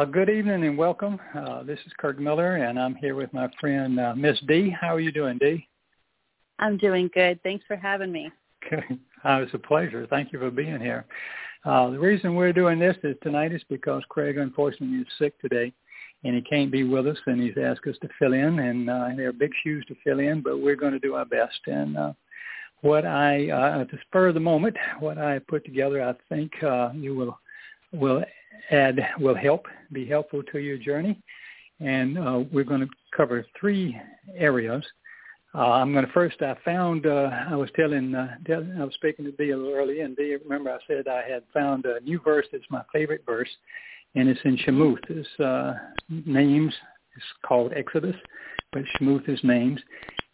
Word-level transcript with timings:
Uh, 0.00 0.06
good 0.06 0.30
evening 0.30 0.64
and 0.64 0.78
welcome. 0.78 1.20
Uh, 1.34 1.62
this 1.62 1.78
is 1.84 1.92
Kirk 1.98 2.18
Miller, 2.18 2.56
and 2.56 2.78
I'm 2.78 2.94
here 2.94 3.14
with 3.14 3.30
my 3.34 3.50
friend 3.60 4.00
uh, 4.00 4.14
Miss 4.14 4.40
D. 4.48 4.70
How 4.70 4.94
are 4.94 5.00
you 5.00 5.12
doing, 5.12 5.36
D? 5.36 5.68
I'm 6.58 6.78
doing 6.78 7.10
good. 7.12 7.38
Thanks 7.42 7.66
for 7.68 7.76
having 7.76 8.10
me. 8.10 8.30
Okay. 8.64 8.82
Uh, 9.22 9.42
it's 9.42 9.52
a 9.52 9.58
pleasure. 9.58 10.06
Thank 10.08 10.32
you 10.32 10.38
for 10.38 10.50
being 10.50 10.80
here. 10.80 11.04
Uh, 11.66 11.90
the 11.90 11.98
reason 11.98 12.34
we're 12.34 12.54
doing 12.54 12.78
this 12.78 12.96
is 13.02 13.14
tonight 13.22 13.52
is 13.52 13.60
because 13.68 14.02
Craig 14.08 14.38
unfortunately 14.38 15.00
is 15.00 15.06
sick 15.18 15.38
today, 15.38 15.70
and 16.24 16.34
he 16.34 16.40
can't 16.40 16.72
be 16.72 16.82
with 16.82 17.06
us, 17.06 17.18
and 17.26 17.38
he's 17.38 17.58
asked 17.62 17.86
us 17.86 17.96
to 18.00 18.08
fill 18.18 18.32
in, 18.32 18.58
and 18.58 18.88
uh, 18.88 19.10
there 19.14 19.28
are 19.28 19.34
big 19.34 19.52
shoes 19.62 19.84
to 19.88 19.94
fill 20.02 20.20
in, 20.20 20.40
but 20.40 20.62
we're 20.62 20.76
going 20.76 20.94
to 20.94 20.98
do 20.98 21.16
our 21.16 21.26
best. 21.26 21.60
And 21.66 21.98
uh, 21.98 22.12
what 22.80 23.04
I, 23.04 23.50
uh, 23.50 23.82
at 23.82 23.90
the 23.90 23.98
spur 24.06 24.28
of 24.28 24.34
the 24.34 24.40
moment, 24.40 24.78
what 24.98 25.18
I 25.18 25.40
put 25.40 25.62
together, 25.66 26.02
I 26.02 26.14
think 26.34 26.52
uh, 26.62 26.88
you 26.94 27.14
will 27.14 27.38
will 27.92 28.24
add 28.70 29.00
will 29.18 29.34
help 29.34 29.66
be 29.92 30.06
helpful 30.06 30.42
to 30.52 30.58
your 30.58 30.78
journey, 30.78 31.20
and 31.80 32.18
uh, 32.18 32.44
we're 32.52 32.64
going 32.64 32.80
to 32.80 32.88
cover 33.16 33.46
three 33.58 33.98
areas. 34.36 34.84
Uh, 35.54 35.72
I'm 35.72 35.92
going 35.92 36.06
to 36.06 36.12
first. 36.12 36.42
I 36.42 36.56
found. 36.64 37.06
Uh, 37.06 37.30
I 37.48 37.56
was 37.56 37.70
telling. 37.74 38.14
Uh, 38.14 38.36
I 38.48 38.84
was 38.84 38.94
speaking 38.94 39.24
to 39.24 39.32
Dee 39.32 39.50
a 39.50 39.56
little 39.56 39.74
early, 39.74 40.00
and 40.00 40.16
Dee, 40.16 40.36
remember 40.36 40.70
I 40.70 40.78
said 40.86 41.08
I 41.08 41.28
had 41.28 41.42
found 41.52 41.86
a 41.86 42.00
new 42.00 42.20
verse 42.20 42.46
that's 42.52 42.64
my 42.70 42.82
favorite 42.92 43.24
verse, 43.26 43.48
and 44.14 44.28
it's 44.28 44.40
in 44.44 44.56
Shemuth. 44.58 45.00
It's 45.08 45.40
uh, 45.40 45.74
names. 46.08 46.72
It's 47.16 47.24
called 47.44 47.72
Exodus, 47.74 48.14
but 48.72 48.82
Shemuth 48.96 49.28
is 49.28 49.40
names, 49.42 49.80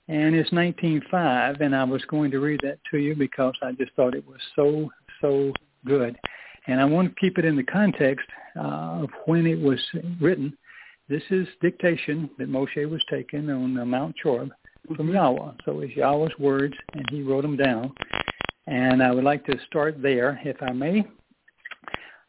and 0.09 0.35
it's 0.35 0.51
19:5. 0.51 1.63
And 1.63 1.75
I 1.75 1.85
was 1.85 2.05
going 2.07 2.31
to 2.33 2.41
read 2.41 2.61
that 2.63 2.79
to 2.91 2.99
you 2.99 3.15
because 3.15 3.55
I 3.63 3.73
just 3.73 3.93
thought 3.93 4.15
it 4.15 4.27
was 4.27 4.41
so 4.55 4.91
so 5.23 5.51
good, 5.87 6.19
and 6.67 6.81
I 6.81 6.85
want 6.85 7.09
to 7.09 7.21
keep 7.21 7.39
it 7.39 7.45
in 7.45 7.57
the 7.57 7.63
context 7.63 8.27
uh, 8.57 9.03
of 9.03 9.11
when 9.27 9.47
it 9.47 9.61
was 9.61 9.79
written. 10.21 10.57
This 11.09 11.23
is 11.31 11.47
dictation 11.61 12.29
that 12.39 12.51
Moshe 12.51 12.89
was 12.89 13.03
taking 13.11 13.49
on 13.51 13.79
uh, 13.79 13.85
Mount 13.85 14.17
Chorb 14.23 14.51
from 14.97 15.13
Yahweh. 15.13 15.53
So 15.65 15.81
it's 15.81 15.95
Yahweh's 15.95 16.37
words, 16.39 16.75
and 16.95 17.05
he 17.11 17.23
wrote 17.23 17.43
them 17.43 17.57
down. 17.57 17.93
And 18.67 19.03
I 19.03 19.13
would 19.13 19.25
like 19.25 19.45
to 19.47 19.57
start 19.67 20.03
there, 20.03 20.41
if 20.45 20.57
I 20.63 20.73
may. 20.73 21.07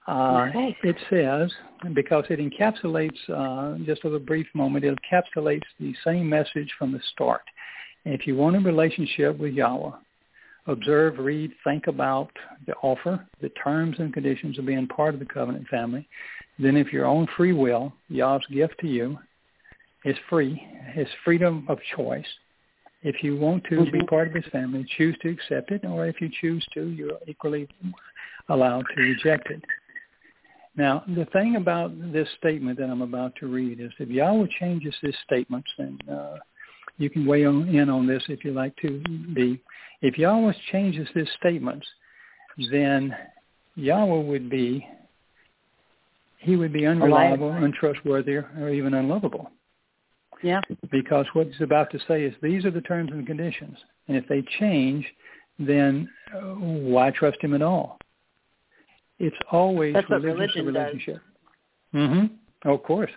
Uh, 0.07 0.47
Okay. 0.49 0.77
It 0.83 0.95
says, 1.09 1.51
because 1.93 2.25
it 2.29 2.39
encapsulates, 2.39 3.17
uh, 3.29 3.77
just 3.85 4.01
for 4.01 4.15
a 4.15 4.19
brief 4.19 4.47
moment, 4.53 4.85
it 4.85 4.97
encapsulates 5.11 5.65
the 5.79 5.93
same 6.05 6.29
message 6.29 6.71
from 6.77 6.91
the 6.91 7.01
start. 7.11 7.41
If 8.05 8.25
you 8.27 8.35
want 8.35 8.55
a 8.55 8.59
relationship 8.59 9.37
with 9.37 9.53
Yahweh, 9.53 9.91
observe, 10.67 11.17
read, 11.17 11.51
think 11.63 11.87
about 11.87 12.29
the 12.65 12.73
offer, 12.83 13.25
the 13.41 13.49
terms 13.49 13.95
and 13.99 14.13
conditions 14.13 14.59
of 14.59 14.65
being 14.65 14.87
part 14.87 15.13
of 15.13 15.19
the 15.19 15.25
covenant 15.25 15.67
family. 15.67 16.07
Then 16.59 16.75
if 16.75 16.91
your 16.91 17.05
own 17.05 17.27
free 17.37 17.53
will, 17.53 17.93
Yahweh's 18.09 18.45
gift 18.47 18.75
to 18.81 18.87
you, 18.87 19.17
is 20.05 20.15
free, 20.29 20.61
is 20.95 21.07
freedom 21.23 21.65
of 21.67 21.79
choice. 21.95 22.27
If 23.03 23.23
you 23.23 23.37
want 23.37 23.63
to 23.65 23.85
be 23.91 23.99
Mhm. 23.99 24.07
part 24.07 24.27
of 24.27 24.33
his 24.33 24.45
family, 24.47 24.83
choose 24.83 25.17
to 25.19 25.29
accept 25.29 25.71
it, 25.71 25.85
or 25.85 26.05
if 26.07 26.19
you 26.19 26.29
choose 26.29 26.65
to, 26.73 26.87
you're 26.87 27.19
equally 27.27 27.67
allowed 28.49 28.85
to 28.95 29.01
reject 29.01 29.49
it. 29.49 29.63
Now, 30.75 31.03
the 31.07 31.25
thing 31.25 31.55
about 31.55 31.91
this 32.11 32.29
statement 32.31 32.77
that 32.79 32.89
I'm 32.89 33.01
about 33.01 33.35
to 33.37 33.47
read 33.47 33.79
is 33.79 33.91
if 33.99 34.09
Yahweh 34.09 34.47
changes 34.59 34.95
his 35.01 35.15
statements, 35.19 35.69
and 35.77 36.09
uh, 36.09 36.37
you 36.97 37.09
can 37.09 37.25
weigh 37.25 37.45
on, 37.45 37.67
in 37.69 37.89
on 37.89 38.07
this 38.07 38.23
if 38.27 38.43
you 38.43 38.51
like 38.53 38.75
to 38.77 39.01
be, 39.33 39.61
if 40.01 40.17
Yahweh 40.17 40.53
changes 40.71 41.07
his 41.13 41.27
statements, 41.39 41.85
then 42.71 43.15
Yahweh 43.75 44.21
would 44.23 44.49
be, 44.49 44.85
he 46.39 46.55
would 46.55 46.73
be 46.73 46.85
unreliable, 46.85 47.51
untrustworthy, 47.51 48.35
or 48.37 48.69
even 48.69 48.93
unlovable 48.93 49.51
Yeah. 50.43 50.61
because 50.91 51.25
what 51.33 51.47
he's 51.47 51.61
about 51.61 51.91
to 51.91 51.99
say 52.07 52.23
is 52.23 52.33
these 52.41 52.65
are 52.65 52.71
the 52.71 52.81
terms 52.81 53.11
and 53.11 53.25
conditions, 53.25 53.77
and 54.07 54.17
if 54.17 54.27
they 54.27 54.43
change, 54.59 55.05
then 55.59 56.09
uh, 56.35 56.39
why 56.93 57.11
trust 57.11 57.37
him 57.41 57.53
at 57.53 57.61
all? 57.61 57.97
It's 59.19 59.35
always 59.51 59.93
That's 59.95 60.07
what 60.09 60.21
religious 60.21 60.55
religion 60.57 60.73
does. 60.73 60.83
relationship. 60.93 61.21
Mm-hmm. 61.95 62.69
of 62.69 62.83
course. 62.83 63.09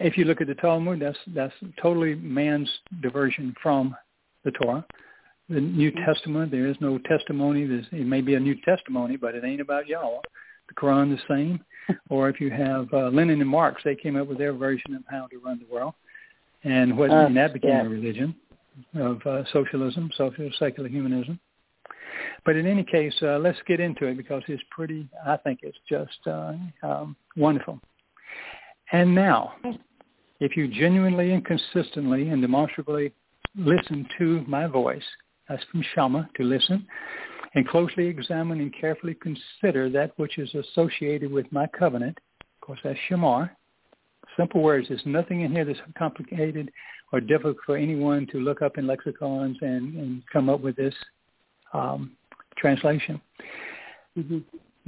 If 0.00 0.16
you 0.16 0.24
look 0.24 0.40
at 0.40 0.46
the 0.46 0.54
Talmud, 0.54 1.00
that's 1.00 1.18
that's 1.34 1.54
totally 1.80 2.14
man's 2.14 2.70
diversion 3.02 3.54
from 3.62 3.96
the 4.44 4.52
Torah. 4.52 4.84
The 5.48 5.60
New. 5.60 5.92
Testament, 5.92 6.50
there 6.50 6.66
is 6.66 6.76
no 6.80 6.98
testimony. 6.98 7.66
There's, 7.66 7.86
it 7.92 8.06
may 8.06 8.20
be 8.20 8.34
a 8.34 8.40
New 8.40 8.56
Testimony, 8.62 9.16
but 9.16 9.34
it 9.34 9.44
ain't 9.44 9.60
about 9.60 9.86
Yahweh. 9.86 10.20
The 10.68 10.74
Quran 10.74 11.16
the 11.16 11.22
same. 11.28 11.64
or 12.10 12.28
if 12.28 12.40
you 12.40 12.50
have 12.50 12.92
uh, 12.92 13.08
Lenin 13.08 13.40
and 13.40 13.48
Marx, 13.48 13.80
they 13.84 13.94
came 13.94 14.16
up 14.16 14.26
with 14.26 14.38
their 14.38 14.52
version 14.52 14.94
of 14.94 15.02
how 15.08 15.28
to 15.28 15.38
run 15.38 15.60
the 15.60 15.72
world 15.72 15.94
and 16.64 16.96
what 16.96 17.10
Uh, 17.10 17.26
and 17.26 17.36
that 17.36 17.52
became 17.52 17.70
yeah. 17.70 17.86
a 17.86 17.88
religion 17.88 18.34
of 18.94 19.24
uh, 19.26 19.44
socialism, 19.52 20.10
social 20.16 20.50
secular 20.58 20.88
humanism. 20.88 21.38
But 22.44 22.56
in 22.56 22.66
any 22.66 22.84
case, 22.84 23.14
uh, 23.22 23.38
let's 23.38 23.58
get 23.66 23.80
into 23.80 24.06
it 24.06 24.16
because 24.16 24.42
it's 24.48 24.62
pretty. 24.70 25.08
I 25.24 25.36
think 25.36 25.60
it's 25.62 25.78
just 25.88 26.26
uh, 26.26 26.54
um, 26.82 27.16
wonderful. 27.36 27.80
And 28.92 29.14
now, 29.14 29.54
if 30.40 30.56
you 30.56 30.68
genuinely 30.68 31.32
and 31.32 31.44
consistently 31.44 32.28
and 32.28 32.40
demonstrably 32.40 33.12
listen 33.56 34.06
to 34.18 34.44
my 34.46 34.66
voice, 34.66 35.02
that's 35.48 35.62
from 35.70 35.82
Shama 35.94 36.28
to 36.36 36.44
listen, 36.44 36.86
and 37.54 37.66
closely 37.66 38.06
examine 38.06 38.60
and 38.60 38.74
carefully 38.78 39.14
consider 39.14 39.88
that 39.90 40.12
which 40.18 40.38
is 40.38 40.54
associated 40.54 41.32
with 41.32 41.50
my 41.50 41.66
covenant. 41.66 42.18
Of 42.40 42.60
course, 42.60 42.80
that's 42.84 42.98
Shamar. 43.08 43.50
Simple 44.36 44.62
words. 44.62 44.88
There's 44.88 45.00
nothing 45.06 45.40
in 45.42 45.52
here 45.52 45.64
that's 45.64 45.78
complicated 45.96 46.70
or 47.12 47.20
difficult 47.20 47.56
for 47.64 47.76
anyone 47.76 48.26
to 48.32 48.38
look 48.38 48.60
up 48.60 48.76
in 48.76 48.86
lexicons 48.86 49.56
and, 49.62 49.94
and 49.94 50.22
come 50.32 50.48
up 50.50 50.60
with 50.60 50.76
this 50.76 50.94
um, 51.72 52.12
translation. 52.58 53.20
Mm-hmm. 54.18 54.38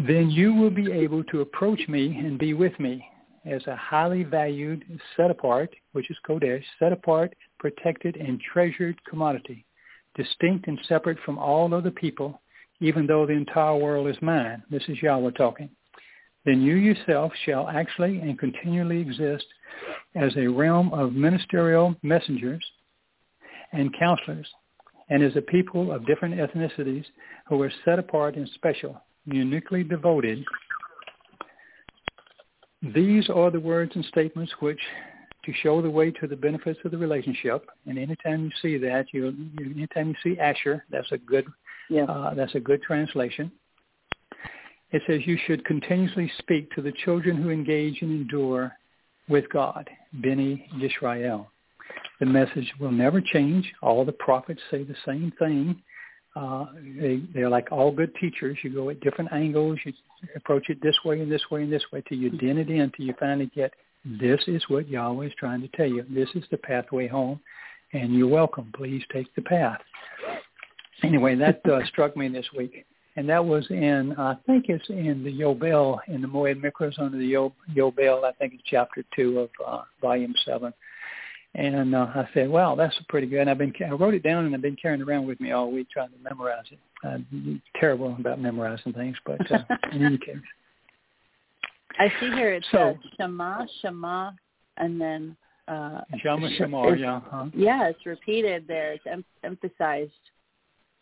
Then 0.07 0.31
you 0.31 0.53
will 0.55 0.71
be 0.71 0.93
able 0.93 1.25
to 1.25 1.41
approach 1.41 1.81
me 1.89 2.19
and 2.19 2.39
be 2.39 2.53
with 2.53 2.79
me 2.79 3.05
as 3.45 3.67
a 3.67 3.77
highly 3.77 4.23
valued, 4.25 4.85
set 5.17 5.31
apart, 5.31 5.75
which 5.93 6.11
is 6.11 6.17
Kodesh, 6.29 6.65
set 6.79 6.93
apart, 6.93 7.35
protected, 7.59 8.17
and 8.17 8.41
treasured 8.41 8.99
commodity, 9.05 9.65
distinct 10.15 10.69
and 10.69 10.79
separate 10.89 11.19
from 11.25 11.39
all 11.39 11.73
other 11.73 11.91
people, 11.91 12.41
even 12.81 13.07
though 13.07 13.27
the 13.27 13.33
entire 13.33 13.77
world 13.77 14.09
is 14.09 14.21
mine. 14.23 14.63
This 14.71 14.83
is 14.89 15.03
Yahweh 15.03 15.33
talking. 15.33 15.71
Then 16.45 16.63
you 16.63 16.77
yourself 16.77 17.33
shall 17.45 17.69
actually 17.69 18.21
and 18.21 18.39
continually 18.39 19.01
exist 19.01 19.45
as 20.15 20.35
a 20.37 20.47
realm 20.47 20.93
of 20.93 21.13
ministerial 21.13 21.95
messengers 22.03 22.65
and 23.73 23.95
counselors, 23.99 24.49
and 25.11 25.23
as 25.23 25.37
a 25.37 25.43
people 25.43 25.93
of 25.93 26.07
different 26.07 26.37
ethnicities 26.37 27.05
who 27.49 27.61
are 27.63 27.73
set 27.85 27.99
apart 27.99 28.37
and 28.37 28.49
special, 28.55 29.01
uniquely 29.27 29.83
devoted. 29.83 30.45
These 32.83 33.29
are 33.29 33.51
the 33.51 33.61
words 33.61 33.93
and 33.95 34.05
statements 34.05 34.53
which 34.61 34.81
to 35.45 35.53
show 35.63 35.81
the 35.81 35.91
way 35.91 36.11
to 36.13 36.27
the 36.27 36.37
benefits 36.37 36.79
of 36.85 36.91
the 36.91 36.99
relationship. 36.99 37.69
And 37.87 37.99
anytime 37.99 38.45
you 38.45 38.51
see 38.63 38.79
that, 38.79 39.07
you 39.13 39.35
anytime 39.61 40.09
you 40.09 40.15
see 40.23 40.39
Asher, 40.39 40.85
that's 40.91 41.11
a 41.13 41.19
good 41.19 41.47
Yeah. 41.89 42.05
uh, 42.05 42.35
that's 42.35 42.55
a 42.55 42.61
good 42.61 42.83
translation. 42.83 43.51
It 44.91 45.03
says 45.07 45.27
you 45.27 45.37
should 45.47 45.65
continuously 45.65 46.31
speak 46.39 46.71
to 46.73 46.83
the 46.83 46.93
children 46.93 47.37
who 47.37 47.51
engage 47.51 48.01
and 48.03 48.11
endure 48.11 48.73
with 49.29 49.49
God, 49.51 49.89
Beni 50.15 50.69
Yisrael. 50.77 51.47
The 52.21 52.27
message 52.27 52.73
will 52.81 52.91
never 52.91 53.21
change. 53.21 53.73
All 53.83 54.05
the 54.05 54.13
prophets 54.13 54.61
say 54.71 54.83
the 54.83 54.97
same 55.05 55.33
thing. 55.39 55.83
Uh, 56.39 56.67
they, 57.01 57.21
they're 57.35 57.49
like 57.49 57.73
all 57.73 57.91
good 57.91 58.15
teachers. 58.15 58.57
You 58.63 58.71
go 58.71 58.91
at 58.91 59.01
different 59.01 59.33
angles. 59.33 59.79
You 59.85 59.93
approach 60.37 60.69
it 60.69 60.81
this 60.81 60.97
way 61.05 61.21
and 61.21 61.31
this 61.31 61.43
way 61.51 61.63
and 61.63 61.73
this 61.73 61.83
way 61.93 62.03
till 62.09 62.19
you 62.19 62.31
den 62.31 62.59
it 62.59 62.71
in 62.71 62.93
till 62.97 63.07
you 63.07 63.15
finally 63.19 63.51
get 63.55 63.73
this 64.05 64.41
is 64.47 64.63
what 64.69 64.89
Yahweh 64.89 65.27
is 65.27 65.33
trying 65.39 65.61
to 65.63 65.69
tell 65.69 65.87
you. 65.87 66.05
This 66.09 66.29
is 66.35 66.45
the 66.51 66.57
pathway 66.57 67.09
home, 67.09 67.41
and 67.93 68.15
you're 68.15 68.29
welcome. 68.29 68.71
Please 68.77 69.03
take 69.13 69.35
the 69.35 69.43
path. 69.43 69.81
Anyway, 71.03 71.35
that 71.35 71.61
uh, 71.67 71.85
struck 71.89 72.17
me 72.17 72.29
this 72.29 72.47
week, 72.57 72.87
and 73.17 73.29
that 73.29 73.45
was 73.45 73.67
in 73.71 74.15
I 74.17 74.37
think 74.47 74.67
it's 74.69 74.89
in 74.89 75.25
the 75.25 75.41
Yobel 75.41 75.99
in 76.07 76.23
the 76.23 76.29
Moed 76.29 76.63
Mikros 76.63 76.99
under 77.01 77.19
the 77.19 77.27
Yo- 77.27 77.55
Yobel. 77.75 78.25
I 78.25 78.33
think 78.33 78.55
it's 78.55 78.63
chapter 78.65 79.05
two 79.15 79.41
of 79.41 79.51
uh, 79.67 79.83
volume 80.01 80.35
seven. 80.45 80.73
And 81.55 81.95
uh, 81.95 82.07
I 82.15 82.29
said, 82.35 82.49
"Wow, 82.51 82.75
that's 82.75 82.95
pretty 83.09 83.27
good." 83.27 83.41
And 83.41 83.51
I've 83.51 83.59
been 83.59 83.73
I 83.85 83.91
wrote 83.91 84.15
it 84.15 84.23
down 84.23 84.45
and 84.45 84.55
I've 84.55 84.63
been 84.63 84.77
carrying 84.77 85.01
it 85.01 85.09
around 85.09 85.27
with 85.27 85.41
me 85.41 85.51
all 85.53 85.71
week 85.73 85.89
trying 85.91 86.11
to 86.11 86.19
memorize 86.23 86.67
it. 86.71 86.79
I'm 87.05 87.63
terrible 87.81 88.15
about 88.19 88.41
memorizing 88.41 88.93
things, 88.93 89.17
but 89.25 89.41
uh, 89.51 89.59
in 89.93 90.05
any 90.05 90.19
case. 90.19 90.37
I 91.99 92.09
see 92.21 92.27
here 92.27 92.53
it 92.53 92.67
So- 92.71 92.95
says 93.03 93.13
Shema, 93.19 93.65
Shema, 93.83 94.31
and 94.77 95.01
then 95.01 95.37
uh, 95.67 96.03
Shama 96.23 96.49
sh- 96.51 96.61
Shamar, 96.61 96.87
it's- 96.93 97.01
yeah, 97.01 97.21
huh? 97.31 97.47
Yeah, 97.55 97.89
it's 97.89 98.05
repeated 98.07 98.67
there. 98.69 98.93
It's 98.93 99.07
em- 99.07 99.25
emphasized. 99.43 100.13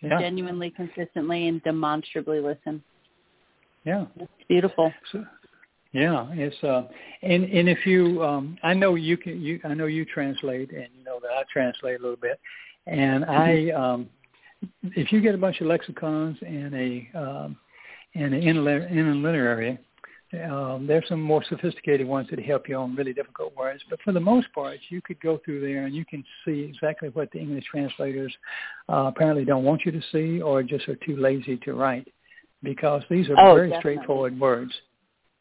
yeah, 0.00 0.18
Genuinely, 0.20 0.70
consistently, 0.70 1.48
and 1.48 1.62
demonstrably 1.64 2.40
listen. 2.40 2.82
yeah. 3.84 4.06
It's 4.18 4.30
beautiful. 4.48 4.92
So, 5.12 5.24
yeah, 5.96 6.26
it's 6.32 6.62
uh, 6.62 6.82
and 7.22 7.44
and 7.44 7.70
if 7.70 7.86
you, 7.86 8.22
um, 8.22 8.58
I 8.62 8.74
know 8.74 8.96
you 8.96 9.16
can, 9.16 9.40
you, 9.40 9.58
I 9.64 9.72
know 9.72 9.86
you 9.86 10.04
translate, 10.04 10.70
and 10.70 10.88
you 10.94 11.02
know 11.02 11.18
that 11.22 11.30
I 11.30 11.42
translate 11.50 11.98
a 11.98 12.02
little 12.02 12.18
bit, 12.18 12.38
and 12.86 13.24
I, 13.24 13.70
um, 13.70 14.10
if 14.82 15.10
you 15.10 15.22
get 15.22 15.34
a 15.34 15.38
bunch 15.38 15.62
of 15.62 15.68
lexicons 15.68 16.36
and 16.42 16.74
a 16.74 17.08
um, 17.18 17.56
and 18.14 18.34
an 18.34 18.42
interli- 18.42 18.92
interlineary, 18.92 19.78
um, 20.50 20.86
there's 20.86 21.08
some 21.08 21.22
more 21.22 21.42
sophisticated 21.48 22.06
ones 22.06 22.28
that 22.28 22.38
help 22.40 22.68
you 22.68 22.76
on 22.76 22.94
really 22.94 23.14
difficult 23.14 23.56
words. 23.56 23.82
But 23.88 23.98
for 24.02 24.12
the 24.12 24.20
most 24.20 24.48
part, 24.54 24.78
you 24.90 25.00
could 25.00 25.20
go 25.20 25.40
through 25.46 25.62
there 25.62 25.86
and 25.86 25.94
you 25.94 26.04
can 26.04 26.22
see 26.44 26.60
exactly 26.60 27.08
what 27.08 27.30
the 27.30 27.38
English 27.38 27.64
translators 27.70 28.34
uh, 28.90 29.04
apparently 29.06 29.46
don't 29.46 29.64
want 29.64 29.86
you 29.86 29.92
to 29.92 30.02
see, 30.12 30.42
or 30.42 30.62
just 30.62 30.86
are 30.90 30.96
too 30.96 31.16
lazy 31.16 31.56
to 31.58 31.72
write, 31.72 32.06
because 32.62 33.02
these 33.08 33.30
are 33.30 33.36
Oh, 33.38 33.54
very 33.54 33.70
definitely. 33.70 33.78
straightforward 33.80 34.38
words. 34.38 34.72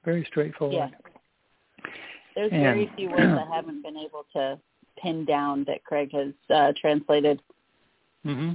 Very 0.05 0.23
straightforward. 0.25 0.75
Yeah. 0.75 1.89
There's 2.35 2.51
And- 2.51 2.61
very 2.61 2.91
few 2.95 3.09
words 3.09 3.21
I 3.23 3.55
haven't 3.55 3.81
been 3.81 3.97
able 3.97 4.25
to 4.33 4.59
pin 5.01 5.25
down 5.25 5.63
that 5.65 5.83
Craig 5.83 6.11
has 6.13 6.33
uh, 6.49 6.73
translated. 6.79 7.41
hmm 8.23 8.53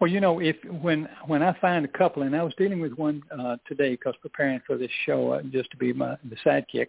Well, 0.00 0.10
you 0.10 0.20
know, 0.20 0.40
if 0.40 0.56
when 0.64 1.08
when 1.26 1.42
I 1.42 1.52
find 1.60 1.84
a 1.84 1.88
couple, 1.88 2.22
and 2.22 2.34
I 2.34 2.42
was 2.42 2.54
dealing 2.56 2.80
with 2.80 2.92
one 2.94 3.22
uh, 3.36 3.56
today 3.66 3.90
because 3.90 4.14
preparing 4.20 4.60
for 4.66 4.76
this 4.76 4.90
show, 5.04 5.32
uh, 5.32 5.42
just 5.42 5.70
to 5.72 5.76
be 5.76 5.92
my 5.92 6.16
the 6.30 6.36
sidekick, 6.44 6.88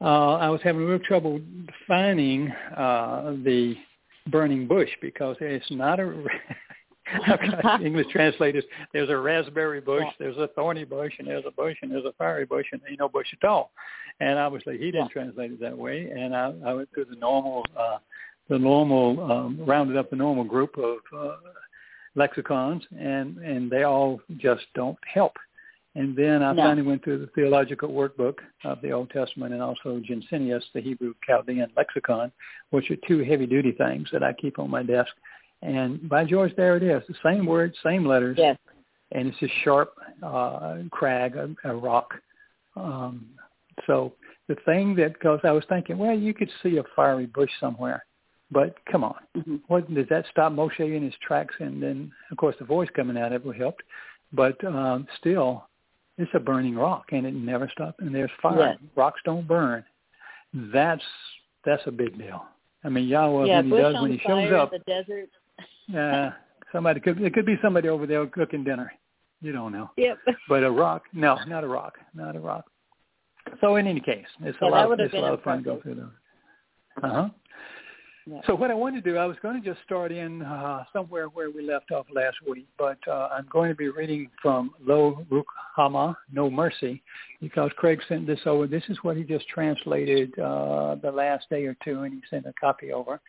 uh, 0.00 0.34
I 0.36 0.48
was 0.48 0.60
having 0.62 0.84
real 0.84 0.98
trouble 0.98 1.40
finding 1.86 2.50
uh, 2.76 3.34
the 3.44 3.76
burning 4.28 4.66
bush 4.66 4.90
because 5.00 5.36
it's 5.40 5.70
not 5.70 6.00
a. 6.00 6.06
English 7.84 8.06
translators. 8.12 8.64
There's 8.92 9.10
a 9.10 9.16
raspberry 9.16 9.80
bush, 9.80 10.06
there's 10.18 10.36
a 10.36 10.48
thorny 10.54 10.84
bush, 10.84 11.12
and 11.18 11.26
there's 11.26 11.44
a 11.46 11.50
bush, 11.50 11.76
and 11.82 11.90
there's 11.90 12.04
a 12.04 12.12
fiery 12.12 12.46
bush, 12.46 12.66
and 12.72 12.80
ain't 12.88 13.00
no 13.00 13.08
bush 13.08 13.26
at 13.40 13.46
all. 13.46 13.72
And 14.20 14.38
obviously, 14.38 14.78
he 14.78 14.90
didn't 14.90 15.10
translate 15.10 15.52
it 15.52 15.60
that 15.60 15.76
way. 15.76 16.10
And 16.10 16.34
I, 16.34 16.52
I 16.64 16.74
went 16.74 16.88
through 16.94 17.06
the 17.06 17.16
normal, 17.16 17.64
uh, 17.78 17.98
the 18.48 18.58
normal, 18.58 19.30
um, 19.30 19.58
rounded 19.64 19.96
up 19.96 20.10
the 20.10 20.16
normal 20.16 20.44
group 20.44 20.76
of 20.78 20.98
uh, 21.16 21.36
lexicons, 22.14 22.82
and 22.98 23.38
and 23.38 23.70
they 23.70 23.84
all 23.84 24.20
just 24.38 24.64
don't 24.74 24.98
help. 25.12 25.32
And 25.94 26.16
then 26.16 26.42
I 26.42 26.52
No. 26.52 26.62
finally 26.62 26.86
went 26.86 27.04
through 27.04 27.18
the 27.18 27.26
theological 27.28 27.90
workbook 27.90 28.38
of 28.64 28.80
the 28.80 28.92
Old 28.92 29.10
Testament 29.10 29.52
and 29.52 29.62
also 29.62 30.00
Gesenius, 30.00 30.62
the 30.72 30.80
Hebrew 30.80 31.12
Chaldean 31.26 31.70
lexicon, 31.76 32.32
which 32.70 32.90
are 32.90 32.96
two 33.06 33.18
heavy-duty 33.18 33.72
things 33.72 34.08
that 34.10 34.22
I 34.22 34.32
keep 34.32 34.58
on 34.58 34.70
my 34.70 34.82
desk. 34.82 35.12
And 35.62 36.08
by 36.08 36.24
George, 36.24 36.54
there 36.56 36.76
it 36.76 36.82
is, 36.82 37.02
the 37.08 37.14
same 37.24 37.46
word, 37.46 37.74
same 37.84 38.04
letters, 38.04 38.36
Yes. 38.38 38.58
and 39.12 39.28
it's 39.28 39.42
a 39.42 39.48
sharp 39.62 39.94
uh, 40.22 40.78
crag, 40.90 41.36
a, 41.36 41.54
a 41.64 41.74
rock. 41.74 42.14
Um, 42.76 43.26
so 43.86 44.12
the 44.48 44.56
thing 44.64 44.96
that, 44.96 45.14
because 45.14 45.40
I 45.44 45.52
was 45.52 45.64
thinking, 45.68 45.98
well, 45.98 46.16
you 46.16 46.34
could 46.34 46.50
see 46.62 46.78
a 46.78 46.84
fiery 46.96 47.26
bush 47.26 47.50
somewhere, 47.60 48.04
but 48.50 48.76
come 48.90 49.04
on, 49.04 49.14
hmm 49.34 49.56
what 49.68 49.92
does 49.94 50.06
that 50.10 50.24
stop 50.30 50.52
Moshe 50.52 50.80
in 50.80 51.02
his 51.02 51.14
tracks? 51.26 51.54
And 51.60 51.82
then, 51.82 52.12
of 52.30 52.36
course, 52.36 52.56
the 52.58 52.64
voice 52.64 52.88
coming 52.94 53.16
out 53.16 53.32
of 53.32 53.46
it 53.46 53.56
helped, 53.56 53.82
but 54.32 54.62
um, 54.64 55.06
still, 55.18 55.68
it's 56.18 56.30
a 56.34 56.40
burning 56.40 56.74
rock, 56.74 57.06
and 57.12 57.24
it 57.24 57.34
never 57.34 57.70
stops. 57.70 57.96
And 58.00 58.14
there's 58.14 58.30
fire. 58.42 58.76
Yes. 58.80 58.90
Rocks 58.96 59.20
don't 59.24 59.46
burn. 59.46 59.84
That's 60.52 61.02
that's 61.64 61.82
a 61.86 61.90
big 61.90 62.18
deal. 62.18 62.44
I 62.84 62.88
mean, 62.88 63.08
Yahweh 63.08 63.46
yeah, 63.46 63.56
when 63.58 63.64
he 63.66 63.70
does 63.70 63.94
when 63.94 64.12
he 64.12 64.18
shows 64.18 64.52
up, 64.52 64.72
the 64.72 64.80
desert. 64.80 65.30
Uh, 65.96 66.30
somebody 66.72 67.00
could 67.00 67.20
it 67.20 67.34
could 67.34 67.46
be 67.46 67.56
somebody 67.62 67.88
over 67.88 68.06
there 68.06 68.26
cooking 68.26 68.64
dinner. 68.64 68.92
You 69.40 69.52
don't 69.52 69.72
know. 69.72 69.90
Yep. 69.96 70.18
But 70.48 70.64
a 70.64 70.70
rock, 70.70 71.02
no, 71.12 71.36
not 71.46 71.64
a 71.64 71.68
rock, 71.68 71.98
not 72.14 72.36
a 72.36 72.40
rock. 72.40 72.64
So 73.60 73.76
in 73.76 73.86
any 73.86 74.00
case, 74.00 74.26
it's 74.40 74.56
a 74.62 74.64
Yeah, 74.64 74.70
lot. 74.70 74.90
have 74.90 75.00
It's 75.00 75.14
a 75.14 75.18
lot 75.18 75.34
of 75.34 75.42
fun 75.42 75.58
to 75.58 75.64
go 75.64 75.80
through 75.82 75.96
those. 75.96 76.10
Uh 77.02 77.08
huh. 77.08 77.28
Yeah. 78.26 78.40
So 78.46 78.54
what 78.54 78.70
I 78.70 78.74
wanted 78.74 79.02
to 79.02 79.10
do, 79.10 79.16
I 79.18 79.26
was 79.26 79.36
going 79.42 79.60
to 79.60 79.68
just 79.68 79.82
start 79.84 80.12
in 80.12 80.42
uh, 80.42 80.84
somewhere 80.92 81.26
where 81.26 81.50
we 81.50 81.62
left 81.66 81.90
off 81.90 82.06
last 82.14 82.36
week, 82.48 82.68
but 82.78 82.98
uh, 83.08 83.28
I'm 83.32 83.48
going 83.50 83.68
to 83.70 83.74
be 83.74 83.88
reading 83.88 84.30
from 84.40 84.72
Lo 84.80 85.26
Rukhama, 85.28 86.14
No 86.30 86.48
Mercy, 86.48 87.02
because 87.40 87.72
Craig 87.76 88.00
sent 88.08 88.26
this 88.28 88.38
over. 88.46 88.68
This 88.68 88.84
is 88.88 88.96
what 89.02 89.16
he 89.16 89.24
just 89.24 89.48
translated 89.48 90.38
uh, 90.38 90.96
the 91.02 91.10
last 91.10 91.46
day 91.50 91.64
or 91.64 91.76
two, 91.84 92.02
and 92.02 92.14
he 92.14 92.20
sent 92.30 92.46
a 92.46 92.52
copy 92.60 92.92
over. 92.92 93.20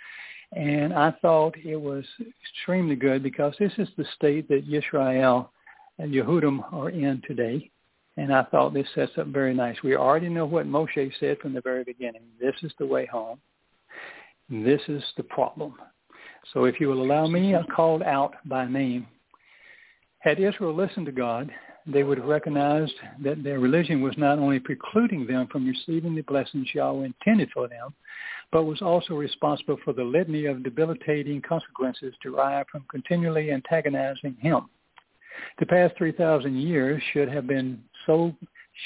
And 0.55 0.93
I 0.93 1.11
thought 1.21 1.55
it 1.57 1.75
was 1.75 2.05
extremely 2.43 2.95
good 2.95 3.23
because 3.23 3.53
this 3.59 3.71
is 3.77 3.87
the 3.97 4.05
state 4.15 4.47
that 4.49 4.69
Yisrael 4.69 5.49
and 5.97 6.13
Yehudim 6.13 6.71
are 6.71 6.89
in 6.89 7.21
today. 7.27 7.71
And 8.17 8.33
I 8.33 8.43
thought 8.43 8.73
this 8.73 8.87
sets 8.93 9.13
up 9.17 9.27
very 9.27 9.55
nice. 9.55 9.75
We 9.83 9.95
already 9.95 10.29
know 10.29 10.45
what 10.45 10.67
Moshe 10.67 11.11
said 11.19 11.39
from 11.39 11.53
the 11.53 11.61
very 11.61 11.83
beginning. 11.83 12.21
This 12.39 12.53
is 12.61 12.71
the 12.77 12.85
way 12.85 13.07
home. 13.07 13.39
This 14.49 14.81
is 14.87 15.03
the 15.17 15.23
problem. 15.23 15.73
So 16.53 16.65
if 16.65 16.79
you 16.79 16.89
will 16.89 17.01
allow 17.01 17.25
me, 17.25 17.55
I 17.55 17.63
called 17.75 18.03
out 18.03 18.35
by 18.45 18.67
name. 18.67 19.07
Had 20.19 20.39
Israel 20.39 20.75
listened 20.75 21.07
to 21.07 21.11
God, 21.11 21.49
they 21.87 22.03
would 22.03 22.19
have 22.19 22.27
recognized 22.27 22.93
that 23.23 23.43
their 23.43 23.59
religion 23.59 24.01
was 24.01 24.13
not 24.17 24.37
only 24.37 24.59
precluding 24.59 25.25
them 25.25 25.47
from 25.47 25.67
receiving 25.67 26.15
the 26.15 26.21
blessings 26.21 26.67
Yahweh 26.73 27.05
intended 27.05 27.49
for 27.51 27.67
them, 27.67 27.93
but 28.53 28.65
was 28.65 28.83
also 28.83 29.15
responsible 29.15 29.77
for 29.83 29.93
the 29.93 30.03
litany 30.03 30.45
of 30.45 30.63
debilitating 30.63 31.41
consequences 31.41 32.13
derived 32.21 32.69
from 32.69 32.85
continually 32.89 33.51
antagonizing 33.51 34.37
him. 34.39 34.69
The 35.59 35.65
past 35.65 35.95
3,000 35.97 36.55
years 36.55 37.01
should 37.11 37.27
have 37.29 37.47
been 37.47 37.83
so 38.05 38.33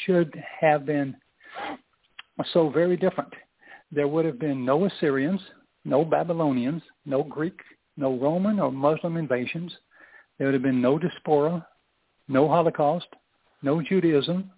should 0.06 0.34
have 0.62 0.86
been 0.86 1.16
so 2.54 2.70
very 2.70 2.96
different. 2.96 3.34
There 3.92 4.08
would 4.08 4.26
have 4.26 4.40
been 4.40 4.64
no 4.64 4.86
Assyrians, 4.86 5.42
no 5.84 6.06
Babylonians, 6.06 6.82
no 7.06 7.24
Greek, 7.24 7.60
no 7.98 8.18
Roman 8.18 8.60
or 8.60 8.72
Muslim 8.72 9.18
invasions. 9.18 9.74
There 10.38 10.48
would 10.48 10.54
have 10.54 10.64
been 10.64 10.82
no 10.82 10.98
diaspora, 10.98 11.66
no 12.30 12.48
Holocaust, 12.48 13.08
no 13.64 13.82
Judaism, 13.82 14.50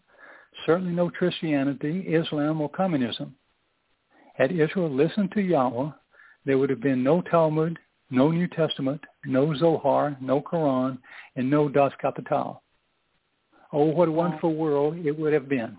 certainly 0.65 0.93
no 0.93 1.09
Christianity, 1.09 2.01
Islam, 2.01 2.61
or 2.61 2.69
communism. 2.69 3.35
Had 4.39 4.53
Israel 4.53 4.89
listened 4.89 5.33
to 5.33 5.41
Yahweh, 5.41 5.91
there 6.45 6.57
would 6.57 6.69
have 6.69 6.79
been 6.79 7.03
no 7.03 7.21
Talmud, 7.21 7.77
no 8.09 8.31
New 8.31 8.47
Testament, 8.47 9.03
no 9.25 9.53
Zohar, 9.53 10.17
no 10.21 10.41
Quran, 10.41 10.97
and 11.35 11.49
no 11.49 11.67
Das 11.67 11.91
Kapital. 12.01 12.63
Oh, 13.73 13.83
what 13.83 14.07
a 14.07 14.11
wonderful 14.11 14.55
world 14.55 15.05
it 15.05 15.11
would 15.11 15.33
have 15.33 15.49
been. 15.49 15.77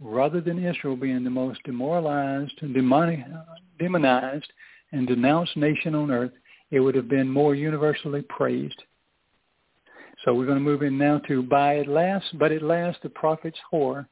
Rather 0.00 0.42
than 0.42 0.62
Israel 0.62 0.96
being 0.96 1.24
the 1.24 1.30
most 1.30 1.62
demoralized, 1.64 2.60
demonized, 2.60 4.52
and 4.92 5.08
denounced 5.08 5.56
nation 5.56 5.94
on 5.94 6.10
earth, 6.10 6.32
it 6.70 6.80
would 6.80 6.94
have 6.94 7.08
been 7.08 7.28
more 7.28 7.54
universally 7.54 8.20
praised. 8.28 8.82
So 10.24 10.34
we're 10.34 10.44
going 10.44 10.58
to 10.58 10.64
move 10.64 10.82
in 10.82 10.98
now 10.98 11.20
to 11.20 11.42
by 11.42 11.78
at 11.78 11.88
last, 11.88 12.38
but 12.38 12.52
at 12.52 12.62
last 12.62 12.98
the 13.02 13.08
prophet's 13.08 13.58
whore. 13.72 14.06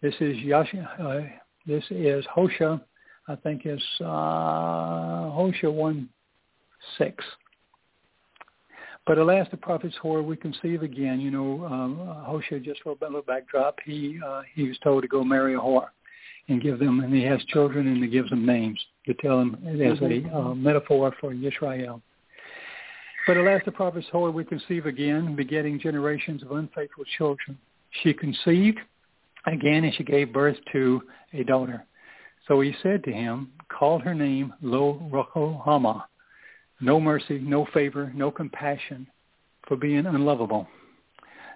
This 0.00 0.14
is 0.18 0.36
Yasha, 0.38 0.90
uh, 0.98 1.41
this 1.66 1.84
is 1.90 2.24
Hosea, 2.32 2.80
I 3.28 3.36
think 3.36 3.62
it's 3.64 3.82
uh, 4.00 5.30
Hosea 5.30 5.70
1, 5.70 6.08
6. 6.98 7.24
But 9.06 9.18
alas, 9.18 9.48
the 9.50 9.56
prophet's 9.56 9.96
whore 10.02 10.24
we 10.24 10.36
conceive 10.36 10.82
again. 10.82 11.20
You 11.20 11.30
know, 11.30 11.64
um, 11.66 11.96
Hosea, 12.24 12.60
just 12.60 12.82
for 12.82 12.90
a 12.90 13.04
little 13.04 13.22
backdrop, 13.22 13.78
he 13.84 14.20
uh, 14.24 14.42
he 14.54 14.68
was 14.68 14.78
told 14.78 15.02
to 15.02 15.08
go 15.08 15.24
marry 15.24 15.54
a 15.54 15.58
whore 15.58 15.88
and 16.48 16.62
give 16.62 16.78
them, 16.78 17.00
and 17.00 17.12
he 17.12 17.22
has 17.22 17.42
children 17.46 17.88
and 17.88 18.02
he 18.02 18.08
gives 18.08 18.30
them 18.30 18.46
names 18.46 18.80
to 19.06 19.14
tell 19.14 19.38
them 19.38 19.56
as 19.66 20.00
a 20.00 20.36
uh, 20.36 20.54
metaphor 20.54 21.14
for 21.20 21.32
Israel. 21.32 22.00
But 23.26 23.36
alas, 23.36 23.62
the 23.64 23.72
prophet's 23.72 24.06
whore 24.12 24.32
we 24.32 24.44
conceive 24.44 24.86
again, 24.86 25.34
begetting 25.34 25.80
generations 25.80 26.42
of 26.42 26.52
unfaithful 26.52 27.04
children. 27.16 27.58
She 28.02 28.12
conceived 28.14 28.78
again, 29.46 29.84
and 29.84 29.94
she 29.94 30.04
gave 30.04 30.32
birth 30.32 30.56
to 30.72 31.02
a 31.32 31.44
daughter. 31.44 31.84
So 32.48 32.60
he 32.60 32.74
said 32.82 33.04
to 33.04 33.12
him, 33.12 33.52
called 33.68 34.02
her 34.02 34.14
name 34.14 34.52
Lo 34.62 35.00
Ruhamah, 35.12 36.02
no 36.80 36.98
mercy, 37.00 37.38
no 37.38 37.66
favor, 37.72 38.12
no 38.14 38.30
compassion 38.30 39.06
for 39.68 39.76
being 39.76 40.06
unlovable. 40.06 40.66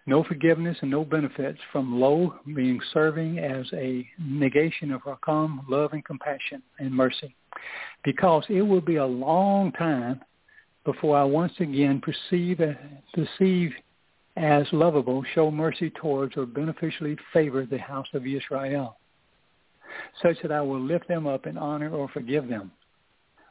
No 0.09 0.23
forgiveness 0.23 0.77
and 0.83 0.91
no 0.91 1.05
benefits 1.05 1.59
from 1.73 2.01
lo 2.01 2.33
being 2.55 2.79
serving 2.95 3.41
as 3.41 3.67
a 3.73 4.09
negation 4.21 4.93
of 4.93 5.03
rakam, 5.03 5.69
love 5.69 5.93
and 5.95 6.05
compassion 6.05 6.63
and 6.79 6.93
mercy. 6.95 7.35
Because 8.05 8.45
it 8.49 8.63
will 8.63 8.81
be 8.81 8.97
a 8.97 9.05
long 9.05 9.73
time 9.73 10.21
before 10.85 11.19
I 11.19 11.25
once 11.25 11.55
again 11.59 12.01
perceive, 12.01 12.61
perceive 13.15 13.73
as 14.37 14.67
lovable, 14.73 15.25
show 15.35 15.51
mercy 15.51 15.91
towards, 15.91 16.37
or 16.37 16.47
beneficially 16.47 17.17
favor 17.33 17.65
the 17.65 17.79
house 17.79 18.07
of 18.13 18.27
Israel, 18.27 18.99
such 20.23 20.37
that 20.43 20.53
I 20.53 20.61
will 20.61 20.81
lift 20.81 21.09
them 21.09 21.27
up 21.27 21.47
in 21.47 21.57
honor 21.57 21.91
or 21.91 22.09
forgive 22.09 22.49
them. 22.49 22.71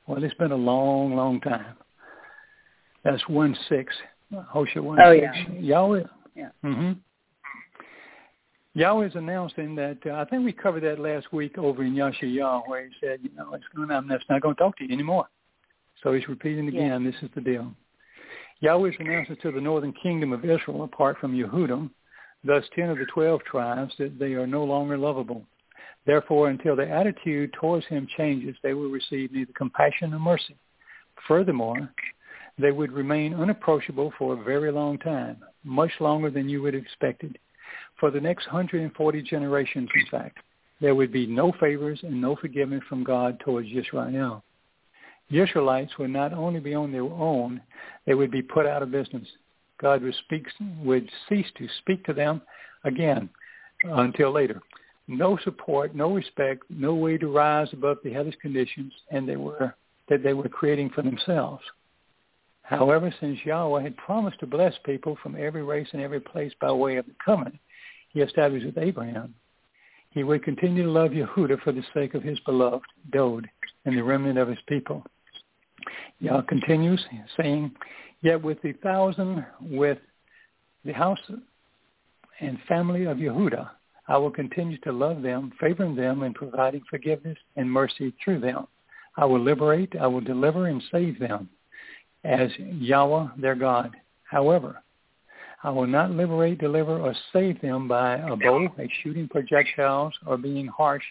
Well, 0.08 0.24
it's 0.24 0.36
been 0.36 0.52
a 0.52 0.56
long, 0.56 1.16
long 1.16 1.42
time. 1.42 1.76
That's 3.04 3.28
one 3.28 3.58
six. 3.70 3.94
Hosea 4.34 4.82
one 4.82 5.00
oh, 5.00 5.14
six. 5.14 5.26
Yeah. 5.54 5.60
Yahweh. 5.60 6.04
Yeah. 6.36 6.50
Mm-hmm. 6.64 6.92
Yahweh 8.76 9.08
is 9.08 9.16
announcing 9.16 9.74
that 9.76 9.98
uh, 10.06 10.16
I 10.16 10.26
think 10.26 10.44
we 10.44 10.52
covered 10.52 10.84
that 10.84 11.00
last 11.00 11.32
week 11.32 11.58
over 11.58 11.84
in 11.84 11.96
Yashayahu, 11.96 12.68
where 12.68 12.86
he 12.86 12.92
said, 13.00 13.20
you 13.24 13.30
know, 13.36 13.54
it's 13.54 13.64
going 13.76 13.90
I'm 13.90 14.08
not 14.08 14.42
going 14.42 14.56
to 14.56 14.60
talk 14.60 14.78
to 14.78 14.84
you 14.84 14.94
anymore. 14.94 15.28
So 16.04 16.14
he's 16.14 16.28
repeating 16.28 16.68
again. 16.68 17.04
Yeah. 17.04 17.12
This 17.12 17.24
is 17.24 17.30
the 17.34 17.42
deal. 17.42 17.72
Yahweh 18.66 18.90
is 18.90 18.96
announcing 18.98 19.38
to 19.44 19.52
the 19.52 19.62
northern 19.62 19.94
kingdom 19.94 20.34
of 20.34 20.44
Israel, 20.44 20.86
apart 20.86 21.18
from 21.20 21.36
Yehudim, 21.36 21.92
thus 22.44 22.64
ten 22.76 22.90
of 22.90 22.98
the 22.98 23.06
twelve 23.14 23.44
tribes, 23.44 23.94
that 24.00 24.18
they 24.18 24.34
are 24.34 24.48
no 24.48 24.64
longer 24.64 24.98
lovable. 24.98 25.46
Therefore, 26.08 26.50
until 26.50 26.76
their 26.76 26.92
attitude 26.92 27.54
towards 27.54 27.86
him 27.86 28.08
changes, 28.18 28.56
they 28.64 28.74
will 28.74 28.90
receive 28.90 29.32
neither 29.32 29.54
compassion 29.54 30.10
nor 30.10 30.20
mercy. 30.20 30.56
Furthermore, 31.28 31.92
they 32.58 32.72
would 32.72 32.92
remain 32.92 33.36
unapproachable 33.36 34.12
for 34.18 34.34
a 34.34 34.44
very 34.44 34.72
long 34.72 34.98
time, 34.98 35.38
much 35.64 35.92
longer 36.00 36.32
than 36.32 36.50
you 36.50 36.64
would 36.64 36.74
have 36.74 36.82
expected. 36.82 37.38
For 38.00 38.10
the 38.10 38.20
next 38.20 38.48
140 38.48 39.22
generations, 39.22 39.90
in 39.94 40.08
fact, 40.10 40.40
there 40.82 40.96
would 40.96 41.12
be 41.12 41.28
no 41.28 41.52
favors 41.60 42.00
and 42.02 42.20
no 42.20 42.36
forgiveness 42.36 42.82
from 42.90 43.04
God 43.04 43.40
towards 43.42 43.68
Israel. 43.72 44.44
The 45.30 45.40
Israelites 45.40 45.98
would 45.98 46.12
not 46.12 46.34
only 46.34 46.60
be 46.60 46.76
on 46.76 46.92
their 46.92 47.04
own, 47.04 47.62
they 48.06 48.14
would 48.14 48.32
be 48.32 48.42
put 48.42 48.66
out 48.66 48.84
of 48.84 48.92
business. 48.92 49.28
God 49.80 50.04
would, 50.04 50.16
speak, 50.26 50.48
would 50.84 51.10
cease 51.28 51.48
to 51.58 51.68
speak 51.80 52.06
to 52.06 52.14
them 52.14 52.42
again 52.84 53.30
until 53.84 54.32
later 54.32 54.62
no 55.08 55.38
support, 55.44 55.96
no 55.96 56.14
respect, 56.14 56.64
no 56.70 56.96
way 56.96 57.18
to 57.18 57.28
rise 57.28 57.68
above 57.74 57.98
the 58.04 58.12
hellish 58.12 58.36
conditions 58.42 58.92
and 59.12 59.28
they 59.28 59.36
were 59.36 59.76
that 60.10 60.24
they 60.24 60.34
were 60.34 60.50
creating 60.50 60.90
for 60.90 61.02
themselves. 61.02 61.64
However, 62.62 63.14
since 63.20 63.40
Yahweh 63.46 63.82
had 63.82 63.98
promised 63.98 64.40
to 64.40 64.48
bless 64.48 64.74
people 64.84 65.18
from 65.22 65.36
every 65.36 65.64
race 65.64 65.88
and 65.94 66.02
every 66.02 66.20
place 66.20 66.52
by 66.60 66.72
way 66.72 66.98
of 66.98 67.06
the 67.06 67.16
covenant 67.24 67.58
he 68.10 68.22
established 68.22 68.66
with 68.66 68.78
Abraham, 68.78 69.34
he 70.12 70.24
would 70.24 70.44
continue 70.44 70.84
to 70.84 70.90
love 70.90 71.12
Yehuda 71.12 71.62
for 71.62 71.72
the 71.72 71.84
sake 71.94 72.14
of 72.14 72.24
his 72.24 72.40
beloved 72.42 72.86
Dode 73.12 73.50
and 73.86 73.98
the 73.98 74.04
remnant 74.04 74.38
of 74.40 74.48
his 74.48 74.60
people. 74.68 75.04
Yah 76.20 76.42
continues 76.42 77.04
saying, 77.38 77.72
Yet 78.22 78.42
with 78.42 78.62
the 78.62 78.74
thousand, 78.74 79.46
with 79.62 80.00
the 80.84 80.94
house 80.94 81.20
and 82.40 82.58
family 82.68 83.06
of 83.06 83.18
Yehuda, 83.18 83.70
I 84.08 84.18
will 84.18 84.32
continue 84.32 84.78
to 84.80 84.92
love 84.92 85.22
them, 85.22 85.52
favoring 85.60 85.96
them 85.96 86.24
and 86.24 86.34
providing 86.34 86.82
forgiveness 86.90 87.38
and 87.56 87.72
mercy 87.72 88.14
through 88.24 88.40
them. 88.40 88.68
I 89.18 89.26
will 89.26 89.42
liberate, 89.42 89.94
I 90.00 90.08
will 90.08 90.22
deliver 90.22 90.68
and 90.68 90.84
save 90.92 91.20
them 91.20 91.50
as 92.24 92.50
Yahweh 92.58 93.28
their 93.38 93.56
God. 93.56 93.96
However, 94.24 94.82
I 95.64 95.70
will 95.70 95.88
not 95.88 96.12
liberate, 96.12 96.60
deliver, 96.60 97.00
or 97.00 97.16
save 97.34 97.60
them 97.62 97.88
by 97.88 98.18
a 98.18 98.36
bow, 98.36 98.68
a 98.78 98.90
shooting 99.02 99.28
projectiles, 99.28 100.14
or 100.26 100.38
being 100.38 100.68
harsh 100.68 101.04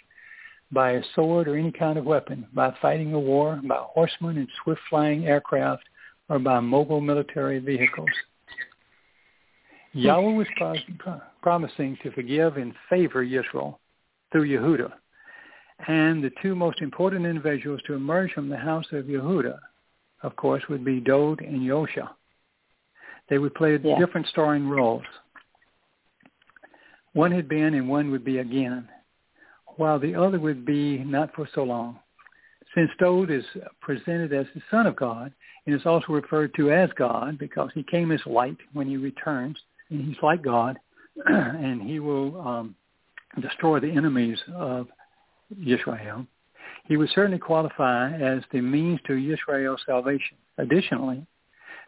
by 0.73 0.93
a 0.93 1.03
sword 1.15 1.49
or 1.49 1.57
any 1.57 1.73
kind 1.73 1.99
of 1.99 2.05
weapon, 2.05 2.47
by 2.53 2.75
fighting 2.83 3.15
a 3.15 3.19
war, 3.19 3.61
by 3.65 3.77
horsemen 3.79 4.39
and 4.39 4.49
swift-flying 4.63 5.27
aircraft, 5.27 5.85
or 6.29 6.39
by 6.39 6.59
mobile 6.61 7.01
military 7.01 7.59
vehicles. 7.59 8.09
Yahweh 9.93 10.33
was 10.33 10.49
promising 11.43 11.97
to 12.03 12.11
forgive 12.13 12.57
and 12.57 12.75
favor 12.91 13.23
Israel 13.23 13.79
through 14.33 14.49
Yehuda. 14.49 14.93
And 15.87 16.23
the 16.23 16.33
two 16.43 16.55
most 16.55 16.81
important 16.81 17.27
individuals 17.27 17.81
to 17.87 17.95
emerge 17.95 18.33
from 18.33 18.49
the 18.49 18.57
house 18.57 18.87
of 18.93 19.05
Yehuda, 19.05 19.59
of 20.23 20.35
course, 20.37 20.63
would 20.69 20.85
be 20.85 20.99
Dode 20.99 21.41
and 21.41 21.61
Yosha. 21.61 22.09
They 23.29 23.39
would 23.39 23.55
play 23.55 23.79
yeah. 23.83 23.99
different 23.99 24.27
starring 24.29 24.69
roles. 24.69 25.05
One 27.13 27.31
had 27.31 27.49
been 27.49 27.75
and 27.75 27.89
one 27.89 28.11
would 28.11 28.25
be 28.25 28.39
again, 28.39 28.89
while 29.77 29.99
the 29.99 30.15
other 30.15 30.39
would 30.39 30.65
be 30.65 30.99
not 30.99 31.35
for 31.35 31.49
so 31.55 31.65
long. 31.65 31.99
Since 32.75 32.91
Dode 32.99 33.31
is 33.31 33.45
presented 33.81 34.33
as 34.33 34.47
the 34.55 34.63
Son 34.71 34.87
of 34.87 34.97
God 34.97 35.33
and 35.67 35.75
is 35.75 35.87
also 35.87 36.13
referred 36.13 36.55
to 36.55 36.73
as 36.73 36.91
God 36.97 37.39
because 37.39 37.71
he 37.75 37.83
came 37.83 38.11
as 38.11 38.21
light 38.27 38.57
when 38.73 38.89
he 38.89 38.97
returns, 38.97 39.57
and 39.91 40.05
he's 40.05 40.17
like 40.23 40.43
God, 40.43 40.79
and 41.27 41.83
he 41.83 42.01
will 42.01 42.41
um, 42.41 42.75
destroy 43.41 43.81
the 43.81 43.91
enemies 43.91 44.39
of 44.55 44.89
Israel. 45.65 46.27
He 46.87 46.97
would 46.97 47.11
certainly 47.15 47.39
qualify 47.39 48.13
as 48.13 48.43
the 48.53 48.61
means 48.61 49.01
to 49.07 49.33
Israel's 49.33 49.81
salvation. 49.87 50.37
Additionally, 50.59 51.27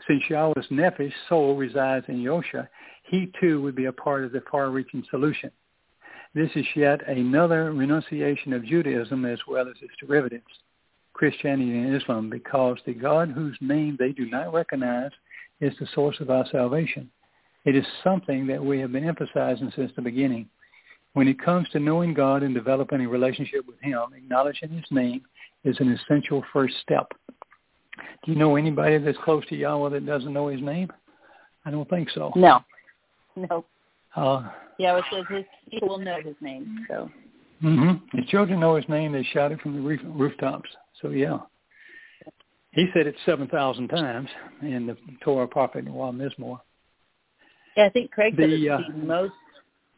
since 0.06 0.22
Yahweh's 0.28 0.66
nephesh 0.70 1.12
soul 1.28 1.56
resides 1.56 2.06
in 2.08 2.22
Yosha, 2.22 2.68
he 3.04 3.32
too 3.40 3.60
would 3.62 3.74
be 3.74 3.86
a 3.86 3.92
part 3.92 4.24
of 4.24 4.32
the 4.32 4.42
far-reaching 4.50 5.04
solution. 5.10 5.50
This 6.36 6.50
is 6.54 6.66
yet 6.74 7.00
another 7.08 7.72
renunciation 7.72 8.52
of 8.52 8.62
Judaism 8.62 9.24
as 9.24 9.38
well 9.48 9.66
as 9.70 9.76
its 9.80 9.94
derivatives, 9.98 10.44
Christianity 11.14 11.70
and 11.78 11.96
Islam, 11.96 12.28
because 12.28 12.76
the 12.84 12.92
God 12.92 13.30
whose 13.30 13.56
name 13.62 13.96
they 13.98 14.12
do 14.12 14.26
not 14.26 14.52
recognize 14.52 15.12
is 15.62 15.72
the 15.80 15.86
source 15.94 16.20
of 16.20 16.28
our 16.28 16.44
salvation. 16.52 17.10
It 17.64 17.74
is 17.74 17.86
something 18.04 18.46
that 18.48 18.62
we 18.62 18.78
have 18.80 18.92
been 18.92 19.08
emphasizing 19.08 19.72
since 19.74 19.90
the 19.96 20.02
beginning. 20.02 20.46
When 21.14 21.26
it 21.26 21.42
comes 21.42 21.70
to 21.70 21.80
knowing 21.80 22.12
God 22.12 22.42
and 22.42 22.52
developing 22.52 23.00
a 23.00 23.08
relationship 23.08 23.66
with 23.66 23.80
him, 23.80 23.98
acknowledging 24.14 24.68
his 24.68 24.84
name 24.90 25.22
is 25.64 25.80
an 25.80 25.90
essential 25.90 26.44
first 26.52 26.74
step. 26.82 27.14
Do 28.26 28.32
you 28.32 28.36
know 28.36 28.56
anybody 28.56 28.98
that's 28.98 29.16
close 29.24 29.46
to 29.46 29.56
Yahweh 29.56 29.88
that 29.88 30.04
doesn't 30.04 30.34
know 30.34 30.48
his 30.48 30.60
name? 30.60 30.92
I 31.64 31.70
don't 31.70 31.88
think 31.88 32.10
so. 32.10 32.30
No. 32.36 32.62
No. 33.36 33.64
Uh, 34.14 34.50
yeah, 34.78 34.98
it 34.98 35.04
says 35.12 35.24
his 35.30 35.44
people 35.70 35.88
will 35.88 35.98
know 35.98 36.18
his 36.22 36.36
name. 36.40 36.86
So. 36.88 37.10
Mm-hmm. 37.62 38.16
His 38.18 38.26
children 38.28 38.60
know 38.60 38.76
his 38.76 38.88
name. 38.88 39.12
They 39.12 39.22
shout 39.32 39.52
it 39.52 39.60
from 39.60 39.74
the 39.74 39.80
roof, 39.80 40.00
rooftops. 40.04 40.68
So 41.00 41.10
yeah. 41.10 41.38
He 42.72 42.86
said 42.92 43.06
it 43.06 43.14
7,000 43.24 43.88
times 43.88 44.28
in 44.60 44.86
the 44.86 44.96
Torah 45.24 45.48
prophet 45.48 45.84
Noah 45.84 46.12
Mizmor. 46.12 46.60
Yeah, 47.74 47.86
I 47.86 47.88
think 47.88 48.10
Craig 48.10 48.34
said 48.36 48.50
the, 48.50 48.54
it's 48.54 48.62
the 48.62 48.70
uh, 48.70 49.06
most 49.06 49.32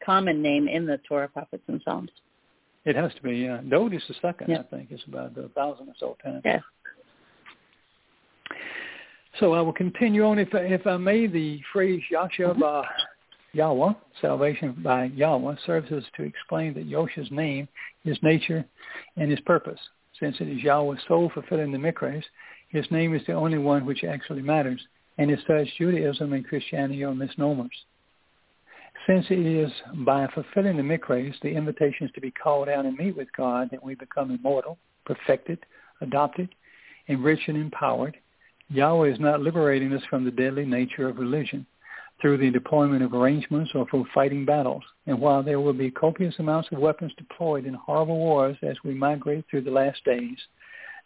common 0.04 0.40
name 0.40 0.68
in 0.68 0.86
the 0.86 0.98
Torah, 1.08 1.28
prophets, 1.28 1.64
and 1.66 1.80
Psalms. 1.84 2.10
It 2.84 2.94
has 2.96 3.12
to 3.14 3.22
be. 3.22 3.38
Yeah, 3.38 3.60
Dode 3.68 3.94
is 3.94 4.02
the 4.08 4.14
second. 4.22 4.48
Yeah. 4.48 4.60
I 4.60 4.62
think 4.62 4.88
it's 4.90 5.02
about 5.08 5.36
a 5.36 5.48
thousand 5.48 5.88
or 5.88 5.94
so 5.98 6.16
times. 6.24 6.42
Yeah. 6.44 6.60
So 9.40 9.52
I 9.52 9.60
will 9.60 9.72
continue 9.72 10.24
on, 10.24 10.38
if 10.38 10.48
if 10.52 10.86
I 10.86 10.96
may, 10.96 11.26
the 11.26 11.60
phrase 11.72 12.02
Yashab 12.12 12.84
Yahweh, 13.52 13.92
salvation 14.20 14.76
by 14.82 15.04
Yahweh, 15.04 15.56
serves 15.64 15.90
us 15.90 16.04
to 16.16 16.22
explain 16.22 16.74
that 16.74 16.86
Yosha's 16.86 17.30
name, 17.30 17.66
his 18.04 18.18
nature, 18.22 18.64
and 19.16 19.30
his 19.30 19.40
purpose. 19.40 19.80
Since 20.20 20.36
it 20.40 20.48
is 20.48 20.62
Yahweh's 20.62 21.00
soul 21.08 21.30
fulfilling 21.32 21.72
the 21.72 21.78
Mikres, 21.78 22.24
his 22.68 22.90
name 22.90 23.14
is 23.14 23.22
the 23.26 23.32
only 23.32 23.58
one 23.58 23.86
which 23.86 24.04
actually 24.04 24.42
matters, 24.42 24.80
and 25.16 25.30
as 25.30 25.38
such, 25.46 25.66
Judaism 25.78 26.32
and 26.32 26.46
Christianity 26.46 27.02
are 27.04 27.14
misnomers. 27.14 27.84
Since 29.06 29.26
it 29.30 29.38
is 29.38 29.72
by 30.04 30.26
fulfilling 30.34 30.76
the 30.76 30.82
Mikres, 30.82 31.34
the 31.40 31.48
invitations 31.48 32.10
to 32.14 32.20
be 32.20 32.30
called 32.30 32.68
out 32.68 32.84
and 32.84 32.96
meet 32.98 33.16
with 33.16 33.28
God, 33.34 33.70
that 33.70 33.82
we 33.82 33.94
become 33.94 34.30
immortal, 34.30 34.76
perfected, 35.06 35.64
adopted, 36.02 36.54
enriched, 37.08 37.48
and 37.48 37.56
empowered, 37.56 38.18
Yahweh 38.68 39.10
is 39.10 39.18
not 39.18 39.40
liberating 39.40 39.94
us 39.94 40.02
from 40.10 40.26
the 40.26 40.30
deadly 40.30 40.66
nature 40.66 41.08
of 41.08 41.16
religion 41.16 41.66
through 42.20 42.38
the 42.38 42.50
deployment 42.50 43.02
of 43.02 43.14
arrangements 43.14 43.70
or 43.74 43.86
for 43.86 44.04
fighting 44.12 44.44
battles. 44.44 44.82
And 45.06 45.20
while 45.20 45.42
there 45.42 45.60
will 45.60 45.72
be 45.72 45.90
copious 45.90 46.34
amounts 46.38 46.68
of 46.72 46.78
weapons 46.78 47.12
deployed 47.16 47.64
in 47.64 47.74
horrible 47.74 48.18
wars 48.18 48.56
as 48.62 48.76
we 48.84 48.94
migrate 48.94 49.44
through 49.48 49.62
the 49.62 49.70
last 49.70 50.04
days, 50.04 50.36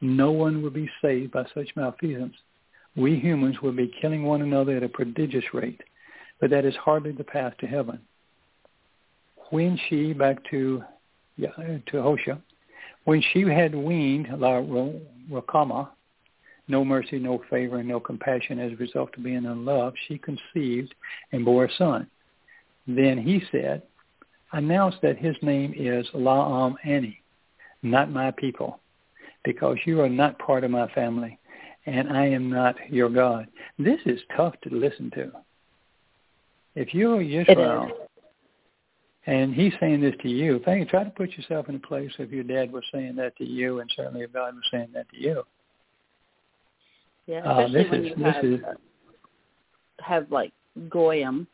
no 0.00 0.30
one 0.30 0.62
will 0.62 0.70
be 0.70 0.90
saved 1.00 1.32
by 1.32 1.44
such 1.54 1.76
malfeasance. 1.76 2.34
We 2.96 3.18
humans 3.18 3.60
will 3.62 3.72
be 3.72 3.92
killing 4.00 4.24
one 4.24 4.42
another 4.42 4.76
at 4.76 4.82
a 4.82 4.88
prodigious 4.88 5.44
rate, 5.54 5.80
but 6.40 6.50
that 6.50 6.64
is 6.64 6.74
hardly 6.76 7.12
the 7.12 7.24
path 7.24 7.54
to 7.60 7.66
heaven. 7.66 8.00
When 9.50 9.78
she, 9.88 10.12
back 10.12 10.38
to, 10.50 10.82
to 11.38 12.02
Hosea, 12.02 12.40
when 13.04 13.22
she 13.32 13.42
had 13.42 13.74
weaned 13.74 14.28
La 14.38 14.62
Rakama, 15.30 15.88
no 16.68 16.84
mercy, 16.84 17.18
no 17.18 17.42
favor, 17.50 17.78
and 17.78 17.88
no 17.88 18.00
compassion 18.00 18.58
as 18.58 18.72
a 18.72 18.76
result 18.76 19.10
of 19.16 19.24
being 19.24 19.46
unloved, 19.46 19.98
she 20.06 20.18
conceived 20.18 20.94
and 21.32 21.44
bore 21.44 21.64
a 21.64 21.74
son. 21.74 22.06
Then 22.86 23.18
he 23.18 23.42
said, 23.50 23.82
announce 24.52 24.94
that 25.02 25.18
his 25.18 25.36
name 25.42 25.74
is 25.76 26.06
La'am 26.14 26.74
Ani, 26.84 27.20
not 27.82 28.10
my 28.10 28.30
people, 28.32 28.80
because 29.44 29.76
you 29.84 30.00
are 30.00 30.08
not 30.08 30.38
part 30.38 30.64
of 30.64 30.70
my 30.70 30.88
family, 30.88 31.38
and 31.86 32.08
I 32.08 32.26
am 32.26 32.48
not 32.50 32.76
your 32.90 33.08
God. 33.08 33.48
This 33.78 34.00
is 34.06 34.20
tough 34.36 34.54
to 34.62 34.74
listen 34.74 35.10
to. 35.12 35.32
If 36.74 36.94
you're 36.94 37.20
Israel, 37.20 37.90
and 39.26 39.54
he's 39.54 39.72
saying 39.78 40.00
this 40.00 40.14
to 40.22 40.28
you, 40.28 40.60
think, 40.64 40.88
try 40.88 41.04
to 41.04 41.10
put 41.10 41.30
yourself 41.32 41.68
in 41.68 41.76
a 41.76 41.80
place 41.80 42.10
if 42.18 42.30
your 42.30 42.44
dad 42.44 42.72
was 42.72 42.82
saying 42.92 43.16
that 43.16 43.36
to 43.36 43.44
you, 43.44 43.80
and 43.80 43.90
certainly 43.94 44.22
if 44.22 44.32
God 44.32 44.54
was 44.54 44.64
saying 44.70 44.88
that 44.94 45.08
to 45.10 45.20
you. 45.20 45.44
Yeah, 47.26 47.40
uh, 47.40 47.66
especially 47.66 47.86
uh, 47.86 47.90
when 47.90 48.04
is, 48.04 48.18
you 48.18 48.24
have, 48.24 48.44
is... 48.44 48.60
have 50.00 50.32
like 50.32 50.52
Goyim, 50.88 51.46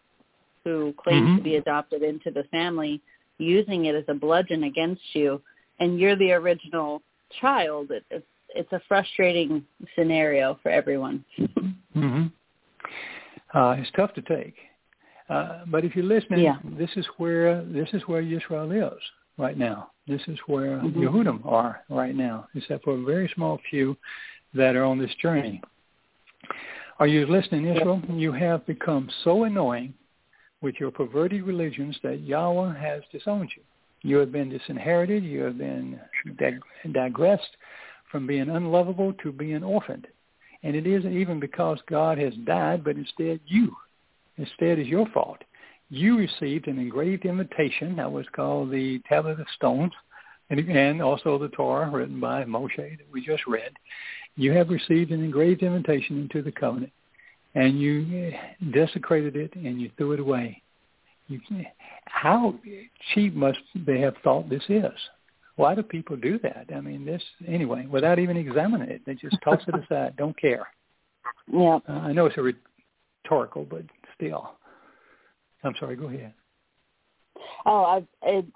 who 0.65 0.95
claims 1.03 1.27
mm-hmm. 1.27 1.37
to 1.37 1.43
be 1.43 1.57
adopted 1.57 2.03
into 2.03 2.31
the 2.31 2.45
family, 2.45 3.01
using 3.39 3.87
it 3.87 3.95
as 3.95 4.05
a 4.09 4.15
bludgeon 4.15 4.65
against 4.65 5.03
you, 5.13 5.41
and 5.81 5.99
you're 5.99 6.17
the 6.17 6.33
original 6.33 7.03
child. 7.41 7.91
It, 7.91 8.05
it's 8.11 8.27
it's 8.55 8.73
a 8.73 8.81
frustrating 8.89 9.63
scenario 9.95 10.59
for 10.63 10.71
everyone. 10.71 11.25
Mm-hmm. 11.39 12.27
Uh, 13.55 13.73
it's 13.73 13.91
tough 13.95 14.15
to 14.15 14.23
take, 14.23 14.55
uh, 15.29 15.65
but 15.67 15.85
if 15.85 15.95
you're 15.95 16.05
listening, 16.05 16.41
yeah. 16.41 16.57
this 16.79 16.91
is 16.97 17.07
where 17.19 17.65
this 17.65 17.89
is 17.93 18.03
where 18.07 18.23
Israel 18.23 18.71
is 18.73 19.03
right 19.37 19.57
now. 19.57 19.91
This 20.07 20.23
is 20.29 20.39
where 20.47 20.79
mm-hmm. 20.79 21.01
Yehudim 21.01 21.45
are 21.45 21.83
right 21.91 22.15
now, 22.15 22.49
except 22.55 22.85
for 22.85 22.95
a 22.95 23.05
very 23.05 23.31
small 23.35 23.59
few 23.69 23.97
that 24.55 24.77
are 24.77 24.85
on 24.85 24.99
this 24.99 25.15
journey. 25.21 25.61
Are 26.99 27.07
you 27.07 27.27
listening, 27.27 27.67
Israel? 27.67 28.03
You 28.09 28.33
have 28.33 28.67
become 28.67 29.09
so 29.23 29.45
annoying 29.45 29.95
with 30.61 30.75
your 30.81 30.91
perverted 30.91 31.45
religions 31.45 31.97
that 32.03 32.21
Yahweh 32.21 32.77
has 32.77 33.03
disowned 33.13 33.51
you. 33.57 33.63
You 34.03 34.17
have 34.19 34.33
been 34.33 34.49
disinherited. 34.49 35.23
You 35.23 35.43
have 35.43 35.59
been 35.59 36.01
dig- 36.39 36.61
digressed 36.93 37.57
from 38.11 38.27
being 38.27 38.49
unlovable 38.49 39.13
to 39.23 39.33
being 39.33 39.63
orphaned. 39.63 40.07
And 40.63 40.75
it 40.75 40.87
isn't 40.87 41.17
even 41.17 41.39
because 41.39 41.79
God 41.89 42.19
has 42.19 42.35
died, 42.45 42.83
but 42.83 42.97
instead 42.97 43.41
you. 43.47 43.77
Instead 44.37 44.79
is 44.79 44.87
your 44.87 45.07
fault. 45.11 45.39
You 45.91 46.19
received 46.19 46.69
an 46.69 46.79
engraved 46.79 47.25
invitation 47.25 47.97
that 47.97 48.11
was 48.11 48.27
called 48.35 48.71
the 48.71 49.01
Tablet 49.09 49.41
of 49.41 49.47
Stones, 49.55 49.93
and 50.51 51.03
also 51.03 51.39
the 51.39 51.49
Torah 51.49 51.91
written 51.91 52.21
by 52.21 52.45
Moshe 52.45 52.77
that 52.77 53.13
we 53.13 53.25
just 53.25 53.47
read 53.47 53.73
you 54.39 54.53
have 54.53 54.71
received 54.71 55.11
an 55.11 55.23
engraved 55.23 55.63
invitation 55.63 56.21
into 56.21 56.43
the 56.43 56.53
covenant, 56.53 56.93
and 57.57 57.81
you 57.81 58.33
desecrated 58.73 59.35
it 59.35 59.53
and 59.57 59.81
you 59.81 59.91
threw 59.99 60.13
it 60.13 60.21
away. 60.21 60.63
You, 61.27 61.41
how 62.07 62.55
cheap 63.13 63.35
must 63.35 63.59
they 63.75 64.01
have 64.01 64.15
thought 64.23 64.49
this 64.49 64.63
is? 64.69 64.93
Why 65.57 65.75
do 65.75 65.83
people 65.83 66.17
do 66.17 66.39
that? 66.45 66.67
I 66.75 66.81
mean, 66.81 67.05
this 67.05 67.23
anyway, 67.47 67.87
without 67.87 68.21
even 68.21 68.37
examining 68.37 68.89
it, 68.89 69.03
they 69.05 69.17
just 69.17 69.37
toss 69.43 69.61
it 69.67 69.75
aside, 69.75 70.15
don't 70.17 70.41
care. 70.41 70.69
Yeah. 71.53 71.81
Uh, 71.89 71.93
I 71.93 72.13
know 72.13 72.27
it's 72.27 72.39
a 72.39 72.53
rhetorical, 73.25 73.67
but 73.69 73.83
still. 74.15 74.53
I'm 75.65 75.75
sorry. 75.81 75.97
Go 75.97 76.07
ahead. 76.07 76.33
Oh, 77.67 77.83
I, 77.83 78.05
it, 78.23 78.47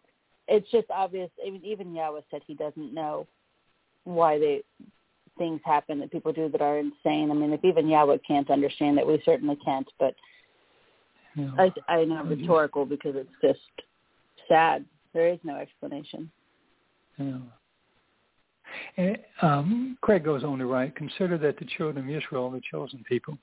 it's 0.47 0.71
just 0.71 0.87
obvious. 0.91 1.31
Even 1.45 1.65
even 1.65 1.95
Yahweh 1.95 2.21
said 2.31 2.43
he 2.47 2.55
doesn't 2.55 2.95
know 2.95 3.27
why 4.05 4.39
they 4.39 4.63
things 5.39 5.61
happen 5.65 5.99
that 6.01 6.13
people 6.13 6.33
do 6.33 6.49
that 6.49 6.61
are 6.61 6.79
insane. 6.79 7.31
I 7.31 7.35
mean, 7.35 7.53
if 7.53 7.65
even 7.65 7.89
Yahweh 7.89 8.19
can't 8.27 8.51
understand 8.51 8.99
it, 8.99 9.07
we 9.07 9.21
certainly 9.25 9.57
can't. 9.65 9.89
But 9.99 10.15
yeah. 11.37 11.51
I, 11.59 11.73
I 11.89 12.05
know 12.05 12.23
rhetorical 12.25 12.85
because 12.85 13.15
it's 13.17 13.31
just 13.43 13.61
sad. 14.49 14.85
There 15.15 15.29
is 15.29 15.39
no 15.45 15.57
explanation. 15.57 16.31
Yeah. 17.19 17.39
And, 18.97 19.19
um, 19.43 19.99
Craig 20.01 20.25
goes 20.25 20.45
on 20.45 20.59
to 20.59 20.67
write, 20.67 20.97
consider 20.97 21.37
that 21.39 21.59
the 21.59 21.67
children 21.77 22.09
of 22.09 22.15
Israel, 22.15 22.51
the 22.51 22.61
chosen 22.71 23.05
people, 23.09 23.37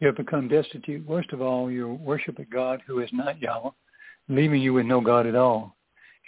you 0.00 0.06
have 0.06 0.16
become 0.16 0.48
destitute. 0.48 1.06
Worst 1.06 1.32
of 1.32 1.40
all, 1.40 1.70
you 1.70 1.94
worship 1.94 2.38
a 2.38 2.44
God 2.44 2.80
who 2.86 3.00
is 3.00 3.10
not 3.12 3.40
Yahweh, 3.40 3.70
leaving 4.28 4.60
you 4.60 4.72
with 4.74 4.86
no 4.86 5.00
God 5.00 5.26
at 5.26 5.34
all. 5.34 5.74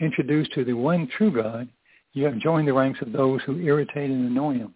Introduced 0.00 0.52
to 0.54 0.64
the 0.64 0.72
one 0.72 1.08
true 1.16 1.30
God, 1.30 1.68
you 2.12 2.24
have 2.24 2.38
joined 2.38 2.66
the 2.66 2.72
ranks 2.72 3.00
of 3.02 3.12
those 3.12 3.40
who 3.42 3.60
irritate 3.60 4.10
and 4.10 4.28
annoy 4.28 4.54
him. 4.54 4.74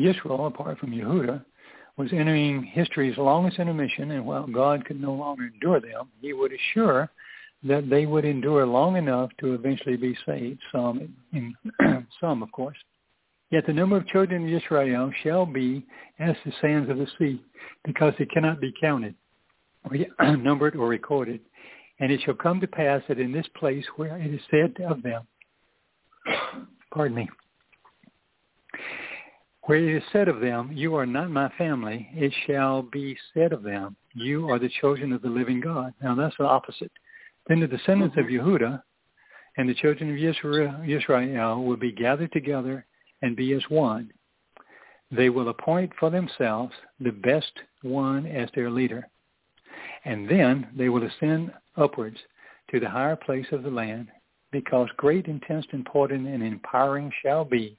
Yisrael, 0.00 0.48
apart 0.48 0.78
from 0.78 0.90
Yehuda, 0.90 1.44
was 1.96 2.12
entering 2.12 2.62
history's 2.62 3.18
longest 3.18 3.58
intermission, 3.58 4.12
and 4.12 4.24
while 4.24 4.46
God 4.46 4.84
could 4.84 5.00
no 5.00 5.12
longer 5.12 5.50
endure 5.52 5.80
them, 5.80 6.08
he 6.20 6.32
would 6.32 6.52
assure 6.52 7.10
that 7.62 7.90
they 7.90 8.06
would 8.06 8.24
endure 8.24 8.64
long 8.66 8.96
enough 8.96 9.30
to 9.40 9.54
eventually 9.54 9.96
be 9.96 10.16
saved, 10.26 10.60
some, 10.72 11.14
in, 11.32 11.54
some 12.20 12.42
of 12.42 12.50
course. 12.52 12.78
Yet 13.50 13.66
the 13.66 13.72
number 13.72 13.96
of 13.96 14.06
children 14.06 14.46
of 14.46 14.62
Israel 14.62 15.12
shall 15.22 15.44
be 15.44 15.84
as 16.18 16.36
the 16.44 16.52
sands 16.60 16.88
of 16.88 16.96
the 16.96 17.08
sea, 17.18 17.42
because 17.84 18.14
it 18.18 18.30
cannot 18.30 18.60
be 18.60 18.72
counted, 18.80 19.14
or 19.84 20.36
numbered, 20.36 20.76
or 20.76 20.88
recorded. 20.88 21.40
And 21.98 22.10
it 22.10 22.20
shall 22.24 22.34
come 22.34 22.60
to 22.60 22.66
pass 22.66 23.02
that 23.08 23.18
in 23.18 23.32
this 23.32 23.46
place 23.58 23.84
where 23.96 24.16
it 24.16 24.32
is 24.32 24.40
said 24.50 24.74
of 24.88 25.02
them, 25.02 25.26
pardon 26.92 27.16
me, 27.16 27.28
where 29.70 29.78
it 29.78 29.98
is 29.98 30.02
said 30.12 30.26
of 30.26 30.40
them, 30.40 30.68
You 30.72 30.96
are 30.96 31.06
not 31.06 31.30
my 31.30 31.48
family, 31.56 32.08
it 32.12 32.34
shall 32.44 32.82
be 32.82 33.16
said 33.32 33.52
of 33.52 33.62
them, 33.62 33.94
You 34.14 34.50
are 34.50 34.58
the 34.58 34.68
children 34.80 35.12
of 35.12 35.22
the 35.22 35.28
living 35.28 35.60
God. 35.60 35.94
Now 36.02 36.16
that's 36.16 36.34
the 36.40 36.44
opposite. 36.44 36.90
Then 37.46 37.60
the 37.60 37.68
descendants 37.68 38.16
mm-hmm. 38.16 38.36
of 38.36 38.46
Yehuda 38.46 38.82
and 39.58 39.68
the 39.68 39.74
children 39.74 40.10
of 40.10 40.88
Israel 40.88 41.62
will 41.62 41.76
be 41.76 41.92
gathered 41.92 42.32
together 42.32 42.84
and 43.22 43.36
be 43.36 43.52
as 43.52 43.62
one. 43.68 44.10
They 45.12 45.28
will 45.28 45.50
appoint 45.50 45.92
for 46.00 46.10
themselves 46.10 46.74
the 46.98 47.12
best 47.12 47.52
one 47.82 48.26
as 48.26 48.48
their 48.56 48.70
leader. 48.72 49.06
And 50.04 50.28
then 50.28 50.66
they 50.76 50.88
will 50.88 51.04
ascend 51.04 51.52
upwards 51.76 52.18
to 52.72 52.80
the 52.80 52.90
higher 52.90 53.14
place 53.14 53.46
of 53.52 53.62
the 53.62 53.70
land, 53.70 54.08
because 54.50 54.88
great, 54.96 55.26
intense, 55.26 55.66
important, 55.72 56.26
and 56.26 56.42
empowering 56.42 57.12
shall 57.22 57.44
be 57.44 57.78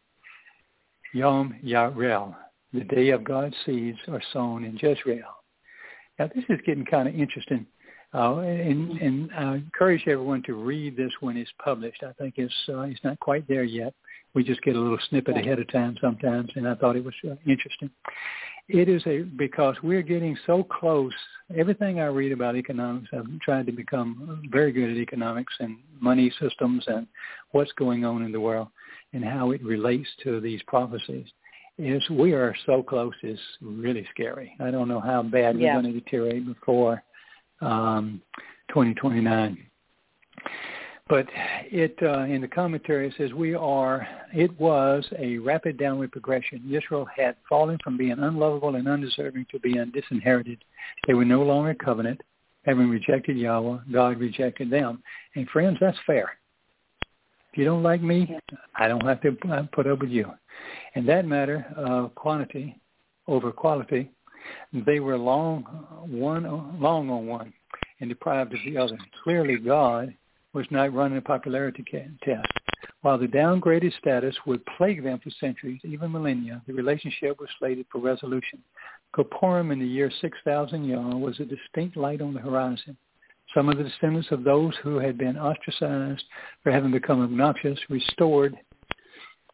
Yom 1.14 1.56
Yarel, 1.64 2.36
the 2.74 2.86
day 2.86 3.10
of 3.10 3.24
God's 3.24 3.56
seeds 3.66 3.98
are 4.08 4.22
sown 4.32 4.64
in 4.64 4.78
Jezreel. 4.78 5.26
Now 6.18 6.30
this 6.34 6.46
is 6.50 6.60
getting 6.66 6.86
kind 6.86 7.08
of 7.08 7.16
interesting, 7.16 7.66
uh, 8.14 8.38
and, 8.38 8.92
and 9.02 9.30
I 9.34 9.56
encourage 9.56 10.04
everyone 10.08 10.44
to 10.44 10.54
read 10.54 10.96
this 10.96 11.12
when 11.20 11.36
it's 11.36 11.52
published. 11.64 12.04
I 12.04 12.14
think 12.14 12.36
it's 12.38 12.54
uh, 12.70 12.82
it's 12.82 13.04
not 13.04 13.20
quite 13.20 13.48
there 13.48 13.64
yet. 13.64 13.94
We 14.34 14.44
just 14.44 14.62
get 14.62 14.78
a 14.78 14.80
little 14.80 15.00
snippet 15.10 15.36
ahead 15.36 15.60
of 15.60 15.70
time 15.72 15.98
sometimes, 16.00 16.50
and 16.56 16.68
I 16.68 16.76
thought 16.76 16.96
it 16.96 17.04
was 17.04 17.14
uh, 17.30 17.36
interesting. 17.46 17.90
It 18.70 18.88
is 18.88 19.04
a 19.06 19.24
because 19.24 19.76
we're 19.84 20.04
getting 20.04 20.38
so 20.46 20.64
close. 20.64 21.14
Everything 21.58 22.00
I 22.00 22.06
read 22.06 22.32
about 22.32 22.56
economics, 22.56 23.10
I've 23.12 23.40
tried 23.42 23.66
to 23.66 23.74
become 23.74 24.48
very 24.50 24.72
good 24.72 24.92
at 24.92 24.98
economics 24.98 25.54
and 25.60 25.78
money 26.00 26.32
systems 26.40 26.86
and 26.88 27.06
what's 27.52 27.74
going 27.74 28.06
on 28.06 28.24
in 28.24 28.32
the 28.32 28.40
world 28.40 28.70
and 29.14 29.24
how 29.24 29.52
it 29.52 29.64
relates 29.64 30.08
to 30.24 30.40
these 30.40 30.62
prophecies 30.68 31.28
is 31.78 32.08
we 32.10 32.34
are 32.34 32.56
so 32.66 32.84
close 32.84 33.14
is 33.24 33.40
really 33.62 34.06
scary. 34.14 34.56
I 34.60 34.72
don't 34.72 34.88
know 34.88 35.00
how 35.00 35.24
bad 35.24 35.58
yeah. 35.58 35.76
we're 35.76 35.82
going 35.82 35.94
to 35.94 36.00
deteriorate 36.00 36.46
before 36.46 37.02
um, 37.62 38.22
2029. 38.70 39.58
But 41.10 41.28
it 41.66 41.98
uh, 42.02 42.22
in 42.22 42.40
the 42.40 42.48
commentary 42.48 43.08
it 43.08 43.14
says 43.18 43.34
we 43.34 43.54
are. 43.54 44.08
It 44.34 44.58
was 44.58 45.06
a 45.20 45.40
rapid 45.40 45.78
downward 45.78 46.14
progression. 46.14 46.64
Israel 46.74 47.06
had 47.14 47.36
fallen 47.50 47.78
from 47.84 47.98
being 47.98 48.18
unlovable 48.18 48.76
and 48.76 48.88
undeserving 48.88 49.48
to 49.52 49.60
being 49.60 49.92
disinherited. 49.94 50.64
They 51.08 51.14
were 51.14 51.26
no 51.26 51.42
longer 51.44 51.74
covenant, 51.74 52.22
having 52.64 52.90
rejected 52.90 53.38
Yahweh. 53.38 53.80
God 53.92 54.20
rejected 54.20 54.70
them. 54.70 55.04
And 55.36 55.50
friends, 55.50 55.80
that's 55.82 55.98
fair. 56.08 56.38
If 57.52 57.58
you 57.58 57.66
don't 57.66 57.84
like 57.84 58.02
me, 58.02 58.38
I 58.76 58.88
don't 58.88 59.06
have 59.06 59.22
to 59.22 59.36
uh, 59.52 59.64
put 59.74 59.86
up 59.86 60.00
with 60.00 60.10
you. 60.10 60.32
In 60.96 61.06
that 61.08 61.26
matter 61.26 61.66
of 61.76 62.16
quantity 62.16 62.80
over 63.28 63.52
quality, 63.52 64.10
they 64.74 65.00
were 65.00 65.18
long 65.18 65.64
one 66.08 66.44
long 66.80 67.10
on 67.10 67.28
one 67.28 67.54
and 68.00 68.10
deprived 68.10 68.54
of 68.54 68.60
the 68.66 68.78
other. 68.78 68.98
Clearly, 69.24 69.58
God 69.58 70.14
was 70.54 70.66
not 70.72 70.94
running 70.94 71.18
a 71.18 71.22
popularity 71.22 71.84
test. 72.24 72.48
While 73.02 73.18
the 73.18 73.28
downgraded 73.28 73.98
status 73.98 74.36
would 74.46 74.66
plague 74.78 75.04
them 75.04 75.20
for 75.24 75.30
centuries, 75.32 75.82
even 75.84 76.12
millennia, 76.12 76.62
the 76.68 76.74
relationship 76.74 77.40
was 77.40 77.50
slated 77.60 77.86
for 77.92 78.00
resolution. 78.00 78.60
Kippurim 79.16 79.74
in 79.74 79.80
the 79.80 79.86
year 79.86 80.12
6000 80.22 80.86
Yah 80.86 81.16
was 81.16 81.40
a 81.40 81.46
distinct 81.46 81.98
light 81.98 82.22
on 82.22 82.34
the 82.34 82.40
horizon. 82.40 82.96
Some 83.54 83.70
of 83.70 83.78
the 83.78 83.84
descendants 83.84 84.32
of 84.32 84.44
those 84.44 84.74
who 84.82 84.98
had 84.98 85.18
been 85.18 85.38
ostracized 85.38 86.24
for 86.64 86.72
having 86.72 86.92
become 86.92 87.22
obnoxious 87.22 87.80
restored 87.90 88.58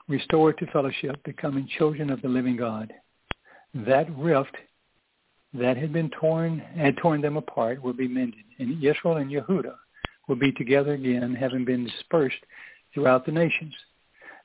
restored 0.07 0.57
to 0.57 0.65
fellowship, 0.67 1.21
becoming 1.25 1.67
children 1.77 2.09
of 2.09 2.21
the 2.21 2.29
living 2.29 2.55
God. 2.55 2.93
That 3.73 4.07
rift 4.17 4.55
that 5.53 5.77
had 5.77 5.91
been 5.91 6.09
torn 6.11 6.59
had 6.59 6.97
torn 6.97 7.21
them 7.21 7.37
apart 7.37 7.81
would 7.83 7.97
be 7.97 8.07
mended, 8.07 8.43
and 8.59 8.83
Israel 8.83 9.17
and 9.17 9.31
Yehuda 9.31 9.75
would 10.27 10.39
be 10.39 10.51
together 10.53 10.93
again, 10.93 11.33
having 11.33 11.65
been 11.65 11.85
dispersed 11.85 12.43
throughout 12.93 13.25
the 13.25 13.31
nations. 13.31 13.73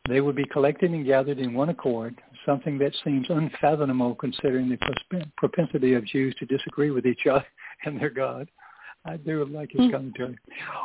They 0.09 0.21
would 0.21 0.35
be 0.35 0.47
collected 0.47 0.91
and 0.91 1.07
gathered 1.07 1.39
in 1.39 1.55
one 1.55 1.69
accord, 1.69 2.21
something 2.45 2.77
that 2.79 2.95
seems 3.05 3.27
unfathomable 3.29 4.17
considering 4.17 4.69
the 4.69 5.25
propensity 5.37 5.95
of 5.95 6.07
Jews 6.07 6.35
to 6.39 6.47
disagree 6.47 6.91
with 6.91 7.07
each 7.07 7.27
other 7.31 7.47
and 7.85 8.01
their 8.01 8.11
God. 8.11 8.49
I 9.05 9.17
do 9.17 9.45
like 9.47 9.73
his 9.73 9.83
hmm. 9.87 9.91
commentary. 9.91 10.39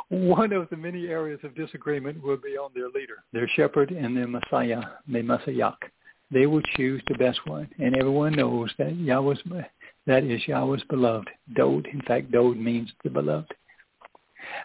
One 0.08 0.52
of 0.52 0.68
the 0.70 0.76
many 0.76 1.06
areas 1.06 1.40
of 1.44 1.54
disagreement 1.54 2.22
will 2.22 2.36
be 2.36 2.56
on 2.56 2.70
their 2.74 2.88
leader, 2.88 3.22
their 3.32 3.48
shepherd, 3.48 3.90
and 3.90 4.16
their 4.16 4.26
Messiah, 4.26 4.82
the 5.06 5.22
Messiah. 5.22 5.72
They 6.30 6.46
will 6.46 6.62
choose 6.76 7.00
the 7.08 7.14
best 7.14 7.46
one, 7.46 7.68
and 7.78 7.96
everyone 7.96 8.32
knows 8.32 8.70
that 8.78 8.96
Yahweh's 8.96 9.38
that 10.06 10.24
is 10.24 10.46
Yahweh's 10.46 10.82
beloved. 10.90 11.28
Dode, 11.54 11.86
in 11.86 12.02
fact, 12.02 12.32
Dode 12.32 12.58
means 12.58 12.90
the 13.04 13.10
beloved. 13.10 13.52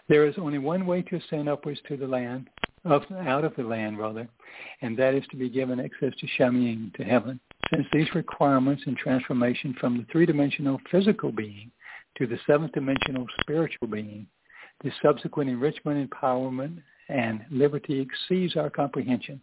There 0.08 0.26
is 0.26 0.34
only 0.38 0.58
one 0.58 0.86
way 0.86 1.02
to 1.02 1.16
ascend 1.16 1.48
upwards 1.48 1.80
to 1.88 1.96
the 1.96 2.06
land, 2.06 2.48
up, 2.84 3.10
out 3.12 3.44
of 3.44 3.54
the 3.56 3.62
land 3.62 3.98
rather, 3.98 4.28
and 4.82 4.96
that 4.98 5.14
is 5.14 5.24
to 5.30 5.36
be 5.36 5.48
given 5.48 5.80
access 5.80 6.12
to 6.18 6.26
Shamayim, 6.38 6.94
to 6.94 7.04
heaven. 7.04 7.40
Since 7.72 7.86
these 7.92 8.14
requirements 8.14 8.82
and 8.86 8.96
transformation 8.96 9.74
from 9.80 9.96
the 9.98 10.06
three-dimensional 10.12 10.80
physical 10.90 11.32
being 11.32 11.70
to 12.18 12.26
the 12.26 12.38
seventh-dimensional 12.46 13.26
spiritual 13.40 13.88
being, 13.88 14.26
the 14.82 14.90
subsequent 15.02 15.50
enrichment, 15.50 16.10
empowerment, 16.10 16.78
and 17.08 17.44
liberty 17.50 18.00
exceeds 18.00 18.56
our 18.56 18.70
comprehension. 18.70 19.40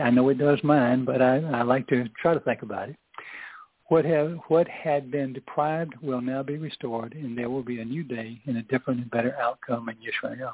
I 0.00 0.10
know 0.10 0.28
it 0.28 0.38
does 0.38 0.58
mine, 0.62 1.04
but 1.04 1.20
I, 1.20 1.38
I 1.38 1.62
like 1.62 1.86
to 1.88 2.08
try 2.20 2.34
to 2.34 2.40
think 2.40 2.62
about 2.62 2.90
it. 2.90 2.96
What, 3.88 4.04
have, 4.04 4.38
what 4.46 4.68
had 4.68 5.10
been 5.10 5.32
deprived 5.32 5.94
will 6.00 6.20
now 6.20 6.44
be 6.44 6.58
restored, 6.58 7.12
and 7.14 7.36
there 7.36 7.50
will 7.50 7.64
be 7.64 7.80
a 7.80 7.84
new 7.84 8.04
day 8.04 8.40
and 8.46 8.56
a 8.56 8.62
different 8.62 9.00
and 9.00 9.10
better 9.10 9.34
outcome 9.40 9.88
in 9.88 9.96
Yisrael. 9.96 10.52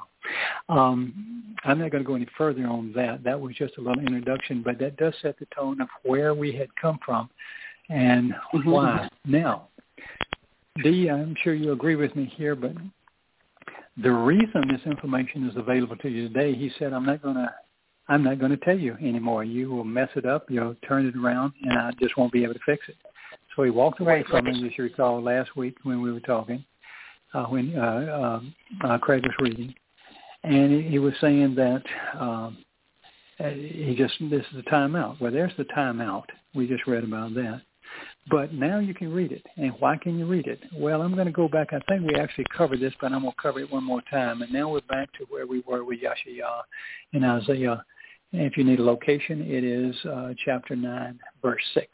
Um, 0.69 1.55
I'm 1.63 1.77
not 1.77 1.91
going 1.91 2.03
to 2.03 2.07
go 2.07 2.15
any 2.15 2.27
further 2.35 2.65
on 2.65 2.91
that. 2.95 3.23
That 3.23 3.39
was 3.39 3.55
just 3.55 3.77
a 3.77 3.81
little 3.81 4.01
introduction, 4.01 4.63
but 4.63 4.79
that 4.79 4.97
does 4.97 5.13
set 5.21 5.37
the 5.37 5.45
tone 5.55 5.79
of 5.81 5.87
where 6.03 6.33
we 6.33 6.51
had 6.51 6.69
come 6.81 6.97
from 7.05 7.29
and 7.89 8.31
mm-hmm. 8.31 8.69
why. 8.69 9.07
Now, 9.25 9.67
Dee, 10.83 11.09
I'm 11.09 11.35
sure 11.43 11.53
you 11.53 11.71
agree 11.71 11.95
with 11.95 12.15
me 12.15 12.31
here, 12.35 12.55
but 12.55 12.73
the 14.01 14.11
reason 14.11 14.63
this 14.69 14.81
information 14.85 15.49
is 15.49 15.55
available 15.55 15.95
to 15.97 16.09
you 16.09 16.27
today, 16.27 16.53
he 16.53 16.71
said, 16.77 16.93
I'm 16.93 17.05
not 17.05 17.21
going 17.21 17.35
to 17.35 17.51
I'm 18.09 18.23
not 18.23 18.39
going 18.39 18.51
to 18.51 18.57
tell 18.57 18.77
you 18.77 18.95
anymore. 19.01 19.43
You 19.43 19.69
will 19.69 19.83
mess 19.83 20.09
it 20.15 20.25
up, 20.25 20.49
you'll 20.49 20.75
turn 20.87 21.07
it 21.07 21.15
around, 21.17 21.53
and 21.63 21.77
I 21.77 21.91
just 21.99 22.17
won't 22.17 22.31
be 22.31 22.43
able 22.43 22.53
to 22.53 22.59
fix 22.65 22.87
it. 22.87 22.95
So 23.55 23.63
he 23.63 23.69
walked 23.69 23.99
away 23.99 24.17
right, 24.17 24.27
from 24.27 24.47
it, 24.47 24.55
as 24.65 24.71
you 24.77 24.83
recall, 24.85 25.21
last 25.21 25.55
week 25.55 25.75
when 25.83 26.01
we 26.01 26.13
were 26.13 26.21
talking, 26.21 26.63
uh, 27.33 27.45
when 27.45 27.75
uh, 27.77 28.41
uh, 28.83 28.87
uh, 28.87 28.97
Craig 28.99 29.23
was 29.23 29.33
reading. 29.39 29.73
And 30.43 30.71
he, 30.71 30.89
he 30.89 30.99
was 30.99 31.13
saying 31.19 31.55
that 31.55 31.83
um, 32.17 32.57
uh, 33.39 33.49
he 33.49 33.95
just, 33.97 34.13
this 34.29 34.45
is 34.51 34.63
the 34.63 34.69
timeout. 34.71 35.19
Well, 35.19 35.31
there's 35.31 35.51
the 35.57 35.65
timeout. 35.65 36.25
We 36.55 36.67
just 36.67 36.87
read 36.87 37.03
about 37.03 37.33
that. 37.33 37.61
But 38.29 38.53
now 38.53 38.79
you 38.79 38.93
can 38.93 39.13
read 39.13 39.31
it. 39.31 39.45
And 39.55 39.71
why 39.79 39.97
can 39.97 40.19
you 40.19 40.25
read 40.25 40.47
it? 40.47 40.59
Well, 40.73 41.01
I'm 41.01 41.13
going 41.13 41.27
to 41.27 41.31
go 41.31 41.47
back. 41.47 41.69
I 41.71 41.79
think 41.87 42.05
we 42.05 42.19
actually 42.19 42.45
covered 42.55 42.81
this, 42.81 42.93
but 42.99 43.13
I'm 43.13 43.21
going 43.21 43.31
to 43.31 43.41
cover 43.41 43.59
it 43.59 43.71
one 43.71 43.83
more 43.83 44.01
time. 44.09 44.41
And 44.41 44.51
now 44.51 44.69
we're 44.69 44.81
back 44.81 45.11
to 45.13 45.25
where 45.29 45.47
we 45.47 45.63
were 45.65 45.83
with 45.83 45.99
Yashayah 46.01 46.61
in 47.13 47.23
Isaiah. 47.23 47.83
And 48.33 48.41
if 48.41 48.57
you 48.57 48.65
need 48.65 48.79
a 48.79 48.83
location, 48.83 49.41
it 49.41 49.63
is 49.63 49.95
uh, 50.05 50.33
chapter 50.43 50.75
9, 50.75 51.19
verse 51.41 51.63
6 51.73 51.87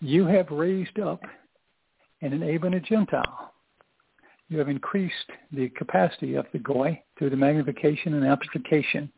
you 0.00 0.26
have 0.26 0.50
raised 0.50 0.98
up 0.98 1.20
and 2.22 2.34
enabled 2.34 2.74
a 2.74 2.80
Gentile. 2.80 3.52
You 4.48 4.58
have 4.58 4.68
increased 4.68 5.14
the 5.52 5.68
capacity 5.70 6.34
of 6.34 6.46
the 6.52 6.58
goy 6.58 7.02
through 7.18 7.30
the 7.30 7.36
magnification 7.36 8.14
and 8.14 8.24
amplification. 8.24 9.10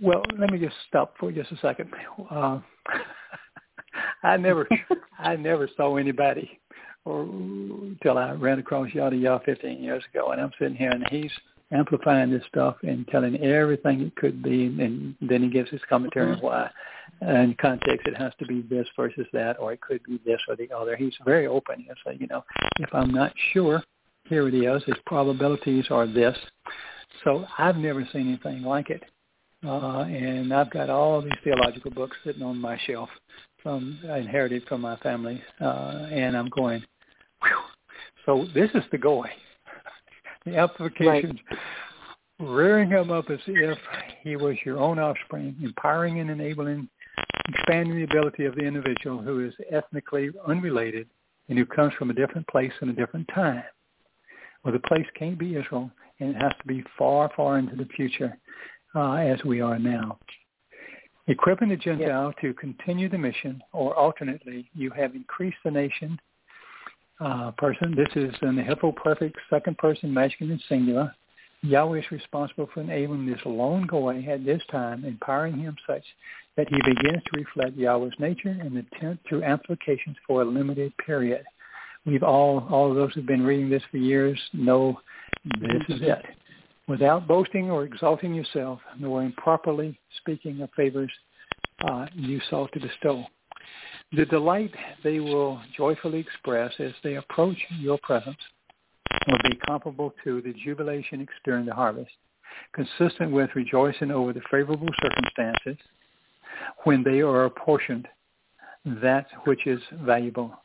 Well, 0.00 0.22
let 0.38 0.50
me 0.50 0.58
just 0.58 0.74
stop 0.88 1.14
for 1.18 1.30
just 1.30 1.52
a 1.52 1.56
second. 1.58 1.92
Uh, 2.30 2.60
I 4.22 4.36
never, 4.36 4.68
I 5.18 5.36
never 5.36 5.68
saw 5.76 5.96
anybody, 5.96 6.60
or 7.04 7.28
till 8.02 8.18
I 8.18 8.32
ran 8.32 8.58
across 8.58 8.92
Yada 8.92 9.16
Yah 9.16 9.38
15 9.44 9.82
years 9.82 10.04
ago, 10.12 10.32
and 10.32 10.40
I'm 10.40 10.52
sitting 10.58 10.76
here, 10.76 10.90
and 10.90 11.06
he's 11.10 11.30
amplifying 11.72 12.30
this 12.30 12.42
stuff 12.48 12.76
and 12.82 13.06
telling 13.08 13.40
everything 13.42 14.00
it 14.00 14.16
could 14.16 14.42
be, 14.42 14.66
and 14.66 15.14
then 15.20 15.42
he 15.42 15.48
gives 15.48 15.70
his 15.70 15.80
commentary 15.88 16.32
on 16.32 16.38
why 16.40 16.70
in 17.22 17.54
context 17.60 18.06
it 18.06 18.16
has 18.16 18.32
to 18.38 18.46
be 18.46 18.62
this 18.62 18.86
versus 18.96 19.26
that 19.32 19.58
or 19.58 19.72
it 19.72 19.80
could 19.80 20.02
be 20.04 20.20
this 20.24 20.40
or 20.48 20.56
the 20.56 20.70
other. 20.74 20.96
He's 20.96 21.14
very 21.24 21.46
open. 21.46 21.84
He'll 21.84 21.94
say 22.04 22.16
you 22.18 22.26
know 22.26 22.44
if 22.78 22.88
i'm 22.92 23.10
not 23.10 23.32
sure 23.52 23.82
here 24.28 24.48
it 24.48 24.54
is. 24.54 24.82
His 24.84 24.96
probabilities 25.06 25.86
are 25.90 26.06
this. 26.06 26.36
So 27.24 27.44
i've 27.58 27.76
never 27.76 28.08
seen 28.12 28.28
anything 28.28 28.62
like 28.62 28.90
it. 28.90 29.02
Uh, 29.64 30.02
and 30.02 30.52
i've 30.54 30.70
got 30.70 30.88
all 30.88 31.20
these 31.20 31.32
theological 31.44 31.90
books 31.90 32.16
sitting 32.24 32.42
on 32.42 32.58
my 32.58 32.78
shelf 32.86 33.10
from 33.62 33.98
I 34.08 34.18
inherited 34.18 34.64
from 34.68 34.80
my 34.80 34.96
family 34.98 35.42
uh, 35.60 36.08
and 36.10 36.36
i'm 36.36 36.48
going 36.48 36.82
Whew. 37.42 37.58
so 38.26 38.46
this 38.54 38.70
is 38.74 38.82
the 38.90 38.98
going 38.98 39.32
the 40.44 40.56
applications 40.56 41.38
right 41.50 41.58
rearing 42.40 42.90
him 42.90 43.10
up 43.10 43.30
as 43.30 43.38
if 43.46 43.78
he 44.22 44.36
was 44.36 44.56
your 44.64 44.78
own 44.78 44.98
offspring, 44.98 45.54
empowering 45.62 46.20
and 46.20 46.30
enabling 46.30 46.88
expanding 47.48 47.96
the 47.96 48.04
ability 48.04 48.44
of 48.44 48.54
the 48.54 48.62
individual 48.62 49.20
who 49.20 49.44
is 49.44 49.52
ethnically 49.70 50.30
unrelated 50.46 51.08
and 51.48 51.58
who 51.58 51.66
comes 51.66 51.92
from 51.94 52.10
a 52.10 52.14
different 52.14 52.46
place 52.48 52.72
and 52.80 52.90
a 52.90 52.92
different 52.92 53.28
time. 53.34 53.62
Well, 54.64 54.72
the 54.72 54.88
place 54.88 55.06
can't 55.18 55.38
be 55.38 55.56
Israel, 55.56 55.90
and 56.20 56.30
it 56.30 56.40
has 56.40 56.52
to 56.60 56.66
be 56.66 56.84
far, 56.98 57.30
far 57.34 57.58
into 57.58 57.76
the 57.76 57.86
future 57.96 58.36
uh, 58.94 59.14
as 59.14 59.42
we 59.44 59.60
are 59.60 59.78
now. 59.78 60.18
Equipping 61.30 61.68
the 61.68 61.76
Gentile 61.76 62.34
to 62.40 62.52
continue 62.54 63.08
the 63.08 63.16
mission, 63.16 63.62
or 63.72 63.94
alternately, 63.94 64.68
you 64.74 64.90
have 64.90 65.14
increased 65.14 65.58
the 65.64 65.70
nation 65.70 66.18
uh, 67.20 67.52
person. 67.52 67.94
This 67.94 68.08
is 68.16 68.34
in 68.42 68.56
the 68.56 68.62
hiphil 68.62 68.96
perfect 68.96 69.36
second 69.48 69.78
person 69.78 70.12
masculine 70.12 70.60
singular. 70.68 71.14
Yahweh 71.62 72.00
is 72.00 72.10
responsible 72.10 72.68
for 72.74 72.80
enabling 72.80 73.26
this 73.26 73.38
lone 73.44 73.86
goy 73.86 74.26
at 74.28 74.44
this 74.44 74.60
time, 74.72 75.04
empowering 75.04 75.56
him 75.56 75.76
such 75.86 76.02
that 76.56 76.66
he 76.68 76.76
begins 76.84 77.22
to 77.22 77.38
reflect 77.38 77.76
Yahweh's 77.76 78.12
nature 78.18 78.58
and 78.60 78.76
intent 78.76 79.20
through 79.28 79.44
applications 79.44 80.16
for 80.26 80.42
a 80.42 80.44
limited 80.44 80.92
period. 80.96 81.44
We've 82.04 82.24
all, 82.24 82.66
all 82.68 82.90
of 82.90 82.96
those 82.96 83.12
who've 83.14 83.24
been 83.24 83.44
reading 83.44 83.70
this 83.70 83.84
for 83.92 83.98
years 83.98 84.40
know 84.52 85.00
this 85.60 85.82
is 85.90 86.02
it. 86.02 86.24
Without 86.90 87.28
boasting 87.28 87.70
or 87.70 87.84
exalting 87.84 88.34
yourself, 88.34 88.80
nor 88.98 89.22
improperly 89.22 89.96
speaking 90.16 90.60
of 90.60 90.70
favors 90.76 91.12
uh, 91.88 92.06
you 92.16 92.40
sought 92.50 92.72
to 92.72 92.80
bestow. 92.80 93.24
The 94.10 94.26
delight 94.26 94.74
they 95.04 95.20
will 95.20 95.60
joyfully 95.76 96.18
express 96.18 96.72
as 96.80 96.90
they 97.04 97.14
approach 97.14 97.56
your 97.78 97.96
presence 98.02 98.36
will 99.28 99.38
be 99.48 99.56
comparable 99.64 100.12
to 100.24 100.42
the 100.42 100.52
jubilation 100.64 101.20
experienced 101.20 101.68
the 101.68 101.76
harvest, 101.76 102.10
consistent 102.72 103.30
with 103.30 103.50
rejoicing 103.54 104.10
over 104.10 104.32
the 104.32 104.42
favorable 104.50 104.88
circumstances 105.00 105.76
when 106.82 107.04
they 107.04 107.20
are 107.20 107.44
apportioned 107.44 108.08
that 108.84 109.28
which 109.44 109.64
is 109.68 109.80
valuable. 110.02 110.60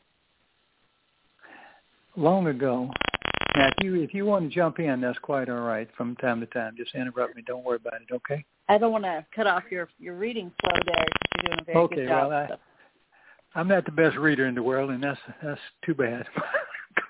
Long 2.17 2.47
ago, 2.47 2.89
Now, 3.55 3.67
if 3.67 3.83
you 3.83 3.95
if 3.95 4.13
you 4.13 4.25
want 4.25 4.49
to 4.49 4.53
jump 4.53 4.79
in, 4.79 4.99
that's 4.99 5.17
quite 5.19 5.49
all 5.49 5.61
right. 5.61 5.87
From 5.95 6.15
time 6.17 6.41
to 6.41 6.45
time, 6.47 6.75
just 6.77 6.93
interrupt 6.93 7.35
me. 7.35 7.43
Don't 7.45 7.63
worry 7.63 7.77
about 7.77 8.01
it. 8.01 8.13
Okay. 8.13 8.43
I 8.67 8.77
don't 8.77 8.91
want 8.91 9.05
to 9.05 9.25
cut 9.33 9.47
off 9.47 9.63
your 9.69 9.87
your 9.97 10.15
reading 10.15 10.51
flow 10.61 10.73
there. 10.85 11.05
You're 11.35 11.43
doing 11.45 11.59
a 11.61 11.63
very 11.63 11.77
okay, 11.77 11.95
good 11.95 12.07
job. 12.07 12.29
well, 12.29 12.47
I, 13.53 13.59
I'm 13.59 13.67
not 13.67 13.85
the 13.85 13.91
best 13.91 14.17
reader 14.17 14.47
in 14.47 14.55
the 14.55 14.63
world, 14.63 14.91
and 14.91 15.01
that's 15.01 15.19
that's 15.41 15.61
too 15.85 15.93
bad. 15.93 16.25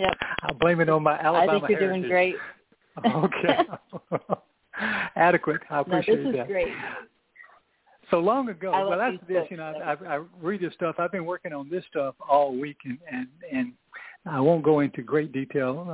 yep. 0.00 0.16
I'll 0.42 0.54
blame 0.58 0.80
it 0.80 0.88
on 0.88 1.02
my 1.04 1.18
Alabama 1.18 1.58
I 1.58 1.60
think 1.60 1.70
you're 1.70 1.78
heritage. 1.78 2.02
doing 2.02 2.10
great. 2.10 2.36
okay. 3.06 3.58
Adequate. 5.16 5.60
I 5.70 5.80
appreciate 5.80 6.20
no, 6.20 6.32
this 6.32 6.38
that. 6.38 6.42
is 6.42 6.48
great. 6.48 6.68
So 8.10 8.18
long 8.18 8.48
ago, 8.48 8.70
well, 8.72 8.98
that's 8.98 9.16
this. 9.28 9.46
You 9.50 9.58
know. 9.58 9.64
I, 9.64 9.92
I, 9.92 10.16
I 10.16 10.22
read 10.42 10.60
this 10.60 10.74
stuff. 10.74 10.96
I've 10.98 11.12
been 11.12 11.24
working 11.24 11.52
on 11.52 11.70
this 11.70 11.84
stuff 11.88 12.16
all 12.28 12.56
week, 12.56 12.78
and 12.84 12.98
and 13.10 13.28
and 13.52 13.72
I 14.26 14.40
won't 14.40 14.62
go 14.64 14.80
into 14.80 15.02
great 15.02 15.32
detail 15.32 15.84
uh, 15.86 15.92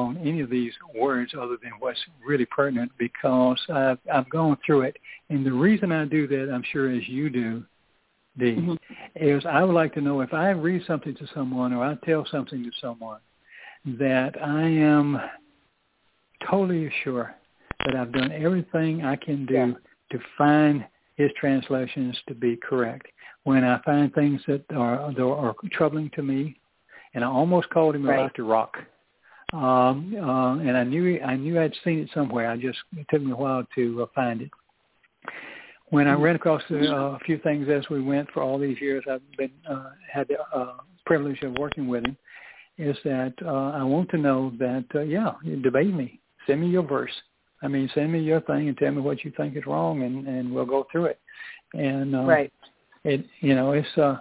on 0.00 0.16
any 0.18 0.40
of 0.40 0.50
these 0.50 0.72
words 0.94 1.34
other 1.36 1.56
than 1.62 1.72
what's 1.80 1.98
really 2.24 2.46
pertinent 2.46 2.92
because 2.98 3.60
I've 3.68 3.98
I've 4.12 4.28
gone 4.30 4.56
through 4.64 4.82
it, 4.82 4.96
and 5.30 5.44
the 5.44 5.52
reason 5.52 5.90
I 5.90 6.04
do 6.04 6.26
that, 6.28 6.52
I'm 6.52 6.62
sure 6.72 6.90
as 6.90 7.08
you 7.08 7.28
do, 7.28 7.64
Dee, 8.38 8.56
Mhm. 8.56 8.78
is 9.16 9.44
I 9.44 9.62
would 9.62 9.74
like 9.74 9.92
to 9.94 10.00
know 10.00 10.20
if 10.20 10.32
I 10.32 10.50
read 10.50 10.84
something 10.86 11.14
to 11.16 11.26
someone 11.34 11.72
or 11.72 11.84
I 11.84 11.96
tell 12.06 12.24
something 12.26 12.62
to 12.62 12.70
someone 12.80 13.20
that 13.84 14.40
I 14.42 14.62
am 14.62 15.20
totally 16.48 16.88
sure 17.02 17.34
that 17.84 17.96
I've 17.96 18.12
done 18.12 18.32
everything 18.32 19.04
I 19.04 19.16
can 19.16 19.44
do 19.44 19.54
Yeah. 19.54 19.74
to 20.10 20.18
find 20.38 20.86
his 21.16 21.32
translations 21.34 22.20
to 22.28 22.34
be 22.34 22.56
correct. 22.56 23.08
When 23.44 23.64
I 23.64 23.78
find 23.78 24.14
things 24.14 24.44
that 24.46 24.64
are 24.72 25.12
that 25.12 25.22
are 25.22 25.54
troubling 25.72 26.10
to 26.10 26.22
me, 26.22 26.56
and 27.14 27.24
I 27.24 27.28
almost 27.28 27.68
called 27.70 27.94
him 27.94 28.06
Right. 28.06 28.18
about 28.20 28.34
to 28.36 28.44
rock, 28.44 28.76
um, 29.52 30.14
uh, 30.16 30.58
and 30.58 30.76
I 30.76 30.84
knew 30.84 31.20
I 31.20 31.36
knew 31.36 31.60
I'd 31.60 31.74
seen 31.84 31.98
it 32.00 32.10
somewhere. 32.14 32.50
I 32.50 32.56
just 32.56 32.78
it 32.96 33.06
took 33.10 33.22
me 33.22 33.32
a 33.32 33.36
while 33.36 33.66
to 33.74 34.02
uh, 34.02 34.06
find 34.14 34.42
it. 34.42 34.50
When 35.90 36.08
I 36.08 36.14
ran 36.14 36.36
across 36.36 36.62
uh, 36.70 36.76
a 36.76 37.18
few 37.26 37.36
things 37.38 37.68
as 37.68 37.88
we 37.90 38.00
went 38.00 38.30
for 38.30 38.42
all 38.42 38.58
these 38.58 38.80
years, 38.80 39.04
I've 39.10 39.20
been 39.36 39.50
uh, 39.68 39.90
had 40.10 40.26
the 40.28 40.40
uh, 40.56 40.76
privilege 41.04 41.42
of 41.42 41.52
working 41.58 41.86
with 41.86 42.06
him. 42.06 42.16
Is 42.78 42.96
that 43.04 43.34
uh, 43.44 43.72
I 43.72 43.82
want 43.82 44.08
to 44.10 44.16
know 44.16 44.52
that 44.58 44.86
uh, 44.94 45.00
yeah, 45.00 45.34
debate 45.62 45.92
me, 45.92 46.18
send 46.46 46.62
me 46.62 46.68
your 46.68 46.82
verse. 46.82 47.12
I 47.62 47.68
mean, 47.68 47.90
send 47.94 48.10
me 48.10 48.20
your 48.20 48.40
thing 48.40 48.68
and 48.68 48.76
tell 48.78 48.90
me 48.90 49.02
what 49.02 49.22
you 49.22 49.32
think 49.36 49.56
is 49.56 49.66
wrong, 49.66 50.02
and 50.02 50.26
and 50.26 50.52
we'll 50.52 50.64
go 50.64 50.86
through 50.90 51.06
it. 51.06 51.20
And 51.74 52.16
uh, 52.16 52.22
Right. 52.22 52.52
it 53.04 53.26
you 53.40 53.54
know 53.54 53.72
it's 53.72 53.98
uh 53.98 54.18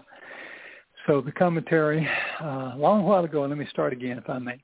so 1.08 1.22
the 1.22 1.32
commentary 1.32 2.08
uh 2.42 2.74
long 2.78 3.04
while 3.04 3.24
ago 3.24 3.42
let 3.46 3.58
me 3.58 3.68
start 3.70 3.94
again 3.94 4.18
if 4.18 4.30
i 4.30 4.40
may. 4.40 4.58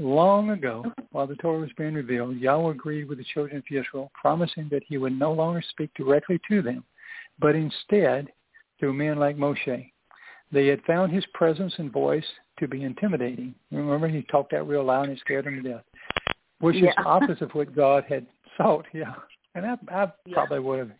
Long 0.00 0.50
ago 0.50 0.84
while 1.10 1.26
the 1.26 1.34
torah 1.36 1.60
was 1.60 1.70
being 1.76 1.94
revealed 1.94 2.36
yahweh 2.36 2.70
agreed 2.70 3.08
with 3.08 3.18
the 3.18 3.24
children 3.34 3.56
of 3.58 3.64
israel 3.70 4.10
promising 4.14 4.68
that 4.70 4.82
he 4.86 4.96
would 4.96 5.18
no 5.18 5.32
longer 5.32 5.62
speak 5.70 5.90
directly 5.94 6.40
to 6.48 6.62
them 6.62 6.84
but 7.40 7.54
instead 7.54 8.28
through 8.78 8.94
men 8.94 9.18
like 9.18 9.36
moshe. 9.36 9.90
They 10.52 10.66
had 10.68 10.82
found 10.84 11.12
his 11.12 11.26
presence 11.34 11.74
and 11.78 11.92
voice 11.92 12.24
to 12.58 12.68
be 12.68 12.84
intimidating. 12.84 13.54
Remember 13.70 14.08
he 14.08 14.22
talked 14.22 14.52
out 14.54 14.68
real 14.68 14.84
loud 14.84 15.04
and 15.08 15.12
it 15.12 15.20
scared 15.20 15.44
them 15.46 15.62
to 15.62 15.68
death 15.68 15.84
which 16.60 16.76
is 16.76 16.82
Yeah. 16.84 16.92
opposite 17.04 17.42
of 17.42 17.50
what 17.54 17.74
god 17.74 18.04
had 18.08 18.26
sought 18.56 18.86
yeah. 18.92 19.14
And 19.54 19.66
i 19.66 19.76
i 19.90 20.12
Yeah. 20.26 20.34
probably 20.34 20.60
would 20.60 20.78
have 20.78 20.90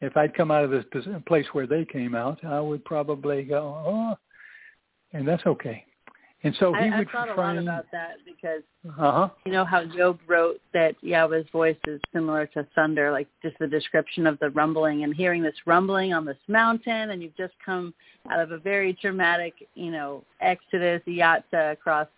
if 0.00 0.16
I'd 0.16 0.34
come 0.34 0.50
out 0.50 0.64
of 0.64 0.70
this 0.70 0.84
place 1.26 1.46
where 1.52 1.66
they 1.66 1.84
came 1.84 2.14
out, 2.14 2.42
I 2.44 2.58
would 2.60 2.84
probably 2.86 3.42
go, 3.42 3.82
oh, 3.86 4.16
and 5.12 5.26
that's 5.26 5.44
okay. 5.46 5.84
And 6.42 6.54
so 6.58 6.72
he 6.72 6.80
I, 6.86 6.98
would 6.98 7.08
I 7.08 7.12
thought 7.12 7.28
a 7.28 7.34
lot 7.34 7.58
about 7.58 7.84
that 7.92 8.16
because 8.24 8.62
Uh 8.98 9.12
huh. 9.12 9.28
you 9.44 9.52
know 9.52 9.64
how 9.64 9.84
Job 9.84 10.18
wrote 10.26 10.58
that 10.72 10.94
Yahweh's 11.02 11.44
voice 11.52 11.76
is 11.86 12.00
similar 12.14 12.46
to 12.54 12.66
thunder, 12.74 13.12
like 13.12 13.28
just 13.42 13.58
the 13.58 13.66
description 13.66 14.26
of 14.26 14.38
the 14.38 14.48
rumbling 14.50 15.04
and 15.04 15.14
hearing 15.14 15.42
this 15.42 15.54
rumbling 15.66 16.14
on 16.14 16.24
this 16.24 16.38
mountain, 16.48 17.10
and 17.10 17.22
you've 17.22 17.36
just 17.36 17.52
come 17.64 17.92
out 18.30 18.40
of 18.40 18.52
a 18.52 18.58
very 18.58 18.94
dramatic, 19.02 19.52
you 19.74 19.90
know, 19.90 20.24
exodus, 20.40 21.02
yatsa 21.06 21.72
across, 21.72 22.08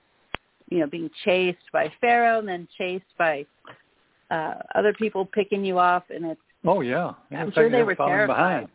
you 0.70 0.78
know, 0.78 0.86
being 0.86 1.10
chased 1.24 1.58
by 1.72 1.92
Pharaoh 2.00 2.38
and 2.38 2.46
then 2.46 2.68
chased 2.78 3.04
by 3.18 3.44
uh 4.30 4.54
other 4.76 4.92
people 4.94 5.26
picking 5.26 5.64
you 5.64 5.80
off, 5.80 6.04
and 6.10 6.24
it's 6.26 6.40
Oh 6.64 6.80
yeah. 6.80 7.14
I'm 7.32 7.50
sure 7.50 7.64
fact, 7.64 7.72
they 7.72 7.78
they're 7.78 7.84
were 7.84 7.96
terrified. 7.96 8.36
Behind. 8.36 8.68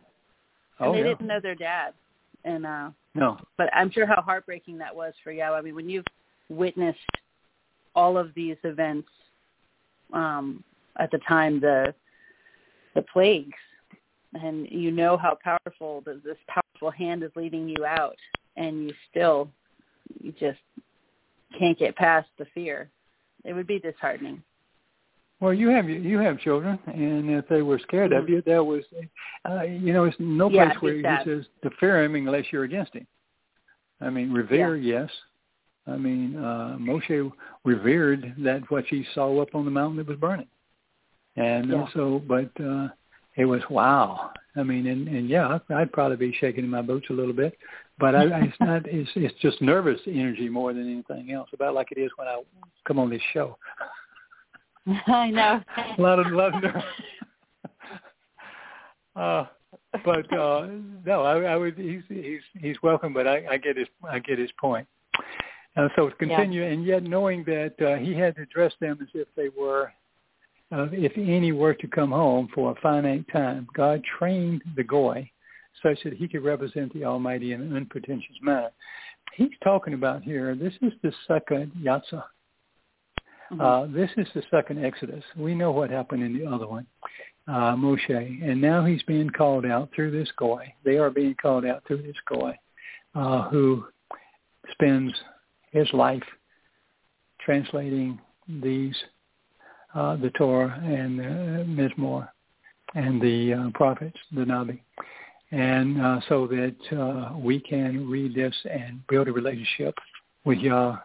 and 0.80 0.88
Oh 0.88 0.92
they 0.92 0.98
yeah. 0.98 1.04
didn't 1.04 1.26
know 1.26 1.40
their 1.40 1.54
dad, 1.54 1.94
and 2.44 2.66
uh 2.66 2.90
No. 3.18 3.38
but 3.56 3.68
I'm 3.74 3.90
sure 3.90 4.06
how 4.06 4.22
heartbreaking 4.22 4.78
that 4.78 4.94
was 4.94 5.12
for 5.22 5.32
Yahweh. 5.32 5.58
I 5.58 5.62
mean, 5.62 5.74
when 5.74 5.88
you've 5.88 6.06
witnessed 6.48 6.98
all 7.94 8.16
of 8.16 8.32
these 8.34 8.56
events 8.64 9.08
um, 10.12 10.62
at 10.98 11.10
the 11.10 11.18
time, 11.28 11.60
the 11.60 11.94
the 12.94 13.02
plagues, 13.02 13.58
and 14.34 14.66
you 14.70 14.90
know 14.90 15.16
how 15.16 15.38
powerful 15.42 16.02
that 16.06 16.24
this 16.24 16.36
powerful 16.48 16.90
hand 16.90 17.22
is 17.22 17.30
leading 17.36 17.68
you 17.68 17.84
out, 17.84 18.16
and 18.56 18.84
you 18.84 18.94
still 19.10 19.50
you 20.22 20.32
just 20.32 20.58
can't 21.58 21.78
get 21.78 21.96
past 21.96 22.28
the 22.38 22.46
fear. 22.54 22.90
It 23.44 23.52
would 23.52 23.66
be 23.66 23.78
disheartening. 23.78 24.42
Well, 25.40 25.54
you 25.54 25.68
have 25.68 25.88
you 25.88 26.18
have 26.18 26.40
children, 26.40 26.78
and 26.86 27.30
if 27.30 27.46
they 27.48 27.62
were 27.62 27.78
scared 27.78 28.12
of 28.12 28.24
Mhm. 28.24 28.28
you, 28.28 28.42
that 28.42 28.64
was, 28.64 28.84
uh, 29.48 29.62
you 29.62 29.92
know, 29.92 30.04
it's 30.04 30.18
no 30.18 30.48
Yeah, 30.50 30.70
place 30.70 30.82
where 30.82 30.94
he 30.94 31.02
that- 31.02 31.24
says 31.24 31.48
to 31.62 31.70
fear 31.70 32.02
him 32.02 32.16
unless 32.16 32.52
you're 32.52 32.64
against 32.64 32.94
him. 32.94 33.06
I 34.00 34.10
mean, 34.10 34.32
revere, 34.32 34.76
yes. 34.76 35.10
I 35.86 35.96
mean, 35.96 36.36
uh, 36.36 36.76
Moshe 36.78 37.32
revered 37.64 38.34
that 38.38 38.68
what 38.70 38.84
he 38.86 39.04
saw 39.14 39.38
up 39.40 39.54
on 39.54 39.64
the 39.64 39.70
mountain 39.70 39.96
that 39.98 40.08
was 40.08 40.18
burning, 40.18 40.48
and 41.36 41.70
Yeah. 41.70 41.82
also, 41.82 42.18
but 42.20 42.50
uh, 42.60 42.88
it 43.36 43.44
was 43.44 43.62
wow. 43.70 44.32
I 44.56 44.64
mean, 44.64 44.88
and, 44.88 45.06
and 45.06 45.28
yeah, 45.28 45.60
I'd, 45.68 45.72
I'd 45.72 45.92
probably 45.92 46.16
be 46.16 46.32
shaking 46.32 46.64
in 46.64 46.70
my 46.70 46.82
boots 46.82 47.10
a 47.10 47.12
little 47.12 47.32
bit, 47.32 47.56
but 47.96 48.16
I, 48.16 48.24
it's 48.44 48.58
not. 48.60 48.86
It's 48.88 49.10
it's 49.14 49.38
just 49.38 49.62
nervous 49.62 50.00
energy 50.08 50.48
more 50.48 50.72
than 50.72 50.90
anything 50.90 51.30
else. 51.30 51.48
About 51.52 51.74
like 51.74 51.92
it 51.92 51.98
is 51.98 52.10
when 52.16 52.26
I 52.26 52.42
come 52.84 52.98
on 52.98 53.08
this 53.08 53.22
show. 53.32 53.56
I 55.06 55.30
know. 55.30 55.60
a 55.98 56.00
lot 56.00 56.18
of 56.18 56.32
lot 56.32 56.64
of 56.64 56.74
uh, 59.16 59.46
but 60.04 60.32
uh, 60.38 60.68
no, 61.04 61.22
I, 61.22 61.42
I 61.42 61.56
would. 61.56 61.76
He's 61.76 62.02
he's 62.08 62.40
he's 62.58 62.76
welcome, 62.82 63.12
but 63.12 63.26
I, 63.26 63.44
I 63.50 63.56
get 63.58 63.76
his 63.76 63.88
I 64.08 64.18
get 64.18 64.38
his 64.38 64.50
point. 64.60 64.86
Uh, 65.76 65.88
so 65.94 66.10
continue, 66.18 66.64
and 66.64 66.84
yet 66.84 67.02
knowing 67.02 67.44
that 67.44 67.74
uh, 67.80 67.96
he 67.96 68.14
had 68.14 68.34
to 68.36 68.42
address 68.42 68.72
them 68.80 68.98
as 69.00 69.08
if 69.14 69.28
they 69.36 69.48
were, 69.56 69.92
uh, 70.72 70.86
if 70.90 71.12
any 71.16 71.52
were 71.52 71.74
to 71.74 71.86
come 71.86 72.10
home 72.10 72.48
for 72.54 72.72
a 72.72 72.80
finite 72.80 73.26
time. 73.32 73.68
God 73.76 74.02
trained 74.18 74.62
the 74.76 74.82
goy 74.82 75.30
such 75.82 75.98
that 76.04 76.14
he 76.14 76.26
could 76.26 76.42
represent 76.42 76.92
the 76.94 77.04
Almighty 77.04 77.52
in 77.52 77.60
an 77.60 77.76
unpretentious 77.76 78.36
manner. 78.42 78.70
He's 79.34 79.50
talking 79.62 79.94
about 79.94 80.22
here. 80.22 80.54
This 80.56 80.72
is 80.82 80.92
the 81.02 81.12
second 81.28 81.70
Yatzah. 81.80 82.24
Mhm. 83.50 83.60
Uh, 83.60 83.86
this 83.92 84.10
is 84.16 84.28
the 84.34 84.42
second 84.50 84.84
Exodus. 84.84 85.24
We 85.36 85.54
know 85.54 85.70
what 85.70 85.90
happened 85.90 86.22
in 86.22 86.36
the 86.36 86.46
other 86.46 86.66
one, 86.66 86.86
uh, 87.46 87.74
Moshe, 87.76 88.42
and 88.42 88.60
now 88.60 88.84
he's 88.84 89.02
being 89.04 89.30
called 89.30 89.64
out 89.64 89.90
through 89.94 90.10
this 90.10 90.30
goy. 90.32 90.72
They 90.84 90.98
are 90.98 91.10
being 91.10 91.34
called 91.34 91.64
out 91.64 91.84
through 91.84 92.02
this 92.02 92.16
goy, 92.26 92.58
uh, 93.14 93.48
who 93.48 93.86
spends 94.72 95.12
his 95.70 95.90
life 95.92 96.24
translating 97.40 98.20
these, 98.46 98.96
uh, 99.94 100.16
the 100.16 100.30
Torah 100.30 100.78
and 100.84 101.18
the 101.18 101.64
Mizmor 101.66 102.28
and 102.94 103.20
the 103.20 103.54
uh, 103.54 103.70
prophets, 103.74 104.18
the 104.32 104.44
Nabi, 104.44 104.80
and 105.50 106.00
uh, 106.00 106.20
so 106.28 106.46
that 106.46 106.76
uh, 106.92 107.36
we 107.38 107.60
can 107.60 108.08
read 108.08 108.34
this 108.34 108.54
and 108.70 109.06
build 109.06 109.28
a 109.28 109.32
relationship 109.32 109.94
with 110.44 110.58
Yah 110.58 110.98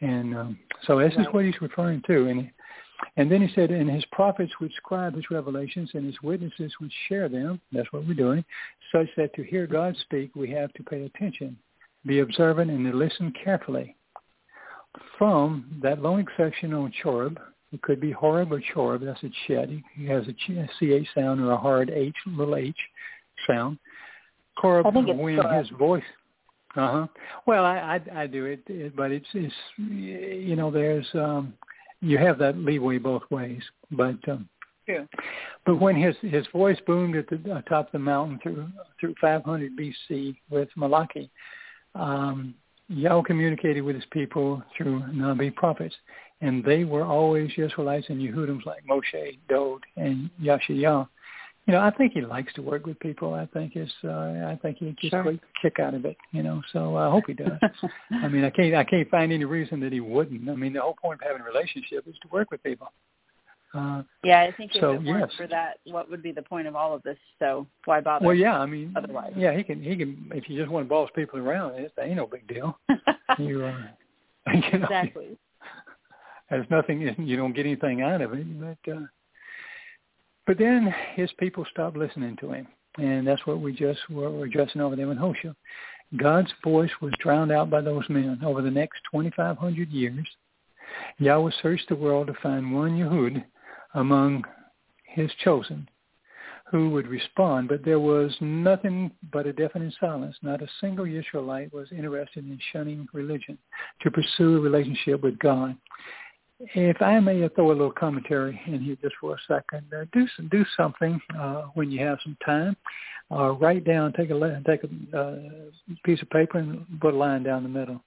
and 0.00 0.36
um, 0.36 0.58
so 0.86 0.98
this 0.98 1.12
is 1.14 1.26
what 1.32 1.44
he's 1.44 1.60
referring 1.60 2.02
to. 2.06 2.28
And 2.28 2.50
and 3.16 3.30
then 3.30 3.40
he 3.40 3.52
said, 3.54 3.70
and 3.70 3.90
his 3.90 4.04
prophets 4.12 4.52
would 4.60 4.72
scribe 4.76 5.14
his 5.14 5.30
revelations, 5.30 5.90
and 5.94 6.04
his 6.04 6.20
witnesses 6.22 6.72
would 6.80 6.90
share 7.08 7.28
them. 7.28 7.60
That's 7.72 7.92
what 7.92 8.06
we're 8.06 8.14
doing, 8.14 8.44
such 8.92 9.08
that 9.16 9.34
to 9.34 9.44
hear 9.44 9.66
God 9.66 9.96
speak, 10.02 10.34
we 10.34 10.50
have 10.50 10.72
to 10.74 10.82
pay 10.82 11.04
attention, 11.04 11.56
be 12.06 12.20
observant, 12.20 12.70
and 12.70 12.90
to 12.90 12.96
listen 12.96 13.32
carefully. 13.44 13.96
From 15.16 15.78
that 15.82 16.02
long 16.02 16.26
section 16.36 16.74
on 16.74 16.92
Chorib, 17.02 17.38
it 17.72 17.82
could 17.82 18.00
be 18.00 18.10
Horeb 18.10 18.52
or 18.52 18.62
Chorib. 18.74 19.04
That's 19.04 19.22
a 19.22 19.30
chet. 19.46 19.68
He 19.94 20.06
has 20.06 20.26
a 20.26 20.32
ch- 20.32 21.08
sound 21.14 21.40
or 21.40 21.52
a 21.52 21.56
hard 21.56 21.90
h, 21.90 22.16
little 22.26 22.56
h 22.56 22.76
sound. 23.46 23.78
Chorib, 24.56 24.92
think 24.92 25.06
when 25.06 25.36
Chorib. 25.36 25.58
his 25.58 25.70
voice 25.78 26.02
uh 26.76 26.92
huh. 26.92 27.06
Well, 27.46 27.64
I, 27.64 28.00
I 28.12 28.22
I 28.22 28.26
do 28.26 28.44
it, 28.44 28.60
it, 28.66 28.94
but 28.94 29.10
it's 29.10 29.26
it's 29.34 29.54
you 29.78 30.56
know 30.56 30.70
there's 30.70 31.06
um 31.14 31.54
you 32.00 32.18
have 32.18 32.38
that 32.38 32.58
leeway 32.58 32.98
both 32.98 33.22
ways, 33.30 33.62
but 33.90 34.16
um 34.28 34.48
True. 34.86 35.06
but 35.66 35.76
when 35.76 35.96
his 35.96 36.14
his 36.22 36.46
voice 36.52 36.78
boomed 36.86 37.16
at 37.16 37.28
the 37.28 37.36
uh, 37.52 37.62
top 37.62 37.86
of 37.86 37.92
the 37.92 37.98
mountain 37.98 38.38
through 38.42 38.68
through 39.00 39.14
500 39.20 39.72
BC 39.76 40.36
with 40.50 40.68
Malachi, 40.76 41.30
um, 41.94 42.54
Yahweh 42.88 43.22
communicated 43.26 43.82
with 43.82 43.96
his 43.96 44.06
people 44.10 44.62
through 44.76 45.00
Nabi 45.12 45.54
prophets, 45.54 45.94
and 46.40 46.64
they 46.64 46.84
were 46.84 47.04
always 47.04 47.50
Israelites 47.56 48.06
and 48.08 48.20
Yehudims 48.20 48.64
like 48.64 48.82
Moshe, 48.86 49.38
Dod, 49.48 49.80
and 49.96 50.30
Yashayahu. 50.42 51.08
You 51.68 51.74
know, 51.74 51.80
I 51.80 51.90
think 51.90 52.14
he 52.14 52.22
likes 52.22 52.50
to 52.54 52.62
work 52.62 52.86
with 52.86 52.98
people. 52.98 53.34
I 53.34 53.44
think 53.44 53.76
it's, 53.76 53.92
uh, 54.02 54.08
I 54.48 54.58
think 54.62 54.78
he 54.78 54.86
gets 54.92 55.08
Sure. 55.10 55.20
a 55.20 55.22
great 55.22 55.40
kick 55.60 55.78
out 55.78 55.92
of 55.92 56.06
it. 56.06 56.16
You 56.32 56.42
know, 56.42 56.62
so 56.72 56.96
I 56.96 57.10
hope 57.10 57.24
he 57.26 57.34
does. 57.34 57.52
I 58.10 58.26
mean, 58.28 58.42
I 58.42 58.48
can't, 58.48 58.74
I 58.74 58.84
can't 58.84 59.08
find 59.10 59.30
any 59.30 59.44
reason 59.44 59.78
that 59.80 59.92
he 59.92 60.00
wouldn't. 60.00 60.48
I 60.48 60.54
mean, 60.54 60.72
the 60.72 60.80
whole 60.80 60.96
point 61.00 61.20
of 61.20 61.26
having 61.28 61.42
a 61.42 61.44
relationship 61.44 62.04
is 62.08 62.14
to 62.22 62.28
work 62.28 62.50
with 62.50 62.62
people. 62.62 62.90
Uh, 63.74 64.02
yeah, 64.24 64.40
I 64.40 64.52
think 64.56 64.74
if 64.74 64.80
So, 64.80 64.92
it 64.92 65.02
weren't 65.02 65.28
yes. 65.30 65.36
for 65.36 65.46
that, 65.48 65.76
what 65.84 66.08
would 66.08 66.22
be 66.22 66.32
the 66.32 66.40
point 66.40 66.66
of 66.66 66.74
all 66.74 66.94
of 66.94 67.02
this? 67.02 67.18
So 67.38 67.66
why 67.84 68.00
bother? 68.00 68.24
well, 68.24 68.34
yeah, 68.34 68.58
I 68.58 68.64
mean, 68.64 68.94
Otherwise. 68.96 69.34
yeah, 69.36 69.54
he 69.54 69.62
can, 69.62 69.82
he 69.82 69.94
can. 69.94 70.30
If 70.34 70.48
you 70.48 70.58
just 70.58 70.70
want 70.72 70.86
to 70.86 70.88
boss 70.88 71.10
people 71.14 71.38
around, 71.38 71.74
it 71.74 71.92
ain't 72.00 72.16
no 72.16 72.26
big 72.26 72.46
deal. 72.48 72.78
You, 73.38 73.66
uh, 73.66 73.74
you 74.54 74.60
know, 74.78 74.84
exactly. 74.84 75.36
There's 76.48 76.66
nothing, 76.70 77.14
you 77.18 77.36
don't 77.36 77.52
get 77.52 77.66
anything 77.66 78.00
out 78.00 78.22
of 78.22 78.32
it. 78.32 78.46
But 78.58 78.90
uh, 78.90 79.00
but 80.48 80.56
then 80.56 80.92
his 81.14 81.30
people 81.38 81.66
stopped 81.70 81.94
listening 81.94 82.34
to 82.40 82.52
him, 82.52 82.66
and 82.96 83.26
that's 83.26 83.46
what 83.46 83.60
we 83.60 83.70
just 83.70 84.00
were, 84.08 84.46
addressing 84.46 84.80
over 84.80 84.96
there 84.96 85.10
in 85.12 85.18
Hosea. 85.18 85.54
God's 86.16 86.50
voice 86.64 86.90
was 87.02 87.12
drowned 87.20 87.52
out 87.52 87.68
by 87.68 87.82
those 87.82 88.08
men. 88.08 88.40
Over 88.42 88.62
the 88.62 88.70
next 88.70 89.02
2,500 89.12 89.90
years, 89.90 90.26
Yahweh 91.18 91.50
searched 91.60 91.90
the 91.90 91.96
world 91.96 92.28
to 92.28 92.34
find 92.42 92.74
one 92.74 92.98
Yehud 92.98 93.44
among 93.92 94.42
his 95.04 95.30
chosen 95.44 95.86
who 96.70 96.88
would 96.90 97.08
respond, 97.08 97.68
but 97.68 97.84
there 97.84 98.00
was 98.00 98.34
nothing 98.40 99.10
but 99.30 99.46
a 99.46 99.52
deafening 99.52 99.92
silence. 100.00 100.36
Not 100.40 100.62
a 100.62 100.68
single 100.80 101.04
Israelite 101.04 101.74
was 101.74 101.88
interested 101.92 102.44
in 102.46 102.58
shunning 102.72 103.06
religion 103.12 103.58
to 104.00 104.10
pursue 104.10 104.56
a 104.56 104.60
relationship 104.60 105.22
with 105.22 105.38
God. 105.38 105.76
If 106.60 107.00
I 107.00 107.20
may 107.20 107.46
throw 107.48 107.68
a 107.68 107.72
little 107.72 107.92
commentary 107.92 108.60
in 108.66 108.80
here 108.80 108.96
just 109.00 109.14
for 109.20 109.34
a 109.34 109.38
second, 109.46 109.86
uh, 109.94 110.04
do 110.12 110.26
some, 110.36 110.48
do 110.48 110.64
something 110.76 111.20
uh, 111.38 111.66
when 111.74 111.90
you 111.90 112.04
have 112.04 112.18
some 112.24 112.36
time. 112.44 112.76
Uh, 113.30 113.52
write 113.52 113.84
down, 113.84 114.12
take 114.14 114.30
a 114.30 114.62
take 114.66 114.80
a 114.82 115.18
uh, 115.18 115.36
piece 116.04 116.20
of 116.22 116.30
paper 116.30 116.58
and 116.58 116.84
put 117.00 117.14
a 117.14 117.16
line 117.16 117.42
down 117.42 117.62
the 117.62 117.68
middle. 117.68 118.02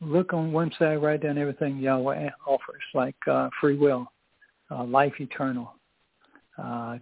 Look 0.00 0.32
on 0.34 0.52
one 0.52 0.70
side, 0.78 0.96
write 0.96 1.22
down 1.22 1.38
everything 1.38 1.78
Yahweh 1.78 2.28
offers, 2.46 2.82
like 2.92 3.14
uh, 3.30 3.48
free 3.60 3.76
will, 3.76 4.10
uh, 4.70 4.84
life 4.84 5.14
eternal, 5.20 5.74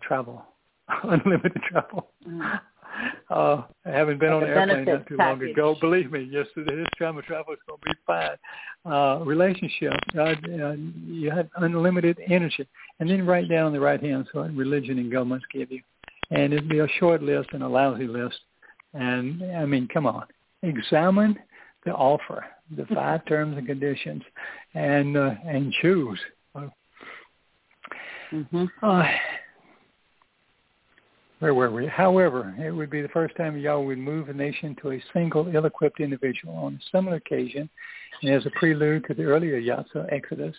travel, 0.03 0.45
unlimited 1.03 1.63
travel. 1.63 2.11
Mm. 2.29 2.61
Uh, 3.31 3.63
I 3.87 3.91
haven't 3.91 4.21
been 4.21 4.31
on 4.31 4.43
an 4.43 4.51
airplane 4.51 4.85
not 4.85 5.07
too 5.07 5.17
long 5.17 5.43
ago. 5.43 5.75
Believe 5.81 6.13
me, 6.13 6.29
yes, 6.31 6.47
this 6.55 6.67
time 6.99 7.17
of 7.17 7.25
travel 7.25 7.55
is 7.55 7.59
going 7.67 7.81
to 7.81 7.91
be 7.91 7.97
fine. 8.07 8.37
Uh, 8.85 9.25
relationship, 9.25 9.95
uh, 10.19 10.21
uh, 10.23 10.75
you 11.07 11.31
have 11.31 11.49
unlimited 11.57 12.19
energy, 12.29 12.69
and 13.01 13.09
then 13.09 13.25
write 13.25 13.49
down 13.49 13.67
on 13.67 13.73
the 13.73 13.81
right 13.81 14.03
hand 14.03 14.29
side 14.35 14.55
religion 14.55 14.99
and 14.99 15.11
governments 15.11 15.47
give 15.51 15.73
you, 15.73 15.81
and 16.31 16.53
it'll 16.53 16.69
be 16.69 16.81
a 16.81 16.89
short 17.01 17.23
list 17.23 17.49
and 17.53 17.63
a 17.63 17.69
lousy 17.69 18.07
list. 18.07 18.39
And 18.93 19.43
I 19.57 19.65
mean, 19.65 19.89
come 19.89 20.07
on, 20.07 20.25
examine 20.63 21.39
the 21.87 21.93
offer, 21.93 22.45
the 22.77 22.85
five 22.95 23.25
terms 23.25 23.57
and 23.57 23.67
conditions, 23.67 24.23
and 24.75 25.17
uh, 25.17 25.35
and 25.47 25.73
choose. 25.81 26.21
hmm 28.31 28.65
Uh, 28.83 29.05
where 31.43 31.55
were 31.55 31.73
we? 31.73 31.89
However, 31.89 32.55
it 32.57 32.71
would 32.71 32.89
be 32.89 33.03
the 33.03 33.09
first 33.09 33.35
time 33.35 33.57
Yahweh 33.57 33.85
would 33.85 33.99
move 33.99 34.29
a 34.29 34.33
nation 34.33 34.77
to 34.81 34.93
a 34.93 35.03
single 35.13 35.53
ill-equipped 35.53 35.99
individual. 35.99 36.55
On 36.55 36.75
a 36.75 36.91
similar 36.97 37.17
occasion, 37.17 37.69
and 38.23 38.33
as 38.33 38.47
a 38.47 38.51
prelude 38.51 39.05
to 39.09 39.15
the 39.15 39.25
earlier 39.25 39.61
Yatsa 39.61 40.07
Exodus, 40.13 40.55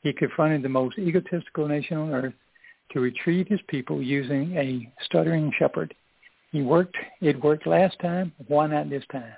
he 0.00 0.12
confronted 0.12 0.62
the 0.62 0.68
most 0.68 0.96
egotistical 0.96 1.66
nation 1.66 1.96
on 1.96 2.14
earth 2.14 2.34
to 2.92 3.00
retrieve 3.00 3.48
his 3.48 3.58
people 3.66 4.00
using 4.00 4.56
a 4.56 4.88
stuttering 5.02 5.52
shepherd. 5.58 5.92
He 6.52 6.62
worked, 6.62 6.96
it 7.20 7.42
worked 7.42 7.66
last 7.66 7.98
time, 7.98 8.30
why 8.46 8.68
not 8.68 8.88
this 8.88 9.02
time? 9.10 9.34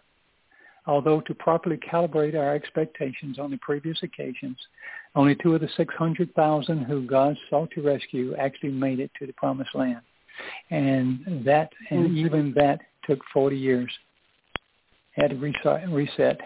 Although 0.86 1.22
to 1.22 1.34
properly 1.34 1.78
calibrate 1.78 2.38
our 2.38 2.54
expectations 2.54 3.38
on 3.38 3.50
the 3.50 3.58
previous 3.62 4.02
occasions, 4.02 4.58
only 5.14 5.34
two 5.34 5.54
of 5.54 5.62
the 5.62 5.68
600,000 5.78 6.84
who 6.84 7.06
God 7.06 7.38
sought 7.48 7.70
to 7.70 7.80
rescue 7.80 8.36
actually 8.36 8.72
made 8.72 9.00
it 9.00 9.10
to 9.18 9.26
the 9.26 9.32
promised 9.32 9.74
land. 9.74 10.02
And 10.70 11.44
that, 11.44 11.72
and 11.90 12.10
Mhm. 12.10 12.16
even 12.16 12.52
that 12.54 12.80
took 13.06 13.24
40 13.32 13.56
years. 13.56 13.90
Had 15.12 15.30
to 15.30 15.36
reset. 15.36 15.88
reset. 15.90 16.40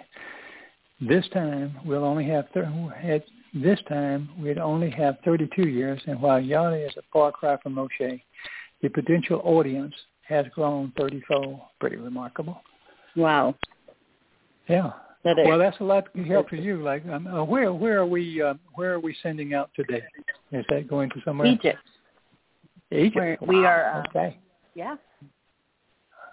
This 1.00 1.28
time 1.28 1.78
we'll 1.84 2.04
only 2.04 2.24
have, 2.24 2.48
thir- 2.50 2.94
at 3.02 3.24
this 3.52 3.80
time 3.82 4.28
we'd 4.38 4.58
only 4.58 4.90
have 4.90 5.18
32 5.24 5.68
years, 5.68 6.00
and 6.06 6.20
while 6.20 6.40
Yahweh 6.40 6.86
is 6.86 6.96
a 6.96 7.02
far 7.12 7.30
cry 7.32 7.56
from 7.58 7.74
Moshe, 7.74 8.22
the 8.80 8.88
potential 8.88 9.40
audience 9.44 9.94
has 10.22 10.46
grown 10.48 10.92
30-fold. 10.92 11.60
Pretty 11.78 11.96
remarkable. 11.96 12.62
Wow. 13.16 13.54
Yeah. 14.68 14.92
That. 15.24 15.36
Well, 15.46 15.58
that's 15.58 15.80
a 15.80 15.84
lot 15.84 16.08
of 16.14 16.24
help 16.26 16.50
to 16.50 16.60
you. 16.60 16.82
Like, 16.82 17.06
um, 17.06 17.26
uh, 17.26 17.42
where 17.44 17.72
where 17.72 17.98
are 17.98 18.06
we 18.06 18.42
uh, 18.42 18.54
where 18.74 18.92
are 18.92 19.00
we 19.00 19.16
sending 19.22 19.54
out 19.54 19.70
today? 19.74 20.02
Is 20.52 20.66
that 20.68 20.86
going 20.86 21.08
to 21.10 21.16
somewhere? 21.24 21.46
Egypt. 21.46 21.78
Egypt. 22.98 23.16
Where 23.16 23.38
we 23.42 23.60
Wow. 23.60 23.66
are, 23.66 23.84
uh, 23.84 24.08
okay. 24.08 24.38
Yeah. 24.74 24.96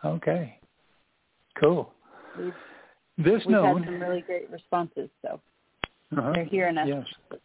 Okay. 0.04 0.58
Cool. 1.60 1.94
We've, 2.38 2.54
This 3.18 3.46
we've 3.46 3.56
had 3.56 3.86
some 3.86 4.00
really 4.02 4.22
great 4.22 4.50
responses, 4.50 5.10
so 5.22 5.40
uh-huh. 6.18 6.32
they're 6.34 6.46
hearing 6.46 6.78
us. 6.78 6.88
Yes. 6.88 7.40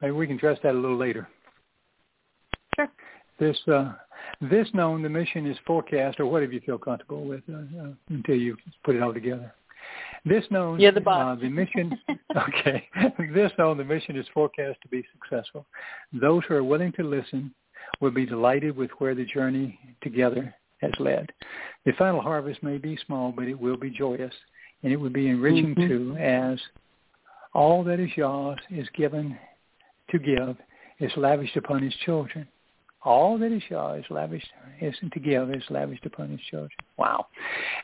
Maybe 0.00 0.12
we 0.12 0.26
can 0.26 0.36
address 0.36 0.58
that 0.62 0.74
a 0.74 0.78
little 0.78 0.96
later. 0.96 1.28
Sure. 2.76 2.88
This 3.38 3.56
uh, 3.68 3.92
this 4.40 4.68
known 4.74 5.02
the 5.02 5.08
mission 5.08 5.46
is 5.46 5.56
forecast 5.66 6.20
or 6.20 6.26
whatever 6.26 6.52
you 6.52 6.60
feel 6.60 6.78
comfortable 6.78 7.24
with 7.24 7.42
uh, 7.52 7.56
uh, 7.82 7.88
until 8.08 8.36
you 8.36 8.56
put 8.84 8.94
it 8.94 9.02
all 9.02 9.12
together. 9.12 9.52
This 10.24 10.44
known 10.50 10.80
You're 10.80 10.92
the 10.92 11.00
boss. 11.00 11.38
Uh, 11.38 11.40
the 11.40 11.48
mission 11.48 11.98
okay. 12.36 12.88
this 13.34 13.52
known 13.58 13.78
the 13.78 13.84
mission 13.84 14.16
is 14.16 14.26
forecast 14.34 14.78
to 14.82 14.88
be 14.88 15.04
successful. 15.12 15.66
Those 16.12 16.42
who 16.48 16.54
are 16.54 16.64
willing 16.64 16.92
to 16.92 17.02
listen 17.02 17.54
will 18.00 18.10
be 18.10 18.26
delighted 18.26 18.76
with 18.76 18.90
where 18.98 19.14
the 19.14 19.24
journey 19.24 19.78
together 20.02 20.54
has 20.80 20.92
led. 20.98 21.30
The 21.84 21.92
final 21.98 22.20
harvest 22.20 22.62
may 22.62 22.78
be 22.78 22.98
small, 23.06 23.32
but 23.32 23.46
it 23.48 23.58
will 23.58 23.76
be 23.76 23.90
joyous, 23.90 24.34
and 24.82 24.92
it 24.92 24.96
will 24.96 25.10
be 25.10 25.28
enriching 25.28 25.74
Mhm. 25.74 25.88
too, 25.88 26.16
as 26.16 26.60
all 27.52 27.82
that 27.84 28.00
is 28.00 28.16
yours 28.16 28.58
is 28.70 28.88
given 28.90 29.38
to 30.10 30.18
give 30.18 30.56
is 30.98 31.16
lavished 31.16 31.56
upon 31.56 31.82
his 31.82 31.94
children. 31.96 32.46
All 33.02 33.38
that 33.38 33.50
is 33.50 33.62
yours 33.70 34.04
is 34.04 34.10
lavished 34.10 34.52
is 34.80 34.94
to 34.98 35.20
give 35.20 35.50
is 35.50 35.68
lavished 35.70 36.04
upon 36.04 36.28
his 36.28 36.40
children. 36.42 36.70
Wow. 36.98 37.26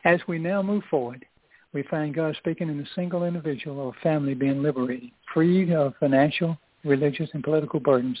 As 0.03 0.25
we 0.27 0.37
now 0.37 0.61
move 0.61 0.83
forward, 0.85 1.25
we 1.73 1.83
find 1.83 2.15
God 2.15 2.35
speaking 2.37 2.69
in 2.69 2.79
a 2.79 2.95
single 2.95 3.23
individual 3.23 3.79
or 3.79 3.93
family 4.01 4.33
being 4.33 4.61
liberated, 4.61 5.11
freed 5.33 5.71
of 5.71 5.93
financial, 5.99 6.57
religious, 6.83 7.29
and 7.33 7.43
political 7.43 7.79
burdens. 7.79 8.19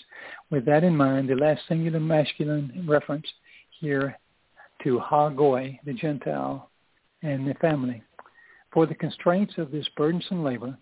With 0.51 0.65
that 0.65 0.83
in 0.83 0.95
mind, 0.95 1.29
the 1.29 1.35
last 1.35 1.61
singular 1.67 1.99
masculine 1.99 2.85
reference 2.87 3.27
here 3.79 4.17
to 4.83 4.99
Ha-Goy, 4.99 5.79
the 5.85 5.93
Gentile, 5.93 6.69
and 7.23 7.47
the 7.47 7.53
family. 7.55 8.03
For 8.73 8.85
the 8.85 8.95
constraints 8.95 9.57
of 9.57 9.71
this 9.71 9.87
burdensome 9.95 10.43
labor 10.43 10.77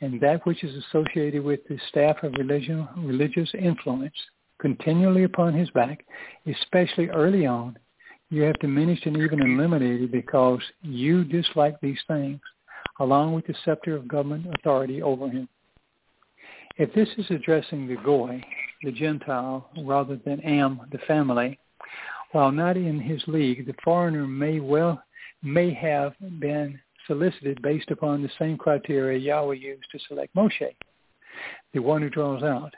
and 0.00 0.20
that 0.20 0.44
which 0.46 0.64
is 0.64 0.84
associated 0.84 1.42
with 1.42 1.60
the 1.68 1.78
staff 1.88 2.22
of 2.22 2.32
religion, 2.34 2.88
religious 2.96 3.50
influence 3.58 4.14
continually 4.60 5.24
upon 5.24 5.54
his 5.54 5.70
back, 5.70 6.04
especially 6.46 7.08
early 7.08 7.46
on, 7.46 7.78
you 8.34 8.42
have 8.42 8.58
diminished 8.58 9.06
and 9.06 9.16
even 9.16 9.40
eliminated 9.40 10.10
because 10.10 10.58
you 10.82 11.22
dislike 11.22 11.80
these 11.80 12.00
things, 12.08 12.40
along 12.98 13.32
with 13.32 13.46
the 13.46 13.54
scepter 13.64 13.94
of 13.94 14.08
government 14.08 14.46
authority 14.58 15.00
over 15.02 15.28
him. 15.28 15.48
If 16.76 16.92
this 16.94 17.08
is 17.16 17.26
addressing 17.30 17.86
the 17.86 17.96
Goy, 18.04 18.42
the 18.82 18.90
Gentile, 18.90 19.70
rather 19.84 20.18
than 20.24 20.40
Am, 20.40 20.80
the 20.90 20.98
family, 21.06 21.60
while 22.32 22.50
not 22.50 22.76
in 22.76 22.98
his 22.98 23.22
league, 23.28 23.66
the 23.66 23.74
foreigner 23.84 24.26
may 24.26 24.58
well 24.58 25.00
may 25.44 25.72
have 25.72 26.14
been 26.40 26.80
solicited 27.06 27.62
based 27.62 27.92
upon 27.92 28.22
the 28.22 28.30
same 28.38 28.56
criteria 28.56 29.18
Yahweh 29.18 29.54
used 29.54 29.84
to 29.92 29.98
select 30.08 30.34
Moshe, 30.34 30.74
the 31.72 31.78
one 31.78 32.02
who 32.02 32.10
draws 32.10 32.42
out. 32.42 32.74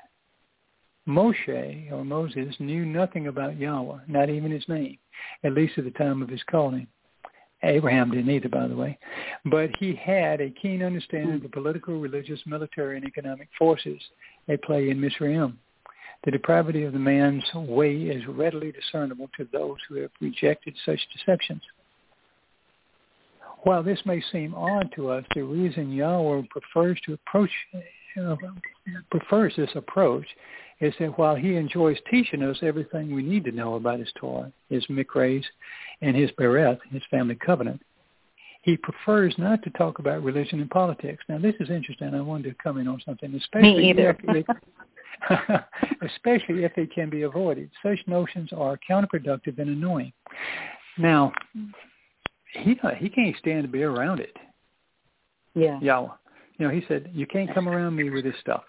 Moshe, 1.07 1.92
or 1.92 2.04
Moses, 2.04 2.54
knew 2.59 2.84
nothing 2.84 3.28
about 3.28 3.59
Yahweh, 3.59 4.00
not 4.09 4.28
even 4.28 4.50
his 4.50 4.68
name, 4.68 4.98
at 5.44 5.52
least 5.52 5.78
at 5.78 5.84
the 5.84 5.90
time 5.92 6.22
of 6.22 6.28
his 6.28 6.42
calling. 6.50 6.86
Abraham 7.62 8.11
didn't 8.11 8.30
either, 8.30 8.48
by 8.48 8.66
the 8.66 8.76
way. 8.76 8.98
But 9.46 9.70
he 9.78 9.94
had 9.94 10.40
a 10.40 10.50
keen 10.50 10.82
understanding 10.82 11.36
of 11.36 11.42
the 11.42 11.48
political, 11.48 11.98
religious, 11.98 12.40
military, 12.46 12.96
and 12.96 13.07
economic 13.07 13.48
forces 13.59 14.00
at 14.48 14.62
play 14.62 14.90
in 14.90 15.00
Mizraim. 15.00 15.59
The 16.24 16.30
depravity 16.32 16.82
of 16.84 16.92
the 16.92 16.98
man's 16.98 17.44
way 17.54 17.94
is 17.94 18.26
readily 18.26 18.72
discernible 18.72 19.30
to 19.36 19.48
those 19.52 19.76
who 19.88 19.96
have 19.96 20.11
rejected 20.20 20.74
such 20.84 21.00
deceptions. 21.16 21.62
while 23.62 23.82
this 23.82 24.00
may 24.04 24.22
seem 24.32 24.54
odd 24.54 24.92
to 24.94 25.11
us, 25.11 25.24
the 25.34 25.42
reason 25.42 25.92
Yahweh 25.92 26.42
prefers 26.50 27.00
to 27.04 27.14
approach 27.14 27.50
uh, 28.20 28.36
prefers 29.11 29.54
this 29.57 29.70
approach 29.74 30.26
is 30.81 30.95
that 31.01 31.18
while 31.18 31.35
he 31.35 31.57
enjoys 31.57 31.97
teaching 32.11 32.43
us 32.43 32.59
everything 32.62 33.14
we 33.14 33.22
need 33.22 33.45
to 33.45 33.53
know 33.53 33.74
about 33.74 33.99
his 33.99 34.12
Torah, 34.16 34.53
his 34.68 34.87
mikres, 34.87 35.45
and 36.03 36.14
his 36.14 36.31
bereth, 36.33 36.79
his 36.91 37.03
family 37.11 37.35
covenant, 37.35 37.81
he 38.62 38.77
prefers 38.77 39.35
not 39.39 39.62
to 39.62 39.70
talk 39.70 40.01
about 40.01 40.22
religion 40.22 40.61
and 40.61 40.68
politics. 40.68 41.22
Now, 41.29 41.39
this 41.39 41.55
is 41.61 41.70
interesting. 41.70 42.14
I 42.14 42.20
wanted 42.20 42.51
to 42.51 42.55
comment 42.62 42.89
on 42.89 43.01
something, 43.07 43.33
especially 43.35 43.77
Me 43.77 43.91
either. 43.91 44.18
if 44.27 44.47
they, 45.31 45.55
especially 46.07 46.64
if 46.64 46.74
they 46.74 46.87
can 46.87 47.09
be 47.09 47.22
avoided. 47.22 47.70
Such 47.83 47.99
notions 48.07 48.51
are 48.53 48.79
counterproductive 48.89 49.59
and 49.59 49.70
annoying. 49.70 50.12
Now, 50.99 51.33
he 52.53 52.79
he 52.99 53.09
can't 53.09 53.37
stand 53.39 53.62
to 53.62 53.68
be 53.68 53.83
around 53.83 54.20
it. 54.20 54.37
Yeah. 55.55 55.79
Yahweh. 55.81 56.09
You 56.59 56.66
know, 56.66 56.72
he 56.72 56.83
said, 56.89 57.11
you 57.14 57.27
can't 57.27 57.53
come 57.55 57.68
around 57.68 57.95
me 57.95 58.11
with 58.11 58.24
this 58.24 58.35
stuff. 58.41 58.64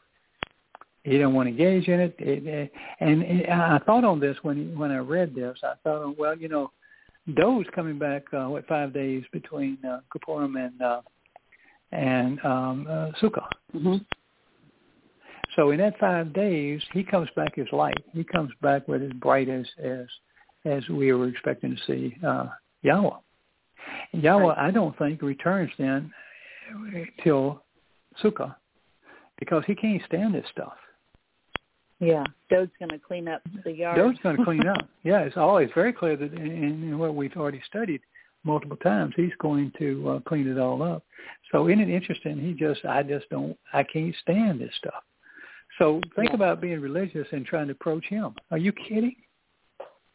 He 1.03 1.17
don't 1.17 1.33
want 1.33 1.47
to 1.47 1.51
engage 1.51 1.87
in 1.87 1.99
it. 1.99 2.15
it, 2.19 2.45
it 2.45 2.71
and, 2.99 3.23
and 3.23 3.61
I 3.61 3.79
thought 3.79 4.03
on 4.03 4.19
this 4.19 4.37
when 4.41 4.77
when 4.77 4.91
I 4.91 4.97
read 4.97 5.33
this. 5.33 5.57
I 5.63 5.73
thought, 5.83 6.17
well, 6.17 6.37
you 6.37 6.49
know, 6.49 6.71
Dode's 7.35 7.69
coming 7.73 7.97
back 7.97 8.25
uh, 8.33 8.45
what 8.45 8.67
five 8.67 8.93
days 8.93 9.23
between 9.31 9.77
uh, 9.85 9.99
Kippurim 10.13 10.63
and 10.63 10.81
uh, 10.81 11.01
and 11.91 12.43
um, 12.43 12.87
uh, 12.89 13.11
Sukkah. 13.21 13.47
Mm-hmm. 13.75 13.97
So 15.55 15.71
in 15.71 15.79
that 15.79 15.97
five 15.99 16.33
days, 16.33 16.81
he 16.93 17.03
comes 17.03 17.29
back 17.35 17.57
as 17.57 17.65
light. 17.71 17.97
He 18.13 18.23
comes 18.23 18.51
back 18.61 18.87
with 18.87 19.01
as 19.01 19.11
bright 19.13 19.49
as 19.49 19.65
as 19.83 20.05
as 20.65 20.87
we 20.89 21.11
were 21.13 21.27
expecting 21.27 21.75
to 21.75 21.81
see 21.85 22.15
uh, 22.25 22.47
Yahweh. 22.81 23.09
And 24.13 24.23
Yahweh, 24.23 24.47
Right. 24.47 24.57
I 24.57 24.71
don't 24.71 24.97
think 24.97 25.21
returns 25.21 25.71
then 25.77 26.11
till 27.23 27.63
Sukkah 28.23 28.55
because 29.39 29.63
he 29.65 29.75
can't 29.75 30.01
stand 30.05 30.35
this 30.35 30.45
stuff. 30.51 30.73
Yeah. 31.99 32.23
Dode's 32.49 32.71
going 32.79 32.89
to 32.89 32.99
clean 32.99 33.27
up 33.27 33.41
the 33.63 33.71
yard. 33.71 33.97
Dode's 33.97 34.19
going 34.21 34.37
to 34.37 34.43
clean 34.43 34.67
up. 34.67 34.87
Yeah, 35.03 35.19
it's 35.19 35.37
always 35.37 35.69
very 35.73 35.93
clear 35.93 36.15
that 36.15 36.33
in, 36.33 36.51
in 36.51 36.99
what 36.99 37.15
we've 37.15 37.35
already 37.35 37.61
studied 37.67 38.01
multiple 38.43 38.77
times, 38.77 39.13
he's 39.15 39.31
going 39.39 39.71
to 39.79 40.09
uh, 40.09 40.19
clean 40.21 40.47
it 40.47 40.59
all 40.59 40.81
up. 40.83 41.03
So 41.51 41.67
isn't 41.67 41.81
it 41.81 41.89
interesting? 41.89 42.39
He 42.39 42.53
just, 42.53 42.85
I 42.85 43.03
just 43.03 43.29
don't, 43.29 43.57
I 43.73 43.83
can't 43.83 44.15
stand 44.21 44.61
this 44.61 44.73
stuff. 44.77 45.03
So 45.79 46.01
think 46.15 46.29
Yeah. 46.29 46.35
about 46.35 46.61
being 46.61 46.79
religious 46.79 47.27
and 47.31 47.45
trying 47.45 47.67
to 47.67 47.73
approach 47.73 48.05
him. 48.05 48.35
Are 48.51 48.57
you 48.57 48.71
kidding? 48.71 49.15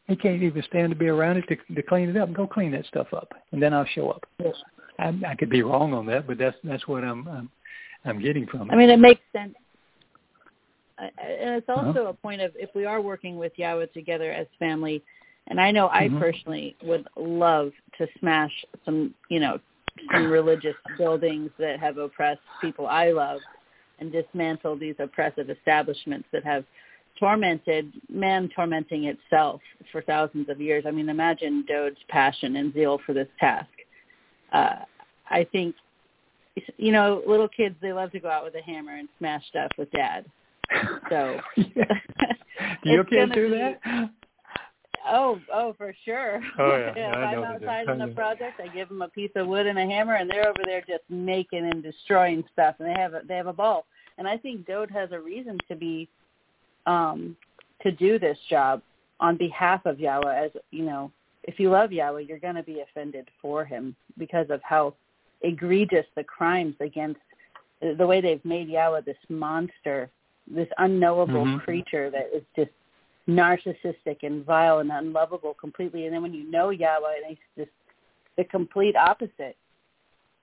He 0.07 0.15
can't 0.15 0.43
even 0.43 0.63
stand 0.63 0.89
to 0.91 0.97
be 0.97 1.07
around 1.07 1.37
it 1.37 1.47
to, 1.47 1.75
to 1.75 1.81
clean 1.81 2.09
it 2.09 2.17
up. 2.17 2.33
Go 2.33 2.45
clean 2.45 2.71
that 2.71 2.85
stuff 2.87 3.07
up, 3.13 3.33
and 3.51 3.61
then 3.61 3.73
I'll 3.73 3.85
show 3.85 4.09
up. 4.09 4.25
Yes. 4.43 4.55
I, 4.99 5.13
I 5.25 5.35
could 5.35 5.49
be 5.49 5.63
wrong 5.63 5.93
on 5.93 6.05
that, 6.07 6.27
but 6.27 6.37
that's 6.37 6.57
that's 6.63 6.85
what 6.87 7.03
I'm 7.03 7.27
I'm, 7.27 7.49
I'm 8.03 8.21
getting 8.21 8.45
from 8.45 8.69
it. 8.69 8.73
I 8.73 8.75
mean, 8.75 8.89
it 8.89 8.99
makes 8.99 9.21
sense. 9.31 9.55
And 10.99 11.55
it's 11.55 11.69
also 11.69 12.07
a 12.07 12.13
point 12.13 12.41
of 12.41 12.51
if 12.55 12.69
we 12.75 12.85
are 12.85 13.01
working 13.01 13.37
with 13.37 13.51
Yahweh 13.57 13.87
together 13.87 14.31
as 14.31 14.47
family, 14.59 15.03
and 15.47 15.59
I 15.59 15.71
know 15.71 15.89
I 15.89 16.07
Mhm. 16.07 16.19
personally 16.19 16.75
would 16.83 17.07
love 17.15 17.73
to 17.97 18.07
smash 18.19 18.65
some, 18.85 19.13
you 19.29 19.39
know, 19.39 19.59
some 20.11 20.29
religious 20.29 20.75
buildings 20.97 21.51
that 21.57 21.79
have 21.79 21.97
oppressed 21.97 22.41
people 22.61 22.87
I 22.87 23.11
love 23.11 23.41
and 23.99 24.11
dismantle 24.11 24.75
these 24.75 24.95
oppressive 24.99 25.49
establishments 25.49 26.27
that 26.31 26.43
have 26.43 26.65
tormented 27.19 27.91
man 28.09 28.49
tormenting 28.49 29.05
itself 29.05 29.61
for 29.91 30.01
thousands 30.01 30.49
of 30.49 30.59
years. 30.59 30.85
I 30.85 30.91
mean, 30.91 31.09
imagine 31.09 31.63
Dode's 31.67 32.01
passion 32.07 32.55
and 32.55 32.73
zeal 32.73 32.97
for 33.05 33.13
this 33.13 33.27
task. 33.39 33.69
Uh, 34.51 34.85
I 35.29 35.43
think, 35.45 35.75
you 36.77 36.91
know, 36.91 37.21
little 37.27 37.47
kids, 37.47 37.75
they 37.81 37.93
love 37.93 38.11
to 38.11 38.19
go 38.19 38.29
out 38.29 38.43
with 38.43 38.55
a 38.55 38.61
hammer 38.61 38.95
and 38.95 39.09
smash 39.19 39.47
stuff 39.47 39.71
with 39.77 39.91
dad. 39.91 40.25
So 41.09 41.39
yeah. 41.57 41.83
Do 42.83 42.89
your 42.89 43.01
It's 43.01 43.09
kids 43.09 43.31
do 43.33 43.51
be- 43.51 43.57
that? 43.57 44.09
Oh, 45.05 45.39
oh, 45.53 45.73
for 45.77 45.93
sure. 46.05 46.41
Oh, 46.57 46.77
yeah. 46.77 46.89
if 46.91 46.95
Yeah, 46.97 47.11
I 47.11 47.23
I'm 47.25 47.41
know 47.41 47.41
they 47.53 47.59
do. 47.59 47.65
outside 47.65 47.89
I 47.89 47.91
on 47.91 48.01
a 48.01 48.07
know. 48.07 48.13
project, 48.13 48.61
I 48.63 48.67
give 48.73 48.87
them 48.89 49.01
a 49.01 49.09
piece 49.09 49.31
of 49.35 49.47
wood 49.47 49.67
and 49.67 49.77
a 49.77 49.85
hammer, 49.85 50.15
and 50.15 50.29
they're 50.29 50.47
over 50.47 50.61
there 50.65 50.81
just 50.81 51.03
making 51.09 51.65
and 51.65 51.83
destroying 51.83 52.43
stuff, 52.53 52.75
and 52.79 52.87
they 52.87 52.93
have 52.99 53.13
a, 53.13 53.21
they 53.27 53.35
have 53.35 53.47
a 53.47 53.53
ball. 53.53 53.85
And 54.17 54.27
I 54.27 54.37
think 54.37 54.65
Dode 54.65 54.91
has 54.91 55.11
a 55.11 55.19
reason 55.19 55.57
to 55.67 55.75
be, 55.75 56.07
um, 56.85 57.35
to 57.81 57.91
do 57.91 58.17
this 58.17 58.37
job 58.49 58.81
on 59.19 59.35
behalf 59.37 59.85
of 59.85 59.99
Yahweh. 59.99 60.45
As 60.45 60.51
you 60.71 60.85
know, 60.85 61.11
if 61.43 61.59
you 61.59 61.69
love 61.69 61.91
Yahweh, 61.91 62.21
you're 62.21 62.39
going 62.39 62.55
to 62.55 62.63
be 62.63 62.79
offended 62.81 63.27
for 63.41 63.65
him 63.65 63.95
because 64.17 64.47
of 64.49 64.61
how 64.63 64.93
egregious 65.41 66.05
the 66.15 66.23
crimes 66.23 66.75
against 66.79 67.19
the 67.97 68.07
way 68.07 68.21
they've 68.21 68.43
made 68.45 68.69
Yahweh 68.69 69.01
this 69.01 69.17
monster, 69.27 70.09
this 70.47 70.67
unknowable 70.77 71.45
Mhm. 71.45 71.61
creature 71.61 72.09
that 72.09 72.29
is 72.33 72.43
just 72.55 72.71
narcissistic 73.27 74.23
and 74.23 74.43
vile 74.45 74.79
and 74.79 74.91
unlovable 74.91 75.53
completely. 75.53 76.05
And 76.05 76.13
then 76.13 76.21
when 76.21 76.33
you 76.33 76.49
know 76.51 76.69
Yahweh, 76.71 77.15
and 77.17 77.25
he's 77.27 77.37
just 77.57 77.71
the 78.35 78.43
complete 78.45 78.95
opposite. 78.95 79.55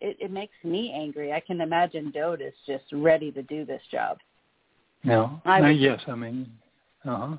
It, 0.00 0.16
it 0.18 0.30
makes 0.30 0.54
me 0.64 0.92
angry. 0.92 1.32
I 1.32 1.40
can 1.40 1.60
imagine 1.60 2.10
Dode 2.10 2.40
is 2.40 2.54
just 2.66 2.84
ready 2.92 3.30
to 3.32 3.42
do 3.42 3.64
this 3.64 3.82
job. 3.90 4.18
No. 5.04 5.40
I 5.44 5.60
no 5.60 5.68
would- 5.68 5.76
yes, 5.78 6.00
I 6.06 6.14
mean, 6.14 6.46
uh-huh. 7.04 7.36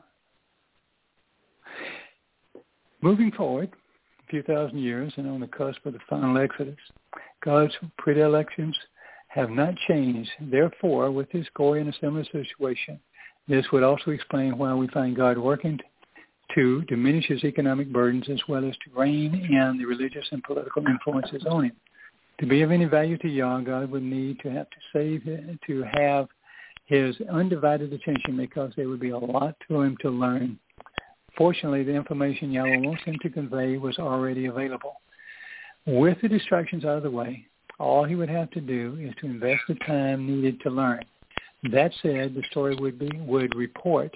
Moving 3.01 3.31
forward 3.31 3.71
a 3.71 4.29
few 4.29 4.43
thousand 4.43 4.77
years 4.77 5.11
and 5.17 5.27
on 5.27 5.39
the 5.39 5.47
cusp 5.47 5.83
of 5.87 5.93
the 5.93 5.99
final 6.07 6.37
Exodus, 6.37 6.77
God's 7.43 7.73
predilections 7.97 8.77
have 9.33 9.49
not 9.49 9.73
changed. 9.87 10.29
Therefore, 10.41 11.09
with 11.09 11.31
this 11.31 11.47
glory 11.53 11.81
in 11.81 11.87
a 11.87 11.93
similar 12.01 12.25
situation, 12.25 12.99
this 13.47 13.65
would 13.71 13.83
also 13.83 14.11
explain 14.11 14.57
why 14.57 14.73
we 14.73 14.87
find 14.89 15.15
God 15.15 15.37
working 15.37 15.79
to 16.53 16.81
diminish 16.83 17.27
his 17.27 17.43
economic 17.45 17.91
burdens 17.93 18.25
as 18.29 18.41
well 18.49 18.67
as 18.67 18.75
to 18.75 18.99
rein 18.99 19.33
in 19.33 19.77
the 19.77 19.85
religious 19.85 20.27
and 20.31 20.43
political 20.43 20.85
influences 20.85 21.45
on 21.49 21.65
him. 21.65 21.71
To 22.41 22.45
be 22.45 22.61
of 22.61 22.71
any 22.71 22.85
value 22.85 23.17
to 23.19 23.29
Yah, 23.29 23.61
God 23.61 23.89
would 23.89 24.03
need 24.03 24.39
to 24.41 24.51
have 24.51 24.67
to 24.69 24.77
save, 24.91 25.23
to 25.65 25.83
have 25.93 26.27
his 26.87 27.15
undivided 27.31 27.93
attention 27.93 28.35
because 28.35 28.73
there 28.75 28.89
would 28.89 28.99
be 28.99 29.11
a 29.11 29.17
lot 29.17 29.55
to 29.69 29.81
him 29.81 29.95
to 30.01 30.09
learn. 30.09 30.59
Fortunately, 31.37 31.83
the 31.83 31.93
information 31.93 32.51
Yahweh 32.51 32.79
wants 32.79 33.03
him 33.03 33.15
to 33.21 33.29
convey 33.29 33.77
was 33.77 33.97
already 33.97 34.47
available. 34.47 34.95
With 35.85 36.19
the 36.21 36.27
distractions 36.27 36.83
out 36.83 36.97
of 36.97 37.03
the 37.03 37.11
way, 37.11 37.47
all 37.81 38.03
he 38.03 38.15
would 38.15 38.29
have 38.29 38.49
to 38.51 38.61
do 38.61 38.97
is 38.99 39.13
to 39.19 39.25
invest 39.25 39.61
the 39.67 39.75
time 39.85 40.27
needed 40.27 40.61
to 40.61 40.69
learn. 40.69 41.03
That 41.71 41.91
said, 42.01 42.33
the 42.33 42.43
story 42.49 42.75
would 42.75 42.97
be 42.97 43.11
would 43.25 43.55
report 43.55 44.15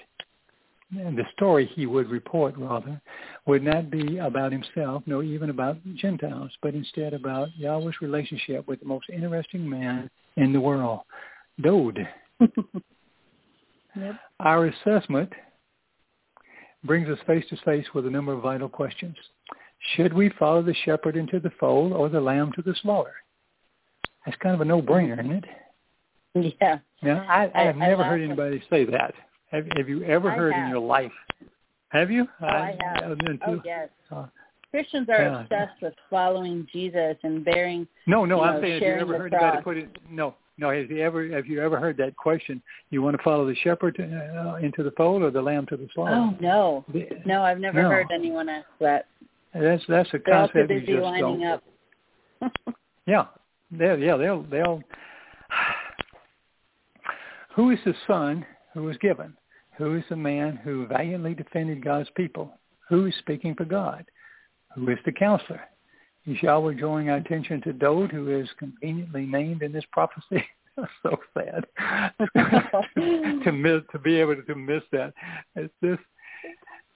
the 0.92 1.24
story 1.34 1.66
he 1.74 1.86
would 1.86 2.08
report 2.08 2.54
rather 2.56 3.00
would 3.46 3.62
not 3.62 3.90
be 3.90 4.18
about 4.18 4.52
himself 4.52 5.02
nor 5.06 5.24
even 5.24 5.50
about 5.50 5.78
Gentiles, 5.96 6.50
but 6.62 6.74
instead 6.74 7.12
about 7.12 7.48
Yahweh's 7.56 8.00
relationship 8.00 8.66
with 8.68 8.80
the 8.80 8.86
most 8.86 9.08
interesting 9.10 9.68
man 9.68 10.08
in 10.36 10.52
the 10.52 10.60
world, 10.60 11.00
Dode. 11.60 12.06
Yep. 13.98 14.14
Our 14.40 14.66
assessment 14.66 15.32
brings 16.84 17.08
us 17.08 17.18
face 17.26 17.46
to 17.48 17.56
face 17.64 17.86
with 17.94 18.06
a 18.06 18.10
number 18.10 18.34
of 18.34 18.42
vital 18.42 18.68
questions. 18.68 19.16
Should 19.94 20.12
we 20.12 20.28
follow 20.38 20.62
the 20.62 20.74
shepherd 20.84 21.16
into 21.16 21.40
the 21.40 21.50
fold 21.58 21.94
or 21.94 22.10
the 22.10 22.20
lamb 22.20 22.52
to 22.56 22.62
the 22.62 22.74
slaughter? 22.82 23.14
That's 24.24 24.36
kind 24.38 24.54
of 24.54 24.60
a 24.60 24.64
no-brainer, 24.64 25.18
isn't 25.20 25.32
it? 25.32 25.44
Yeah. 26.60 26.78
Now, 27.02 27.24
I, 27.30 27.44
I- 27.54 27.68
I've 27.70 27.76
I 27.76 27.78
never 27.78 28.04
heard 28.04 28.20
anybody 28.20 28.62
say 28.68 28.84
that. 28.84 29.14
Have, 29.50 29.64
have 29.76 29.88
you 29.88 30.02
ever 30.04 30.30
I 30.30 30.34
heard 30.36 30.54
in 30.54 30.68
your 30.68 30.80
life? 30.80 31.12
Have 31.88 32.10
you? 32.10 32.26
Oh, 32.42 32.46
I 32.46 32.76
have. 32.82 33.16
Oh, 33.46 33.62
yes. 33.64 33.88
uh, 34.10 34.26
Christians 34.70 35.08
are 35.08 35.22
Yeah. 35.22 35.40
obsessed 35.40 35.80
with 35.80 35.94
following 36.10 36.66
Jesus 36.70 37.16
and 37.22 37.42
bearing. 37.42 37.86
no, 38.06 38.26
no. 38.26 38.42
I'm 38.42 38.56
know, 38.56 38.60
saying, 38.60 38.82
have 38.82 38.82
you 38.82 39.00
ever 39.00 39.18
heard 39.18 39.32
anybody 39.32 39.62
put 39.62 39.76
it? 39.78 39.88
No, 40.10 40.34
no. 40.58 40.70
Have 40.70 40.90
you 40.90 41.02
ever 41.02 41.26
have 41.30 41.46
you 41.46 41.62
ever 41.62 41.78
heard 41.80 41.96
that 41.98 42.14
question? 42.16 42.60
You 42.90 43.00
want 43.00 43.16
to 43.16 43.22
follow 43.22 43.46
the 43.46 43.54
shepherd 43.64 43.96
uh, 43.98 44.56
into 44.56 44.82
the 44.82 44.90
fold 44.90 45.22
or 45.22 45.30
the 45.30 45.40
lamb 45.40 45.64
to 45.68 45.76
the 45.78 45.88
slaughter? 45.94 46.16
Oh 46.16 46.36
no, 46.40 46.84
The- 46.92 47.08
no, 47.24 47.42
I've 47.44 47.60
never 47.60 47.82
No. 47.82 47.88
heard 47.88 48.08
anyone 48.12 48.50
ask 48.50 48.66
that. 48.80 49.06
That's 49.54 49.82
that's 49.88 50.10
a 50.12 50.18
They're 50.22 50.34
all 50.36 50.48
too 50.48 50.52
concept 50.66 50.70
you 50.88 50.96
just 50.96 51.02
lining 51.02 51.40
don't. 51.40 51.46
up. 51.46 51.62
Yeah, 53.06 53.26
they 53.70 53.96
yeah 53.98 54.16
they'll 54.16 54.42
they'll. 54.42 54.82
Who 57.54 57.70
is 57.70 57.78
the 57.84 57.94
son 58.06 58.44
who 58.74 58.82
was 58.82 58.96
given? 58.98 59.34
Who 59.78 59.96
is 59.96 60.04
the 60.08 60.16
man 60.16 60.58
who 60.62 60.86
valiantly 60.86 61.34
defended 61.34 61.84
God's 61.84 62.10
people? 62.14 62.52
Who 62.88 63.06
is 63.06 63.14
speaking 63.18 63.54
for 63.54 63.64
God? 63.64 64.04
Who 64.74 64.88
is 64.90 64.98
the 65.04 65.12
counselor? 65.12 65.62
Is 66.26 66.42
Yahweh 66.42 66.74
drawing 66.74 67.08
our 67.08 67.16
attention 67.16 67.62
to 67.62 67.72
Dode, 67.72 68.10
who 68.10 68.38
is 68.38 68.48
conveniently 68.58 69.26
named 69.26 69.62
in 69.62 69.72
this 69.72 69.84
prophecy? 69.92 70.44
so 71.02 71.16
sad 71.32 71.64
to 73.44 73.52
miss 73.52 73.80
to 73.92 73.98
be 73.98 74.16
able 74.16 74.36
to 74.36 74.54
miss 74.54 74.82
that. 74.92 75.14
Is 75.56 75.70
this 75.80 75.98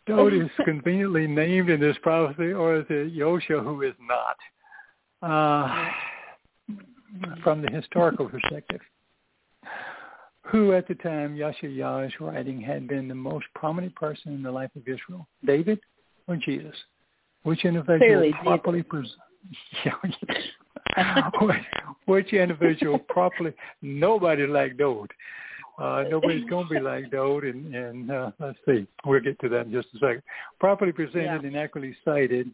Dode 0.07 0.35
is 0.35 0.51
conveniently 0.65 1.27
named 1.27 1.71
in 1.71 1.81
this 1.81 1.97
prophecy, 2.03 2.53
or 2.53 2.77
is 2.77 2.87
it 2.91 3.15
Yosha 3.15 3.63
who 3.63 3.83
is 3.83 3.95
not? 4.01 4.37
Uh, 5.23 5.91
from 7.43 7.63
the 7.63 7.71
historical 7.71 8.29
perspective, 8.29 8.81
who 10.43 10.73
at 10.73 10.89
the 10.89 10.95
time 10.97 11.37
Yashayahu 11.37 12.07
is 12.07 12.13
writing 12.21 12.61
had 12.61 12.89
been 12.89 13.09
the 13.09 13.15
most 13.15 13.47
prominent 13.55 13.95
person 13.95 14.33
in 14.33 14.43
the 14.43 14.51
life 14.51 14.71
of 14.77 14.83
Israel, 14.83 15.27
David 15.45 15.81
or 16.27 16.37
Jesus? 16.37 16.75
Which 17.43 17.65
individual 17.65 17.99
Clearly, 17.99 18.35
properly 18.43 18.83
pres- 18.83 19.17
which 22.07 22.33
individual 22.33 22.99
properly 22.99 23.53
nobody 23.83 24.47
like 24.47 24.77
David. 24.77 25.11
Uh, 25.79 26.05
nobody's 26.11 26.45
going 26.51 26.69
to 26.69 26.75
be 26.75 26.81
like 26.81 27.11
David, 27.11 27.55
and, 27.55 27.75
and 27.75 28.11
uh, 28.11 28.31
let's 28.39 28.59
see, 28.67 28.87
we'll 29.07 29.21
get 29.21 29.39
to 29.41 29.49
that 29.49 29.67
in 29.67 29.73
just 29.73 29.89
a 29.95 29.99
second. 29.99 30.23
Properly 30.59 30.93
presented 30.93 31.43
Yeah. 31.43 31.49
and 31.49 31.57
accurately 31.57 31.97
cited 32.05 32.51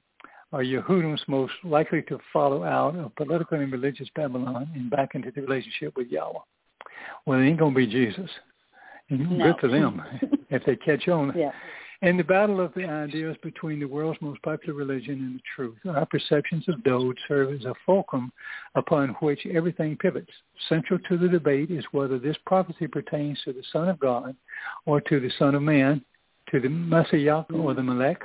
are 0.56 0.64
Yehudim's 0.64 1.22
most 1.28 1.52
likely 1.64 2.00
to 2.02 2.18
follow 2.32 2.64
out 2.64 2.96
of 2.96 3.14
political 3.16 3.60
and 3.60 3.70
religious 3.70 4.08
Babylon 4.16 4.70
and 4.74 4.90
back 4.90 5.14
into 5.14 5.30
the 5.30 5.42
relationship 5.42 5.94
with 5.96 6.08
Yahweh. 6.08 6.38
Well, 7.26 7.40
it 7.40 7.44
ain't 7.44 7.58
going 7.58 7.74
to 7.74 7.76
be 7.76 7.86
Jesus. 7.86 8.30
And 9.10 9.38
No. 9.38 9.52
good 9.52 9.60
for 9.60 9.68
them 9.68 10.02
if 10.50 10.64
they 10.64 10.76
catch 10.76 11.08
on. 11.08 11.34
Yeah. 11.36 11.50
In 12.00 12.16
the 12.16 12.24
battle 12.24 12.60
of 12.60 12.72
the 12.74 12.84
ideas 12.86 13.36
between 13.42 13.80
the 13.80 13.86
world's 13.86 14.20
most 14.22 14.40
popular 14.42 14.74
religion 14.74 15.14
and 15.14 15.36
the 15.36 15.42
truth, 15.54 15.76
our 15.86 16.06
perceptions 16.06 16.66
of 16.68 16.82
Dode 16.84 17.18
serve 17.28 17.52
as 17.52 17.64
a 17.66 17.74
fulcrum 17.84 18.32
upon 18.76 19.10
which 19.20 19.44
everything 19.46 19.96
pivots. 19.98 20.32
Central 20.70 20.98
to 21.08 21.18
the 21.18 21.28
debate 21.28 21.70
is 21.70 21.84
whether 21.92 22.18
this 22.18 22.36
prophecy 22.46 22.86
pertains 22.86 23.40
to 23.44 23.52
the 23.52 23.62
Son 23.72 23.88
of 23.88 23.98
God 23.98 24.34
or 24.86 25.02
to 25.02 25.20
the 25.20 25.30
Son 25.38 25.54
of 25.54 25.62
Man, 25.62 26.02
to 26.50 26.60
the 26.60 26.68
Messiah 26.68 27.44
or 27.52 27.74
the 27.74 27.82
Melech, 27.82 28.22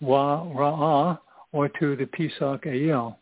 Wa 0.00 0.44
Ra'ah, 0.44 1.18
or 1.52 1.68
to 1.68 1.96
the 1.96 2.06
Pesach 2.06 2.66
El. 2.66 3.18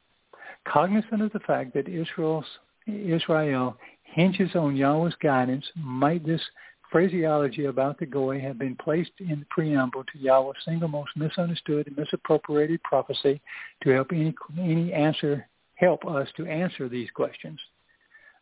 Cognizant 0.66 1.22
of 1.22 1.32
the 1.32 1.40
fact 1.40 1.74
that 1.74 1.88
Israel's, 1.88 2.44
Israel 2.86 3.76
hinges 4.02 4.54
on 4.54 4.76
Yahweh's 4.76 5.14
guidance, 5.22 5.64
might 5.76 6.24
this 6.26 6.42
phraseology 6.90 7.66
about 7.66 7.98
the 7.98 8.06
Goy 8.06 8.40
have 8.40 8.58
been 8.58 8.76
placed 8.76 9.12
in 9.20 9.40
the 9.40 9.46
preamble 9.50 10.04
to 10.04 10.18
Yahweh's 10.18 10.56
single 10.64 10.88
most 10.88 11.10
misunderstood 11.16 11.86
and 11.86 11.96
misappropriated 11.96 12.82
prophecy 12.82 13.40
to 13.82 13.90
help 13.90 14.12
any, 14.12 14.34
any 14.58 14.92
answer 14.92 15.46
help 15.74 16.04
us 16.06 16.28
to 16.36 16.46
answer 16.46 16.88
these 16.88 17.10
questions. 17.10 17.58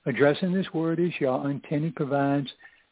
Addressing 0.07 0.53
this 0.53 0.73
word 0.73 1.01
as 1.01 1.11
Yah 1.21 1.47
intended 1.47 1.95
provides 1.97 2.49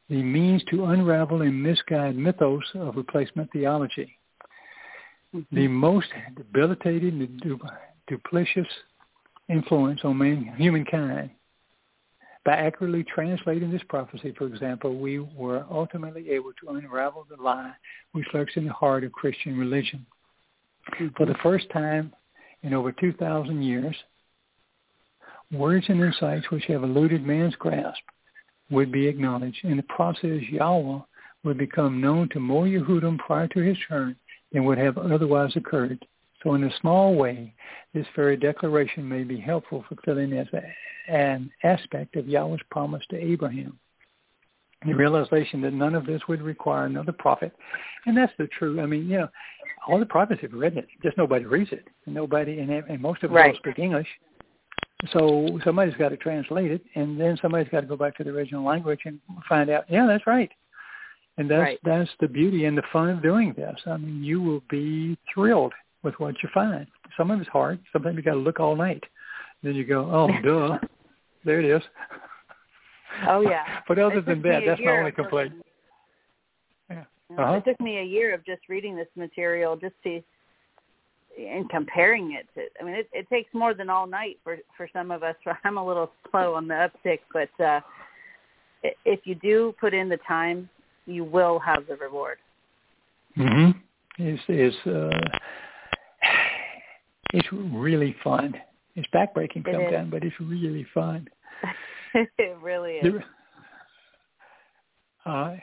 the 0.09 0.23
means 0.23 0.63
to 0.65 0.87
unravel 0.87 1.43
and 1.43 1.63
misguide 1.63 2.17
mythos 2.17 2.65
of 2.75 2.97
replacement 2.97 3.51
theology. 3.53 4.19
The 5.53 5.69
most 5.69 6.07
debilitating 6.37 7.41
duplicitous 8.09 8.67
influence 9.49 10.01
on 10.05 10.19
man, 10.19 10.55
humankind 10.57 11.31
by 12.45 12.53
accurately 12.53 13.05
translating 13.05 13.71
this 13.71 13.83
prophecy, 13.89 14.35
for 14.37 14.47
example, 14.47 14.99
we 14.99 15.19
were 15.19 15.65
ultimately 15.71 16.31
able 16.31 16.53
to 16.61 16.77
unravel 16.77 17.27
the 17.29 17.43
lie 17.43 17.73
which 18.13 18.27
lurks 18.35 18.53
in 18.57 18.67
the 18.67 18.73
heart 18.73 19.03
of 19.03 19.13
Christian 19.13 19.59
religion. 19.59 20.05
Mm-hmm. 20.93 21.09
For 21.17 21.27
the 21.27 21.37
first 21.43 21.71
time 21.71 22.13
in 22.63 22.75
over 22.75 22.93
2,000 22.93 23.63
years, 23.63 23.97
words 25.51 25.87
and 25.89 26.01
insights 26.01 26.51
which 26.51 26.65
have 26.67 26.83
eluded 26.83 27.27
man's 27.27 27.57
grasp 27.57 28.03
would 28.71 28.93
be 28.93 29.09
acknowledged. 29.09 29.65
In 29.65 29.79
the 29.79 29.83
process, 29.85 30.43
Yahweh 30.51 31.01
would 31.45 31.59
become 31.59 32.01
known 32.01 32.29
to 32.31 32.41
more 32.41 32.67
Yehudim 32.67 33.19
prior 33.19 33.49
to 33.49 33.61
his 33.61 33.79
turn 33.89 34.17
than 34.55 34.65
would 34.65 34.79
have 34.79 34.97
otherwise 34.97 35.55
occurred. 35.57 36.07
So 36.43 36.55
in 36.55 36.65
a 36.65 36.77
small 36.81 37.15
way, 37.15 37.53
this 37.93 38.07
very 38.17 38.37
declaration 38.37 39.07
may 39.07 39.25
be 39.25 39.39
helpful 39.39 39.85
fulfilling 39.89 40.33
as 40.33 40.47
a, 40.55 40.63
an 41.13 41.51
aspect 41.63 42.17
of 42.17 42.27
Yahweh's 42.27 42.63
promise 42.71 43.03
to 43.11 43.17
Abraham. 43.17 43.79
The 44.87 44.95
realization 44.95 45.63
that 45.63 45.73
none 45.73 45.95
of 45.95 46.05
this 46.05 46.21
would 46.29 46.43
require 46.43 46.85
another 46.85 47.13
prophet. 47.13 47.53
And 48.05 48.15
that's 48.15 48.33
the 48.39 48.47
true, 48.49 48.83
I 48.83 48.87
mean, 48.87 49.09
you 49.09 49.17
know, 49.17 49.29
all 49.89 49.99
the 49.99 50.05
prophets 50.05 50.43
have 50.43 50.53
written 50.53 50.79
it, 50.79 50.89
just 51.03 51.17
nobody 51.17 51.47
reads 51.47 51.73
it. 51.73 51.89
And 52.05 52.15
nobody, 52.15 52.59
and, 52.59 52.71
and 52.71 53.01
most 53.01 53.23
of 53.23 53.31
them 53.31 53.37
Right. 53.37 53.47
don't 53.47 53.57
speak 53.57 53.79
English. 53.79 54.09
So 55.13 55.59
somebody's 55.65 55.95
got 55.95 56.11
to 56.11 56.19
translate 56.19 56.71
it, 56.71 56.83
and 56.95 57.19
then 57.19 57.39
somebody's 57.41 57.71
got 57.71 57.81
to 57.81 57.87
go 57.87 57.97
back 57.97 58.15
to 58.19 58.25
the 58.25 58.31
original 58.31 58.63
language 58.63 59.01
and 59.07 59.21
find 59.49 59.71
out, 59.71 59.85
yeah, 59.89 60.07
that's 60.07 60.27
right. 60.27 60.51
And 61.37 61.51
that's 61.51 61.61
Right. 61.61 61.79
that's 61.85 62.11
the 62.21 62.29
beauty 62.29 62.65
and 62.67 62.79
the 62.79 62.83
fun 62.93 63.11
of 63.11 63.23
doing 63.23 63.53
this. 63.55 63.81
I 63.87 63.97
mean, 63.97 64.23
you 64.23 64.41
will 64.41 64.63
be 64.71 65.19
thrilled 65.33 65.73
with 66.03 66.15
what 66.21 66.41
you 66.43 66.49
find. 66.55 66.87
Some 67.17 67.31
of 67.31 67.41
it's 67.41 67.49
hard. 67.49 67.81
Sometimes 67.93 68.17
you 68.17 68.23
got 68.23 68.35
to 68.35 68.39
look 68.39 68.61
all 68.61 68.77
night. 68.77 69.03
Then 69.63 69.75
you 69.75 69.85
go, 69.85 70.09
oh, 70.13 70.29
duh, 70.43 70.79
there 71.45 71.61
it 71.61 71.65
is. 71.65 71.83
Oh 73.27 73.41
yeah. 73.41 73.81
But 73.89 73.99
other 73.99 74.19
It 74.19 74.27
than 74.27 74.43
that, 74.43 74.63
that's 74.67 74.81
my 74.85 74.99
only 74.99 75.13
complaint. 75.13 75.53
Yeah. 76.91 77.05
Uh-huh. 77.37 77.55
It 77.55 77.65
took 77.65 77.81
me 77.81 77.99
a 77.99 78.03
year 78.03 78.35
of 78.35 78.45
just 78.45 78.63
reading 78.69 78.97
this 78.97 79.09
material 79.17 79.77
just 79.77 79.95
to 80.05 80.23
and 81.37 81.69
comparing 81.69 82.33
it 82.35 82.47
to 82.55 82.67
I 82.81 82.85
mean 82.85 82.95
it, 82.95 83.09
it 83.13 83.29
takes 83.29 83.53
more 83.55 83.75
than 83.75 83.91
all 83.91 84.07
night 84.07 84.39
for 84.45 84.59
for 84.77 84.89
some 84.93 85.11
of 85.11 85.23
us. 85.23 85.35
I'm 85.65 85.79
a 85.79 85.85
little 85.85 86.11
slow 86.31 86.55
on 86.55 86.69
the 86.69 86.75
uptick, 86.75 87.21
but 87.33 87.65
uh 87.65 87.81
if 89.05 89.21
you 89.25 89.35
do 89.37 89.75
put 89.81 89.95
in 89.95 90.09
the 90.09 90.19
time, 90.29 90.69
you 91.07 91.25
will 91.25 91.59
have 91.59 91.87
the 91.87 91.97
reward. 91.97 92.39
Mm-hmm. 93.37 93.79
It's 94.19 94.43
it's 94.49 94.77
uh, 94.87 95.39
it's 97.33 97.49
really 97.53 98.15
fun. 98.23 98.55
It's 98.95 99.09
backbreaking 99.13 99.67
It 99.67 99.71
is. 99.71 99.75
sometimes, 99.75 100.11
but 100.11 100.23
it's 100.23 100.39
really 100.41 100.87
fun. 100.95 101.29
it 102.15 102.57
really 102.63 102.93
is. 102.93 103.23
Uh, 105.27 105.57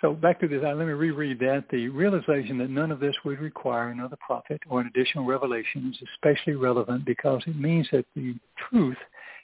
so 0.00 0.12
back 0.12 0.38
to 0.40 0.48
this, 0.48 0.62
uh, 0.62 0.74
let 0.74 0.86
me 0.86 0.92
reread 0.92 1.38
that. 1.40 1.64
The 1.70 1.88
realization 1.88 2.58
that 2.58 2.70
none 2.70 2.92
of 2.92 3.00
this 3.00 3.16
would 3.24 3.40
require 3.40 3.88
another 3.88 4.16
prophet 4.24 4.60
or 4.68 4.80
an 4.80 4.86
additional 4.88 5.24
revelation 5.24 5.92
is 5.92 6.08
especially 6.14 6.54
relevant 6.54 7.04
because 7.04 7.42
it 7.46 7.58
means 7.58 7.88
that 7.92 8.04
the 8.14 8.34
truth 8.68 8.98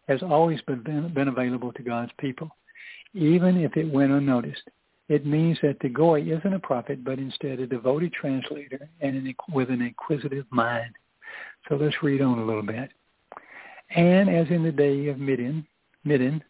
has 0.08 0.22
always 0.22 0.60
been, 0.62 1.10
been 1.14 1.28
available 1.28 1.72
to 1.72 1.82
God's 1.82 2.12
people, 2.18 2.50
even 3.14 3.56
if 3.56 3.76
it 3.76 3.90
went 3.90 4.12
unnoticed. 4.12 4.62
It 5.12 5.26
means 5.26 5.58
that 5.60 5.78
the 5.80 5.90
Goy 5.90 6.22
isn't 6.22 6.54
a 6.54 6.58
prophet, 6.58 7.04
but 7.04 7.18
instead 7.18 7.60
a 7.60 7.66
devoted 7.66 8.14
translator 8.14 8.88
and 9.02 9.14
an, 9.14 9.34
with 9.52 9.68
an 9.68 9.82
inquisitive 9.82 10.46
mind. 10.48 10.94
So 11.68 11.74
let's 11.74 12.02
read 12.02 12.22
on 12.22 12.38
a 12.38 12.44
little 12.46 12.62
bit. 12.62 12.88
And 13.94 14.30
as 14.30 14.46
in 14.48 14.62
the 14.62 14.72
day 14.72 15.08
of 15.08 15.18
Midian, 15.18 15.66
Midian, 16.04 16.42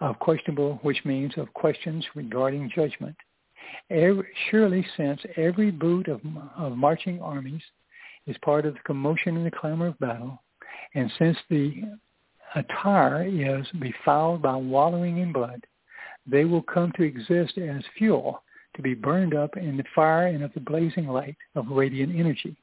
of 0.00 0.20
questionable, 0.20 0.78
which 0.82 1.04
means 1.04 1.32
of 1.36 1.52
questions 1.54 2.06
regarding 2.14 2.70
judgment. 2.72 3.16
Every, 3.90 4.28
surely 4.52 4.86
since 4.96 5.20
every 5.36 5.72
boot 5.72 6.06
of, 6.06 6.20
of 6.56 6.76
marching 6.76 7.20
armies 7.20 7.62
is 8.28 8.36
part 8.44 8.66
of 8.66 8.74
the 8.74 8.80
commotion 8.86 9.36
and 9.36 9.44
the 9.44 9.50
clamor 9.50 9.88
of 9.88 9.98
battle, 9.98 10.40
and 10.94 11.10
since 11.18 11.36
the 11.50 11.82
attire 12.54 13.24
is 13.24 13.66
befouled 13.80 14.42
by 14.42 14.54
wallowing 14.54 15.18
in 15.18 15.32
blood, 15.32 15.66
they 16.26 16.44
will 16.44 16.62
come 16.62 16.92
to 16.96 17.02
exist 17.02 17.58
as 17.58 17.82
fuel 17.96 18.42
to 18.76 18.82
be 18.82 18.94
burned 18.94 19.34
up 19.34 19.56
in 19.56 19.76
the 19.76 19.84
fire 19.94 20.28
and 20.28 20.42
of 20.42 20.52
the 20.54 20.60
blazing 20.60 21.06
light 21.06 21.36
of 21.54 21.68
radiant 21.68 22.14
energy. 22.14 22.56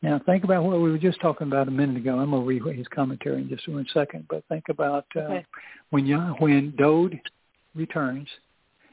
Now 0.00 0.20
think 0.24 0.44
about 0.44 0.64
what 0.64 0.80
we 0.80 0.90
were 0.90 0.98
just 0.98 1.20
talking 1.20 1.46
about 1.46 1.68
a 1.68 1.70
minute 1.70 1.96
ago. 1.96 2.18
I'm 2.18 2.30
going 2.30 2.42
to 2.42 2.64
read 2.64 2.76
his 2.76 2.88
commentary 2.88 3.42
in 3.42 3.48
just 3.48 3.68
one 3.68 3.86
second, 3.92 4.26
but 4.28 4.44
think 4.48 4.64
about 4.68 5.06
uh, 5.16 5.20
Okay. 5.20 5.46
when 5.90 6.06
Yah, 6.06 6.34
when 6.38 6.74
Dode 6.76 7.20
returns, 7.74 8.28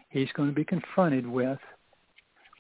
he's 0.10 0.32
going 0.34 0.50
to 0.50 0.56
be 0.56 0.66
confronted 0.66 1.26
with, 1.26 1.60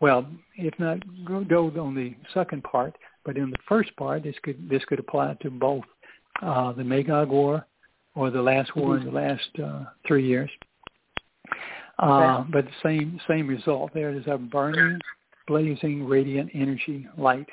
well, 0.01 0.26
if 0.55 0.78
not 0.80 0.99
Dode 1.47 1.78
on 1.78 1.95
the 1.95 2.16
second 2.34 2.64
part, 2.64 2.95
but 3.26 3.38
in 3.38 3.51
the 3.51 3.57
first 3.68 3.95
part, 3.97 4.24
this 4.24 4.36
could 4.43 4.70
this 4.70 4.84
could 4.86 4.99
apply 4.99 5.36
to 5.41 5.49
both 5.49 5.84
uh, 6.41 6.72
the 6.72 6.84
Magog 6.84 7.30
War 7.30 7.66
or 8.16 8.30
the 8.32 8.41
last 8.41 8.76
war 8.76 8.97
in 8.97 9.05
the 9.05 9.12
last 9.12 9.49
uh, 9.64 9.86
three 10.07 10.26
years. 10.26 10.49
Uh, 12.00 12.45
but 12.52 12.66
the 12.66 12.72
same 12.82 13.20
same 13.28 13.47
result. 13.47 13.91
There 13.93 14.12
is 14.12 14.26
a 14.28 14.38
burning, 14.38 15.00
blazing, 15.47 16.08
radiant 16.08 16.50
energy 16.54 17.08
light 17.18 17.47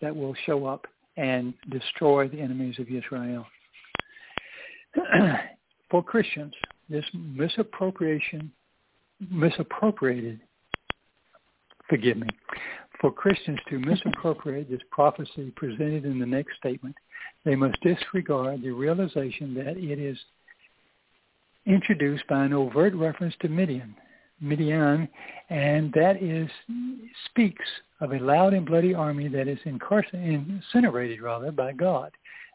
that 0.00 0.14
will 0.14 0.34
show 0.44 0.66
up 0.66 0.86
and 1.16 1.54
destroy 1.70 2.28
the 2.28 2.40
enemies 2.40 2.78
of 2.78 2.88
Israel. 2.88 3.46
For 5.90 6.02
Christians, 6.02 6.54
this 6.88 7.04
misappropriation, 7.14 8.50
misappropriated, 9.30 10.40
forgive 11.88 12.16
me, 12.16 12.28
for 13.02 13.12
Christians 13.12 13.58
to 13.68 13.78
misappropriate 13.78 14.70
this 14.70 14.80
prophecy 14.90 15.52
presented 15.56 16.04
in 16.04 16.18
the 16.18 16.26
next 16.26 16.56
statement, 16.56 16.94
they 17.44 17.56
must 17.56 17.76
disregard 17.82 18.62
the 18.62 18.70
realization 18.70 19.52
that 19.54 19.76
it 19.76 19.98
is 19.98 20.16
introduced 21.66 22.26
by 22.28 22.44
an 22.44 22.52
overt 22.52 22.94
reference 22.94 23.34
to 23.40 23.48
Midian, 23.48 23.94
Midian, 24.40 25.08
and 25.50 25.92
that 25.92 26.22
is 26.22 26.48
speaks 27.26 27.64
of 28.00 28.12
a 28.12 28.18
loud 28.18 28.52
and 28.52 28.66
bloody 28.66 28.94
army 28.94 29.28
that 29.28 29.48
is 29.48 29.58
incinerated 29.64 31.22
rather 31.22 31.52
by 31.52 31.72
God. 31.72 32.10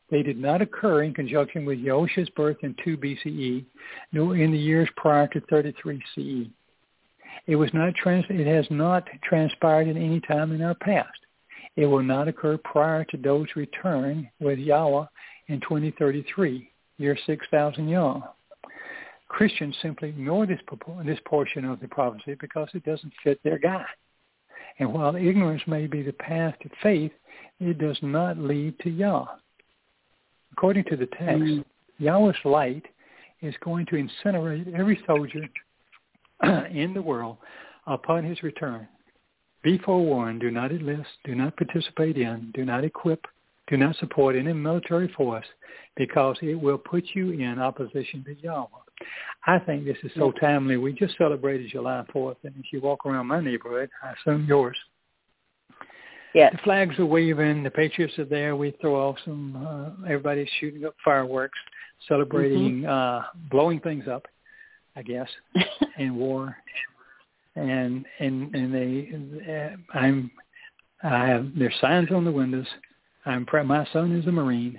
They 0.09 0.23
did 0.23 0.37
not 0.37 0.61
occur 0.61 1.03
in 1.03 1.13
conjunction 1.13 1.65
with 1.65 1.79
Yahushua's 1.79 2.29
birth 2.29 2.57
in 2.63 2.75
2 2.83 2.97
BCE, 2.97 3.65
nor 4.13 4.35
in 4.37 4.51
the 4.51 4.57
years 4.57 4.89
prior 4.95 5.27
to 5.27 5.41
33 5.49 6.01
CE. 6.15 6.49
It 7.45 7.55
was 7.55 7.73
not 7.73 7.93
trans- 7.95 8.25
it 8.29 8.47
has 8.47 8.69
not 8.69 9.07
transpired 9.23 9.87
at 9.87 9.95
any 9.95 10.19
time 10.21 10.51
in 10.51 10.61
our 10.61 10.75
past. 10.75 11.19
It 11.75 11.85
will 11.85 12.03
not 12.03 12.27
occur 12.27 12.57
prior 12.57 13.03
to 13.05 13.17
Do's 13.17 13.55
return 13.55 14.29
with 14.39 14.59
Yahweh 14.59 15.05
in 15.47 15.59
2033, 15.61 16.71
year 16.97 17.17
6000 17.25 17.87
Yah. 17.87 18.21
Christians 19.29 19.75
simply 19.81 20.09
ignore 20.09 20.45
this, 20.45 20.59
this 21.05 21.19
portion 21.25 21.65
of 21.65 21.79
the 21.79 21.87
prophecy 21.87 22.35
because 22.39 22.69
it 22.73 22.83
doesn't 22.85 23.13
fit 23.23 23.39
their 23.43 23.59
guy. 23.59 23.85
And 24.79 24.93
while 24.93 25.15
ignorance 25.15 25.63
may 25.67 25.87
be 25.87 26.01
the 26.01 26.13
path 26.13 26.55
to 26.61 26.69
faith, 26.81 27.11
it 27.59 27.77
does 27.77 27.97
not 28.01 28.37
lead 28.37 28.79
to 28.79 28.89
Yah. 28.89 29.25
According 30.53 30.85
to 30.85 30.95
the 30.95 31.07
text, 31.07 31.43
mm. 31.43 31.65
Yahweh's 31.99 32.35
light 32.45 32.85
is 33.41 33.55
going 33.63 33.85
to 33.87 33.95
incinerate 33.95 34.73
every 34.73 34.99
soldier 35.05 35.47
in 36.71 36.93
the 36.93 37.01
world 37.01 37.37
upon 37.85 38.23
his 38.23 38.41
return. 38.43 38.87
Be 39.63 39.77
forewarned, 39.79 40.41
do 40.41 40.51
not 40.51 40.71
enlist, 40.71 41.09
do 41.23 41.35
not 41.35 41.57
participate 41.57 42.17
in, 42.17 42.51
do 42.53 42.63
not 42.63 42.83
equip, 42.83 43.25
do 43.67 43.77
not 43.77 43.95
support 43.97 44.35
any 44.35 44.53
military 44.53 45.07
force 45.09 45.45
because 45.95 46.37
it 46.41 46.55
will 46.55 46.77
put 46.77 47.03
you 47.13 47.31
in 47.31 47.59
opposition 47.59 48.23
to 48.23 48.35
Yahweh. 48.41 48.67
I 49.45 49.59
think 49.59 49.85
this 49.85 49.97
is 50.03 50.11
so 50.15 50.31
timely. 50.33 50.77
We 50.77 50.93
just 50.93 51.17
celebrated 51.17 51.71
July 51.71 52.03
4th, 52.13 52.35
and 52.43 52.53
if 52.57 52.65
you 52.73 52.81
walk 52.81 53.05
around 53.05 53.27
my 53.27 53.39
neighborhood, 53.39 53.89
I 54.03 54.11
assume 54.11 54.45
yours, 54.45 54.77
yeah. 56.33 56.49
the 56.51 56.57
flags 56.59 56.99
are 56.99 57.05
waving, 57.05 57.63
the 57.63 57.71
Patriots 57.71 58.17
are 58.19 58.25
there. 58.25 58.55
We 58.55 58.75
throw 58.81 58.95
off 58.95 59.15
some, 59.25 59.55
uh, 59.55 60.05
everybody's 60.05 60.49
shooting 60.59 60.85
up 60.85 60.95
fireworks, 61.03 61.57
celebrating, 62.07 62.81
mm-hmm. 62.81 62.89
uh, 62.89 63.23
blowing 63.49 63.79
things 63.79 64.07
up, 64.07 64.27
I 64.95 65.01
guess, 65.01 65.29
in 65.97 66.15
war. 66.15 66.55
And, 67.55 68.05
and, 68.19 68.53
and 68.53 68.73
they, 68.73 69.51
uh, 69.51 69.97
I'm, 69.97 70.29
I 71.03 71.27
have, 71.27 71.47
there's 71.57 71.73
signs 71.81 72.11
on 72.11 72.25
the 72.25 72.31
windows. 72.31 72.67
I'm, 73.25 73.47
my 73.65 73.87
son 73.91 74.15
is 74.15 74.27
a 74.27 74.31
Marine. 74.31 74.77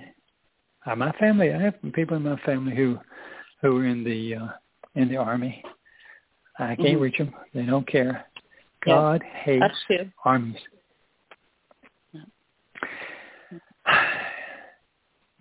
Uh, 0.85 0.95
my 0.95 1.11
family, 1.13 1.53
I 1.53 1.61
have 1.61 1.75
people 1.93 2.15
in 2.15 2.23
my 2.23 2.37
family 2.37 2.75
who 2.75 2.97
who 3.61 3.77
are 3.77 3.85
in 3.85 4.03
the 4.03 4.35
uh, 4.35 4.47
in 4.95 5.09
the 5.09 5.17
army. 5.17 5.63
I 6.57 6.75
can't 6.75 6.79
mm-hmm. 6.79 7.01
reach 7.01 7.17
them. 7.17 7.33
They 7.53 7.63
don't 7.63 7.87
care. 7.87 8.25
God 8.85 9.21
hates 9.43 9.63
armies. 10.25 10.57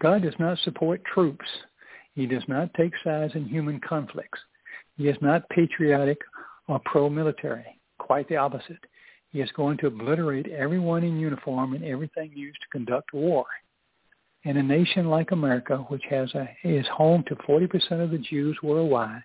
God 0.01 0.23
does 0.23 0.35
not 0.39 0.59
support 0.59 1.03
troops. 1.13 1.47
He 2.15 2.27
does 2.27 2.43
not 2.49 2.73
take 2.75 2.93
sides 3.03 3.35
in 3.35 3.47
human 3.47 3.81
conflicts. 3.81 4.39
He 4.97 5.09
is 5.09 5.17
not 5.21 5.49
patriotic 5.51 6.19
or 6.69 6.81
pro-military. 6.85 7.65
Quite 7.99 8.29
the 8.29 8.37
opposite. 8.37 8.79
He 9.31 9.41
is 9.41 9.51
going 9.53 9.77
to 9.79 9.89
obliterate 9.89 10.47
everyone 10.49 11.05
in 11.05 11.19
uniform 11.19 11.75
and 11.75 11.85
everything 11.85 12.33
used 12.35 12.59
to 12.61 12.69
conduct 12.73 13.13
war. 13.13 13.45
In 14.45 14.57
a 14.57 14.63
nation 14.63 15.09
like 15.09 15.33
America, 15.33 15.79
which 15.89 16.05
has 16.11 16.33
a, 16.35 16.49
is 16.65 16.87
home 16.89 17.25
to 17.29 17.35
40% 17.37 18.03
of 18.03 18.11
the 18.11 18.19
Jews 18.19 18.57
worldwide, 18.63 19.23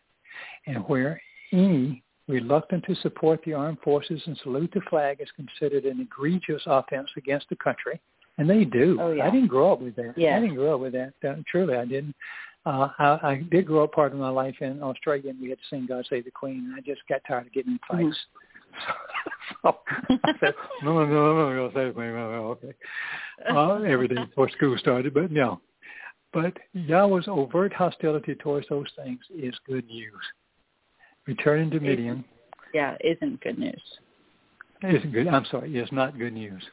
and 0.65 0.77
where 0.87 1.21
any 1.51 2.03
reluctant 2.27 2.83
to 2.85 2.95
support 2.95 3.39
the 3.45 3.53
armed 3.53 3.77
forces 3.83 4.21
and 4.25 4.37
salute 4.41 4.71
the 4.73 4.81
flag 4.89 5.17
is 5.21 5.27
considered 5.35 5.85
an 5.85 6.01
egregious 6.01 6.63
offense 6.65 7.09
against 7.15 7.47
the 7.49 7.55
country, 7.57 8.01
and 8.37 8.49
they 8.49 8.65
do. 8.65 8.97
Oh, 8.99 9.11
yeah. 9.11 9.27
I 9.27 9.29
didn't 9.29 9.49
grow 9.49 9.73
up 9.73 9.81
with 9.81 9.95
that. 9.97 10.13
Yeah. 10.17 10.37
I 10.37 10.39
didn't 10.39 10.55
grow 10.55 10.75
up 10.75 10.81
with 10.81 10.93
that. 10.93 11.13
Uh, 11.23 11.35
truly, 11.47 11.75
I 11.75 11.85
didn't. 11.85 12.15
Uh, 12.65 12.87
I, 12.97 13.05
I 13.05 13.43
did 13.51 13.67
grow 13.67 13.83
up 13.83 13.91
part 13.91 14.13
of 14.13 14.17
my 14.17 14.29
life 14.29 14.55
in 14.61 14.81
Australia, 14.81 15.29
and 15.29 15.41
we 15.41 15.49
had 15.49 15.59
to 15.59 15.65
sing 15.69 15.85
"God 15.85 16.05
Save 16.09 16.25
the 16.25 16.31
Queen." 16.31 16.65
And 16.65 16.75
I 16.75 16.79
just 16.79 17.01
got 17.07 17.21
tired 17.27 17.47
of 17.47 17.53
getting 17.53 17.73
in 17.73 17.79
fights. 17.87 18.03
Mm-hmm 18.03 18.52
so 19.61 19.77
I 20.09 20.33
said, 20.39 20.53
no, 20.83 21.05
no, 21.05 21.33
no, 21.33 21.53
no, 21.53 21.71
say 21.73 21.87
it, 21.87 21.97
okay. 21.97 22.73
Uh, 23.49 23.75
everything 23.83 24.25
before 24.25 24.49
school 24.49 24.77
started, 24.77 25.13
but 25.13 25.31
no. 25.31 25.61
But 26.33 26.57
Yahweh's 26.73 27.27
overt 27.27 27.73
hostility 27.73 28.35
towards 28.35 28.67
those 28.67 28.87
things 28.97 29.19
is 29.35 29.53
good 29.67 29.85
news. 29.85 30.13
Returning 31.27 31.69
to 31.71 31.79
Midian. 31.79 32.25
Yeah, 32.73 32.97
isn't 33.03 33.41
good 33.41 33.59
news. 33.59 33.81
Isn't 34.83 35.13
good. 35.13 35.27
I'm 35.27 35.45
sorry. 35.45 35.77
It's 35.77 35.91
not 35.91 36.17
good 36.17 36.33
news. 36.33 36.63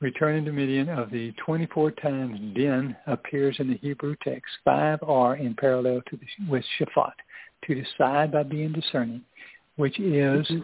Returning 0.00 0.44
to 0.44 0.52
Midian 0.52 0.88
of 0.88 1.10
the 1.10 1.32
24 1.44 1.92
times 1.92 2.38
din 2.54 2.94
appears 3.06 3.56
in 3.58 3.68
the 3.68 3.76
Hebrew 3.76 4.16
text. 4.22 4.50
Five 4.64 4.98
are 5.02 5.36
in 5.36 5.54
parallel 5.54 6.02
to 6.10 6.16
the, 6.16 6.50
with 6.50 6.64
Shaphat, 6.78 7.12
to 7.64 7.74
decide 7.74 8.32
by 8.32 8.42
being 8.42 8.72
discerning, 8.72 9.22
which 9.76 9.98
is 9.98 10.46
mm-hmm 10.46 10.62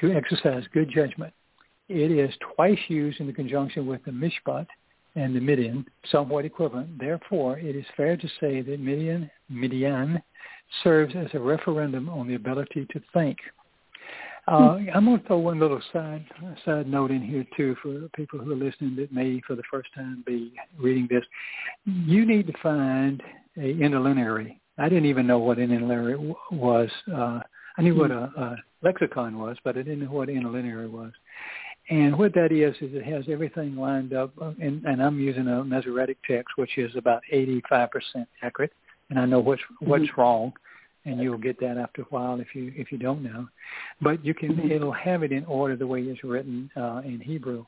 to 0.00 0.12
exercise 0.12 0.64
good 0.72 0.90
judgment. 0.90 1.32
It 1.88 2.10
is 2.10 2.34
twice 2.54 2.78
used 2.88 3.20
in 3.20 3.26
the 3.26 3.32
conjunction 3.32 3.86
with 3.86 4.04
the 4.04 4.10
mishpat 4.10 4.66
and 5.14 5.34
the 5.34 5.40
midian, 5.40 5.86
somewhat 6.10 6.44
equivalent. 6.44 6.98
Therefore, 6.98 7.58
it 7.58 7.74
is 7.74 7.84
fair 7.96 8.16
to 8.16 8.28
say 8.40 8.60
that 8.60 8.80
midian, 8.80 9.30
midian 9.48 10.22
serves 10.82 11.14
as 11.16 11.28
a 11.32 11.38
referendum 11.38 12.08
on 12.08 12.28
the 12.28 12.34
ability 12.34 12.86
to 12.92 13.00
think. 13.12 13.38
Uh, 14.48 14.76
hmm. 14.76 14.88
I'm 14.94 15.04
going 15.06 15.20
to 15.20 15.26
throw 15.26 15.38
one 15.38 15.58
little 15.58 15.80
side 15.92 16.24
side 16.64 16.86
note 16.86 17.10
in 17.10 17.20
here 17.20 17.44
too 17.56 17.76
for 17.82 18.08
people 18.14 18.38
who 18.38 18.52
are 18.52 18.56
listening 18.56 18.94
that 18.96 19.12
may, 19.12 19.40
for 19.46 19.56
the 19.56 19.62
first 19.70 19.88
time, 19.94 20.22
be 20.24 20.52
reading 20.78 21.08
this. 21.10 21.24
You 21.84 22.24
need 22.24 22.46
to 22.46 22.52
find 22.62 23.22
a 23.56 23.74
interlineary. 23.74 24.58
I 24.78 24.88
didn't 24.88 25.06
even 25.06 25.26
know 25.26 25.38
what 25.38 25.58
an 25.58 25.70
interlineary 25.70 26.34
was. 26.52 26.90
Uh, 27.12 27.40
I 27.78 27.82
knew 27.82 27.96
what 27.96 28.10
a, 28.10 28.30
a 28.36 28.56
lexicon 28.86 29.38
was, 29.38 29.56
but 29.64 29.76
I 29.76 29.82
didn't 29.82 30.04
know 30.04 30.12
what 30.12 30.28
interlinear 30.28 30.88
was. 30.88 31.12
And 31.88 32.18
what 32.18 32.34
that 32.34 32.52
is 32.52 32.74
is 32.80 32.94
it 32.94 33.04
has 33.04 33.24
everything 33.30 33.76
lined 33.76 34.12
up, 34.12 34.32
and, 34.60 34.84
and 34.84 35.02
I'm 35.02 35.20
using 35.20 35.46
a 35.46 35.64
Masoretic 35.64 36.18
text, 36.28 36.56
which 36.56 36.78
is 36.78 36.94
about 36.96 37.22
85% 37.32 38.26
accurate, 38.42 38.72
and 39.10 39.18
I 39.18 39.24
know 39.24 39.38
what's 39.38 39.62
what's 39.78 40.04
mm-hmm. 40.04 40.20
wrong, 40.20 40.52
and 41.04 41.20
you'll 41.20 41.38
get 41.38 41.60
that 41.60 41.78
after 41.78 42.02
a 42.02 42.06
while 42.06 42.40
if 42.40 42.54
you 42.54 42.72
if 42.74 42.90
you 42.90 42.98
don't 42.98 43.22
know. 43.22 43.46
But 44.00 44.24
you 44.24 44.34
can 44.34 44.54
mm-hmm. 44.54 44.70
it'll 44.72 44.92
have 44.92 45.22
it 45.22 45.30
in 45.30 45.44
order 45.44 45.76
the 45.76 45.86
way 45.86 46.00
it's 46.02 46.24
written 46.24 46.70
uh, 46.76 47.02
in 47.04 47.20
Hebrew, 47.20 47.64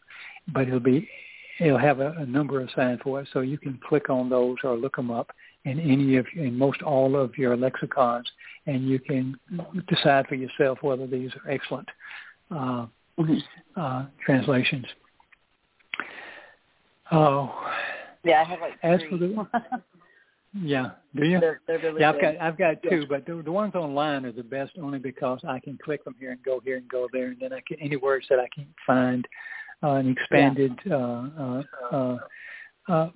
but 0.52 0.66
it'll 0.66 0.80
be 0.80 1.08
it'll 1.60 1.78
have 1.78 2.00
a, 2.00 2.10
a 2.18 2.26
number 2.26 2.60
of 2.60 2.70
signs 2.74 3.00
for 3.04 3.20
it, 3.20 3.28
so 3.32 3.40
you 3.40 3.58
can 3.58 3.78
click 3.88 4.10
on 4.10 4.28
those 4.28 4.56
or 4.64 4.76
look 4.76 4.96
them 4.96 5.12
up 5.12 5.30
in 5.64 5.78
any 5.80 6.16
of 6.16 6.26
in 6.34 6.56
most 6.56 6.82
all 6.82 7.16
of 7.16 7.36
your 7.36 7.56
lexicons, 7.56 8.30
and 8.66 8.88
you 8.88 8.98
can 8.98 9.36
decide 9.88 10.26
for 10.26 10.34
yourself 10.34 10.78
whether 10.82 11.06
these 11.06 11.30
are 11.34 11.50
excellent 11.50 11.88
uh, 12.50 12.86
mm-hmm. 13.18 13.38
uh, 13.76 14.06
translations. 14.24 14.86
Oh, 17.11 17.54
yeah, 18.24 18.42
I 18.42 18.44
have 18.44 18.61
like 18.61 18.72
as 18.82 19.00
three. 19.00 19.11
for 19.11 19.16
the 19.16 19.82
yeah, 20.61 20.90
do 21.14 21.24
you? 21.26 21.40
They're, 21.40 21.61
they're 21.66 21.78
really 21.78 22.00
yeah, 22.00 22.11
I've 22.11 22.20
got 22.20 22.40
I've 22.40 22.59
got 22.59 22.82
two, 22.82 23.00
yeah. 23.00 23.06
but 23.09 23.26
the, 23.26 23.42
the 23.42 23.52
ones 23.52 23.74
online 23.74 24.24
are 24.24 24.32
the 24.32 24.42
best 24.42 24.72
only 24.80 24.98
because 24.98 25.40
I 25.46 25.59
can 25.59 25.78
click 25.82 26.04
from 26.04 26.14
here 26.18 26.32
and 26.32 26.42
go 26.42 26.61
here 26.64 26.76
and 26.76 26.88
go 26.88 27.09
there, 27.12 27.28
and 27.28 27.40
then 27.40 27.52
I 27.52 27.61
can 27.66 27.78
any 27.80 27.96
words 27.96 28.26
that 28.30 28.38
I 28.38 28.48
can't 28.54 28.68
find 28.86 29.26
uh, 29.82 29.92
an 29.92 30.11
expanded 30.11 30.78
yeah. 30.84 30.96
uh, 30.96 31.62
uh, 31.92 31.96
uh, 31.96 32.18
uh, 32.88 33.11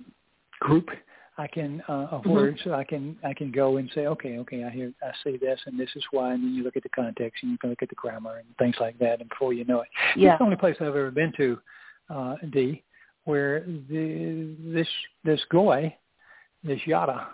group 0.59 0.89
I 1.37 1.47
can 1.47 1.81
uh, 1.89 2.07
of 2.11 2.21
mm-hmm. 2.21 2.31
words. 2.31 2.59
I 2.71 2.83
can 2.83 3.17
I 3.23 3.33
can 3.33 3.51
go 3.51 3.77
and 3.77 3.89
say, 3.95 4.05
okay, 4.07 4.37
okay, 4.39 4.63
I 4.63 4.69
hear, 4.69 4.93
I 5.01 5.11
see 5.23 5.37
this, 5.37 5.59
and 5.65 5.79
this 5.79 5.89
is 5.95 6.03
why. 6.11 6.33
And 6.33 6.43
then 6.43 6.53
you 6.53 6.63
look 6.63 6.77
at 6.77 6.83
the 6.83 6.89
context, 6.89 7.41
and 7.43 7.51
you 7.51 7.57
can 7.57 7.69
look 7.71 7.81
at 7.81 7.89
the 7.89 7.95
grammar 7.95 8.37
and 8.37 8.47
things 8.57 8.75
like 8.79 8.97
that. 8.99 9.19
And 9.19 9.29
before 9.29 9.53
you 9.53 9.65
know 9.65 9.81
it, 9.81 9.87
yeah. 10.15 10.33
it's 10.33 10.39
the 10.39 10.45
only 10.45 10.57
place 10.57 10.75
I've 10.79 10.87
ever 10.87 11.11
been 11.11 11.33
to, 11.37 11.59
uh, 12.09 12.35
D, 12.51 12.83
where 13.25 13.61
the 13.89 14.55
this 14.63 14.87
this 15.23 15.41
goy, 15.49 15.95
this 16.63 16.79
yada, 16.85 17.27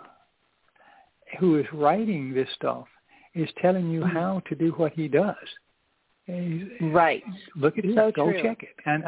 who 1.38 1.58
is 1.58 1.66
writing 1.72 2.32
this 2.32 2.48
stuff, 2.54 2.86
is 3.34 3.48
telling 3.60 3.90
you 3.90 4.00
mm-hmm. 4.00 4.16
how 4.16 4.42
to 4.48 4.54
do 4.54 4.70
what 4.72 4.92
he 4.92 5.08
does. 5.08 5.36
Right. 6.80 7.24
Look 7.56 7.76
at 7.76 7.84
it. 7.84 7.94
So 7.96 8.12
go 8.12 8.30
true. 8.30 8.42
check 8.42 8.62
it. 8.62 8.76
And 8.86 9.04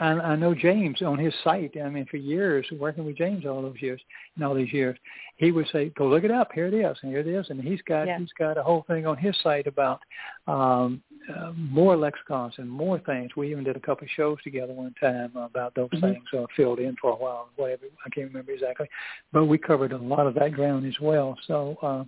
I, 0.00 0.10
I 0.10 0.36
know 0.36 0.54
James 0.54 1.02
on 1.02 1.18
his 1.18 1.34
site. 1.44 1.74
I 1.82 1.88
mean, 1.88 2.06
for 2.10 2.16
years 2.16 2.66
working 2.78 3.04
with 3.04 3.16
James 3.16 3.44
all 3.46 3.62
those 3.62 3.80
years 3.80 4.00
and 4.34 4.44
all 4.44 4.54
these 4.54 4.72
years, 4.72 4.96
he 5.36 5.50
would 5.50 5.68
say, 5.72 5.90
"Go 5.90 6.08
look 6.08 6.24
it 6.24 6.30
up. 6.30 6.50
Here 6.52 6.66
it 6.66 6.74
is, 6.74 6.96
and 7.02 7.10
here 7.10 7.20
it 7.20 7.26
is." 7.26 7.46
And 7.50 7.60
he's 7.60 7.82
got 7.82 8.06
yeah. 8.06 8.18
he's 8.18 8.32
got 8.38 8.58
a 8.58 8.62
whole 8.62 8.84
thing 8.88 9.06
on 9.06 9.16
his 9.16 9.36
site 9.42 9.66
about 9.66 10.00
um, 10.46 11.02
uh, 11.34 11.52
more 11.54 11.96
lexicons 11.96 12.54
and 12.58 12.68
more 12.68 12.98
things. 13.00 13.30
We 13.36 13.50
even 13.50 13.64
did 13.64 13.76
a 13.76 13.80
couple 13.80 14.04
of 14.04 14.10
shows 14.10 14.38
together 14.42 14.72
one 14.72 14.94
time 15.00 15.32
about 15.36 15.74
those 15.74 15.90
mm-hmm. 15.90 16.12
things. 16.12 16.24
Uh, 16.36 16.46
filled 16.56 16.78
in 16.78 16.96
for 17.00 17.10
a 17.10 17.16
while, 17.16 17.48
whatever 17.56 17.84
I 18.04 18.10
can't 18.10 18.28
remember 18.28 18.52
exactly, 18.52 18.88
but 19.32 19.46
we 19.46 19.58
covered 19.58 19.92
a 19.92 19.98
lot 19.98 20.26
of 20.26 20.34
that 20.34 20.52
ground 20.52 20.86
as 20.86 20.98
well. 21.00 21.36
So 21.46 21.76
uh, 21.82 22.04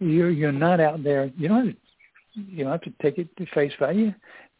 you're 0.00 0.30
you're 0.30 0.52
not 0.52 0.80
out 0.80 1.02
there. 1.02 1.30
You 1.36 1.48
don't 1.48 1.66
have 1.66 1.74
to, 1.74 1.80
you 2.34 2.64
don't 2.64 2.72
have 2.72 2.82
to 2.82 2.92
take 3.02 3.18
it 3.18 3.36
to 3.36 3.46
face 3.54 3.72
value. 3.78 4.12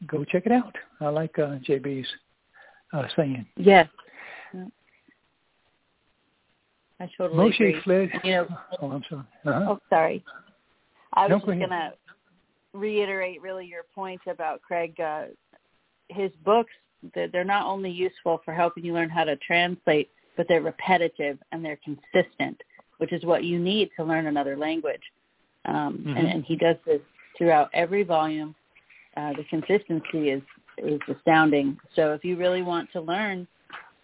Go 0.07 0.25
check 0.25 0.47
it 0.47 0.53
out. 0.53 0.77
I 1.01 1.09
like 1.09 1.39
uh, 1.39 1.59
JB's 1.69 2.07
uh, 2.93 3.05
saying. 3.17 3.47
Yes. 3.57 3.89
I 7.01 7.09
totally 7.17 7.51
Moshe 7.51 7.55
agree. 7.55 7.81
fled. 7.85 8.11
You 8.25 8.31
know, 8.33 8.49
Oh, 8.83 8.91
I'm 8.91 9.05
sorry. 9.09 9.23
Uh-huh. 9.47 9.67
oh, 9.71 9.79
sorry. 9.89 10.25
I 11.15 11.27
was 11.27 11.37
just 11.37 11.47
go 11.47 11.53
ahead. 11.53 11.69
gonna 11.69 11.93
reiterate 12.75 13.41
really 13.41 13.67
your 13.67 13.85
point 13.95 14.21
about 14.27 14.63
Craig. 14.63 14.99
Uh, 15.01 15.27
his 16.09 16.31
books, 16.45 16.73
they're, 17.15 17.45
not 17.45 17.67
only 17.67 17.91
useful 17.91 18.41
for 18.45 18.53
helping 18.53 18.85
you 18.85 18.95
learn 18.95 19.09
how 19.11 19.25
to 19.25 19.37
translate, 19.37 20.11
but 20.37 20.47
they're 20.49 20.63
repetitive 20.63 21.39
and 21.53 21.65
they're 21.65 21.79
consistent, 21.85 22.61
which 22.99 23.13
is 23.13 23.25
what 23.25 23.45
you 23.45 23.59
need 23.59 23.91
to 23.97 24.05
learn 24.05 24.27
another 24.27 24.57
language. 24.57 25.03
Um, 25.67 25.99
Mhm. 25.99 26.19
and, 26.19 26.29
and 26.29 26.45
he 26.45 26.57
does 26.57 26.77
this 26.87 27.01
throughout 27.37 27.71
every 27.75 28.03
volume. 28.03 28.55
Uh, 29.17 29.33
the 29.35 29.45
consistency 29.45 30.31
is 30.31 30.43
is 30.83 31.01
astounding. 31.15 31.79
So 31.95 32.13
if 32.13 32.25
you 32.25 32.37
really 32.37 32.63
want 32.63 32.91
to 32.93 33.01
learn 33.01 33.47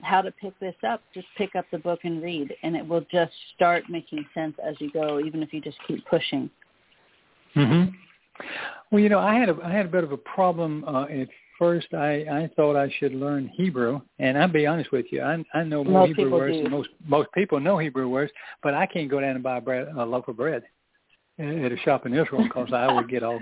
how 0.02 0.20
to 0.20 0.30
pick 0.32 0.58
this 0.60 0.74
up, 0.86 1.00
just 1.14 1.26
pick 1.36 1.54
up 1.54 1.64
the 1.70 1.78
book 1.78 2.00
and 2.04 2.22
read, 2.22 2.54
and 2.62 2.76
it 2.76 2.86
will 2.86 3.04
just 3.10 3.32
start 3.54 3.84
making 3.88 4.24
sense 4.34 4.54
as 4.64 4.76
you 4.80 4.90
go, 4.92 5.20
even 5.20 5.42
if 5.42 5.52
you 5.52 5.60
just 5.60 5.78
keep 5.86 6.04
pushing. 6.06 6.50
Mm-hmm. 7.56 7.94
Well, 8.90 9.00
you 9.00 9.08
know, 9.08 9.18
I 9.18 9.34
had 9.34 9.48
a 9.48 9.56
I 9.62 9.70
had 9.70 9.86
a 9.86 9.88
bit 9.88 10.04
of 10.04 10.12
a 10.12 10.16
problem 10.16 10.84
uh, 10.86 11.04
at 11.04 11.28
first. 11.58 11.86
I 11.94 12.24
I 12.30 12.50
thought 12.56 12.76
I 12.76 12.92
should 12.98 13.14
learn 13.14 13.48
Hebrew, 13.48 14.00
and 14.18 14.36
I'll 14.36 14.48
be 14.48 14.66
honest 14.66 14.92
with 14.92 15.06
you, 15.10 15.22
I 15.22 15.42
I 15.54 15.62
know 15.62 15.84
more 15.84 16.00
Most 16.00 16.08
Hebrew 16.08 16.24
people 16.24 16.38
words 16.38 16.56
do. 16.56 16.62
than 16.64 16.72
most 16.72 16.88
most 17.06 17.28
people 17.32 17.60
know 17.60 17.78
Hebrew 17.78 18.08
words, 18.08 18.32
but 18.62 18.74
I 18.74 18.86
can't 18.86 19.10
go 19.10 19.20
down 19.20 19.36
and 19.36 19.42
buy 19.42 19.60
bread, 19.60 19.88
a 19.96 20.04
loaf 20.04 20.28
of 20.28 20.36
bread 20.36 20.64
at 21.38 21.72
a 21.72 21.76
shop 21.78 22.06
in 22.06 22.14
Israel 22.14 22.44
because 22.44 22.72
I 22.72 22.92
would 22.92 23.08
get 23.08 23.22
all. 23.22 23.40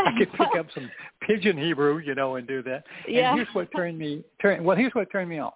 I 0.06 0.18
could 0.18 0.32
pick 0.38 0.58
up 0.58 0.66
some 0.74 0.90
pidgin 1.26 1.58
Hebrew, 1.58 1.98
you 1.98 2.14
know, 2.14 2.36
and 2.36 2.46
do 2.46 2.62
that. 2.64 2.84
Yeah. 3.08 3.30
And 3.30 3.38
here's 3.38 3.54
what 3.54 3.68
turned 3.74 3.98
me 3.98 4.24
turn 4.40 4.64
well. 4.64 4.76
Here's 4.76 4.94
what 4.94 5.10
turned 5.10 5.28
me 5.30 5.38
off. 5.38 5.54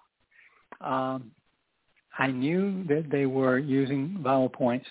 Um, 0.81 1.31
I 2.17 2.27
knew 2.27 2.83
that 2.85 3.09
they 3.11 3.25
were 3.25 3.57
using 3.57 4.19
vowel 4.21 4.49
points 4.49 4.87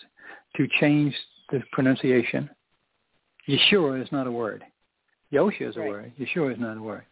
to 0.57 0.69
change 0.81 1.15
the 1.51 1.63
pronunciation. 1.73 2.51
Yeshua 3.49 4.03
is 4.03 4.11
not 4.13 4.27
a 4.27 4.33
word. 4.33 4.65
Yosha 5.33 5.63
is 5.69 5.77
a 5.77 5.81
Right. 5.81 5.89
word. 5.89 6.13
Yeshua 6.19 6.53
is 6.53 6.59
not 6.59 6.77
a 6.77 6.83
word. 6.83 7.05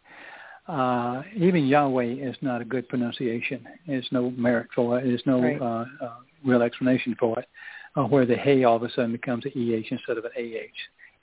Uh, 0.69 1.23
even 1.35 1.67
Yahweh 1.67 2.05
is 2.05 2.37
not 2.41 2.61
a 2.61 2.65
good 2.65 2.89
pronunciation. 2.89 3.67
There's 3.87 4.11
no 4.13 4.31
merit 4.31 4.69
for 4.75 4.99
it. 4.99 5.05
There's 5.05 5.27
no 5.27 5.43
Right. 5.43 5.61
uh, 5.61 5.87
uh, 6.01 6.17
real 6.45 6.63
explanation 6.63 7.15
for 7.17 7.39
it. 7.41 7.49
Uh, 7.95 8.05
where 8.05 8.25
the 8.25 8.37
hey 8.37 8.65
all 8.65 8.77
of 8.77 8.83
a 8.83 8.91
sudden 8.91 9.13
becomes 9.13 9.45
an 9.45 9.53
eh 9.55 9.83
instead 9.91 10.17
of 10.17 10.25
an 10.25 10.31
ah. 10.35 10.71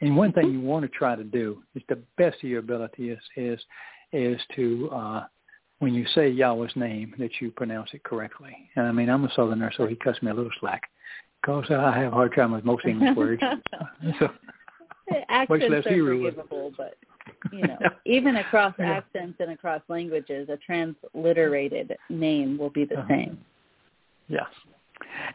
And 0.01 0.15
one 0.15 0.31
thing 0.31 0.51
you 0.51 0.61
want 0.61 0.83
to 0.83 0.89
try 0.97 1.15
to 1.15 1.23
do 1.23 1.61
is 1.75 1.83
the 1.89 1.99
best 2.17 2.37
of 2.43 2.49
your 2.49 2.59
ability 2.59 3.09
is 3.09 3.19
is 3.35 3.59
is 4.13 4.39
to 4.55 4.89
uh, 4.91 5.25
when 5.79 5.93
you 5.93 6.05
say 6.15 6.29
Yahweh's 6.29 6.75
name 6.75 7.13
that 7.19 7.31
you 7.39 7.51
pronounce 7.51 7.89
it 7.93 8.03
correctly. 8.03 8.55
And 8.75 8.87
I 8.87 8.91
mean 8.91 9.09
I'm 9.09 9.25
a 9.25 9.31
Southerner, 9.35 9.71
so 9.75 9.87
he 9.87 9.95
cuts 9.95 10.21
me 10.21 10.31
a 10.31 10.33
little 10.33 10.51
slack 10.59 10.83
because 11.41 11.65
I 11.69 11.97
have 11.99 12.13
a 12.13 12.15
hard 12.15 12.35
time 12.35 12.51
with 12.51 12.63
most 12.65 12.85
English 12.85 13.15
words. 13.15 13.41
so 14.19 14.29
accents 15.29 15.69
less 15.69 15.85
are 15.85 15.93
Hebrew 15.93 16.23
forgivable, 16.23 16.73
but 16.77 16.95
you 17.51 17.67
know, 17.67 17.77
even 18.05 18.37
across 18.37 18.73
Yeah. 18.79 18.97
accents 18.97 19.37
and 19.39 19.51
across 19.51 19.81
languages, 19.87 20.49
a 20.49 20.57
transliterated 20.57 21.97
name 22.09 22.57
will 22.57 22.69
be 22.69 22.85
the 22.85 22.99
Uh-huh. 22.99 23.07
same. 23.09 23.43
Yeah, 24.27 24.45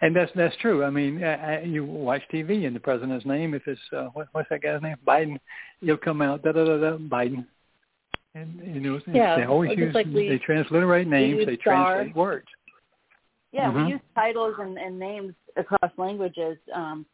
and 0.00 0.14
that's 0.14 0.30
that's 0.34 0.56
true. 0.56 0.84
I 0.84 0.90
mean, 0.90 1.22
uh, 1.22 1.60
uh, 1.62 1.66
you 1.66 1.84
watch 1.84 2.22
TV 2.32 2.66
and 2.66 2.74
the 2.74 2.80
president's 2.80 3.26
name, 3.26 3.54
if 3.54 3.66
it's 3.66 3.80
uh, 3.96 4.06
what, 4.12 4.28
what's 4.32 4.48
that 4.50 4.62
guy's 4.62 4.82
name, 4.82 4.96
Biden, 5.06 5.38
it'll 5.82 5.96
come 5.96 6.22
out 6.22 6.42
da 6.42 6.52
da 6.52 6.64
da 6.64 6.76
da 6.78 6.96
Biden, 6.98 7.46
and 8.34 8.60
you 8.64 8.80
know 8.80 9.00
Yeah, 9.12 9.36
they 9.36 9.44
always 9.44 9.76
use 9.76 9.94
like 9.94 10.06
we- 10.06 10.28
they 10.28 10.38
transliterate 10.38 11.06
names, 11.06 11.44
they 11.46 11.56
star. 11.56 11.94
translate 11.94 12.16
words. 12.16 12.46
Yeah, 13.52 13.70
Mhm. 13.70 13.86
we 13.86 13.92
use 13.92 14.00
titles 14.16 14.56
and, 14.58 14.76
and 14.78 14.98
names 14.98 15.32
across 15.56 15.92
languages, 15.96 16.58
um, 16.72 17.06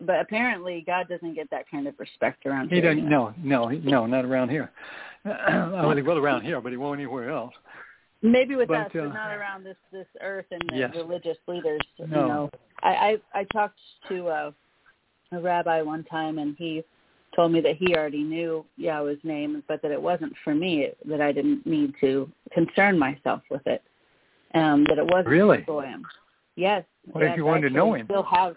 but 0.00 0.18
apparently 0.20 0.82
God 0.84 1.06
doesn't 1.08 1.34
get 1.34 1.48
that 1.50 1.70
kind 1.70 1.86
of 1.86 1.94
respect 2.00 2.44
around 2.44 2.70
He 2.70 2.80
here. 2.80 2.92
doesn't. 2.92 3.08
No, 3.08 3.32
no, 3.42 3.68
he- 3.68 3.78
no, 3.78 4.04
not 4.06 4.24
around 4.24 4.48
here. 4.48 4.70
well, 5.24 5.94
he 5.96 6.02
will 6.02 6.18
around 6.18 6.42
here, 6.42 6.60
but 6.60 6.72
he 6.72 6.76
won't 6.76 6.98
anywhere 7.00 7.30
else. 7.30 7.54
Maybe 8.32 8.56
with 8.56 8.68
But, 8.68 8.78
us, 8.78 8.90
but 8.92 9.00
uh, 9.02 9.12
not 9.12 9.32
around 9.32 9.64
this 9.64 9.76
this 9.92 10.06
earth 10.20 10.46
and 10.50 10.62
the 10.68 10.76
Yes. 10.76 10.94
religious 10.94 11.38
leaders. 11.46 11.80
You 11.96 12.06
No. 12.08 12.28
know, 12.28 12.50
I 12.82 13.18
I, 13.34 13.40
I 13.40 13.44
talked 13.44 13.78
to 14.08 14.28
uh, 14.28 14.52
a 15.32 15.40
rabbi 15.40 15.82
one 15.82 16.04
time, 16.04 16.38
and 16.38 16.56
he 16.58 16.82
told 17.34 17.52
me 17.52 17.60
that 17.60 17.76
he 17.76 17.94
already 17.94 18.22
knew 18.22 18.64
Yahweh's 18.76 19.22
name, 19.22 19.62
but 19.68 19.82
that 19.82 19.90
it 19.90 20.00
wasn't 20.00 20.32
for 20.42 20.54
me. 20.54 20.90
That 21.04 21.20
I 21.20 21.32
didn't 21.32 21.66
need 21.66 21.94
to 22.00 22.30
concern 22.52 22.98
myself 22.98 23.42
with 23.50 23.66
it. 23.66 23.82
Um, 24.54 24.84
that 24.88 24.98
it 24.98 25.04
wasn't 25.04 25.28
Really? 25.28 25.62
for 25.64 25.82
him. 25.82 26.04
Yes. 26.56 26.84
What 27.12 27.22
if 27.22 27.36
you 27.36 27.44
wanted 27.44 27.68
to 27.68 27.74
know 27.74 27.94
him? 27.94 28.06
Still 28.06 28.22
have 28.24 28.56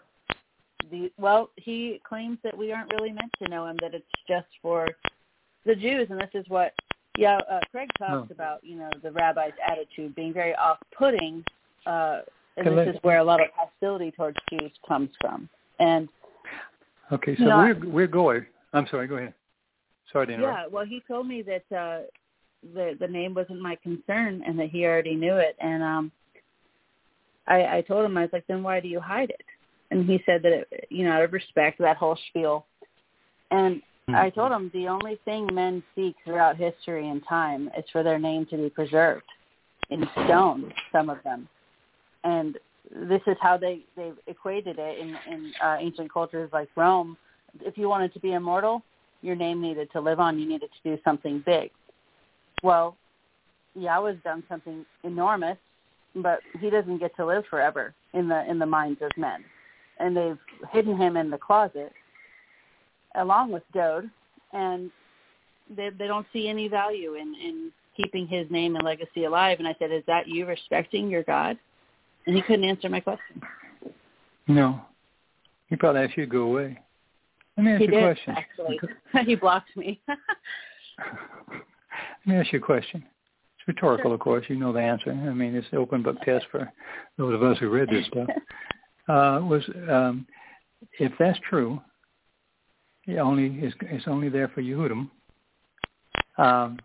the 0.90 1.12
well. 1.18 1.52
He 1.58 2.02
claims 2.08 2.38
that 2.44 2.58
we 2.58 2.72
aren't 2.72 2.92
really 2.94 3.12
meant 3.12 3.32
to 3.44 3.50
know 3.50 3.66
him. 3.66 3.78
That 3.82 3.94
it's 3.94 4.06
just 4.28 4.48
for 4.62 4.88
the 5.66 5.76
Jews, 5.76 6.08
and 6.10 6.20
this 6.20 6.30
is 6.34 6.46
what 6.48 6.74
yeah, 7.20 7.38
uh, 7.50 7.60
Craig 7.72 7.90
talks 7.98 8.30
Oh. 8.32 8.34
about, 8.34 8.64
you 8.64 8.76
know, 8.78 8.90
the 9.04 9.12
rabbi's 9.12 9.54
attitude 9.68 10.16
being 10.16 10.34
very 10.34 10.56
off-putting, 10.56 11.44
uh, 11.86 12.22
and 12.58 12.78
this 12.78 12.96
is 12.96 13.04
where 13.04 13.20
a 13.20 13.24
lot 13.24 13.40
of 13.42 13.48
hostility 13.56 14.12
towards 14.12 14.38
Jews 14.50 14.72
comes 14.88 15.10
from. 15.22 15.50
And 15.80 16.10
Okay, 17.12 17.36
so 17.38 17.44
No, 17.46 17.58
I- 17.58 17.72
we're 17.74 17.90
we're 17.90 18.08
going. 18.08 18.46
I'm 18.74 18.86
sorry. 18.88 19.08
Go 19.08 19.16
ahead. 19.16 19.34
Sorry 20.12 20.28
to 20.28 20.34
interrupt. 20.34 20.58
yeah, 20.60 20.68
well, 20.68 20.86
he 20.86 21.02
told 21.08 21.28
me 21.28 21.42
that 21.44 21.66
uh, 21.76 22.02
the 22.76 22.96
the 23.00 23.08
name 23.08 23.34
wasn't 23.34 23.62
my 23.62 23.76
concern, 23.78 24.44
and 24.46 24.58
that 24.60 24.70
he 24.70 24.86
already 24.86 25.16
knew 25.16 25.36
it. 25.38 25.56
And 25.60 25.82
um, 25.82 26.12
I, 27.48 27.78
I 27.78 27.82
told 27.82 28.06
him, 28.06 28.16
I 28.18 28.22
was 28.22 28.34
like, 28.34 28.46
then 28.48 28.62
why 28.64 28.80
do 28.80 28.88
you 28.88 29.00
hide 29.00 29.32
it? 29.32 29.46
And 29.92 30.06
he 30.06 30.22
said 30.26 30.44
that, 30.44 30.54
it, 30.54 30.88
you 30.92 31.04
know, 31.04 31.14
out 31.14 31.24
of 31.24 31.34
respect, 31.34 31.80
that 31.80 31.98
whole 31.98 32.18
spiel. 32.30 32.66
And 33.50 33.82
I 34.16 34.30
told 34.36 34.52
him 34.52 34.70
the 34.74 34.88
only 34.88 35.20
thing 35.26 35.48
men 35.54 35.84
seek 35.96 36.16
throughout 36.24 36.58
history 36.58 37.10
and 37.10 37.22
time 37.28 37.70
is 37.78 37.86
for 37.92 38.04
their 38.04 38.20
name 38.20 38.46
to 38.48 38.58
be 38.58 38.70
preserved 38.70 39.24
in 39.90 40.08
stone, 40.26 40.72
some 40.92 41.10
of 41.10 41.18
them. 41.24 41.48
And 42.24 42.58
this 42.92 43.22
is 43.28 43.38
how 43.42 43.58
they, 43.58 43.82
they've 43.96 44.18
equated 44.28 44.78
it 44.80 45.00
in, 45.00 45.18
in 45.32 45.52
uh, 45.64 45.78
ancient 45.80 46.12
cultures 46.12 46.50
like 46.54 46.70
Rome. 46.76 47.18
If 47.62 47.78
you 47.78 47.90
wanted 47.90 48.14
to 48.14 48.20
be 48.20 48.34
immortal, 48.34 48.84
your 49.22 49.36
name 49.36 49.62
needed 49.62 49.92
to 49.92 50.02
live 50.02 50.20
on. 50.20 50.40
You 50.40 50.48
needed 50.48 50.70
to 50.84 50.96
do 50.96 51.02
something 51.04 51.44
big. 51.46 51.72
Well, 52.64 52.96
Yahweh's 53.76 54.18
done 54.24 54.44
something 54.50 54.86
enormous, 55.04 55.58
but 56.16 56.40
he 56.60 56.70
doesn't 56.70 57.00
get 57.00 57.16
to 57.18 57.26
live 57.26 57.44
forever 57.50 57.94
in 58.14 58.28
the 58.28 58.50
in 58.50 58.60
the 58.60 58.66
minds 58.66 59.02
of 59.02 59.12
men. 59.18 59.44
And 60.00 60.16
they've 60.16 60.38
hidden 60.72 60.98
him 60.98 61.18
in 61.18 61.30
the 61.30 61.38
closet 61.38 61.92
along 63.20 63.52
with 63.52 63.64
Dode, 63.74 64.10
and 64.54 64.92
they 65.76 65.90
they 65.90 66.08
don't 66.08 66.26
see 66.34 66.48
any 66.48 66.68
value 66.68 67.16
in 67.16 67.36
in 67.36 67.72
keeping 67.96 68.28
his 68.28 68.50
name 68.50 68.76
and 68.76 68.84
legacy 68.84 69.26
alive. 69.26 69.60
And 69.60 69.68
I 69.68 69.76
said, 69.80 69.92
"Is 69.92 70.04
that 70.08 70.28
you 70.28 70.46
respecting 70.46 71.10
your 71.10 71.24
God?" 71.24 71.58
And 72.26 72.36
he 72.36 72.42
couldn't 72.42 72.66
answer 72.66 72.90
my 72.90 73.00
question. 73.00 73.42
No. 74.48 74.82
He 75.68 75.76
probably 75.76 76.02
asked 76.02 76.18
you 76.18 76.26
to 76.26 76.32
go 76.32 76.44
away. 76.44 76.80
Let 77.58 77.64
me 77.64 77.72
ask 77.72 77.80
He 77.80 77.88
you 77.88 77.92
a 77.92 77.96
did 77.96 78.04
question. 78.04 78.36
actually. 78.38 78.80
he 79.26 79.36
blocked 79.36 79.76
me. 79.76 80.00
Let 80.08 80.18
me 82.26 82.36
ask 82.36 82.52
you 82.52 82.60
a 82.60 82.62
question. 82.62 83.04
It's 83.58 83.68
rhetorical, 83.68 84.14
of 84.14 84.20
course. 84.20 84.46
You 84.48 84.56
know 84.56 84.74
the 84.74 84.80
answer. 84.80 85.12
I 85.12 85.34
mean, 85.34 85.56
it's 85.56 85.68
an 85.72 85.78
open 85.78 86.04
book 86.04 86.20
test 86.22 86.46
for 86.52 86.72
those 87.18 87.34
of 87.34 87.44
us 87.44 87.58
who 87.60 87.70
read 87.70 87.90
this 87.90 88.06
stuff. 88.08 88.28
Uh, 89.08 89.40
was 89.42 89.64
um, 89.90 90.28
if 91.00 91.12
that's 91.18 91.40
true, 91.50 91.82
only 93.18 93.48
is 93.66 93.74
it's 93.82 94.06
only 94.08 94.30
there 94.30 94.48
for 94.50 94.62
Yehudim. 94.62 95.10
Um, 96.38 96.80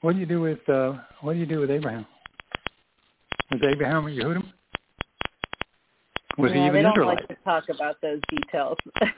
what 0.00 0.14
do 0.14 0.18
you 0.18 0.26
do 0.26 0.40
with 0.40 0.66
uh, 0.68 0.94
what 1.20 1.34
do 1.34 1.38
you 1.38 1.46
do 1.46 1.60
with 1.60 1.70
Abraham? 1.70 2.06
Was 3.50 3.60
Abraham 3.68 4.06
a 4.06 4.10
Yehudim? 4.10 4.44
Was 6.38 6.52
yeah, 6.54 6.60
he 6.60 6.66
even 6.66 6.74
they 6.74 6.82
don't 6.82 6.92
Israelite? 6.92 7.18
like 7.18 7.28
to 7.28 7.36
talk 7.44 7.64
about 7.68 8.00
those 8.00 8.20
details. 8.30 8.78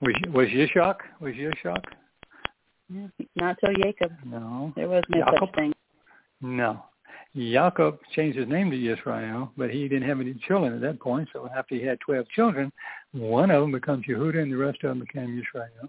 Was 0.00 0.14
was 0.32 0.48
Yishak? 0.48 0.96
Was 1.20 1.34
Yishak? 1.34 1.82
Not 3.36 3.56
till 3.60 3.74
Jacob. 3.82 4.12
No. 4.24 4.72
There 4.76 4.88
was 4.88 5.04
no 5.08 5.18
Jacob? 5.24 5.34
such 5.40 5.54
thing. 5.54 5.72
No. 6.40 6.84
Jacob 7.34 7.98
changed 8.14 8.38
his 8.38 8.48
name 8.48 8.70
to 8.70 8.92
Israel, 8.92 9.50
but 9.56 9.70
he 9.70 9.88
didn't 9.88 10.08
have 10.08 10.20
any 10.20 10.34
children 10.46 10.74
at 10.74 10.80
that 10.82 11.00
point. 11.00 11.28
So 11.32 11.48
after 11.56 11.74
he 11.74 11.82
had 11.82 11.98
12 12.00 12.28
children, 12.28 12.70
one 13.12 13.50
of 13.50 13.62
them 13.62 13.72
becomes 13.72 14.04
Yehuda 14.06 14.42
and 14.42 14.52
the 14.52 14.56
rest 14.56 14.78
of 14.84 14.90
them 14.90 15.00
became 15.00 15.38
Israel. 15.38 15.88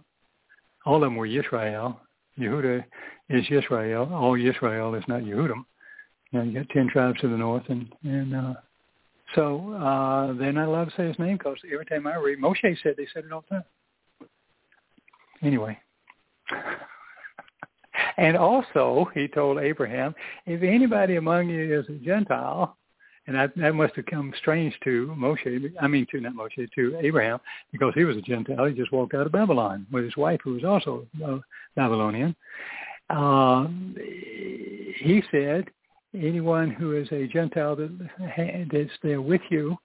All 0.86 0.96
of 0.96 1.02
them 1.02 1.16
were 1.16 1.26
Israel. 1.26 2.00
Yehuda 2.40 2.84
is 3.30 3.46
Israel. 3.50 4.10
All 4.14 4.36
Israel 4.36 4.96
is 4.96 5.04
not 5.08 5.22
Yehudim. 5.22 5.66
Know, 6.32 6.42
you 6.42 6.54
got 6.54 6.70
10 6.70 6.90
tribes 6.90 7.20
to 7.22 7.28
the 7.28 7.38
north. 7.38 7.64
And, 7.70 7.94
and 8.04 8.36
uh, 8.36 8.54
so 9.36 9.74
uh, 9.74 10.34
they're 10.34 10.52
not 10.52 10.68
allowed 10.68 10.86
to 10.86 10.96
say 10.96 11.08
his 11.08 11.20
name 11.20 11.38
because 11.38 11.58
every 11.72 11.86
time 11.86 12.08
I 12.08 12.16
read, 12.16 12.40
Moshe 12.40 12.78
said 12.82 12.96
they 12.98 13.08
said 13.14 13.26
it 13.26 13.32
all 13.32 13.44
the 13.50 13.56
time. 13.58 13.64
Anyway. 15.44 15.78
And 18.18 18.38
also, 18.38 19.10
he 19.14 19.28
told 19.28 19.58
Abraham, 19.58 20.16
if 20.46 20.62
anybody 20.62 21.16
among 21.16 21.50
you 21.50 21.80
is 21.80 21.88
a 21.90 21.94
Gentile 22.04 22.78
And 23.26 23.36
that, 23.36 23.56
that 23.56 23.74
must 23.74 23.96
have 23.96 24.06
come 24.06 24.34
strange 24.38 24.78
to 24.84 25.14
Moshe, 25.18 25.74
I 25.80 25.88
mean 25.88 26.06
to 26.12 26.20
not 26.20 26.34
Moshe, 26.34 26.70
to 26.76 26.98
Abraham, 27.02 27.40
because 27.72 27.94
he 27.96 28.04
was 28.04 28.18
a 28.18 28.22
Gentile. 28.22 28.66
He 28.66 28.74
just 28.74 28.92
walked 28.92 29.14
out 29.14 29.26
of 29.26 29.32
Babylon 29.32 29.86
with 29.92 30.04
his 30.04 30.18
wife, 30.18 30.42
who 30.44 30.56
was 30.56 30.66
also 30.66 31.08
uh, 31.26 31.38
Babylonian. 31.76 32.36
Uh, 33.10 33.68
he 35.00 35.24
said, 35.32 35.66
anyone 36.14 36.70
who 36.70 36.98
is 36.98 37.08
a 37.12 37.28
Gentile 37.28 37.76
that, 37.78 38.70
that's 38.72 38.90
there 39.02 39.22
with 39.22 39.42
you 39.50 39.78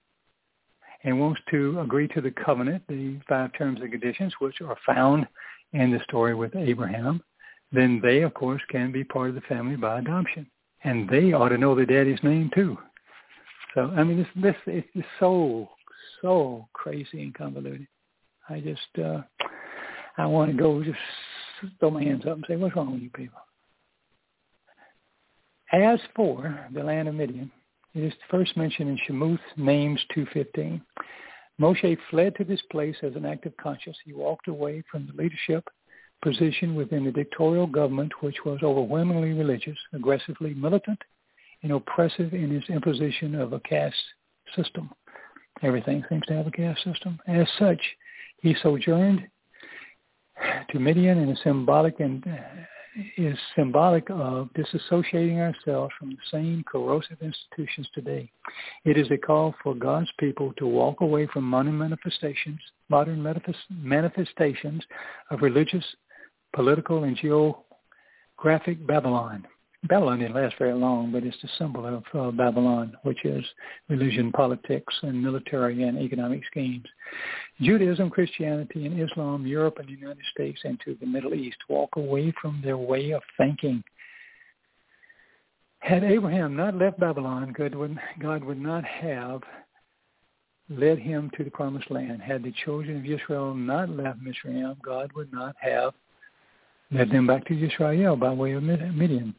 and 1.05 1.17
wants 1.17 1.39
to 1.49 1.79
agree 1.79 2.09
to 2.09 2.19
the 2.19 2.31
covenant, 2.31 2.83
the 2.89 3.17
five 3.29 3.51
terms 3.57 3.79
and 3.81 3.89
conditions, 3.89 4.33
which 4.39 4.59
are 4.59 4.77
found 4.85 5.25
in 5.71 5.91
the 5.91 5.99
story 6.03 6.35
with 6.35 6.53
Abraham, 6.57 7.21
then 7.71 7.99
they, 8.01 8.21
of 8.21 8.33
course, 8.33 8.61
can 8.69 8.91
be 8.91 9.03
part 9.03 9.29
of 9.29 9.35
the 9.35 9.41
family 9.41 9.75
by 9.75 9.99
adoption. 9.99 10.47
And 10.83 11.09
they 11.09 11.33
ought 11.33 11.49
to 11.49 11.57
know 11.57 11.75
their 11.75 11.85
daddy's 11.85 12.23
name, 12.23 12.49
too. 12.53 12.77
So 13.75 13.91
I 13.95 14.03
mean, 14.03 14.17
this 14.17 14.27
this 14.35 14.55
it's 14.65 15.07
so 15.19 15.69
so 16.21 16.67
crazy 16.73 17.21
and 17.21 17.33
convoluted. 17.33 17.87
I 18.49 18.59
just 18.59 19.03
uh, 19.03 19.21
I 20.17 20.25
want 20.25 20.51
to 20.51 20.57
go 20.57 20.83
just 20.83 20.97
throw 21.79 21.91
my 21.91 22.03
hands 22.03 22.25
up 22.25 22.35
and 22.35 22.45
say, 22.47 22.55
what's 22.55 22.75
wrong 22.75 22.93
with 22.93 23.01
you 23.01 23.09
people? 23.11 23.39
As 25.71 25.99
for 26.15 26.67
the 26.73 26.83
land 26.83 27.07
of 27.07 27.15
Midian, 27.15 27.51
it 27.93 28.03
is 28.03 28.13
first 28.31 28.57
mentioned 28.57 28.89
in 28.89 29.15
Shemowth 29.15 29.39
Names 29.55 29.99
2.15. 30.15 30.81
Moshe 31.61 31.97
fled 32.09 32.35
to 32.37 32.43
this 32.43 32.61
place 32.71 32.95
as 33.03 33.15
an 33.15 33.25
act 33.25 33.45
of 33.45 33.55
conscience. 33.57 33.97
He 34.03 34.13
walked 34.13 34.47
away 34.47 34.83
from 34.89 35.05
the 35.05 35.21
leadership 35.21 35.69
position 36.21 36.75
within 36.75 37.05
the 37.05 37.11
dictatorial 37.11 37.67
government, 37.67 38.11
which 38.21 38.37
was 38.45 38.59
overwhelmingly 38.63 39.33
religious, 39.33 39.77
aggressively 39.93 40.53
militant, 40.53 40.99
and 41.63 41.71
oppressive 41.71 42.33
in 42.33 42.55
its 42.55 42.69
imposition 42.69 43.35
of 43.35 43.53
a 43.53 43.59
caste 43.61 43.95
system. 44.55 44.89
Everything 45.61 46.03
seems 46.09 46.25
to 46.27 46.33
have 46.33 46.47
a 46.47 46.51
caste 46.51 46.83
system. 46.83 47.19
As 47.27 47.47
such, 47.57 47.81
he 48.41 48.55
sojourned 48.61 49.27
to 50.69 50.79
Midian 50.79 51.17
and 51.17 51.31
is 51.31 51.39
symbolic 51.43 51.99
and 51.99 52.25
uh, 52.25 52.61
is 53.17 53.37
symbolic 53.55 54.09
of 54.09 54.49
disassociating 54.57 55.37
ourselves 55.37 55.93
from 55.99 56.11
the 56.11 56.17
same 56.31 56.63
corrosive 56.63 57.17
institutions 57.21 57.87
today. 57.93 58.31
It 58.85 58.97
is 58.97 59.09
a 59.11 59.17
call 59.17 59.55
for 59.63 59.75
God's 59.75 60.09
people 60.19 60.53
to 60.57 60.67
walk 60.67 61.01
away 61.01 61.27
from 61.27 61.43
modern 61.43 61.77
manifestations, 61.77 62.59
modern 62.89 63.21
manifestations 63.69 64.83
of 65.29 65.41
religious, 65.41 65.85
political, 66.53 67.03
and 67.03 67.17
geographic 67.17 68.85
Babylon 68.85 69.45
Babylon 69.87 70.19
didn't 70.19 70.35
last 70.35 70.55
very 70.59 70.73
long, 70.73 71.11
but 71.11 71.23
it's 71.23 71.37
the 71.41 71.47
symbol 71.57 71.85
of 71.85 72.03
uh, 72.13 72.31
Babylon, 72.31 72.97
which 73.03 73.23
is 73.23 73.45
religion, 73.87 74.29
politics, 74.31 74.93
and 75.03 75.23
military 75.23 75.83
and 75.83 75.97
economic 75.97 76.41
schemes. 76.47 76.85
Judaism, 77.61 78.09
Christianity, 78.09 78.85
and 78.85 78.99
Islam, 78.99 79.47
Europe 79.47 79.77
and 79.79 79.87
the 79.87 79.93
United 79.93 80.23
States, 80.33 80.59
and 80.65 80.79
to 80.83 80.97
the 80.99 81.05
Middle 81.05 81.33
East 81.33 81.57
walk 81.69 81.95
away 81.95 82.33
from 82.41 82.61
their 82.61 82.77
way 82.77 83.11
of 83.11 83.21
thinking. 83.37 83.81
Had 85.79 86.03
Abraham 86.03 86.57
not 86.57 86.75
left 86.75 86.99
Babylon, 86.99 87.53
God 87.57 87.73
would, 87.73 87.97
God 88.19 88.43
would 88.43 88.59
not 88.59 88.83
have 88.83 89.41
led 90.69 90.99
him 90.99 91.31
to 91.37 91.45
the 91.45 91.51
promised 91.51 91.89
land. 91.89 92.21
Had 92.21 92.43
the 92.43 92.53
children 92.65 92.97
of 92.97 93.05
Israel 93.05 93.53
not 93.53 93.89
left 93.89 94.19
Mizraim, 94.21 94.75
God 94.83 95.09
would 95.15 95.31
not 95.31 95.55
have 95.61 95.93
led 96.91 97.11
them 97.11 97.27
back 97.27 97.45
to 97.45 97.65
Israel 97.65 98.15
by 98.15 98.31
way 98.31 98.53
of 98.53 98.63
Midian. 98.63 99.35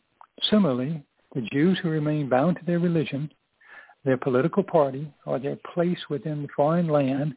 Similarly, 0.51 1.03
the 1.35 1.43
Jews 1.53 1.79
who 1.83 1.91
remain 1.91 2.29
bound 2.29 2.57
to 2.57 2.65
their 2.65 2.79
religion, 2.79 3.31
their 4.05 4.17
political 4.17 4.63
party, 4.63 5.13
or 5.27 5.39
their 5.39 5.59
place 5.75 5.99
within 6.09 6.43
the 6.43 6.49
foreign 6.55 6.89
land 6.89 7.37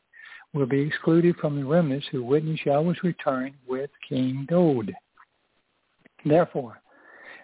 will 0.53 0.65
be 0.65 0.81
excluded 0.81 1.35
from 1.37 1.55
the 1.57 1.65
remnants 1.65 2.07
who 2.11 2.23
witness 2.23 2.59
Yahweh's 2.65 3.03
return 3.03 3.53
with 3.67 3.89
King 4.07 4.45
Dod. 4.49 4.93
Therefore, 6.25 6.79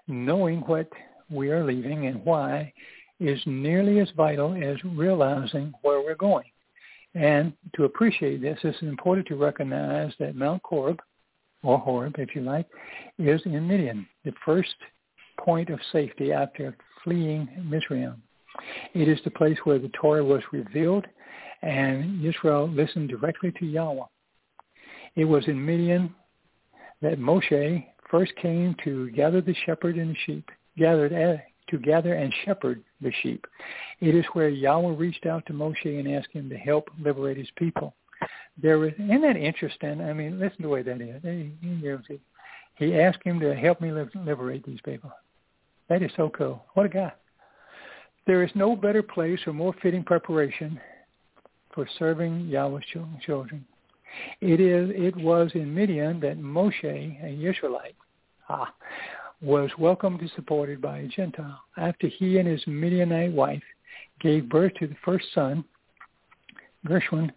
knowing 0.07 0.61
what 0.61 0.89
we 1.29 1.49
are 1.51 1.63
leaving 1.63 2.07
and 2.07 2.23
why 2.23 2.71
is 3.19 3.39
nearly 3.45 3.99
as 3.99 4.09
vital 4.15 4.53
as 4.53 4.77
realizing 4.83 5.73
where 5.81 5.99
we're 5.99 6.15
going. 6.15 6.45
And 7.15 7.53
to 7.75 7.85
appreciate 7.85 8.41
this, 8.41 8.59
it's 8.63 8.81
important 8.81 9.27
to 9.27 9.35
recognize 9.35 10.13
that 10.19 10.35
Mount 10.35 10.61
Korab, 10.63 10.99
or 11.63 11.77
Horeb 11.77 12.15
if 12.17 12.35
you 12.35 12.41
like, 12.41 12.67
is 13.17 13.41
in 13.45 13.67
Midian, 13.67 14.07
the 14.23 14.33
first 14.45 14.75
point 15.39 15.69
of 15.69 15.79
safety 15.91 16.31
after 16.31 16.75
fleeing 17.03 17.49
Mizraim. 17.63 18.21
It 18.93 19.07
is 19.07 19.19
the 19.23 19.31
place 19.31 19.57
where 19.63 19.79
the 19.79 19.89
Torah 19.89 20.23
was 20.23 20.41
revealed 20.51 21.05
and 21.61 22.25
Israel 22.25 22.69
listened 22.69 23.09
directly 23.09 23.51
to 23.59 23.65
Yahweh. 23.65 24.05
It 25.15 25.25
was 25.25 25.47
in 25.47 25.63
Midian 25.63 26.13
that 27.01 27.19
Moshe 27.19 27.85
first 28.09 28.33
came 28.41 28.75
to 28.83 29.11
gather 29.11 29.41
the 29.41 29.55
shepherd 29.65 29.97
and 29.97 30.11
the 30.11 30.17
sheep, 30.25 30.49
gathered 30.77 31.13
eh, 31.13 31.37
to 31.69 31.77
gather 31.77 32.13
and 32.13 32.33
shepherd 32.45 32.83
the 33.01 33.11
sheep. 33.21 33.45
It 34.01 34.15
is 34.15 34.25
where 34.33 34.49
Yahweh 34.49 34.95
reached 34.95 35.25
out 35.25 35.45
to 35.47 35.53
Moshe 35.53 35.85
and 35.85 36.07
asked 36.13 36.31
him 36.31 36.49
to 36.49 36.57
help 36.57 36.89
liberate 36.99 37.37
his 37.37 37.49
people. 37.57 37.95
There 38.61 38.79
was, 38.79 38.91
isn't 38.93 39.21
that 39.21 39.37
interesting? 39.37 40.01
I 40.01 40.13
mean, 40.13 40.39
listen 40.39 40.57
to 40.57 40.63
the 40.63 40.69
way 40.69 40.81
that 40.81 41.01
is. 41.01 41.21
He, 41.23 42.19
he 42.75 42.99
asked 42.99 43.23
him 43.23 43.39
to 43.39 43.55
help 43.55 43.81
me 43.81 43.91
liberate 44.15 44.65
these 44.65 44.81
people. 44.83 45.11
That 45.89 46.01
is 46.01 46.11
so 46.15 46.29
cool. 46.29 46.63
What 46.73 46.85
a 46.85 46.89
guy. 46.89 47.13
There 48.27 48.43
is 48.43 48.51
no 48.55 48.75
better 48.75 49.01
place 49.01 49.39
or 49.47 49.53
more 49.53 49.73
fitting 49.81 50.03
preparation 50.03 50.79
for 51.73 51.87
serving 51.97 52.47
Yahweh's 52.47 52.85
children. 53.25 53.65
It 54.41 54.59
is. 54.59 54.89
It 54.93 55.15
was 55.15 55.51
in 55.53 55.73
Midian 55.73 56.19
that 56.21 56.39
Moshe, 56.39 56.83
a 56.83 57.49
Israelite, 57.49 57.95
ah, 58.49 58.73
was 59.41 59.69
welcomed 59.77 60.21
and 60.21 60.31
supported 60.35 60.81
by 60.81 60.99
a 60.99 61.07
Gentile. 61.07 61.59
After 61.77 62.07
he 62.07 62.39
and 62.39 62.47
his 62.47 62.65
Midianite 62.67 63.31
wife 63.31 63.63
gave 64.19 64.49
birth 64.49 64.73
to 64.79 64.87
the 64.87 64.95
first 65.05 65.25
son, 65.33 65.63
Gershom, 66.85 67.31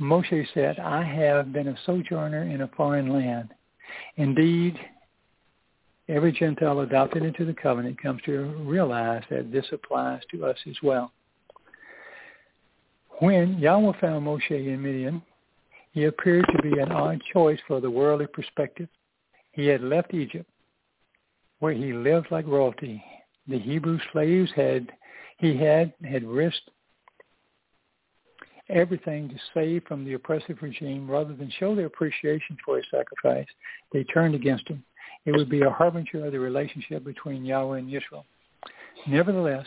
Moshe 0.00 0.46
said, 0.54 0.78
I 0.78 1.02
have 1.02 1.52
been 1.52 1.68
a 1.68 1.78
sojourner 1.84 2.44
in 2.44 2.62
a 2.62 2.68
foreign 2.68 3.12
land. 3.12 3.50
Indeed, 4.16 4.78
every 6.08 6.32
Gentile 6.32 6.80
adopted 6.80 7.22
into 7.22 7.44
the 7.44 7.52
covenant 7.52 8.00
comes 8.00 8.22
to 8.22 8.44
realize 8.60 9.22
that 9.30 9.52
this 9.52 9.66
applies 9.72 10.22
to 10.30 10.46
us 10.46 10.56
as 10.68 10.76
well. 10.82 11.12
When 13.18 13.58
Yahweh 13.58 14.00
found 14.00 14.26
Moshe 14.26 14.50
in 14.50 14.80
Midian, 14.80 15.20
he 15.92 16.04
appeared 16.04 16.46
to 16.46 16.62
be 16.62 16.80
an 16.80 16.92
odd 16.92 17.20
choice 17.32 17.58
for 17.66 17.80
the 17.80 17.90
worldly 17.90 18.26
perspective. 18.26 18.88
He 19.52 19.66
had 19.66 19.82
left 19.82 20.14
Egypt, 20.14 20.48
where 21.58 21.74
he 21.74 21.92
lived 21.92 22.28
like 22.30 22.46
royalty. 22.46 23.04
The 23.48 23.58
Hebrew 23.58 23.98
slaves 24.12 24.50
had 24.56 24.90
he 25.38 25.56
had 25.56 25.92
had 26.08 26.24
risked 26.24 26.70
everything 28.70 29.28
to 29.28 29.36
save 29.52 29.84
from 29.84 30.04
the 30.04 30.14
oppressive 30.14 30.58
regime 30.62 31.10
rather 31.10 31.34
than 31.34 31.50
show 31.58 31.74
their 31.74 31.86
appreciation 31.86 32.56
for 32.64 32.76
his 32.76 32.86
sacrifice. 32.90 33.46
They 33.92 34.04
turned 34.04 34.34
against 34.34 34.68
him 34.68 34.84
it 35.26 35.32
would 35.32 35.48
be 35.48 35.62
a 35.62 35.70
harbinger 35.70 36.26
of 36.26 36.32
the 36.32 36.40
relationship 36.40 37.04
between 37.04 37.44
Yahweh 37.44 37.78
and 37.78 37.88
Israel. 37.88 38.24
Nevertheless, 39.06 39.66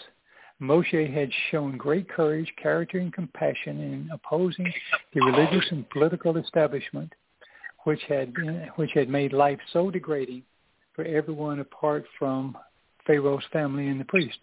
Moshe 0.62 1.14
had 1.14 1.30
shown 1.51 1.78
great 1.78 2.10
courage, 2.10 2.51
character, 2.62 2.99
and 2.99 3.14
compassion 3.14 3.80
in 3.80 4.10
opposing 4.12 4.72
the 5.14 5.22
religious 5.22 5.66
and 5.72 5.89
political 5.89 6.38
establishment, 6.38 7.14
which 7.84 8.01
had 8.08 8.34
been, 8.34 8.70
which 8.76 8.91
had 8.93 9.10
made 9.10 9.34
life 9.34 9.60
so 9.72 9.91
degrading 9.91 10.43
for 10.95 11.04
everyone 11.06 11.60
apart 11.60 12.06
from 12.18 12.58
Pharaoh's 13.06 13.43
family 13.51 13.88
and 13.88 13.99
the 13.99 14.06
priest. 14.06 14.38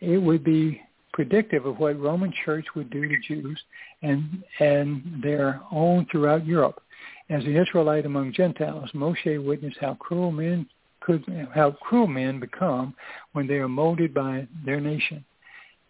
It 0.00 0.18
would 0.18 0.44
be 0.44 0.82
predictive 1.12 1.66
of 1.66 1.78
what 1.78 2.00
Roman 2.00 2.32
Church 2.44 2.66
would 2.74 2.90
do 2.90 3.08
to 3.08 3.18
Jews 3.26 3.60
and 4.02 4.42
and 4.60 5.20
their 5.22 5.60
own 5.70 6.06
throughout 6.10 6.46
Europe. 6.46 6.82
As 7.30 7.44
an 7.44 7.56
Israelite 7.56 8.06
among 8.06 8.32
Gentiles, 8.32 8.90
Moshe 8.94 9.44
witnessed 9.44 9.78
how 9.80 9.94
cruel 9.94 10.32
men 10.32 10.66
could, 11.00 11.24
how 11.54 11.72
cruel 11.72 12.06
men 12.06 12.40
become 12.40 12.94
when 13.32 13.46
they 13.46 13.54
are 13.54 13.68
molded 13.68 14.12
by 14.14 14.46
their 14.64 14.80
nation. 14.80 15.24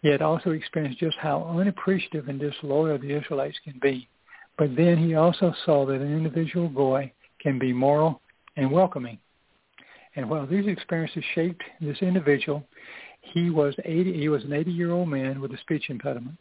He 0.01 0.09
had 0.09 0.21
also 0.21 0.51
experienced 0.51 0.99
just 0.99 1.17
how 1.17 1.55
unappreciative 1.57 2.27
and 2.27 2.39
disloyal 2.39 2.97
the 2.97 3.15
Israelites 3.15 3.57
can 3.63 3.79
be. 3.81 4.07
But 4.57 4.75
then 4.75 4.97
he 4.97 5.15
also 5.15 5.53
saw 5.65 5.85
that 5.85 6.01
an 6.01 6.15
individual 6.15 6.67
boy 6.67 7.11
can 7.39 7.57
be 7.57 7.73
moral 7.73 8.21
and 8.57 8.69
welcoming. 8.69 9.17
And 10.15 10.29
while 10.29 10.45
these 10.45 10.67
experiences 10.67 11.23
shaped 11.33 11.63
this 11.81 11.97
individual, 12.01 12.63
he 13.23 13.49
was 13.49 13.73
80, 13.83 14.13
he 14.13 14.29
was 14.29 14.43
an 14.43 14.51
80-year-old 14.51 15.09
man 15.09 15.41
with 15.41 15.51
a 15.53 15.57
speech 15.59 15.89
impediment. 15.89 16.37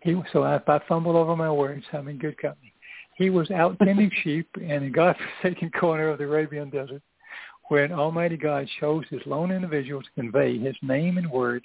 He, 0.00 0.14
so 0.32 0.44
if 0.44 0.68
I 0.68 0.80
fumble 0.86 1.16
over 1.16 1.34
my 1.34 1.50
words, 1.50 1.84
I'm 1.92 2.08
in 2.08 2.18
good 2.18 2.36
company. 2.38 2.72
He 3.16 3.30
was 3.30 3.50
out 3.50 3.78
tending 3.82 4.10
sheep 4.22 4.48
in 4.60 4.84
a 4.84 4.90
God-forsaken 4.90 5.70
corner 5.78 6.08
of 6.08 6.18
the 6.18 6.24
Arabian 6.24 6.70
desert 6.70 7.02
when 7.68 7.92
Almighty 7.92 8.36
God 8.36 8.68
chose 8.80 9.04
this 9.10 9.22
lone 9.26 9.50
individual 9.50 10.02
to 10.02 10.08
convey 10.14 10.58
his 10.58 10.76
name 10.82 11.18
and 11.18 11.30
word 11.30 11.62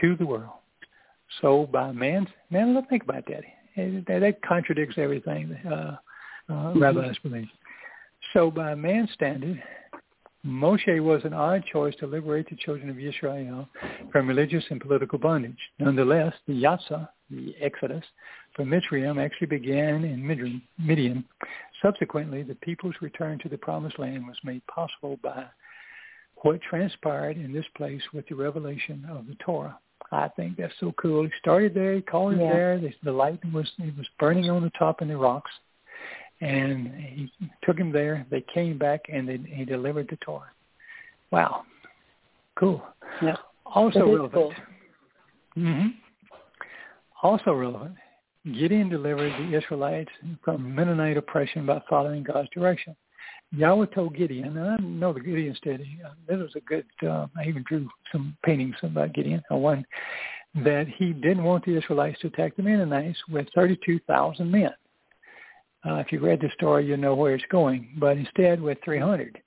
to 0.00 0.16
the 0.16 0.26
world. 0.26 0.52
sold 1.40 1.72
by 1.72 1.92
man. 1.92 2.26
Man, 2.50 2.74
let's 2.74 2.88
think 2.88 3.02
about 3.02 3.24
that. 3.26 3.42
That, 3.76 4.36
contradicts 4.46 4.96
everything 4.98 5.56
uh, 5.70 5.96
uh, 6.50 6.72
rabbis 6.74 7.16
believe. 7.22 7.48
So 8.32 8.50
by 8.50 8.74
man 8.74 9.08
standard, 9.14 9.62
Moshe 10.46 11.02
was 11.02 11.22
an 11.24 11.34
odd 11.34 11.64
choice 11.70 11.94
to 11.96 12.06
liberate 12.06 12.48
the 12.48 12.56
children 12.56 12.88
of 12.88 12.98
Israel 12.98 13.68
from 14.10 14.26
religious 14.26 14.64
and 14.70 14.80
political 14.80 15.18
bondage. 15.18 15.58
Nonetheless, 15.78 16.32
the 16.46 16.54
Yatsa, 16.54 17.08
the 17.30 17.54
Exodus, 17.60 18.04
from 18.56 18.70
Mitzrayim 18.70 19.22
actually 19.22 19.48
began 19.48 20.02
in 20.04 20.26
Midian. 20.78 21.24
Subsequently, 21.82 22.42
the 22.42 22.54
people's 22.56 22.94
return 23.02 23.38
to 23.40 23.48
the 23.48 23.58
Promised 23.58 23.98
Land 23.98 24.26
was 24.26 24.36
made 24.42 24.66
possible 24.66 25.18
by 25.22 25.44
what 26.36 26.60
transpired 26.62 27.36
in 27.36 27.52
this 27.52 27.66
place 27.76 28.02
with 28.14 28.26
the 28.28 28.34
revelation 28.34 29.06
of 29.10 29.26
the 29.26 29.36
Torah. 29.44 29.78
I 30.10 30.28
think 30.28 30.56
that's 30.56 30.72
so 30.80 30.92
cool. 31.00 31.24
He 31.24 31.30
started 31.38 31.74
there, 31.74 31.94
he 31.94 32.00
called 32.00 32.34
it 32.34 32.38
there. 32.38 32.80
The 33.04 33.12
light 33.12 33.40
was 33.52 33.70
it 33.78 33.96
was 33.96 34.08
burning 34.18 34.48
on 34.48 34.62
the 34.62 34.72
top 34.78 35.02
in 35.02 35.08
the 35.08 35.16
rocks, 35.16 35.50
and 36.40 36.94
he 36.94 37.30
took 37.64 37.78
him 37.78 37.92
there. 37.92 38.26
They 38.30 38.44
came 38.52 38.78
back 38.78 39.02
and 39.12 39.28
they, 39.28 39.38
he 39.46 39.64
delivered 39.64 40.08
the 40.08 40.16
Torah. 40.16 40.50
Wow, 41.30 41.62
cool. 42.58 42.82
Yeah. 43.22 43.36
Also 43.66 44.00
relevant. 44.00 44.32
Cool. 44.32 44.52
Mm-hmm. 45.56 45.88
Also 47.22 47.52
relevant. 47.52 47.94
Gideon 48.46 48.88
delivered 48.88 49.32
the 49.32 49.56
Israelites 49.56 50.10
from 50.42 50.74
Midianite 50.74 51.18
oppression 51.18 51.66
by 51.66 51.82
following 51.88 52.22
God's 52.22 52.48
direction. 52.50 52.96
Yahweh 53.52 53.86
told 53.86 54.16
Gideon, 54.16 54.56
and 54.56 54.70
I 54.70 54.76
know 54.76 55.12
the 55.12 55.20
Gideon 55.20 55.54
study, 55.56 55.98
uh, 56.06 56.10
this 56.28 56.38
was 56.38 56.52
a 56.54 56.60
good, 56.60 56.86
uh, 57.02 57.26
I 57.36 57.48
even 57.48 57.64
drew 57.66 57.88
some 58.12 58.36
paintings 58.44 58.76
about 58.82 59.12
Gideon, 59.12 59.42
uh, 59.50 59.56
one, 59.56 59.84
that 60.54 60.86
he 60.88 61.12
didn't 61.12 61.44
want 61.44 61.64
the 61.64 61.76
Israelites 61.76 62.20
to 62.20 62.28
attack 62.28 62.56
the 62.56 62.62
Midianites 62.62 63.18
with 63.28 63.48
32,000 63.54 64.50
men. 64.50 64.70
Uh, 65.84 65.94
if 65.94 66.12
you 66.12 66.20
read 66.20 66.40
the 66.40 66.50
story, 66.54 66.86
you 66.86 66.96
know 66.96 67.14
where 67.14 67.34
it's 67.34 67.44
going, 67.50 67.88
but 67.98 68.16
instead 68.16 68.60
with 68.60 68.78
300. 68.84 69.40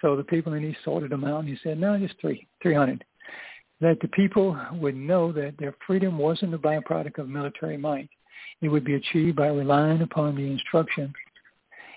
So 0.00 0.16
the 0.16 0.24
people, 0.24 0.52
and 0.54 0.64
he 0.64 0.76
sorted 0.84 1.10
them 1.10 1.24
out, 1.24 1.40
and 1.40 1.48
he 1.48 1.58
said, 1.62 1.78
no, 1.78 1.98
just 1.98 2.18
three, 2.20 2.46
300. 2.62 3.04
That 3.80 3.98
the 4.00 4.08
people 4.08 4.58
would 4.72 4.96
know 4.96 5.32
that 5.32 5.54
their 5.58 5.74
freedom 5.86 6.18
wasn't 6.18 6.54
a 6.54 6.58
byproduct 6.58 7.18
of 7.18 7.28
military 7.28 7.76
might. 7.76 8.08
It 8.62 8.68
would 8.68 8.84
be 8.84 8.94
achieved 8.94 9.36
by 9.36 9.48
relying 9.48 10.00
upon 10.00 10.36
the 10.36 10.42
instruction 10.42 11.12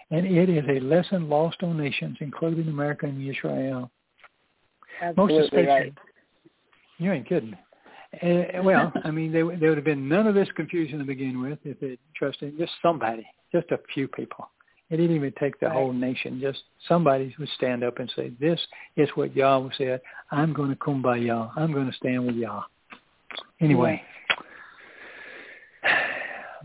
and 0.10 0.26
it 0.26 0.50
is 0.50 0.64
a 0.70 0.80
lesson 0.80 1.30
lost 1.30 1.64
on 1.64 1.78
nations, 1.78 2.18
including 2.22 2.68
America 2.68 3.06
and 3.06 3.28
Israel. 3.28 3.92
Absolutely 5.02 5.36
Most 5.36 5.46
especially, 5.46 5.68
right. 5.68 5.94
you 6.98 7.12
ain't 7.12 7.28
kidding. 7.28 7.56
Uh, 8.24 8.64
well, 8.64 8.92
I 9.04 9.12
mean, 9.12 9.32
there, 9.32 9.46
there 9.58 9.70
would 9.70 9.78
have 9.78 9.86
been 9.86 10.08
none 10.08 10.28
of 10.28 10.34
this 10.34 10.48
confusion 10.56 11.00
to 11.00 11.06
begin 11.06 11.42
with 11.42 11.60
if 11.66 11.82
it 11.84 12.00
trusted 12.16 12.58
just 12.58 12.72
somebody, 12.82 13.28
just 13.52 13.72
a 13.72 13.80
few 13.94 14.08
people. 14.08 14.50
It 14.90 14.98
didn't 14.98 15.16
even 15.16 15.34
take 15.40 15.60
the 15.60 15.66
right. 15.68 15.76
whole 15.76 15.92
nation. 15.92 16.40
Just 16.40 16.60
somebody 16.88 17.36
would 17.38 17.50
stand 17.50 17.84
up 17.84 18.00
and 18.00 18.12
say, 18.16 18.32
"This 18.40 18.60
is 18.96 19.10
what 19.16 19.36
Yah 19.36 19.68
said. 19.78 20.02
I'm 20.32 20.54
going 20.54 20.70
to 20.70 20.76
kumbaya. 20.78 21.52
I'm 21.56 21.74
going 21.74 21.88
to 21.88 21.98
stand 21.98 22.26
with 22.26 22.36
Yah." 22.36 22.64
Anyway, 23.60 24.02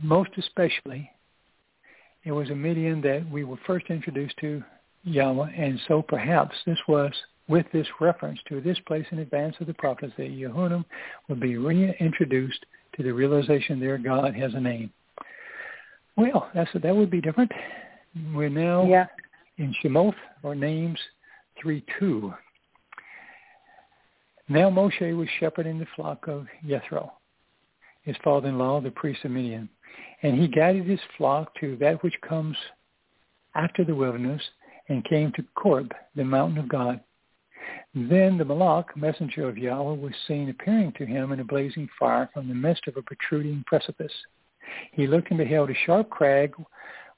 most 0.03 0.31
especially 0.39 1.11
it 2.25 2.33
was 2.33 2.51
a 2.51 2.55
Midian 2.55 3.01
that 3.03 3.29
we 3.29 3.45
were 3.45 3.59
first 3.67 3.87
introduced 3.89 4.37
to 4.41 4.63
Yahweh, 5.05 5.51
and 5.57 5.81
so 5.89 6.03
perhaps 6.03 6.55
this 6.65 6.79
was 6.87 7.13
with 7.49 7.67
this 7.73 7.87
reference 8.01 8.39
to 8.49 8.61
this 8.61 8.79
place 8.87 9.07
in 9.11 9.19
advance 9.19 9.57
of 9.61 9.67
the 9.67 9.75
prophets 9.75 10.13
that 10.17 10.31
Yehudim 10.31 10.85
would 11.29 11.41
be 11.41 11.57
reintroduced 11.57 12.65
to 12.97 13.03
the 13.03 13.13
realization 13.13 13.81
their 13.81 13.99
God 13.99 14.35
has 14.35 14.55
a 14.55 14.61
name. 14.61 14.93
Well, 16.17 16.51
that's 16.55 16.71
that 16.75 16.95
would 16.95 17.11
be 17.11 17.21
different. 17.21 17.51
We're 18.35 18.49
now 18.49 18.87
yeah. 18.87 19.07
in 19.59 19.75
Shemowth 19.83 20.15
or 20.43 20.55
names 20.55 20.99
three 21.61 21.85
two. 21.99 22.33
Now 24.49 24.69
Moshe 24.69 25.17
was 25.17 25.29
shepherding 25.41 25.79
the 25.79 25.87
flock 25.97 26.29
of 26.29 26.47
Yethro, 26.67 27.11
his 28.03 28.17
father-in-law, 28.23 28.83
the 28.83 28.91
priest 28.91 29.25
of 29.25 29.31
Midian. 29.31 29.69
And 30.23 30.39
he 30.39 30.49
guided 30.49 30.87
his 30.87 31.01
flock 31.17 31.55
to 31.61 31.77
that 31.77 32.03
which 32.03 32.21
comes 32.27 32.57
after 33.55 33.85
the 33.85 33.95
wilderness 33.95 34.43
and 34.89 35.05
came 35.05 35.33
to 35.33 35.45
Korb, 35.55 35.93
the 36.17 36.25
mountain 36.25 36.59
of 36.59 36.69
God. 36.69 37.01
Then 37.95 38.37
the 38.37 38.45
Malach, 38.45 38.97
messenger 38.97 39.49
of 39.49 39.57
Yahweh, 39.57 39.97
was 39.97 40.13
seen 40.27 40.49
appearing 40.49 40.93
to 40.99 41.07
him 41.07 41.33
in 41.33 41.41
a 41.41 41.45
blazing 41.45 41.89
fire 41.99 42.29
from 42.35 42.49
the 42.49 42.55
midst 42.55 42.89
of 42.89 42.97
a 42.97 43.03
protruding 43.03 43.63
precipice. 43.67 44.13
He 44.93 45.07
looked 45.07 45.31
and 45.31 45.39
beheld 45.39 45.71
a 45.71 45.75
sharp 45.87 46.11
crag 46.11 46.55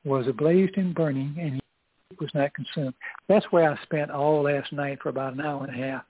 was 0.04 0.26
ablazed 0.26 0.76
and 0.76 0.94
burning, 0.94 1.34
and 1.38 1.54
he 1.54 2.16
was 2.20 2.30
not 2.34 2.54
consumed. 2.54 2.94
That's 3.28 3.46
where 3.50 3.70
I 3.70 3.82
spent 3.82 4.10
all 4.10 4.42
last 4.42 4.72
night 4.72 4.98
for 5.02 5.08
about 5.08 5.34
an 5.34 5.40
hour 5.40 5.64
and 5.64 5.74
a 5.74 5.86
half. 5.86 6.04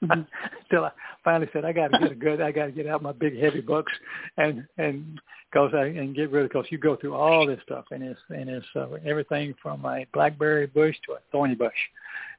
Until 0.70 0.84
I 0.84 0.90
finally 1.24 1.48
said, 1.52 1.64
I 1.64 1.72
got 1.72 1.88
to 1.88 1.98
get 1.98 2.12
a 2.12 2.14
good, 2.14 2.40
I 2.40 2.52
got 2.52 2.66
to 2.66 2.72
get 2.72 2.86
out 2.86 3.02
my 3.02 3.12
big 3.12 3.36
heavy 3.40 3.60
books 3.60 3.92
and 4.36 4.64
and 4.76 5.20
cause 5.52 5.72
I 5.74 5.86
and 5.86 6.14
get 6.14 6.30
rid 6.30 6.44
of 6.44 6.50
because 6.50 6.66
you 6.70 6.78
go 6.78 6.94
through 6.94 7.14
all 7.14 7.46
this 7.46 7.58
stuff 7.64 7.86
and 7.90 8.04
it's 8.04 8.20
and 8.28 8.48
it's 8.48 8.66
uh, 8.76 8.86
everything 9.04 9.54
from 9.60 9.84
a 9.84 10.06
blackberry 10.12 10.66
bush 10.66 10.94
to 11.06 11.14
a 11.14 11.18
thorny 11.32 11.56
bush. 11.56 11.72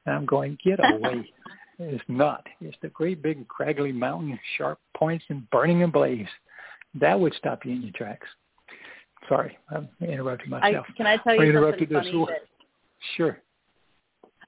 And 0.06 0.14
I'm 0.14 0.24
going, 0.24 0.56
get 0.64 0.78
away. 0.80 1.30
it's 1.78 2.04
not. 2.08 2.46
It's 2.62 2.76
the 2.80 2.88
great 2.88 3.22
big 3.22 3.46
craggly 3.46 3.94
mountain, 3.94 4.38
sharp 4.56 4.78
points 4.96 5.24
and 5.28 5.48
burning 5.50 5.82
ablaze. 5.82 6.28
That 6.94 7.18
would 7.18 7.34
stop 7.34 7.64
you 7.64 7.72
in 7.72 7.82
your 7.82 7.92
tracks. 7.92 8.26
Sorry, 9.28 9.56
I'm 9.70 9.88
interrupting 10.00 10.50
myself. 10.50 10.86
I, 10.88 10.92
can 10.96 11.06
I 11.06 11.16
tell 11.18 11.34
you 11.34 11.52
something 11.52 11.86
funny? 11.88 12.26
That, 12.26 12.40
sure. 13.16 13.38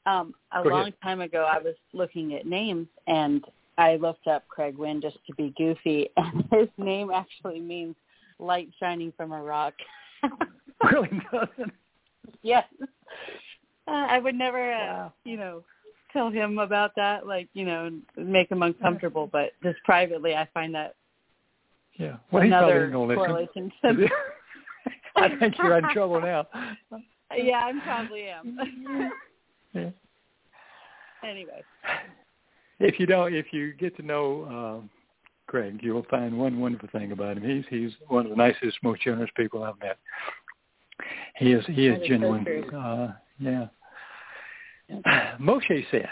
Um, 0.07 0.35
a 0.51 0.63
Go 0.63 0.71
long 0.71 0.81
ahead. 0.83 0.95
time 1.03 1.21
ago, 1.21 1.47
I 1.49 1.59
was 1.59 1.75
looking 1.93 2.35
at 2.35 2.47
names, 2.47 2.89
and 3.07 3.45
I 3.79 3.97
looked 3.97 4.27
up 4.27 4.49
Craig 4.49 4.77
Winn 4.77 5.01
just 5.01 5.19
to 5.27 5.35
be 5.37 5.55
goofy, 5.57 6.09
and 6.17 6.45
his 6.51 6.69
name 6.79 7.11
actually 7.15 7.61
means 7.61 7.95
light 8.39 8.69
shining 8.81 9.13
from 9.17 9.33
a 9.33 9.41
rock. 9.41 9.75
really 10.93 11.11
doesn't. 11.31 11.73
yes. 12.43 12.65
Uh, 13.87 13.91
I 13.91 14.19
would 14.19 14.35
never, 14.35 14.73
uh, 14.73 14.79
Wow. 14.79 15.13
you 15.25 15.37
know, 15.37 15.63
tell 16.13 16.31
him 16.31 16.59
about 16.59 16.93
that, 16.97 17.27
like, 17.27 17.49
you 17.53 17.65
know, 17.65 17.91
make 18.17 18.51
him 18.51 18.63
uncomfortable, 18.63 19.29
but 19.31 19.53
just 19.63 19.79
privately, 19.85 20.35
I 20.35 20.49
find 20.53 20.75
that 20.75 20.95
Yeah. 21.99 22.17
Well, 22.31 22.43
he's 22.43 22.51
probably 22.51 22.73
another 22.73 22.91
going 22.91 23.17
to 23.17 23.45
listen. 23.85 24.11
I 25.17 25.29
think 25.39 25.55
you're 25.59 25.79
in 25.79 25.85
trouble 25.93 26.21
now. 26.21 26.47
yeah, 27.37 27.61
I 27.65 27.73
probably 27.85 28.29
am. 28.29 29.11
Yeah. 29.75 29.89
anyway. 31.25 31.63
If 32.79 33.01
you 33.01 33.07
don't, 33.07 33.33
if 33.33 33.47
you 33.53 33.73
get 33.73 33.97
to 33.97 34.03
know 34.03 34.45
um, 34.45 34.91
Craig, 35.47 35.81
you 35.83 35.95
will 35.95 36.05
find 36.11 36.39
one 36.39 36.61
wonderful 36.61 36.91
thing 36.93 37.13
about 37.13 37.39
him. 37.39 37.43
He's 37.43 37.65
he's 37.71 37.93
one 38.09 38.27
of 38.27 38.31
the 38.31 38.37
nicest, 38.37 38.77
most 38.83 39.01
generous 39.01 39.31
people 39.35 39.63
I've 39.63 39.79
met. 39.81 39.97
He 41.37 41.53
is 41.53 41.65
he 41.67 41.87
is 41.87 41.97
is 41.97 42.03
so 42.03 42.07
genuine. 42.09 42.45
true. 42.45 42.71
uh, 42.79 43.13
yeah. 43.39 43.67
Moshe 45.41 45.87
said, 45.91 46.09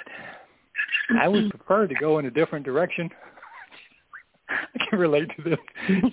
"I 1.20 1.28
would 1.28 1.50
prefer 1.50 1.86
to 1.86 1.94
go 1.96 2.18
in 2.18 2.24
a 2.26 2.30
different 2.30 2.64
direction." 2.64 3.10
I 4.74 4.86
can 4.88 4.98
relate 4.98 5.30
to 5.36 5.42
this, 5.42 5.58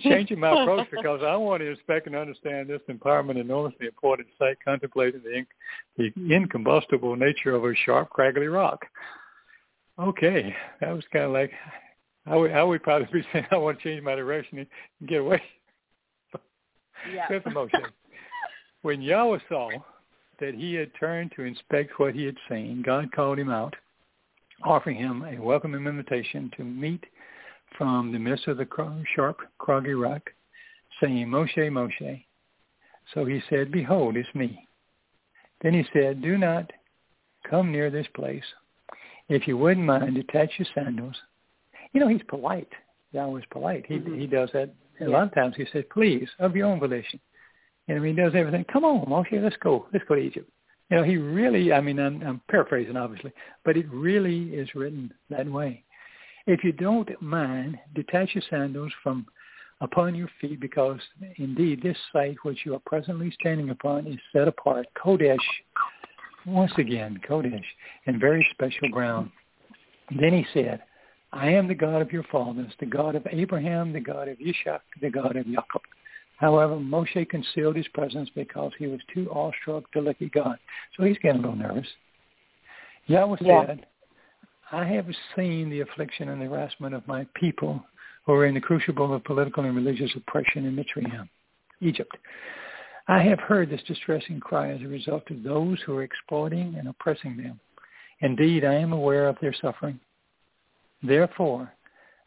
changing 0.00 0.40
my 0.40 0.62
approach 0.62 0.88
because 0.90 1.20
I 1.24 1.36
want 1.36 1.62
to 1.62 1.70
inspect 1.70 2.06
and 2.06 2.16
understand 2.16 2.68
this 2.68 2.80
empowerment 2.88 3.40
enormously 3.40 3.86
important 3.86 4.28
site, 4.38 4.58
contemplating 4.64 5.22
the, 5.22 5.34
in, 5.34 5.46
the 5.96 6.34
incombustible 6.34 7.16
nature 7.16 7.54
of 7.54 7.64
a 7.64 7.74
sharp, 7.84 8.10
craggly 8.10 8.52
rock. 8.52 8.84
Okay, 9.98 10.54
that 10.80 10.92
was 10.92 11.04
kind 11.12 11.24
of 11.24 11.32
like 11.32 11.50
I 12.26 12.36
would 12.36 12.52
I 12.52 12.62
would 12.62 12.82
probably 12.82 13.08
be 13.12 13.26
saying 13.32 13.46
I 13.50 13.56
want 13.56 13.78
to 13.78 13.84
change 13.84 14.02
my 14.02 14.14
direction 14.14 14.58
and 14.58 15.08
get 15.08 15.20
away. 15.20 15.42
Yeah. 17.12 17.26
Here's 17.28 17.44
the 17.44 17.50
motion. 17.50 17.80
When 18.82 19.00
Yahweh 19.00 19.38
saw 19.48 19.70
that 20.40 20.54
he 20.54 20.74
had 20.74 20.90
turned 20.98 21.32
to 21.36 21.42
inspect 21.42 21.98
what 21.98 22.14
he 22.14 22.24
had 22.24 22.36
seen, 22.48 22.82
God 22.84 23.10
called 23.12 23.38
him 23.38 23.50
out, 23.50 23.74
offering 24.62 24.96
him 24.96 25.22
a 25.22 25.40
welcoming 25.40 25.86
invitation 25.86 26.50
to 26.56 26.64
meet 26.64 27.04
from 27.76 28.12
the 28.12 28.18
midst 28.18 28.48
of 28.48 28.56
the 28.56 28.66
sharp, 29.14 29.38
craggy 29.58 29.94
rock, 29.94 30.22
saying, 31.00 31.26
Moshe, 31.28 31.56
Moshe. 31.56 32.24
So 33.14 33.24
he 33.24 33.42
said, 33.48 33.72
Behold, 33.72 34.16
it's 34.16 34.28
me. 34.34 34.66
Then 35.62 35.74
he 35.74 35.84
said, 35.92 36.22
Do 36.22 36.36
not 36.38 36.70
come 37.48 37.72
near 37.72 37.90
this 37.90 38.06
place. 38.14 38.44
If 39.28 39.46
you 39.46 39.56
wouldn't 39.56 39.86
mind, 39.86 40.14
detach 40.14 40.50
your 40.58 40.68
sandals. 40.74 41.16
You 41.92 42.00
know, 42.00 42.08
he's 42.08 42.22
polite. 42.28 42.68
Yahweh's 43.12 43.44
polite. 43.50 43.84
He 43.86 43.98
Mhm. 43.98 44.18
he 44.18 44.26
does 44.26 44.50
that 44.52 44.70
a 45.00 45.08
lot 45.08 45.24
of 45.24 45.34
times. 45.34 45.56
He 45.56 45.66
says, 45.66 45.84
Please, 45.90 46.28
of 46.38 46.56
your 46.56 46.66
own 46.66 46.80
volition. 46.80 47.20
You 47.86 47.94
know, 47.94 48.02
he 48.02 48.12
does 48.12 48.34
everything. 48.34 48.64
Come 48.64 48.84
on, 48.84 49.06
Moshe, 49.06 49.42
let's 49.42 49.56
go. 49.56 49.86
Let's 49.92 50.04
go 50.06 50.14
to 50.14 50.20
Egypt. 50.20 50.50
You 50.90 50.98
know, 50.98 51.02
he 51.02 51.16
really, 51.16 51.72
I 51.72 51.80
mean, 51.80 51.98
I'm, 51.98 52.22
I'm 52.22 52.40
paraphrasing, 52.48 52.96
obviously, 52.96 53.32
but 53.64 53.76
it 53.76 53.86
really 53.90 54.54
is 54.54 54.74
written 54.74 55.12
that 55.30 55.46
way. 55.46 55.84
If 56.48 56.64
you 56.64 56.72
don't 56.72 57.10
mind, 57.20 57.78
detach 57.94 58.30
your 58.34 58.42
sandals 58.48 58.90
from 59.02 59.26
upon 59.82 60.14
your 60.14 60.30
feet 60.40 60.58
because 60.58 60.98
indeed 61.36 61.82
this 61.82 61.96
site 62.10 62.38
which 62.42 62.64
you 62.64 62.74
are 62.74 62.80
presently 62.86 63.30
standing 63.38 63.68
upon 63.68 64.06
is 64.06 64.18
set 64.32 64.48
apart, 64.48 64.86
Kodesh, 64.96 65.36
once 66.46 66.72
again, 66.78 67.20
Kodesh, 67.28 67.62
and 68.06 68.18
very 68.18 68.48
special 68.50 68.88
ground. 68.88 69.30
then 70.18 70.32
he 70.32 70.46
said, 70.54 70.82
I 71.34 71.50
am 71.50 71.68
the 71.68 71.74
God 71.74 72.00
of 72.00 72.12
your 72.12 72.24
fathers, 72.24 72.72
the 72.80 72.86
God 72.86 73.14
of 73.14 73.26
Abraham, 73.30 73.92
the 73.92 74.00
God 74.00 74.28
of 74.28 74.38
Ishak, 74.40 74.80
the 75.02 75.10
God 75.10 75.36
of 75.36 75.44
Jacob. 75.44 75.82
However, 76.38 76.76
Moshe 76.76 77.28
concealed 77.28 77.76
his 77.76 77.88
presence 77.88 78.30
because 78.34 78.72
he 78.78 78.86
was 78.86 79.00
too 79.12 79.30
awestruck 79.30 79.92
to 79.92 80.00
look 80.00 80.22
at 80.22 80.32
God. 80.32 80.58
So 80.96 81.04
he's 81.04 81.18
getting 81.18 81.44
a 81.44 81.50
little 81.50 81.56
nervous. 81.56 81.88
Yahweh 83.06 83.36
yeah. 83.42 83.66
said, 83.66 83.86
I 84.70 84.84
have 84.84 85.06
seen 85.34 85.70
the 85.70 85.80
affliction 85.80 86.28
and 86.28 86.42
the 86.42 86.46
harassment 86.46 86.94
of 86.94 87.06
my 87.08 87.26
people 87.34 87.82
who 88.26 88.32
are 88.34 88.44
in 88.44 88.52
the 88.52 88.60
crucible 88.60 89.14
of 89.14 89.24
political 89.24 89.64
and 89.64 89.74
religious 89.74 90.10
oppression 90.14 90.66
in 90.66 90.76
Mitzrayim, 90.76 91.26
Egypt. 91.80 92.14
I 93.06 93.22
have 93.22 93.40
heard 93.40 93.70
this 93.70 93.82
distressing 93.84 94.40
cry 94.40 94.72
as 94.72 94.82
a 94.82 94.88
result 94.88 95.30
of 95.30 95.42
those 95.42 95.80
who 95.86 95.96
are 95.96 96.02
exploiting 96.02 96.74
and 96.78 96.86
oppressing 96.86 97.38
them. 97.38 97.58
Indeed, 98.20 98.66
I 98.66 98.74
am 98.74 98.92
aware 98.92 99.26
of 99.26 99.38
their 99.40 99.54
suffering. 99.54 99.98
Therefore, 101.02 101.72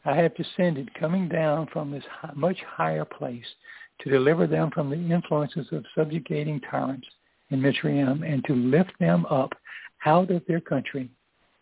I 0.05 0.15
have 0.15 0.35
descended, 0.35 0.91
coming 0.95 1.29
down 1.29 1.67
from 1.67 1.91
this 1.91 2.05
much 2.33 2.57
higher 2.65 3.05
place 3.05 3.45
to 3.99 4.09
deliver 4.09 4.47
them 4.47 4.71
from 4.71 4.89
the 4.89 4.95
influences 4.95 5.67
of 5.71 5.85
subjugating 5.95 6.59
tyrants 6.61 7.07
in 7.51 7.61
Mitzrayim 7.61 8.23
and 8.27 8.43
to 8.45 8.55
lift 8.55 8.97
them 8.99 9.27
up 9.27 9.53
out 10.07 10.31
of 10.31 10.43
their 10.47 10.61
country, 10.61 11.11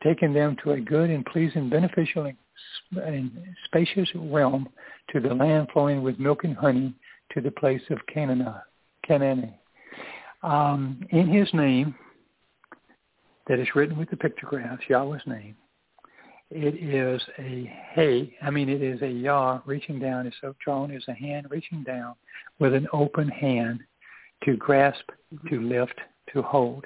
taking 0.04 0.34
them 0.34 0.56
to 0.64 0.72
a 0.72 0.80
good 0.80 1.10
and 1.10 1.26
pleasing, 1.26 1.70
beneficial 1.70 2.32
and 2.92 3.32
spacious 3.66 4.10
realm 4.16 4.68
to 5.12 5.20
the 5.20 5.34
land 5.34 5.68
flowing 5.74 6.02
with 6.02 6.20
milk 6.20 6.44
and 6.44 6.56
honey 6.56 6.94
to 7.34 7.42
the 7.42 7.52
place 7.52 7.82
of 7.90 8.00
Canaan. 8.08 8.54
Canaan. 9.06 9.54
Um, 10.44 11.06
in 11.10 11.28
his 11.28 11.50
name, 11.54 11.96
that 13.48 13.60
is 13.60 13.68
written 13.76 13.98
with 13.98 14.10
the 14.10 14.18
pictographs, 14.18 14.84
Yahweh's 14.88 15.26
name, 15.26 15.56
it 16.52 16.76
is 16.76 17.22
a 17.38 17.72
hey, 17.94 18.36
I 18.42 18.50
mean 18.50 18.70
it 18.70 18.82
is 18.82 19.02
a 19.02 19.08
Yah 19.08 19.60
reaching 19.66 20.00
down, 20.00 20.26
it's 20.26 20.36
so 20.42 20.56
drawn 20.64 20.92
as 20.92 21.04
a 21.08 21.14
hand 21.14 21.48
reaching 21.50 21.84
down 21.84 22.16
with 22.60 22.74
an 22.74 22.88
open 22.92 23.28
hand 23.28 23.82
to 24.46 24.56
grasp, 24.56 25.10
to 25.50 25.62
lift, 25.62 26.00
to 26.34 26.42
hold. 26.42 26.86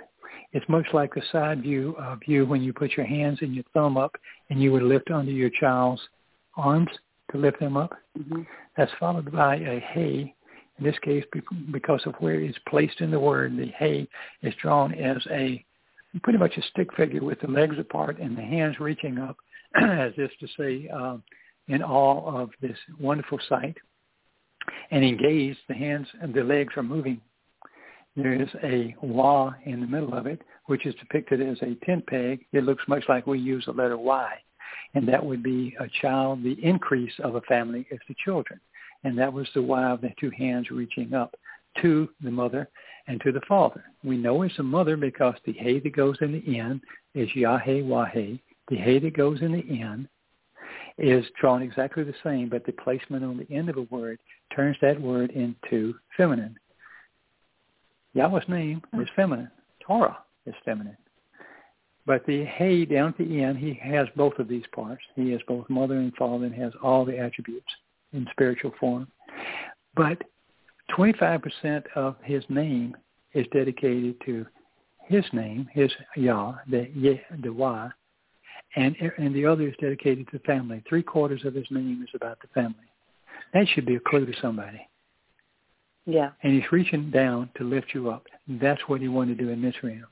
It's 0.53 0.67
much 0.69 0.85
like 0.93 1.13
the 1.13 1.21
side 1.31 1.63
view 1.63 1.95
of 1.97 2.19
you 2.27 2.45
when 2.45 2.61
you 2.61 2.73
put 2.73 2.91
your 2.95 3.07
hands 3.07 3.39
and 3.41 3.55
your 3.55 3.63
thumb 3.73 3.97
up 3.97 4.15
and 4.49 4.61
you 4.61 4.71
would 4.71 4.83
lift 4.83 5.09
under 5.09 5.31
your 5.31 5.49
child's 5.49 6.01
arms 6.55 6.89
to 7.31 7.37
lift 7.37 7.59
them 7.59 7.75
up. 7.75 7.91
Mm-hmm. 8.17 8.43
That's 8.77 8.91
followed 8.99 9.31
by 9.31 9.55
a 9.55 9.79
hey. 9.79 10.33
In 10.79 10.83
this 10.83 10.97
case, 11.03 11.23
because 11.71 12.01
of 12.05 12.15
where 12.19 12.39
it's 12.39 12.57
placed 12.67 13.01
in 13.01 13.11
the 13.11 13.19
word, 13.19 13.55
the 13.57 13.71
hey 13.77 14.07
is 14.41 14.53
drawn 14.61 14.93
as 14.93 15.17
a 15.29 15.63
pretty 16.21 16.39
much 16.39 16.57
a 16.57 16.61
stick 16.71 16.93
figure 16.95 17.23
with 17.23 17.39
the 17.41 17.47
legs 17.47 17.77
apart 17.79 18.19
and 18.19 18.37
the 18.37 18.41
hands 18.41 18.79
reaching 18.79 19.17
up 19.17 19.37
as 19.75 20.13
if 20.17 20.31
to 20.39 20.47
say, 20.57 20.89
uh, 20.89 21.17
in 21.67 21.81
awe 21.81 22.41
of 22.41 22.49
this 22.61 22.77
wonderful 22.99 23.39
sight. 23.49 23.77
And 24.91 25.03
engaged, 25.03 25.59
the 25.67 25.73
hands 25.73 26.07
and 26.21 26.33
the 26.33 26.43
legs 26.43 26.73
are 26.77 26.83
moving. 26.83 27.19
There 28.15 28.33
is 28.33 28.49
a 28.63 28.95
wa 29.01 29.53
in 29.65 29.81
the 29.81 29.87
middle 29.87 30.13
of 30.13 30.27
it, 30.27 30.41
which 30.65 30.85
is 30.85 30.95
depicted 30.95 31.41
as 31.41 31.57
a 31.61 31.75
tent 31.85 32.05
peg. 32.07 32.45
It 32.51 32.63
looks 32.63 32.83
much 32.87 33.03
like 33.09 33.25
we 33.25 33.39
use 33.39 33.65
the 33.65 33.71
letter 33.71 33.97
Y. 33.97 34.31
And 34.93 35.07
that 35.07 35.25
would 35.25 35.41
be 35.41 35.75
a 35.79 35.87
child, 36.01 36.43
the 36.43 36.57
increase 36.63 37.13
of 37.23 37.35
a 37.35 37.41
family 37.41 37.87
is 37.89 37.99
the 38.07 38.15
children. 38.23 38.59
And 39.03 39.17
that 39.17 39.33
was 39.33 39.47
the 39.53 39.61
Y 39.61 39.89
of 39.89 40.01
the 40.01 40.13
two 40.19 40.29
hands 40.29 40.69
reaching 40.69 41.13
up 41.13 41.35
to 41.81 42.09
the 42.23 42.31
mother 42.31 42.69
and 43.07 43.19
to 43.21 43.31
the 43.31 43.41
father. 43.47 43.83
We 44.03 44.17
know 44.17 44.43
it's 44.43 44.59
a 44.59 44.63
mother 44.63 44.95
because 44.95 45.35
the 45.45 45.53
hay 45.53 45.79
that 45.79 45.95
goes 45.95 46.17
in 46.21 46.31
the 46.31 46.59
end 46.59 46.81
is 47.15 47.35
Yaheh 47.35 47.81
Waheh, 47.81 48.39
the 48.69 48.77
hay 48.77 48.99
that 48.99 49.17
goes 49.17 49.41
in 49.41 49.51
the 49.51 49.81
end 49.81 50.07
is 50.97 51.25
drawn 51.41 51.61
exactly 51.61 52.03
the 52.03 52.13
same, 52.23 52.49
but 52.49 52.65
the 52.65 52.71
placement 52.71 53.23
on 53.23 53.37
the 53.37 53.55
end 53.55 53.69
of 53.69 53.77
a 53.77 53.81
word 53.83 54.19
turns 54.55 54.77
that 54.81 54.99
word 55.01 55.31
into 55.31 55.95
feminine. 56.15 56.55
Yahweh's 58.13 58.47
name 58.47 58.81
is 58.93 59.07
feminine. 59.15 59.49
Torah 59.79 60.17
is 60.45 60.53
feminine. 60.63 60.97
But 62.05 62.25
the 62.25 62.43
Hey 62.45 62.85
down 62.85 63.09
at 63.09 63.17
the 63.17 63.41
end, 63.41 63.57
he 63.57 63.73
has 63.81 64.07
both 64.15 64.37
of 64.39 64.47
these 64.47 64.65
parts. 64.73 65.01
He 65.15 65.31
is 65.31 65.41
both 65.47 65.69
mother 65.69 65.95
and 65.95 66.13
father 66.15 66.45
and 66.45 66.55
has 66.55 66.73
all 66.81 67.05
the 67.05 67.17
attributes 67.17 67.71
in 68.11 68.27
spiritual 68.31 68.73
form. 68.79 69.07
But 69.95 70.21
25% 70.91 71.83
of 71.95 72.15
his 72.23 72.43
name 72.49 72.95
is 73.33 73.47
dedicated 73.53 74.15
to 74.25 74.45
his 75.07 75.23
name, 75.33 75.67
his 75.71 75.91
Yah, 76.15 76.55
the, 76.69 76.89
Yah, 76.93 77.15
the 77.41 77.51
Y, 77.51 77.89
and 78.75 78.95
and 79.17 79.35
the 79.35 79.45
other 79.45 79.67
is 79.67 79.75
dedicated 79.79 80.27
to 80.31 80.39
family. 80.39 80.83
Three 80.87 81.03
quarters 81.03 81.45
of 81.45 81.53
his 81.53 81.67
name 81.69 82.03
is 82.03 82.09
about 82.15 82.39
the 82.41 82.47
family. 82.47 82.75
That 83.53 83.67
should 83.69 83.85
be 83.85 83.95
a 83.95 83.99
clue 83.99 84.25
to 84.25 84.33
somebody. 84.41 84.87
Yeah. 86.05 86.31
And 86.43 86.53
he's 86.53 86.71
reaching 86.71 87.09
down 87.11 87.49
to 87.57 87.63
lift 87.63 87.93
you 87.93 88.09
up. 88.09 88.27
That's 88.47 88.81
what 88.87 89.01
he 89.01 89.07
wanted 89.07 89.37
to 89.37 89.43
do 89.45 89.49
in 89.51 89.61
Mitzrayim. 89.61 90.03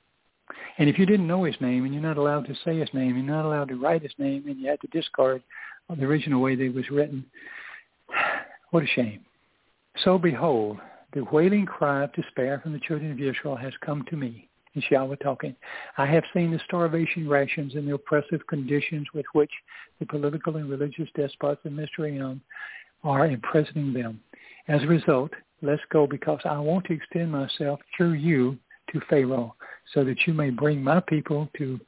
And 0.78 0.90
if 0.90 0.98
you 0.98 1.06
didn't 1.06 1.28
know 1.28 1.44
his 1.44 1.56
name 1.60 1.86
and 1.86 1.94
you're 1.94 2.04
not 2.04 2.18
allowed 2.18 2.46
to 2.48 2.56
say 2.66 2.80
his 2.80 2.90
name, 2.94 3.16
you're 3.16 3.26
not 3.26 3.46
allowed 3.46 3.70
to 3.70 3.80
write 3.80 4.02
his 4.02 4.14
name, 4.18 4.44
and 4.48 4.60
you 4.60 4.70
had 4.70 4.82
to 4.82 4.88
discard 4.88 5.42
the 5.90 6.06
original 6.06 6.42
way 6.42 6.56
that 6.56 6.64
it 6.64 6.74
was 6.74 6.90
written, 6.90 7.26
what 8.70 8.84
a 8.84 8.88
shame. 8.88 9.20
So 10.04 10.18
behold, 10.18 10.78
the 11.14 11.26
wailing 11.26 11.66
cry 11.66 12.04
of 12.04 12.14
despair 12.14 12.60
from 12.62 12.72
the 12.72 12.80
children 12.80 13.12
of 13.12 13.20
Israel 13.20 13.58
has 13.58 13.74
come 13.86 14.06
to 14.10 14.16
me 14.16 14.48
is 14.76 14.84
Yahweh 14.90 15.18
talking. 15.18 15.54
I 15.98 16.06
have 16.06 16.24
seen 16.34 16.52
the 16.52 16.62
starvation 16.66 17.28
rations 17.28 17.76
and 17.76 17.86
the 17.86 17.96
oppressive 17.96 18.48
conditions 18.48 19.08
with 19.14 19.26
which 19.34 19.52
the 20.00 20.06
political 20.06 20.56
and 20.56 20.70
religious 20.70 21.10
despots 21.14 21.60
of 21.66 21.74
Mitzrayim 21.74 22.40
are 23.04 23.26
imprisoning 23.26 23.92
them. 23.92 24.22
As 24.70 24.82
a 24.84 24.88
result, 24.88 25.32
let's 25.62 25.82
go 25.92 26.08
because 26.08 26.40
I 26.46 26.58
want 26.60 26.86
to 26.86 26.94
extend 26.94 27.32
myself 27.32 27.80
through 27.96 28.14
you 28.14 28.58
to 28.92 29.02
Pharaoh 29.10 29.56
so 29.94 30.04
that 30.04 30.28
you 30.28 30.34
may 30.34 30.50
bring 30.50 30.84
my 30.84 31.00
people 31.02 31.50
to 31.58 31.80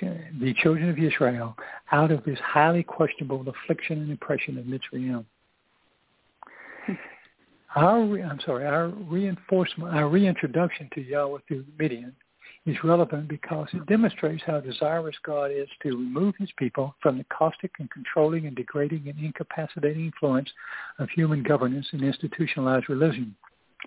the 0.00 0.54
children 0.62 0.90
of 0.90 0.98
Israel 0.98 1.56
out 1.90 2.10
of 2.10 2.22
this 2.24 2.38
highly 2.40 2.82
questionable 2.82 3.44
affliction 3.48 4.02
and 4.02 4.12
oppression 4.12 4.58
of 4.58 4.64
Mitzrayim. 4.66 5.24
Hmm. 6.84 6.92
Our, 7.74 8.20
I'm 8.22 8.40
sorry, 8.44 8.66
our 8.66 8.88
reinforcement, 8.88 9.94
our 9.94 10.08
reintroduction 10.08 10.90
to 10.94 11.00
Yahweh 11.00 11.38
through 11.48 11.64
Midian 11.78 12.14
is 12.66 12.76
relevant 12.82 13.28
because 13.28 13.68
it 13.72 13.86
demonstrates 13.86 14.42
how 14.44 14.60
desirous 14.60 15.14
God 15.24 15.52
is 15.52 15.68
to 15.82 15.96
remove 15.96 16.34
his 16.36 16.50
people 16.58 16.94
from 17.00 17.18
the 17.18 17.24
caustic 17.24 17.70
and 17.78 17.88
controlling 17.90 18.46
and 18.46 18.56
degrading 18.56 19.04
and 19.06 19.18
incapacitating 19.24 20.06
influence 20.06 20.50
of 20.98 21.08
human 21.10 21.44
governance 21.44 21.86
and 21.92 22.02
institutionalized 22.02 22.88
religion. 22.88 23.34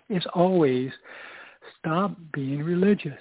It's 0.08 0.26
always 0.34 0.92
stop 1.80 2.16
being 2.34 2.64
religious. 2.64 3.20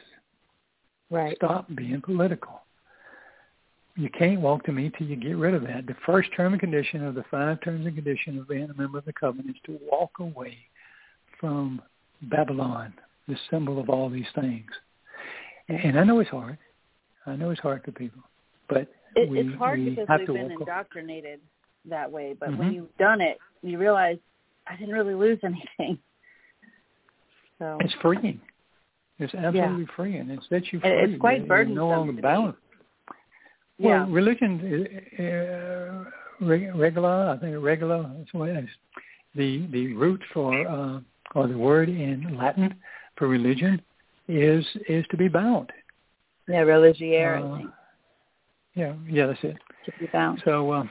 Right. 1.10 1.36
Stop 1.36 1.66
being 1.74 2.01
political. 2.02 2.62
You 3.97 4.10
can't 4.16 4.40
walk 4.40 4.64
to 4.66 4.72
me 4.72 4.93
till 4.97 5.09
you 5.09 5.16
get 5.16 5.36
rid 5.36 5.55
of 5.55 5.62
that. 5.62 5.86
The 5.89 5.97
first 6.06 6.28
term 6.36 6.52
and 6.52 6.60
condition 6.60 7.05
of 7.05 7.16
the 7.16 7.24
five 7.30 7.60
terms 7.62 7.85
and 7.85 7.97
condition 7.97 8.39
of 8.39 8.48
being 8.48 8.70
a 8.70 8.80
member 8.80 8.98
of 8.98 9.05
the 9.05 9.12
covenant 9.12 9.51
is 9.51 9.62
to 9.66 9.78
walk 9.90 10.12
away 10.20 10.56
from 11.40 11.82
Babylon, 12.22 12.94
the 13.26 13.36
symbol 13.51 13.80
of 13.80 13.90
all 13.90 14.09
these 14.09 14.26
things. 14.36 14.70
And 15.68 15.98
I 15.98 16.04
know 16.04 16.20
it's 16.20 16.30
hard. 16.30 16.58
I 17.26 17.36
know 17.36 17.50
it's 17.50 17.60
hard 17.60 17.84
for 17.84 17.92
people, 17.92 18.22
but 18.68 18.88
it, 19.14 19.28
we, 19.28 19.40
it's 19.40 19.58
hard 19.58 19.78
we 19.78 19.90
because 19.90 20.06
have 20.08 20.20
we've 20.20 20.28
been 20.28 20.52
indoctrinated 20.52 21.40
that 21.84 22.10
way. 22.10 22.34
But 22.38 22.50
mm-hmm. 22.50 22.58
when 22.58 22.72
you've 22.72 22.96
done 22.98 23.20
it, 23.20 23.38
you 23.62 23.78
realize 23.78 24.16
I 24.66 24.76
didn't 24.76 24.94
really 24.94 25.14
lose 25.14 25.38
anything. 25.44 25.98
So 27.58 27.76
it's 27.80 27.94
freeing. 28.00 28.40
It's 29.18 29.34
absolutely 29.34 29.82
yeah. 29.82 29.96
freeing. 29.96 30.30
It 30.30 30.40
sets 30.48 30.66
you 30.70 30.80
free. 30.80 30.90
It's 30.90 31.20
quite 31.20 31.38
You're 31.38 31.48
burdensome. 31.48 31.76
no 31.76 31.88
longer 31.88 32.22
bound. 32.22 32.54
Well, 33.78 33.90
yeah. 33.90 34.06
religion, 34.08 35.00
uh, 35.18 36.44
regula, 36.44 37.34
I 37.34 37.38
think 37.38 37.56
regular. 37.60 38.10
that's 38.16 38.32
what 38.32 38.48
it 38.50 38.64
is. 38.64 38.70
The, 39.34 39.66
the 39.72 39.94
root 39.94 40.22
for, 40.32 40.66
uh, 40.66 41.00
or 41.34 41.46
the 41.46 41.58
word 41.58 41.88
in 41.88 42.36
Latin 42.38 42.74
for 43.16 43.28
religion 43.28 43.82
is 44.28 44.64
is 44.88 45.05
to 45.10 45.16
be 45.16 45.28
bound. 45.28 45.70
Yeah, 46.46 46.60
religiere. 46.60 47.36
Uh, 47.36 47.59
yeah, 48.74 48.94
yeah, 49.09 49.26
that's 49.26 49.42
it. 49.42 49.56
To 49.86 49.92
be 49.98 50.06
bound. 50.06 50.40
So, 50.44 50.70
uh, 50.70 50.84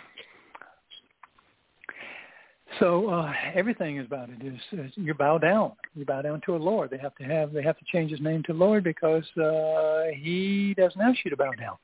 so 2.79 3.09
uh, 3.09 3.33
everything 3.53 3.97
is 3.97 4.05
about 4.05 4.29
it 4.29 4.45
is, 4.45 4.59
is 4.73 4.91
you 4.95 5.13
bow 5.13 5.37
down. 5.37 5.71
You 5.95 6.05
bow 6.05 6.21
down 6.21 6.41
to 6.45 6.55
a 6.55 6.57
Lord. 6.57 6.89
They 6.89 6.97
have 6.97 7.15
to 7.15 7.23
have 7.23 7.53
they 7.53 7.63
have 7.63 7.77
to 7.77 7.85
change 7.91 8.11
his 8.11 8.21
name 8.21 8.43
to 8.43 8.53
Lord 8.53 8.83
because 8.83 9.25
uh, 9.37 10.05
he 10.15 10.73
doesn't 10.77 11.01
ask 11.01 11.19
you 11.23 11.31
to 11.31 11.37
bow 11.37 11.51
down. 11.51 11.77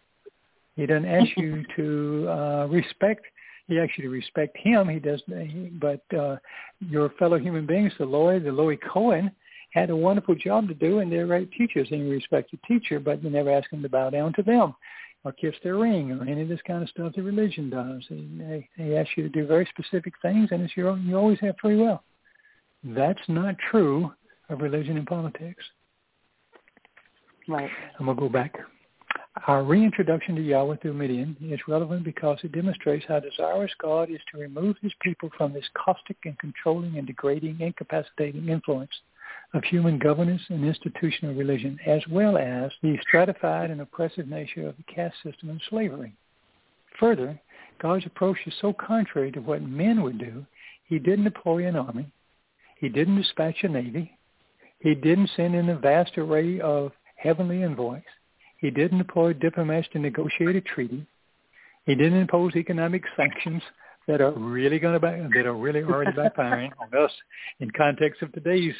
He 0.75 0.85
doesn't 0.85 1.05
ask 1.05 1.29
you 1.37 1.63
to 1.75 2.27
uh, 2.29 2.67
respect 2.67 3.25
he 3.67 3.79
actually 3.79 4.07
respect 4.07 4.57
him. 4.57 4.89
He 4.89 4.99
does, 4.99 5.21
but 5.79 6.03
uh, 6.17 6.37
your 6.79 7.09
fellow 7.11 7.39
human 7.39 7.65
beings, 7.65 7.93
the 7.97 8.05
lawyer, 8.05 8.39
the 8.39 8.49
Lowy 8.49 8.77
Cohen, 8.81 9.31
had 9.73 9.89
a 9.89 9.95
wonderful 9.95 10.35
job 10.35 10.67
to 10.67 10.75
do, 10.75 10.99
and 10.99 11.11
they're 11.11 11.25
great 11.25 11.51
teachers, 11.51 11.87
and 11.89 12.01
you 12.05 12.11
respect 12.11 12.51
the 12.51 12.59
teacher, 12.67 12.99
but 12.99 13.23
you 13.23 13.29
never 13.29 13.51
ask 13.51 13.69
them 13.71 13.81
to 13.81 13.89
bow 13.89 14.09
down 14.11 14.31
to 14.33 14.43
them 14.43 14.75
or 15.23 15.31
kiss 15.31 15.55
their 15.63 15.77
ring 15.77 16.11
or 16.11 16.21
any 16.27 16.43
of 16.43 16.47
this 16.49 16.59
kind 16.67 16.83
of 16.83 16.89
stuff 16.89 17.13
that 17.15 17.23
religion 17.23 17.69
does. 17.69 18.03
They, 18.09 18.69
they 18.77 18.97
ask 18.97 19.09
you 19.17 19.23
to 19.23 19.29
do 19.29 19.47
very 19.47 19.67
specific 19.77 20.13
things, 20.21 20.49
and 20.51 20.61
it's 20.61 20.77
your, 20.77 20.89
own, 20.89 21.05
you 21.07 21.17
always 21.17 21.39
have 21.39 21.55
free 21.59 21.75
will. 21.75 22.03
That's 22.83 23.19
not 23.27 23.55
true 23.71 24.11
of 24.49 24.61
religion 24.61 24.97
and 24.97 25.07
politics. 25.07 25.63
Right. 27.47 27.69
I'm 27.99 28.05
going 28.05 28.17
to 28.17 28.21
go 28.21 28.29
back. 28.29 28.55
Our 29.47 29.63
reintroduction 29.63 30.35
to 30.35 30.41
Yahweh 30.41 30.77
through 30.81 30.93
Midian 30.93 31.35
is 31.41 31.59
relevant 31.67 32.03
because 32.03 32.37
it 32.43 32.51
demonstrates 32.51 33.05
how 33.07 33.19
desirous 33.19 33.71
God 33.81 34.11
is 34.11 34.19
to 34.31 34.39
remove 34.39 34.75
his 34.81 34.93
people 35.01 35.31
from 35.35 35.51
this 35.51 35.65
caustic 35.73 36.17
and 36.25 36.37
controlling 36.37 36.99
and 36.99 37.07
degrading, 37.07 37.59
incapacitating 37.59 38.49
influence 38.49 38.91
of 39.53 39.63
human 39.63 39.99
governance 39.99 40.41
and 40.49 40.65
institutional 40.65 41.35
religion, 41.35 41.79
as 41.85 42.01
well 42.09 42.37
as 42.37 42.71
the 42.81 42.97
stratified 43.01 43.69
and 43.69 43.81
oppressive 43.81 44.27
nature 44.27 44.67
of 44.67 44.75
the 44.77 44.93
caste 44.93 45.15
system 45.23 45.49
and 45.49 45.61
slavery. 45.69 46.13
Further, 46.99 47.39
God's 47.79 48.05
approach 48.05 48.37
is 48.45 48.53
so 48.61 48.73
contrary 48.73 49.31
to 49.31 49.41
what 49.41 49.61
men 49.61 50.01
would 50.01 50.17
do, 50.17 50.45
he 50.85 50.99
didn't 50.99 51.25
deploy 51.25 51.67
an 51.67 51.75
army, 51.75 52.07
he 52.79 52.89
didn't 52.89 53.21
dispatch 53.21 53.63
a 53.63 53.67
navy, 53.67 54.17
he 54.79 54.95
didn't 54.95 55.29
send 55.35 55.55
in 55.55 55.69
a 55.69 55.77
vast 55.77 56.17
array 56.17 56.59
of 56.59 56.91
heavenly 57.15 57.63
envoys, 57.63 58.01
he 58.57 58.71
didn't 58.71 58.97
deploy 58.97 59.33
diplomats 59.33 59.87
to 59.93 59.99
negotiate 59.99 60.55
a 60.55 60.61
treaty, 60.61 61.05
he 61.85 61.95
didn't 61.95 62.19
impose 62.19 62.55
economic 62.55 63.03
sanctions 63.15 63.61
that 64.07 64.21
are 64.21 64.31
really 64.31 64.79
going 64.79 64.99
to 64.99 65.29
that 65.33 65.45
are 65.45 65.53
really 65.53 65.83
already 65.83 66.11
backfiring 66.11 66.71
on 66.79 67.03
us 67.03 67.11
in 67.59 67.69
context 67.71 68.21
of 68.21 68.31
today's 68.33 68.73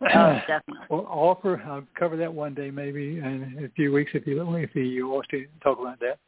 Oh, 0.00 0.06
definitely. 0.46 0.86
Or 0.88 1.06
offer. 1.08 1.62
I'll 1.66 1.86
cover 1.98 2.16
that 2.16 2.32
one 2.32 2.54
day, 2.54 2.70
maybe 2.70 3.18
in 3.18 3.64
a 3.64 3.68
few 3.74 3.92
weeks, 3.92 4.12
if 4.14 4.26
you 4.26 4.54
if 4.56 4.74
you 4.74 5.08
want 5.08 5.28
to 5.30 5.46
talk 5.62 5.78
about 5.80 6.00
that. 6.00 6.18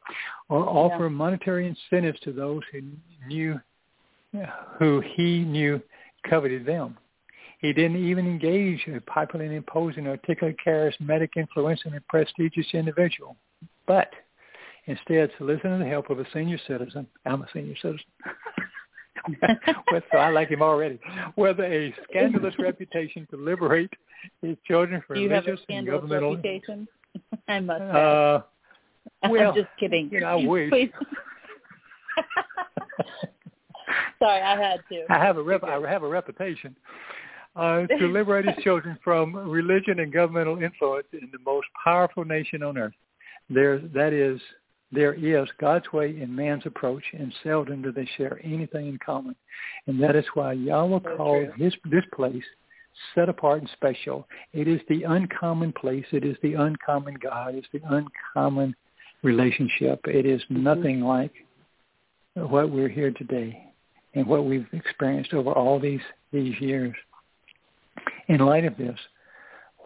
Or 0.48 0.68
offer 0.68 1.04
Yeah. 1.04 1.08
monetary 1.08 1.66
incentives 1.66 2.20
to 2.20 2.32
those 2.32 2.62
who 2.72 2.82
knew, 3.26 3.60
who 4.78 5.00
he 5.00 5.40
knew 5.40 5.80
coveted 6.28 6.64
them. 6.66 6.96
He 7.60 7.72
didn't 7.72 7.96
even 7.96 8.26
engage 8.26 8.86
a 8.86 9.00
popular 9.00 9.44
and 9.44 9.54
imposing, 9.54 10.06
articulate, 10.06 10.56
charismatic, 10.64 11.30
influential, 11.36 11.92
and 11.92 12.06
prestigious 12.06 12.66
individual, 12.74 13.36
but 13.86 14.12
instead 14.84 15.30
solicited 15.38 15.80
the 15.80 15.86
help 15.86 16.10
of 16.10 16.20
a 16.20 16.26
senior 16.32 16.58
citizen. 16.66 17.06
I'm 17.24 17.42
a 17.42 17.48
senior 17.52 17.76
citizen. 17.76 18.06
so 20.12 20.18
I 20.18 20.30
like 20.30 20.48
him 20.48 20.62
already. 20.62 20.98
With 21.36 21.60
a 21.60 21.92
scandalous 22.08 22.54
reputation 22.58 23.26
to 23.30 23.36
liberate 23.36 23.92
his 24.42 24.56
children 24.66 25.02
from 25.06 25.16
Do 25.16 25.28
have 25.28 25.44
a 25.44 25.46
religious 25.46 25.64
and 25.68 25.86
governmental. 25.86 26.36
reputation? 26.36 26.88
I 27.48 27.60
must 27.60 27.80
say. 27.80 27.90
Uh, 27.90 28.40
well, 29.28 29.50
I'm 29.50 29.54
just 29.54 29.68
kidding. 29.78 30.08
you 30.12 30.20
know, 30.20 30.26
I 30.26 30.34
wish. 30.46 30.70
Sorry, 34.18 34.40
I 34.40 34.56
had 34.60 34.80
to. 34.90 35.04
I 35.10 35.18
have 35.18 35.36
a 35.36 35.42
rep, 35.42 35.62
I 35.64 35.78
have 35.90 36.02
a 36.02 36.08
reputation 36.08 36.74
uh, 37.56 37.86
to 37.86 38.06
liberate 38.06 38.46
his 38.46 38.62
children 38.62 38.98
from 39.02 39.34
religion 39.34 40.00
and 40.00 40.12
governmental 40.12 40.62
influence 40.62 41.06
in 41.12 41.28
the 41.32 41.38
most 41.44 41.66
powerful 41.82 42.24
nation 42.24 42.62
on 42.62 42.76
earth. 42.78 42.94
There, 43.48 43.78
that 43.78 44.12
is, 44.12 44.40
there 44.92 45.14
is 45.14 45.48
God's 45.60 45.92
way 45.92 46.20
and 46.20 46.34
man's 46.34 46.64
approach, 46.64 47.02
and 47.12 47.34
seldom 47.42 47.82
do 47.82 47.92
they 47.92 48.08
share 48.16 48.40
anything 48.44 48.86
in 48.86 48.98
common. 49.04 49.34
And 49.86 50.00
that 50.02 50.14
is 50.14 50.24
why 50.34 50.52
Yahweh 50.52 51.00
So 51.02 51.16
called 51.16 51.48
his 51.56 51.74
this 51.90 52.04
place 52.14 52.44
set 53.14 53.28
apart 53.28 53.60
and 53.60 53.70
special. 53.74 54.26
It 54.52 54.68
is 54.68 54.80
the 54.88 55.02
uncommon 55.02 55.72
place. 55.72 56.06
It 56.12 56.24
is 56.24 56.36
the 56.42 56.54
uncommon 56.54 57.16
God. 57.22 57.54
It's 57.54 57.66
the 57.72 57.82
uncommon 57.84 58.74
relationship. 59.22 60.00
It 60.06 60.24
is 60.24 60.40
Mm-hmm. 60.42 60.62
nothing 60.62 61.00
like 61.00 61.32
what 62.34 62.70
we're 62.70 62.88
here 62.88 63.10
today 63.10 63.64
and 64.14 64.26
what 64.26 64.44
we've 64.44 64.66
experienced 64.72 65.34
over 65.34 65.52
all 65.52 65.80
these 65.80 66.00
these 66.32 66.58
years. 66.60 66.94
In 68.28 68.38
light 68.38 68.64
of 68.64 68.76
this, 68.76 68.98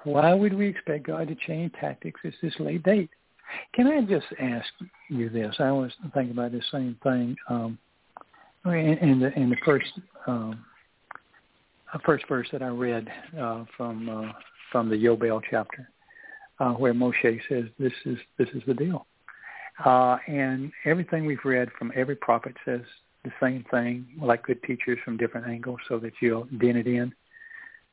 why 0.04 0.34
would 0.34 0.54
we 0.54 0.66
expect 0.68 1.06
God 1.06 1.28
to 1.28 1.34
change 1.46 1.72
tactics 1.74 2.20
at 2.24 2.32
this 2.42 2.54
late 2.58 2.82
date? 2.82 3.10
Can 3.74 3.86
I 3.86 4.02
just 4.02 4.26
ask 4.40 4.66
you 5.08 5.28
this? 5.28 5.54
I 5.58 5.70
was 5.70 5.92
thinking 6.14 6.32
about 6.32 6.52
the 6.52 6.62
same 6.70 6.96
thing 7.02 7.36
um, 7.48 7.78
in, 8.64 8.72
in 8.72 9.20
the 9.20 9.32
in 9.38 9.50
the 9.50 9.56
first 9.64 9.92
um, 10.26 10.64
first 12.04 12.26
verse 12.28 12.48
that 12.52 12.62
I 12.62 12.68
read 12.68 13.08
uh, 13.38 13.64
from 13.76 14.08
uh, 14.08 14.32
from 14.70 14.88
the 14.88 14.96
Yowbel 14.96 15.42
chapter, 15.50 15.88
uh, 16.58 16.72
where 16.72 16.94
Moshe 16.94 17.40
says, 17.48 17.64
"This 17.78 17.92
is 18.04 18.18
this 18.38 18.48
is 18.54 18.62
the 18.66 18.74
deal," 18.74 19.06
uh, 19.84 20.18
and 20.26 20.72
everything 20.84 21.26
we've 21.26 21.44
read 21.44 21.68
from 21.78 21.92
every 21.94 22.16
prophet 22.16 22.56
says 22.64 22.82
the 23.24 23.32
same 23.40 23.64
thing, 23.70 24.06
like 24.20 24.44
good 24.44 24.62
teachers 24.62 24.98
from 25.04 25.16
different 25.16 25.46
angles, 25.46 25.78
so 25.88 25.98
that 25.98 26.12
you'll 26.20 26.46
den 26.58 26.76
it 26.76 26.86
in. 26.86 27.12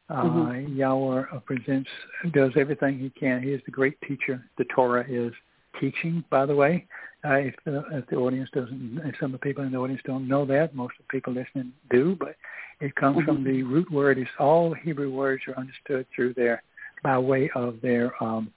Uh, 0.09 0.23
Mhm. 0.23 0.77
Yahweh 0.77 1.23
uh, 1.33 1.39
presents, 1.39 1.89
does 2.31 2.51
everything 2.55 2.97
he 2.97 3.09
can. 3.09 3.41
He 3.41 3.51
is 3.51 3.61
the 3.65 3.71
great 3.71 3.99
teacher. 4.01 4.41
The 4.57 4.63
Torah 4.65 5.05
is 5.07 5.33
teaching, 5.79 6.23
by 6.29 6.45
the 6.45 6.55
way. 6.55 6.85
Uh, 7.25 7.33
if, 7.33 7.55
the, 7.65 7.83
if 7.91 8.07
the 8.07 8.15
audience 8.15 8.49
doesn't, 8.53 9.01
if 9.03 9.15
some 9.19 9.33
of 9.33 9.39
the 9.39 9.45
people 9.45 9.65
in 9.65 9.71
the 9.71 9.77
audience 9.77 10.01
don't 10.05 10.27
know 10.27 10.45
that, 10.45 10.73
most 10.73 10.93
of 10.97 11.05
the 11.05 11.11
people 11.11 11.33
listening 11.33 11.73
do, 11.89 12.15
but 12.17 12.35
it 12.79 12.95
comes 12.95 13.21
from 13.25 13.43
the 13.43 13.63
root 13.63 13.91
word. 13.91 14.17
Is 14.17 14.27
all 14.39 14.73
Hebrew 14.73 15.11
words 15.11 15.43
are 15.47 15.57
understood 15.57 16.05
through 16.15 16.35
their, 16.35 16.63
by 17.03 17.17
way 17.17 17.49
of 17.55 17.81
their 17.81 18.11
um, 18.23 18.51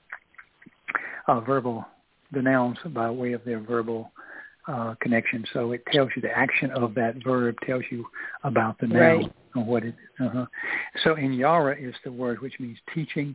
uh, 1.26 1.40
verbal, 1.40 1.84
the 2.32 2.42
nouns 2.42 2.78
by 2.90 3.10
way 3.10 3.32
of 3.32 3.44
their 3.44 3.58
verbal 3.60 4.12
uh, 4.70 4.94
connection. 5.00 5.44
So 5.52 5.72
it 5.72 5.84
tells 5.92 6.10
you 6.14 6.22
the 6.22 6.30
action 6.36 6.70
of 6.72 6.94
that 6.94 7.16
verb 7.24 7.56
tells 7.66 7.82
you 7.90 8.06
about 8.44 8.78
the 8.78 8.86
noun 8.86 8.98
Right. 9.00 9.32
and 9.54 9.66
what 9.66 9.84
it. 9.84 9.94
Uh-huh. 10.20 10.46
So 11.02 11.16
in 11.16 11.32
Yara 11.32 11.76
is 11.76 11.94
the 12.04 12.12
word 12.12 12.40
which 12.40 12.58
means 12.60 12.78
teaching, 12.94 13.34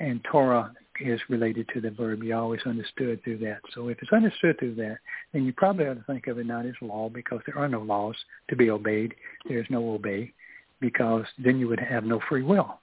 and 0.00 0.22
Torah 0.30 0.72
is 1.00 1.20
related 1.28 1.68
to 1.74 1.80
the 1.80 1.90
verb. 1.90 2.22
You 2.22 2.36
always 2.36 2.60
understood 2.66 3.22
through 3.24 3.38
that. 3.38 3.60
So 3.74 3.88
if 3.88 3.98
it's 4.02 4.12
understood 4.12 4.58
through 4.58 4.74
that, 4.76 4.98
then 5.32 5.44
you 5.44 5.52
probably 5.52 5.86
ought 5.86 5.94
to 5.94 6.04
think 6.04 6.26
of 6.26 6.38
it 6.38 6.46
not 6.46 6.66
as 6.66 6.74
law 6.80 7.08
because 7.08 7.40
there 7.46 7.58
are 7.58 7.68
no 7.68 7.80
laws 7.80 8.16
to 8.50 8.56
be 8.56 8.70
obeyed. 8.70 9.14
There's 9.48 9.66
no 9.70 9.94
obey 9.94 10.32
because 10.80 11.24
then 11.42 11.58
you 11.58 11.68
would 11.68 11.80
have 11.80 12.04
no 12.04 12.20
free 12.28 12.42
will. 12.42 12.80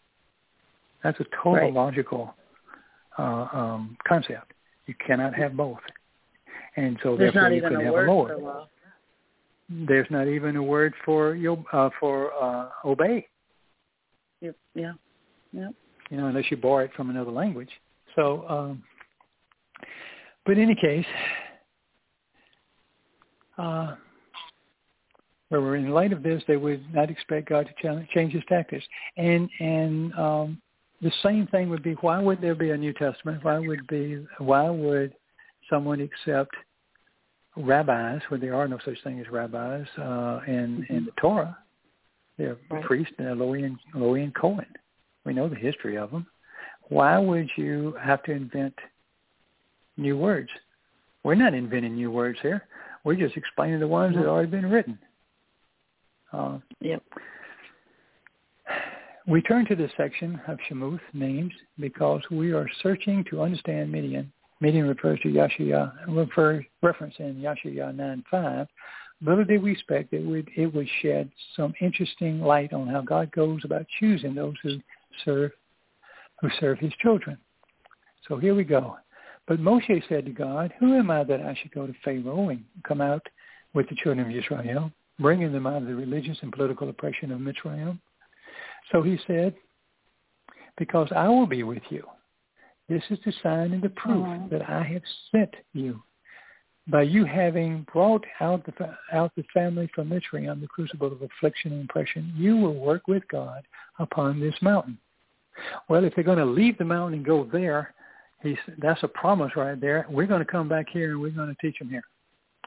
That's 1.03 1.19
a 1.19 1.25
total 1.43 1.53
Right. 1.53 1.73
logical 1.73 2.35
uh, 3.17 3.47
um, 3.53 3.97
concept. 4.07 4.53
You 4.87 4.95
cannot 5.05 5.35
have 5.35 5.55
both. 5.55 5.79
And 6.77 6.97
so 7.03 7.17
There's 7.17 7.33
therefore 7.33 7.49
not 7.49 7.55
you 7.55 7.65
a 7.79 7.83
have 7.83 7.93
word 7.93 8.07
a 8.07 8.11
Lord. 8.11 8.31
for 8.31 8.37
law. 8.43 8.67
There's 9.69 10.07
not 10.09 10.27
even 10.27 10.55
a 10.55 10.63
word 10.63 10.93
for 11.05 11.35
yo- 11.35 11.65
uh, 11.71 11.89
for 11.99 12.31
uh, 12.33 12.69
obey. 12.85 13.27
Yep. 14.41 14.55
Yeah. 14.75 14.93
Yep. 15.53 15.73
you 16.09 16.17
know, 16.17 16.27
unless 16.27 16.49
you 16.49 16.57
borrow 16.57 16.85
it 16.85 16.91
from 16.95 17.09
another 17.09 17.31
language. 17.31 17.69
So, 18.15 18.45
um, 18.47 18.83
but 20.45 20.57
in 20.57 20.63
any 20.63 20.75
case, 20.75 21.05
uh, 23.57 23.95
where 25.49 25.61
we're 25.61 25.75
in 25.75 25.89
light 25.89 26.13
of 26.13 26.23
this, 26.23 26.41
they 26.47 26.57
would 26.57 26.81
not 26.93 27.09
expect 27.09 27.49
God 27.49 27.69
to 27.83 28.05
change 28.13 28.33
his 28.33 28.43
tactics. 28.47 28.85
And 29.17 29.49
and 29.59 30.13
um, 30.15 30.61
the 31.01 31.11
same 31.23 31.47
thing 31.47 31.69
would 31.69 31.83
be, 31.83 31.93
why 31.95 32.19
would 32.21 32.41
there 32.41 32.55
be 32.55 32.71
a 32.71 32.77
New 32.77 32.93
Testament? 32.93 33.43
Why 33.43 33.59
would 33.59 33.85
be 33.87 34.25
why 34.37 34.69
would 34.69 35.13
someone 35.71 35.99
except 35.99 36.53
rabbis 37.57 38.21
where 38.29 38.39
there 38.39 38.53
are 38.53 38.67
no 38.67 38.77
such 38.85 39.01
thing 39.03 39.19
as 39.19 39.27
rabbis 39.29 39.87
uh, 39.97 40.41
in 40.47 40.85
in 40.89 41.05
the 41.05 41.11
Torah? 41.19 41.57
They're 42.37 42.57
Right. 42.69 42.83
priests, 42.83 43.13
uh, 43.19 43.23
and 43.23 43.39
Lowy 43.39 44.23
and 44.23 44.35
Cohen. 44.35 44.67
We 45.25 45.33
know 45.33 45.47
the 45.49 45.55
history 45.55 45.97
of 45.97 46.11
them. 46.11 46.25
Why 46.89 47.17
would 47.17 47.49
you 47.55 47.93
have 48.01 48.21
to 48.23 48.31
invent 48.31 48.73
new 49.97 50.17
words? 50.17 50.49
We're 51.23 51.35
not 51.35 51.53
inventing 51.53 51.95
new 51.95 52.11
words 52.11 52.39
here. 52.41 52.67
We're 53.03 53.15
just 53.15 53.37
explaining 53.37 53.79
the 53.79 53.87
ones 53.87 54.15
that 54.15 54.21
have 54.21 54.29
already 54.29 54.49
been 54.51 54.69
written. 54.69 54.97
Uh, 56.33 56.59
Yep. 56.79 57.03
we 59.27 59.41
turn 59.41 59.65
to 59.65 59.75
this 59.75 59.91
section 59.97 60.41
of 60.47 60.57
Shemowth 60.69 61.01
names 61.13 61.53
because 61.79 62.21
we 62.31 62.53
are 62.53 62.67
searching 62.81 63.23
to 63.25 63.41
understand 63.41 63.91
Midian. 63.91 64.31
Midian 64.61 64.87
refers 64.87 65.19
to 65.21 65.27
Yashia, 65.27 65.91
refer, 66.07 66.63
reference 66.81 67.15
in 67.19 67.35
Yashia 67.35 67.93
9.5. 67.93 68.67
Little 69.23 69.43
did 69.43 69.61
we 69.61 69.71
expect 69.71 70.13
it 70.13 70.25
would, 70.25 70.49
it 70.55 70.73
would 70.73 70.87
shed 71.01 71.29
some 71.55 71.73
interesting 71.81 72.41
light 72.41 72.71
on 72.71 72.87
how 72.87 73.01
God 73.01 73.31
goes 73.31 73.61
about 73.65 73.85
choosing 73.99 74.33
those 74.33 74.55
who 74.63 74.79
serve, 75.25 75.51
who 76.39 76.49
serve 76.59 76.79
his 76.79 76.93
children. 77.01 77.37
So 78.27 78.37
here 78.37 78.55
we 78.55 78.63
go. 78.63 78.97
But 79.47 79.59
Moshe 79.59 80.07
said 80.07 80.25
to 80.25 80.31
God, 80.31 80.73
Who 80.79 80.95
am 80.95 81.11
I 81.11 81.23
that 81.23 81.41
I 81.41 81.57
should 81.61 81.71
go 81.71 81.85
to 81.85 81.93
Pharaoh 82.03 82.49
and 82.49 82.63
come 82.87 83.01
out 83.01 83.25
with 83.73 83.89
the 83.89 83.95
children 83.95 84.29
of 84.29 84.35
Israel, 84.35 84.91
bringing 85.19 85.51
them 85.51 85.67
out 85.67 85.81
of 85.81 85.87
the 85.87 85.95
religious 85.95 86.37
and 86.41 86.51
political 86.51 86.89
oppression 86.89 87.31
of 87.31 87.39
Mitzrayim. 87.39 87.99
So 88.91 89.01
he 89.01 89.19
said, 89.27 89.55
because 90.77 91.09
I 91.15 91.27
will 91.29 91.47
be 91.47 91.63
with 91.63 91.83
you. 91.89 92.03
This 92.91 93.03
is 93.09 93.19
the 93.23 93.31
sign 93.41 93.71
and 93.71 93.81
the 93.81 93.89
proof 93.89 94.27
Mhm. 94.27 94.49
that 94.49 94.69
I 94.69 94.83
have 94.83 95.03
sent 95.31 95.55
you. 95.71 96.03
By 96.87 97.03
you 97.03 97.23
having 97.23 97.83
brought 97.83 98.25
out 98.41 98.65
the, 98.65 98.97
out 99.13 99.33
the 99.35 99.43
family 99.53 99.87
from 99.95 100.09
Mitzrayim, 100.09 100.59
the 100.59 100.67
crucible 100.67 101.07
of 101.07 101.21
affliction 101.21 101.71
and 101.71 101.89
oppression, 101.89 102.33
you 102.35 102.57
will 102.57 102.73
work 102.73 103.07
with 103.07 103.25
God 103.29 103.63
upon 103.99 104.41
this 104.41 104.61
mountain. 104.61 104.97
Well, 105.87 106.03
if 106.03 106.13
they're 106.15 106.25
going 106.25 106.37
to 106.39 106.45
leave 106.45 106.77
the 106.77 106.83
mountain 106.83 107.13
and 107.19 107.25
go 107.25 107.45
there, 107.45 107.93
he's, 108.41 108.57
that's 108.79 109.03
a 109.03 109.07
promise 109.07 109.55
right 109.55 109.79
there. 109.79 110.05
We're 110.09 110.25
going 110.27 110.43
to 110.43 110.51
come 110.51 110.67
back 110.67 110.89
here 110.89 111.11
and 111.11 111.21
we're 111.21 111.29
going 111.31 111.55
to 111.55 111.61
teach 111.61 111.79
them 111.79 111.89
here. 111.89 112.03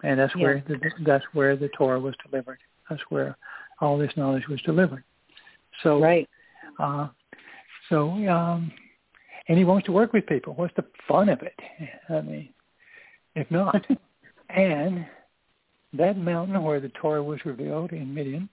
And 0.05 0.19
that's 0.19 0.35
where 0.37 0.65
the, 0.67 0.81
that's 1.05 1.25
where 1.35 1.55
the 1.55 1.69
Torah 1.77 2.01
was 2.01 2.15
delivered. 2.25 2.61
That's 2.89 3.03
where 3.11 3.37
all 3.83 3.99
this 3.99 4.17
knowledge 4.17 4.49
was 4.49 4.63
delivered. 4.63 5.05
So 5.83 6.01
Right. 6.01 6.27
uh, 6.79 7.09
so, 7.91 8.11
um, 8.29 8.73
and 9.49 9.59
he 9.59 9.65
wants 9.65 9.87
to 9.87 9.93
work 9.93 10.13
with 10.13 10.27
people. 10.27 10.55
What's 10.55 10.75
the 10.77 10.85
fun 11.07 11.29
of 11.29 11.43
it? 11.43 11.59
I 12.09 12.21
mean, 12.21 12.49
if 13.35 13.51
not. 13.51 13.85
and 14.51 15.07
that 15.93 16.17
mountain 16.17 16.63
where 16.63 16.81
the 16.81 16.91
Torah 16.91 17.23
was 17.23 17.45
revealed 17.45 17.93
in 17.93 18.13
Midian, 18.15 18.49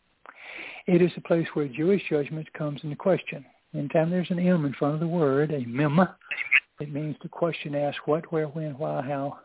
it 0.88 1.02
is 1.02 1.12
a 1.18 1.22
place 1.22 1.48
where 1.54 1.68
Jewish 1.68 2.02
judgment 2.10 2.52
comes 2.54 2.82
into 2.84 2.96
question. 2.96 3.46
Anytime 3.74 4.10
there's 4.10 4.32
an 4.32 4.40
M 4.40 4.66
in 4.66 4.74
front 4.74 4.96
of 4.96 5.00
the 5.00 5.08
word, 5.08 5.52
a 5.52 5.66
mem, 5.66 6.00
it 6.80 6.92
means 6.92 7.16
the 7.22 7.30
question 7.30 7.74
asked 7.76 8.00
what, 8.06 8.32
where, 8.32 8.48
when, 8.48 8.78
why, 8.78 9.02
how, 9.02 9.40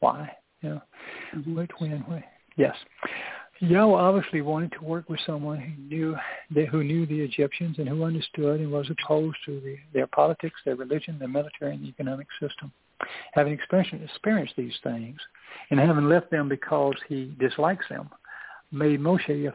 why. 0.00 0.30
You 0.60 0.70
know, 0.70 0.82
Mhm. 1.34 1.54
what, 1.56 1.80
when, 1.80 2.00
where. 2.02 2.24
Yes. 2.56 2.76
Yahweh 3.60 3.94
obviously 3.94 4.40
wanted 4.40 4.72
to 4.72 4.84
work 4.84 5.08
with 5.08 5.20
someone 5.24 5.58
who 5.58 5.82
knew 5.82 6.16
that, 6.54 6.68
who 6.68 6.82
knew 6.82 7.06
the 7.06 7.20
Egyptians 7.20 7.78
and 7.78 7.88
who 7.88 8.02
understood 8.02 8.60
and 8.60 8.70
was 8.70 8.90
opposed 8.90 9.36
to 9.46 9.60
the, 9.60 9.76
their 9.92 10.08
politics, 10.08 10.60
their 10.64 10.74
religion, 10.74 11.18
their 11.18 11.28
military 11.28 11.74
and 11.74 11.86
economic 11.86 12.26
system. 12.40 12.72
Having 13.32 13.52
experienced, 13.52 14.04
experienced 14.04 14.54
these 14.56 14.74
things 14.82 15.18
and 15.70 15.78
having 15.78 16.08
left 16.08 16.30
them 16.30 16.48
because 16.48 16.96
he 17.08 17.34
dislikes 17.38 17.86
them, 17.88 18.10
made 18.72 19.00
Moshe 19.00 19.52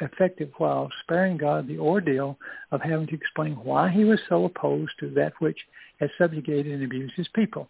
effective 0.00 0.50
while 0.58 0.90
sparing 1.02 1.36
God 1.36 1.68
the 1.68 1.78
ordeal 1.78 2.36
of 2.72 2.80
having 2.80 3.06
to 3.06 3.14
explain 3.14 3.52
why 3.52 3.88
he 3.90 4.04
was 4.04 4.18
so 4.28 4.44
opposed 4.44 4.92
to 4.98 5.10
that 5.10 5.32
which 5.38 5.58
had 6.00 6.10
subjugated 6.18 6.72
and 6.72 6.82
abused 6.82 7.14
his 7.14 7.28
people 7.28 7.68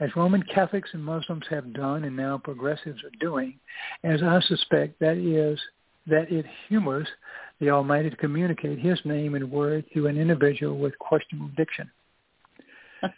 as 0.00 0.14
Roman 0.16 0.42
Catholics 0.42 0.90
and 0.92 1.04
Muslims 1.04 1.44
have 1.50 1.72
done 1.72 2.04
and 2.04 2.16
now 2.16 2.38
progressives 2.38 3.02
are 3.04 3.10
doing, 3.20 3.58
as 4.02 4.22
I 4.22 4.40
suspect 4.40 4.98
that 5.00 5.16
is 5.16 5.60
that 6.06 6.30
it 6.30 6.44
humors 6.68 7.08
the 7.60 7.70
Almighty 7.70 8.10
to 8.10 8.16
communicate 8.16 8.78
his 8.78 8.98
name 9.04 9.34
and 9.34 9.50
word 9.50 9.84
to 9.94 10.06
an 10.06 10.18
individual 10.18 10.78
with 10.78 10.98
questionable 10.98 11.50
diction. 11.56 11.90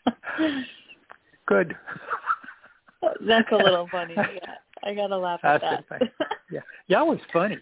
Good. 1.47 1.75
That's 3.27 3.49
a 3.53 3.57
little 3.57 3.89
funny. 3.91 4.15
Yeah. 4.17 4.55
I 4.85 4.95
gotta 4.95 5.17
laugh 5.17 5.41
at 5.43 5.61
That's 5.61 5.85
that. 5.91 6.03
it. 6.03 6.13
Yeah, 6.51 6.61
Yahweh's 6.89 7.21
funny, 7.33 7.59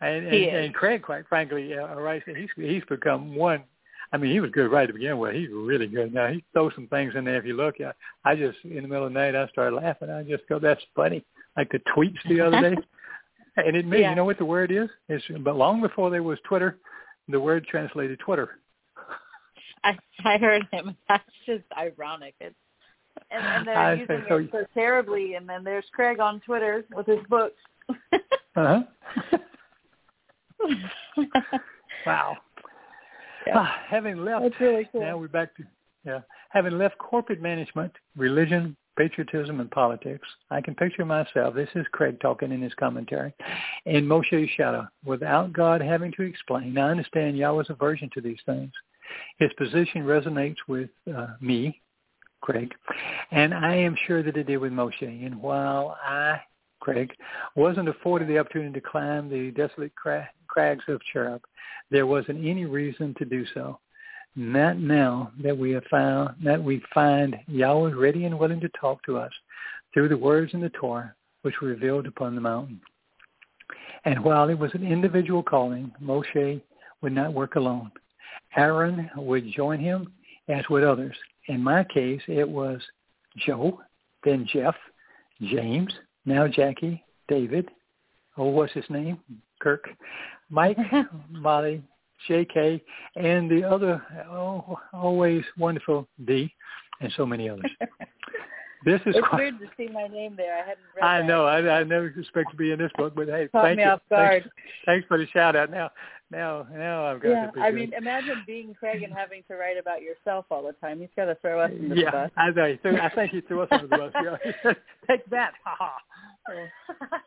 and 0.00 0.26
and, 0.26 0.34
He 0.34 0.44
is. 0.44 0.64
and 0.66 0.74
Craig, 0.74 1.02
quite 1.02 1.28
frankly, 1.28 1.76
uh, 1.76 1.96
he's 2.24 2.48
he's 2.56 2.82
become 2.88 3.34
one. 3.34 3.64
I 4.12 4.16
mean, 4.16 4.32
he 4.32 4.40
was 4.40 4.50
good 4.50 4.70
right 4.70 4.86
to 4.86 4.92
begin 4.92 5.18
with. 5.18 5.34
He's 5.34 5.48
really 5.52 5.86
good 5.86 6.14
now. 6.14 6.28
He 6.28 6.42
throws 6.52 6.72
some 6.74 6.86
things 6.88 7.12
in 7.14 7.24
there. 7.24 7.36
If 7.36 7.44
you 7.44 7.54
look, 7.54 7.74
I, 7.80 7.92
I 8.30 8.34
just 8.34 8.58
in 8.64 8.82
the 8.82 8.88
middle 8.88 9.06
of 9.06 9.12
the 9.12 9.18
night 9.18 9.34
I 9.34 9.46
started 9.48 9.76
laughing. 9.76 10.10
I 10.10 10.22
just 10.22 10.48
go, 10.48 10.58
"That's 10.58 10.80
funny." 10.96 11.24
Like 11.56 11.70
the 11.70 11.80
tweets 11.96 12.16
the 12.28 12.40
other 12.40 12.60
day, 12.60 12.76
and 13.56 13.76
it 13.76 13.86
means 13.86 14.00
Yeah. 14.02 14.10
you 14.10 14.16
know 14.16 14.24
what 14.24 14.38
the 14.38 14.44
word 14.44 14.70
is? 14.72 14.88
It's 15.08 15.24
but 15.40 15.56
long 15.56 15.80
before 15.82 16.10
there 16.10 16.22
was 16.22 16.38
Twitter, 16.48 16.78
the 17.28 17.40
word 17.40 17.66
translated 17.66 18.18
Twitter. 18.20 18.58
I 19.84 19.96
I 20.24 20.38
heard 20.38 20.66
him. 20.70 20.96
That's 21.08 21.24
just 21.46 21.64
ironic. 21.76 22.34
It's 22.40 22.54
and, 23.30 23.44
and 23.44 23.66
they're 23.66 23.76
I 23.76 23.92
using 23.94 24.24
so. 24.28 24.36
it 24.36 24.48
so 24.52 24.64
terribly. 24.74 25.34
And 25.34 25.48
then 25.48 25.64
there's 25.64 25.84
Craig 25.92 26.20
on 26.20 26.40
Twitter 26.40 26.84
with 26.94 27.06
his 27.06 27.20
books. 27.28 27.60
Uh 28.56 28.82
huh. 28.82 29.38
wow. 32.06 32.36
Yeah. 33.46 33.54
Ah, 33.56 33.76
having 33.88 34.24
left 34.24 34.42
That's 34.42 34.60
really 34.60 34.88
cool. 34.90 35.00
Now 35.00 35.16
we're 35.18 35.28
back 35.28 35.54
to 35.56 35.64
yeah. 36.04 36.20
Having 36.50 36.78
left 36.78 36.96
corporate 36.98 37.42
management, 37.42 37.92
religion, 38.16 38.76
patriotism, 38.96 39.60
and 39.60 39.70
politics, 39.70 40.26
I 40.50 40.60
can 40.60 40.74
picture 40.74 41.04
myself. 41.04 41.54
This 41.54 41.68
is 41.74 41.86
Craig 41.92 42.18
talking 42.20 42.50
in 42.52 42.62
his 42.62 42.74
commentary, 42.74 43.34
in 43.84 44.06
Moshe's 44.06 44.50
shadow, 44.56 44.88
without 45.04 45.52
God 45.52 45.80
having 45.80 46.12
to 46.12 46.22
explain. 46.22 46.76
I 46.78 46.90
understand 46.90 47.36
Yahweh's 47.36 47.70
aversion 47.70 48.10
to 48.14 48.20
these 48.20 48.40
things. 48.46 48.72
His 49.38 49.50
position 49.56 50.02
resonates 50.02 50.56
with 50.66 50.90
uh, 51.14 51.28
me, 51.40 51.80
Craig, 52.40 52.72
and 53.30 53.54
I 53.54 53.74
am 53.74 53.96
sure 54.06 54.22
that 54.22 54.36
it 54.36 54.46
did 54.46 54.58
with 54.58 54.72
Moshe. 54.72 55.02
And 55.02 55.40
while 55.40 55.96
I, 56.02 56.40
Craig, 56.80 57.12
wasn't 57.54 57.88
afforded 57.88 58.28
the 58.28 58.38
opportunity 58.38 58.72
to 58.72 58.86
climb 58.86 59.28
the 59.28 59.50
desolate 59.52 59.94
cra- 59.94 60.28
crags 60.46 60.84
of 60.88 61.00
Cherub, 61.12 61.42
there 61.90 62.06
wasn't 62.06 62.44
any 62.44 62.64
reason 62.64 63.14
to 63.18 63.24
do 63.24 63.44
so. 63.54 63.78
Not 64.36 64.78
now 64.78 65.32
that 65.42 65.56
we 65.56 65.72
have 65.72 65.84
found 65.90 66.36
that 66.44 66.62
we 66.62 66.82
find 66.94 67.36
Yahweh 67.46 67.92
ready 67.94 68.24
and 68.24 68.38
willing 68.38 68.60
to 68.60 68.70
talk 68.80 69.02
to 69.04 69.18
us 69.18 69.32
through 69.92 70.08
the 70.08 70.16
words 70.16 70.54
in 70.54 70.60
the 70.60 70.70
Torah 70.70 71.14
which 71.42 71.60
were 71.60 71.68
revealed 71.68 72.06
upon 72.06 72.34
the 72.34 72.40
mountain. 72.40 72.80
And 74.04 74.22
while 74.24 74.48
it 74.48 74.58
was 74.58 74.70
an 74.74 74.86
individual 74.86 75.42
calling, 75.42 75.92
Moshe 76.02 76.60
would 77.02 77.12
not 77.12 77.32
work 77.32 77.56
alone. 77.56 77.90
Aaron 78.56 79.10
would 79.16 79.50
join 79.52 79.78
him, 79.78 80.12
as 80.48 80.64
would 80.70 80.84
others. 80.84 81.16
In 81.46 81.62
my 81.62 81.84
case, 81.84 82.22
it 82.26 82.48
was 82.48 82.80
Joe, 83.46 83.80
then 84.24 84.46
Jeff, 84.52 84.74
James, 85.42 85.92
now 86.28 86.46
Jackie, 86.46 87.02
David, 87.26 87.68
oh, 88.36 88.48
what's 88.48 88.72
his 88.72 88.84
name? 88.88 89.18
Kirk, 89.60 89.88
Mike, 90.50 90.78
Molly, 91.30 91.82
J.K., 92.26 92.82
and 93.16 93.50
the 93.50 93.64
other 93.64 94.02
oh, 94.30 94.78
always 94.92 95.42
wonderful 95.56 96.06
D, 96.26 96.52
and 97.00 97.12
so 97.16 97.24
many 97.24 97.48
others. 97.48 97.70
This 98.84 99.00
is 99.06 99.16
it's 99.16 99.26
quite, 99.28 99.38
weird 99.38 99.58
to 99.58 99.66
see 99.76 99.88
my 99.92 100.06
name 100.06 100.34
there. 100.36 100.54
I 100.54 100.58
hadn't 100.60 100.78
read 100.96 101.04
I 101.04 101.20
that. 101.20 101.26
know. 101.26 101.46
I, 101.46 101.80
I 101.80 101.84
never 101.84 102.06
expect 102.06 102.50
to 102.52 102.56
be 102.56 102.70
in 102.70 102.78
this 102.78 102.92
book, 102.96 103.12
but 103.16 103.26
hey, 103.26 103.48
Caught 103.50 103.64
thank 103.64 103.76
me 103.78 103.82
you. 103.82 103.90
off 103.90 104.00
guard. 104.08 104.42
Thanks, 104.42 104.56
thanks 104.86 105.06
for 105.08 105.18
the 105.18 105.26
shout 105.28 105.56
out. 105.56 105.70
Now, 105.70 105.90
now, 106.30 106.66
now 106.72 107.04
I've 107.06 107.20
got 107.20 107.28
Yeah, 107.30 107.46
to 107.46 107.52
be 107.52 107.60
I 107.60 107.70
good. 107.70 107.76
mean, 107.76 107.92
imagine 107.94 108.44
being 108.46 108.74
Craig 108.78 109.02
and 109.02 109.12
having 109.12 109.42
to 109.48 109.56
write 109.56 109.78
about 109.78 110.02
yourself 110.02 110.44
all 110.50 110.62
the 110.62 110.72
time. 110.74 111.00
He's 111.00 111.08
got 111.16 111.24
to 111.24 111.34
throw 111.36 111.60
us 111.60 111.72
the 111.72 111.96
yeah, 111.96 112.10
bus. 112.10 112.30
I 112.36 112.50
know. 112.50 112.76
Threw, 112.82 112.98
I 113.00 113.08
think 113.14 113.32
he 113.32 113.40
threw 113.40 113.62
us 113.62 113.68
under 113.72 113.88
the 113.88 113.96
bus. 113.96 114.12
Yeah. 114.22 114.72
Take 115.08 115.28
that. 115.30 115.52
Ha 115.64 115.76
ha. 115.78 115.96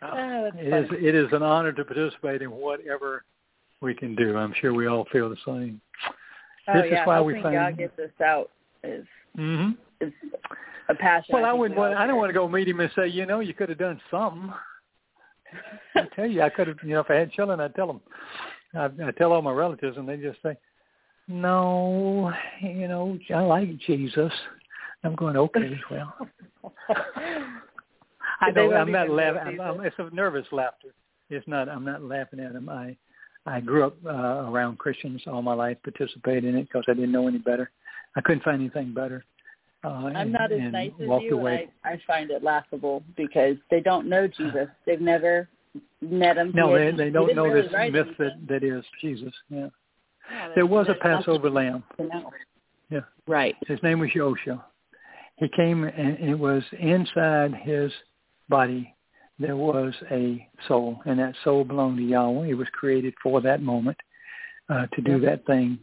Oh, 0.00 0.44
that's 0.44 0.56
It 0.60 0.84
is, 0.84 0.90
it 0.92 1.14
is 1.16 1.26
an 1.32 1.42
honor 1.42 1.72
to 1.72 1.84
participate 1.84 2.40
in 2.40 2.52
whatever 2.52 3.24
we 3.80 3.94
can 3.94 4.14
do. 4.14 4.36
I'm 4.36 4.54
sure 4.60 4.72
we 4.72 4.86
all 4.86 5.06
feel 5.10 5.28
the 5.28 5.36
same. 5.44 5.80
oh 6.68 6.72
this 6.74 6.84
is 6.86 6.90
yeah, 6.92 7.04
why 7.04 7.20
we 7.20 7.34
helping 7.34 7.42
find- 7.42 7.56
God 7.56 7.78
get 7.78 7.96
this 7.96 8.12
out 8.24 8.50
is 8.84 9.04
hmm 9.34 9.70
is 10.00 10.12
a 10.88 10.94
passion. 10.94 11.34
Well, 11.34 11.44
I 11.44 11.50
think 11.50 11.60
wouldn't 11.60 11.78
we 11.78 11.82
want. 11.82 11.94
I 11.94 12.06
don't 12.06 12.16
want 12.16 12.30
to 12.30 12.34
go 12.34 12.48
meet 12.48 12.68
him 12.68 12.80
and 12.80 12.90
say, 12.94 13.08
you 13.08 13.26
know, 13.26 13.40
you 13.40 13.54
could 13.54 13.68
have 13.68 13.78
done 13.78 14.00
something. 14.10 14.52
I 15.94 16.02
tell 16.14 16.26
you, 16.26 16.42
I 16.42 16.50
could 16.50 16.68
have. 16.68 16.78
You 16.82 16.94
know, 16.94 17.00
if 17.00 17.10
I 17.10 17.14
had 17.14 17.32
children, 17.32 17.60
I'd 17.60 17.74
tell 17.74 17.86
them. 17.86 18.00
I, 18.74 19.08
I 19.08 19.10
tell 19.12 19.32
all 19.32 19.42
my 19.42 19.52
relatives, 19.52 19.96
and 19.96 20.08
they 20.08 20.16
just 20.16 20.40
say, 20.42 20.56
"No, 21.26 22.32
you 22.60 22.88
know, 22.88 23.18
I 23.34 23.40
like 23.40 23.78
Jesus." 23.78 24.32
I'm 25.04 25.14
going, 25.14 25.36
okay, 25.36 25.80
well. 25.90 26.14
I 28.40 28.50
don't 28.50 28.74
I'm 28.74 28.90
not 28.92 29.10
laughing. 29.10 29.60
I'm, 29.60 29.80
I'm, 29.80 29.80
it's 29.80 29.96
a 29.98 30.10
nervous 30.14 30.46
laughter. 30.52 30.88
It's 31.30 31.46
not. 31.46 31.68
I'm 31.68 31.84
not 31.84 32.02
laughing 32.02 32.40
at 32.40 32.52
him. 32.52 32.68
I 32.68 32.96
I 33.46 33.60
grew 33.60 33.86
up 33.86 33.96
uh, 34.04 34.10
around 34.50 34.78
Christians 34.78 35.22
all 35.26 35.42
my 35.42 35.54
life, 35.54 35.78
participated 35.82 36.44
in 36.44 36.56
it 36.56 36.68
because 36.68 36.84
I 36.88 36.94
didn't 36.94 37.12
know 37.12 37.28
any 37.28 37.38
better. 37.38 37.70
I 38.16 38.20
couldn't 38.20 38.42
find 38.42 38.60
anything 38.60 38.92
better. 38.92 39.24
Uh, 39.84 39.88
I'm 39.88 40.16
and- 40.16 40.32
not 40.32 40.52
as 40.52 40.72
nice 40.72 40.92
as 41.00 41.08
you, 41.22 41.38
away. 41.38 41.68
I, 41.84 41.92
I 41.92 42.00
find 42.06 42.30
it 42.30 42.42
laughable 42.42 43.02
because 43.16 43.56
they 43.70 43.80
don't 43.80 44.08
know 44.08 44.26
Jesus. 44.38 44.68
They've 44.86 45.00
never 45.00 45.48
met 46.00 46.36
him. 46.36 46.52
No, 46.54 46.74
they 46.76 46.90
they 46.96 47.10
don't 47.10 47.34
know 47.34 47.44
really 47.44 47.62
this 47.62 47.92
myth 47.92 48.16
that 48.18 48.32
that 48.48 48.64
is 48.64 48.84
Jesus. 49.00 49.32
Yeah, 49.48 49.68
Yeah, 50.30 50.48
there 50.54 50.66
was 50.66 50.88
a 50.88 50.94
Passover 50.94 51.50
lamb. 51.50 51.84
Yeah. 52.90 53.00
Right. 53.26 53.54
His 53.66 53.78
name 53.82 54.00
was 54.00 54.10
Yoshua. 54.10 54.62
He 55.36 55.48
came 55.54 55.84
and 55.84 56.18
it 56.18 56.38
was 56.38 56.62
inside 56.80 57.54
his 57.54 57.92
body 58.48 58.94
there 59.38 59.56
was 59.56 59.94
a 60.10 60.48
soul, 60.66 61.00
and 61.06 61.18
that 61.18 61.34
soul 61.44 61.64
belonged 61.64 61.98
to 61.98 62.02
Yahweh. 62.02 62.48
It 62.48 62.54
was 62.54 62.66
created 62.72 63.14
for 63.22 63.40
that 63.40 63.62
moment 63.62 63.96
uh, 64.68 64.86
to 64.94 65.00
do 65.00 65.20
that 65.20 65.46
thing, 65.46 65.78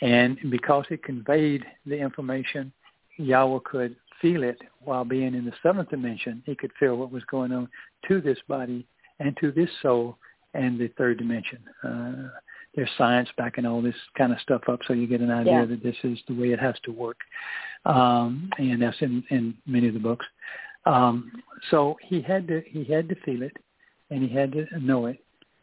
and 0.00 0.38
because 0.48 0.84
it 0.90 1.02
conveyed 1.02 1.64
the 1.86 1.96
information, 1.96 2.72
Yahweh 3.20 3.60
could 3.64 3.96
feel 4.20 4.42
it 4.42 4.58
while 4.80 5.04
being 5.04 5.34
in 5.34 5.44
the 5.44 5.52
seventh 5.62 5.90
dimension. 5.90 6.42
He 6.46 6.54
could 6.54 6.72
feel 6.78 6.96
what 6.96 7.12
was 7.12 7.24
going 7.24 7.52
on 7.52 7.68
to 8.08 8.20
this 8.20 8.38
body 8.48 8.86
and 9.18 9.36
to 9.40 9.52
this 9.52 9.68
soul 9.82 10.16
and 10.54 10.78
the 10.78 10.88
third 10.98 11.18
dimension. 11.18 11.58
Uh, 11.84 12.28
there's 12.74 12.90
science 12.96 13.28
backing 13.36 13.66
all 13.66 13.82
this 13.82 13.94
kind 14.16 14.32
of 14.32 14.40
stuff 14.40 14.62
up, 14.68 14.80
so 14.86 14.92
you 14.92 15.06
get 15.06 15.20
an 15.20 15.30
idea 15.30 15.60
Yeah. 15.60 15.64
that 15.66 15.82
this 15.82 15.96
is 16.04 16.18
the 16.28 16.34
way 16.34 16.52
it 16.52 16.60
has 16.60 16.78
to 16.84 16.92
work, 16.92 17.18
um, 17.84 18.48
and 18.58 18.80
that's 18.82 19.00
in, 19.00 19.24
in 19.30 19.56
many 19.66 19.88
of 19.88 19.94
the 19.94 20.00
books. 20.00 20.26
Um, 20.86 21.42
so 21.70 21.98
he 22.02 22.22
had 22.22 22.48
to 22.48 22.62
he 22.66 22.84
had 22.84 23.08
to 23.08 23.14
feel 23.16 23.42
it, 23.42 23.56
and 24.10 24.22
he 24.22 24.28
had 24.28 24.52
to 24.52 24.66
know 24.80 25.06
it, 25.06 25.18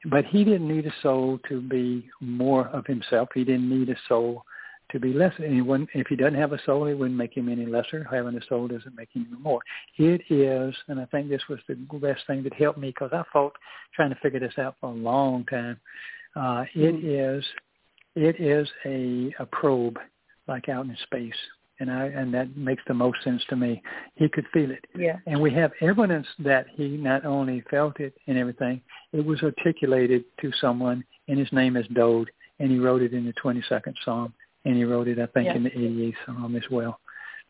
but 0.05 0.25
he 0.25 0.43
didn't 0.43 0.67
need 0.67 0.85
a 0.85 0.93
soul 1.01 1.39
to 1.49 1.61
be 1.61 2.09
more 2.19 2.67
of 2.67 2.85
himself. 2.85 3.29
He 3.34 3.43
didn't 3.43 3.69
need 3.69 3.89
a 3.89 3.95
soul 4.07 4.43
to 4.91 4.99
be 4.99 5.14
less. 5.14 5.34
And 5.38 5.88
if 5.93 6.07
he 6.07 6.15
doesn't 6.15 6.39
have 6.39 6.53
a 6.53 6.61
soul, 6.65 6.85
it 6.85 6.93
wouldn't 6.93 7.18
make 7.18 7.35
him 7.35 7.49
any 7.49 7.65
lesser. 7.65 8.07
Having 8.09 8.38
a 8.38 8.45
soul 8.47 8.68
doesn't 8.68 8.95
make 8.95 9.09
him 9.14 9.27
any 9.31 9.41
more. 9.41 9.59
It 9.97 10.22
is, 10.30 10.76
and 10.88 10.99
I 10.99 11.05
think 11.05 11.30
this 11.30 11.41
was 11.49 11.59
the 11.68 11.76
best 11.76 12.26
thing 12.27 12.43
that 12.43 12.53
helped 12.53 12.80
me 12.80 12.89
because 12.89 13.11
I 13.14 13.23
fought 13.31 13.53
trying 13.95 14.09
to 14.09 14.19
figure 14.22 14.39
this 14.39 14.57
out 14.57 14.76
for 14.80 14.89
a 14.89 14.93
long 14.93 15.45
time. 15.45 15.80
Uh, 16.35 16.65
it 16.76 17.03
is, 17.03 17.43
it 18.15 18.39
is 18.39 18.68
a, 18.85 19.34
a 19.39 19.45
probe 19.45 19.97
like 20.47 20.69
out 20.69 20.85
in 20.85 20.95
space, 21.03 21.35
and 21.80 21.91
I 21.91 22.05
and 22.05 22.34
that 22.34 22.55
makes 22.55 22.84
the 22.88 22.93
most 22.93 23.23
sense 23.23 23.43
to 23.49 23.55
me. 23.55 23.81
He 24.15 24.30
could 24.30 24.45
feel 24.53 24.72
it, 24.72 24.85
Yeah. 24.95 25.18
and 25.26 25.41
we 25.41 25.51
have 25.53 25.72
evidence 25.81 26.27
that 26.39 26.68
he 26.76 26.88
not 26.89 27.26
only 27.26 27.61
felt 27.69 27.99
it 27.99 28.14
and 28.27 28.38
everything, 28.38 28.81
it 29.14 29.26
was 29.26 29.41
articulated 29.43 30.23
to 30.41 30.51
someone, 30.61 31.03
and 31.27 31.38
his 31.38 31.51
name 31.51 31.76
is 31.76 31.85
Dode, 31.93 32.30
and 32.59 32.72
he 32.72 32.80
wrote 32.80 33.01
it 33.01 33.14
in 33.14 33.26
the 33.26 33.34
22nd 33.34 33.93
Psalm, 34.05 34.34
and 34.65 34.75
he 34.75 34.84
wrote 34.84 35.07
it, 35.07 35.19
I 35.19 35.25
think, 35.27 35.45
Yeah. 35.45 35.55
in 35.55 35.63
the 35.63 35.71
88th 35.71 36.15
Psalm 36.25 36.45
um, 36.45 36.55
as 36.55 36.69
well. 36.69 36.99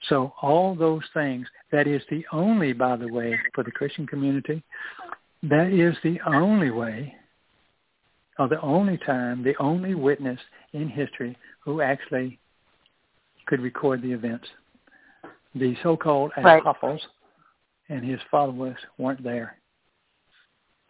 So 0.09 0.34
all 0.41 0.75
those 0.75 1.03
things, 1.13 1.47
that 1.71 1.88
is 1.88 2.01
the 2.09 2.25
only, 2.31 2.73
by 2.73 2.95
the 2.95 3.11
way, 3.11 3.39
for 3.53 3.63
the 3.63 3.71
Christian 3.71 4.05
community, 4.05 4.63
that 5.43 5.71
is 5.71 5.95
the 6.03 6.19
only 6.21 6.69
way, 6.69 7.15
or 8.38 8.47
the 8.47 8.61
only 8.61 8.97
time, 8.99 9.43
the 9.43 9.55
only 9.57 9.95
witness 9.95 10.39
in 10.73 10.88
history 10.88 11.35
who 11.59 11.81
actually 11.81 12.39
could 13.47 13.59
record 13.61 14.01
the 14.01 14.11
events. 14.11 14.47
The 15.55 15.75
so-called 15.81 16.31
Right. 16.38 16.59
apostles 16.59 17.07
and 17.89 18.03
his 18.05 18.21
followers 18.29 18.77
weren't 18.97 19.23
there. 19.23 19.57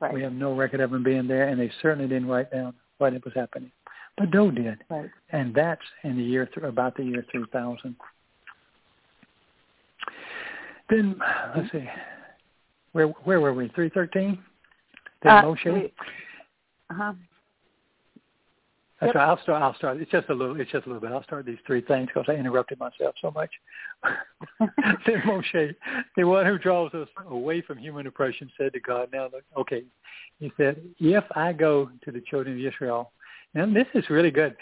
Right. 0.01 0.13
We 0.13 0.21
have 0.23 0.33
no 0.33 0.53
record 0.55 0.79
of 0.81 0.91
them 0.91 1.03
being 1.03 1.27
there, 1.27 1.47
and 1.47 1.59
they 1.59 1.69
certainly 1.81 2.07
didn't 2.07 2.27
write 2.27 2.51
down 2.51 2.75
what 2.97 3.13
it 3.13 3.23
was 3.23 3.33
happening. 3.33 3.71
But 4.17 4.31
Doe 4.31 4.49
did, 4.51 4.83
Right. 4.89 5.09
and 5.29 5.53
that's 5.53 5.81
in 6.03 6.17
the 6.17 6.23
year 6.23 6.47
th- 6.47 6.65
about 6.65 6.95
the 6.97 7.03
year 7.03 7.23
3000. 7.31 7.95
Then 10.89 11.21
let's 11.55 11.71
see, 11.71 11.87
where 12.93 13.07
where 13.07 13.39
were 13.39 13.53
we? 13.53 13.67
313. 13.69 14.43
Then 15.21 15.31
Uh, 15.31 15.41
Moshe. 15.43 15.91
Uh-huh. 16.89 17.13
That's 18.99 19.09
Yep. 19.09 19.15
right. 19.15 19.27
I'll 19.29 19.37
start. 19.37 19.61
I'll 19.61 19.75
start. 19.75 19.97
It's 19.97 20.09
just 20.09 20.29
a 20.29 20.33
little. 20.33 20.59
It's 20.59 20.71
just 20.71 20.87
a 20.87 20.89
little 20.89 21.01
bit. 21.01 21.11
I'll 21.11 21.23
start 21.23 21.45
these 21.45 21.59
three 21.67 21.81
things 21.81 22.07
because 22.07 22.25
I 22.27 22.33
interrupted 22.33 22.79
myself 22.79 23.13
so 23.21 23.29
much. 23.29 23.51
then 24.59 25.21
Moshe, 25.21 25.75
the 26.15 26.23
one 26.23 26.45
who 26.47 26.57
draws 26.57 26.91
us 26.95 27.07
away 27.27 27.61
from 27.61 27.77
human 27.77 28.07
oppression, 28.07 28.49
said 28.57 28.73
to 28.73 28.79
God, 28.79 29.09
"Now, 29.11 29.25
look, 29.25 29.43
okay," 29.55 29.83
he 30.39 30.51
said, 30.57 30.81
"If 30.99 31.25
I 31.35 31.53
go 31.53 31.91
to 32.05 32.11
the 32.11 32.21
children 32.21 32.59
of 32.59 32.65
Israel, 32.73 33.11
now 33.57 33.65
this 33.73 33.87
is 33.95 34.09
really 34.09 34.31
good. 34.31 34.55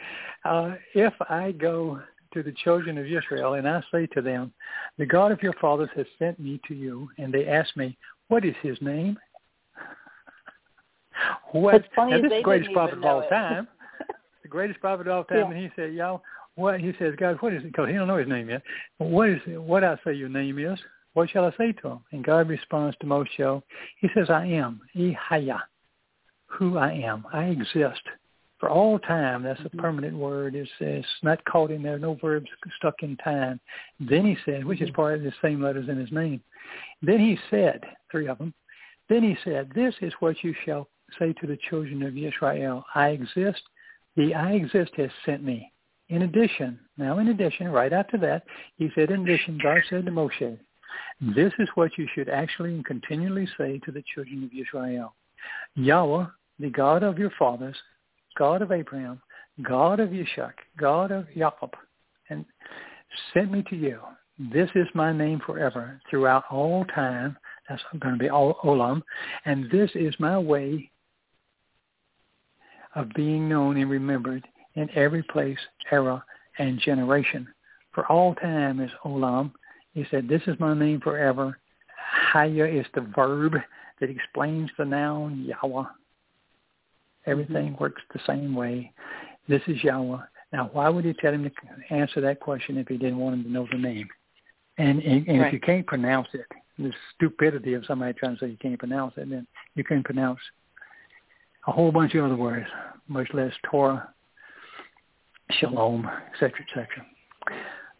Uh, 0.45 0.75
if 0.93 1.13
I 1.29 1.51
go 1.51 1.99
to 2.33 2.43
the 2.43 2.53
children 2.63 2.97
of 2.97 3.05
Israel 3.05 3.53
and 3.53 3.67
I 3.67 3.83
say 3.91 4.07
to 4.07 4.21
them, 4.21 4.53
the 4.97 5.05
God 5.05 5.31
of 5.31 5.43
your 5.43 5.53
fathers 5.53 5.89
has 5.95 6.05
sent 6.17 6.39
me 6.39 6.59
to 6.67 6.73
you, 6.73 7.09
and 7.17 7.33
they 7.33 7.47
ask 7.47 7.75
me, 7.75 7.97
what 8.29 8.45
is 8.45 8.55
His 8.61 8.77
name?" 8.81 9.17
What? 11.51 11.75
It's 11.75 11.87
funny 11.95 12.11
now, 12.11 12.17
this 12.17 12.25
is 12.25 12.37
the 12.39 12.43
greatest 12.43 12.73
prophet 12.73 12.97
of 12.97 13.05
all 13.05 13.21
it. 13.21 13.29
time 13.29 13.67
the 14.43 14.49
greatest 14.49 14.79
prophet 14.81 15.07
of 15.07 15.13
all 15.13 15.23
time, 15.23 15.37
Yeah. 15.37 15.45
and 15.45 15.57
he 15.57 15.71
said, 15.75 15.93
"Y'all, 15.93 16.21
what?" 16.55 16.79
He 16.79 16.93
says, 16.99 17.15
"God, 17.17 17.37
what 17.41 17.53
is 17.53 17.63
it?" 17.63 17.67
Because 17.67 17.87
he 17.87 17.93
don't 17.95 18.07
know 18.07 18.17
his 18.17 18.27
name 18.27 18.49
yet. 18.49 18.61
What 18.97 19.29
is 19.29 19.41
it? 19.47 19.61
What 19.61 19.83
I 19.83 19.97
say 20.03 20.13
your 20.13 20.29
name 20.29 20.59
is? 20.59 20.77
What 21.13 21.29
shall 21.29 21.45
I 21.45 21.51
say 21.57 21.71
to 21.71 21.87
him? 21.87 21.99
And 22.11 22.23
God 22.23 22.49
responds 22.49 22.97
to 22.99 23.05
Moshe. 23.05 23.63
He 24.01 24.09
says, 24.13 24.29
"I 24.29 24.45
am 24.45 24.81
Ihaya, 24.95 25.61
who 26.47 26.77
I 26.77 26.91
am. 26.91 27.25
I 27.31 27.45
exist 27.45 28.01
for 28.65 28.71
all 28.71 28.97
time." 28.99 29.43
That's 29.43 29.59
a 29.59 29.63
mm-hmm. 29.65 29.79
permanent 29.79 30.17
word. 30.17 30.55
It's, 30.55 30.69
it's 30.79 31.07
not 31.21 31.43
caught 31.45 31.69
in 31.69 31.83
there. 31.83 31.99
No 31.99 32.15
verbs 32.15 32.49
stuck 32.77 32.95
in 33.03 33.15
time. 33.17 33.59
Then 33.99 34.25
he 34.25 34.37
said, 34.45 34.65
which 34.65 34.81
is 34.81 34.89
mm-hmm. 34.89 34.95
part 34.95 35.15
of 35.15 35.23
the 35.23 35.33
same 35.41 35.61
letters 35.61 35.87
in 35.87 35.97
his 35.97 36.11
name. 36.11 36.41
Then 37.01 37.19
he 37.19 37.37
said, 37.51 37.81
three 38.09 38.27
of 38.27 38.39
them. 38.39 38.53
Then 39.07 39.21
he 39.21 39.37
said, 39.43 39.71
"This 39.75 39.93
is 40.01 40.13
what 40.19 40.43
you 40.43 40.55
shall 40.65 40.87
say 41.19 41.33
to 41.33 41.47
the 41.47 41.59
children 41.69 42.01
of 42.03 42.17
Israel. 42.17 42.83
I 42.95 43.09
exist." 43.09 43.61
The 44.15 44.33
I 44.33 44.53
exist 44.53 44.91
has 44.95 45.09
sent 45.25 45.43
me. 45.43 45.71
In 46.07 46.21
addition, 46.21 46.79
now 46.97 47.17
in 47.19 47.27
addition, 47.27 47.67
right 47.67 47.91
after 47.91 48.17
that, 48.19 48.43
he 48.77 48.89
said, 48.95 49.11
in 49.11 49.23
addition, 49.23 49.59
God 49.61 49.79
said 49.89 50.05
to 50.05 50.11
Moshe, 50.11 50.57
this 51.35 51.51
is 51.59 51.67
what 51.75 51.97
you 51.97 52.07
should 52.13 52.29
actually 52.29 52.75
and 52.75 52.85
continually 52.85 53.47
say 53.57 53.79
to 53.79 53.91
the 53.91 54.03
children 54.13 54.43
of 54.43 54.57
Israel. 54.57 55.15
Yahweh, 55.75 56.27
the 56.59 56.69
God 56.69 57.03
of 57.03 57.17
your 57.17 57.31
fathers, 57.37 57.75
God 58.37 58.61
of 58.61 58.71
Abraham, 58.71 59.21
God 59.61 59.99
of 59.99 60.09
Yishak, 60.09 60.53
God 60.77 61.11
of 61.11 61.27
Jacob, 61.33 61.71
and 62.29 62.45
sent 63.33 63.51
me 63.51 63.63
to 63.69 63.75
you. 63.75 63.99
This 64.37 64.69
is 64.75 64.87
my 64.93 65.13
name 65.13 65.39
forever 65.45 66.01
throughout 66.09 66.43
all 66.51 66.83
time. 66.85 67.37
That's 67.69 67.81
going 67.99 68.15
to 68.15 68.19
be 68.19 68.29
Olam. 68.29 69.01
And 69.45 69.71
this 69.71 69.89
is 69.95 70.13
my 70.19 70.37
way 70.37 70.91
of 72.95 73.09
being 73.15 73.47
known 73.47 73.77
and 73.77 73.89
remembered 73.89 74.45
in 74.75 74.89
every 74.95 75.23
place, 75.23 75.57
era, 75.91 76.23
and 76.59 76.79
generation. 76.79 77.47
For 77.93 78.05
all 78.11 78.35
time 78.35 78.81
is 78.81 78.91
Olam. 79.05 79.51
He 79.93 80.05
said, 80.11 80.27
this 80.27 80.41
is 80.47 80.59
my 80.59 80.73
name 80.77 80.99
forever. 80.99 81.57
Haya 82.33 82.65
is 82.65 82.85
the 82.93 83.09
verb 83.15 83.53
that 84.01 84.09
explains 84.09 84.69
the 84.77 84.83
noun 84.83 85.45
Yahweh. 85.45 85.85
Everything 87.27 87.73
mm-hmm. 87.73 87.81
works 87.81 88.01
the 88.13 88.19
same 88.27 88.55
way. 88.55 88.91
This 89.47 89.61
is 89.67 89.83
Yahweh. 89.83 90.19
Now, 90.53 90.69
why 90.73 90.89
would 90.89 91.05
he 91.05 91.13
tell 91.13 91.33
him 91.33 91.43
to 91.43 91.93
answer 91.93 92.21
that 92.21 92.39
question 92.39 92.77
if 92.77 92.87
he 92.87 92.97
didn't 92.97 93.17
want 93.17 93.35
him 93.35 93.43
to 93.43 93.51
know 93.51 93.67
the 93.71 93.77
name? 93.77 94.07
And, 94.77 95.01
and, 95.01 95.27
and 95.27 95.39
Right. 95.39 95.47
if 95.47 95.53
you 95.53 95.59
can't 95.59 95.85
pronounce 95.85 96.27
it, 96.33 96.45
the 96.77 96.91
stupidity 97.15 97.73
of 97.73 97.85
somebody 97.85 98.13
trying 98.13 98.35
to 98.35 98.39
say 98.39 98.49
you 98.49 98.57
can't 98.57 98.77
pronounce 98.79 99.13
it, 99.17 99.29
then 99.29 99.47
you 99.75 99.83
can 99.83 100.03
pronounce 100.03 100.39
a 101.67 101.71
whole 101.71 101.91
bunch 101.91 102.13
of 102.15 102.25
other 102.25 102.35
words, 102.35 102.67
much 103.07 103.27
less 103.33 103.53
Torah, 103.69 104.09
Shalom, 105.51 106.09
etc., 106.33 106.51
etc. 106.67 106.87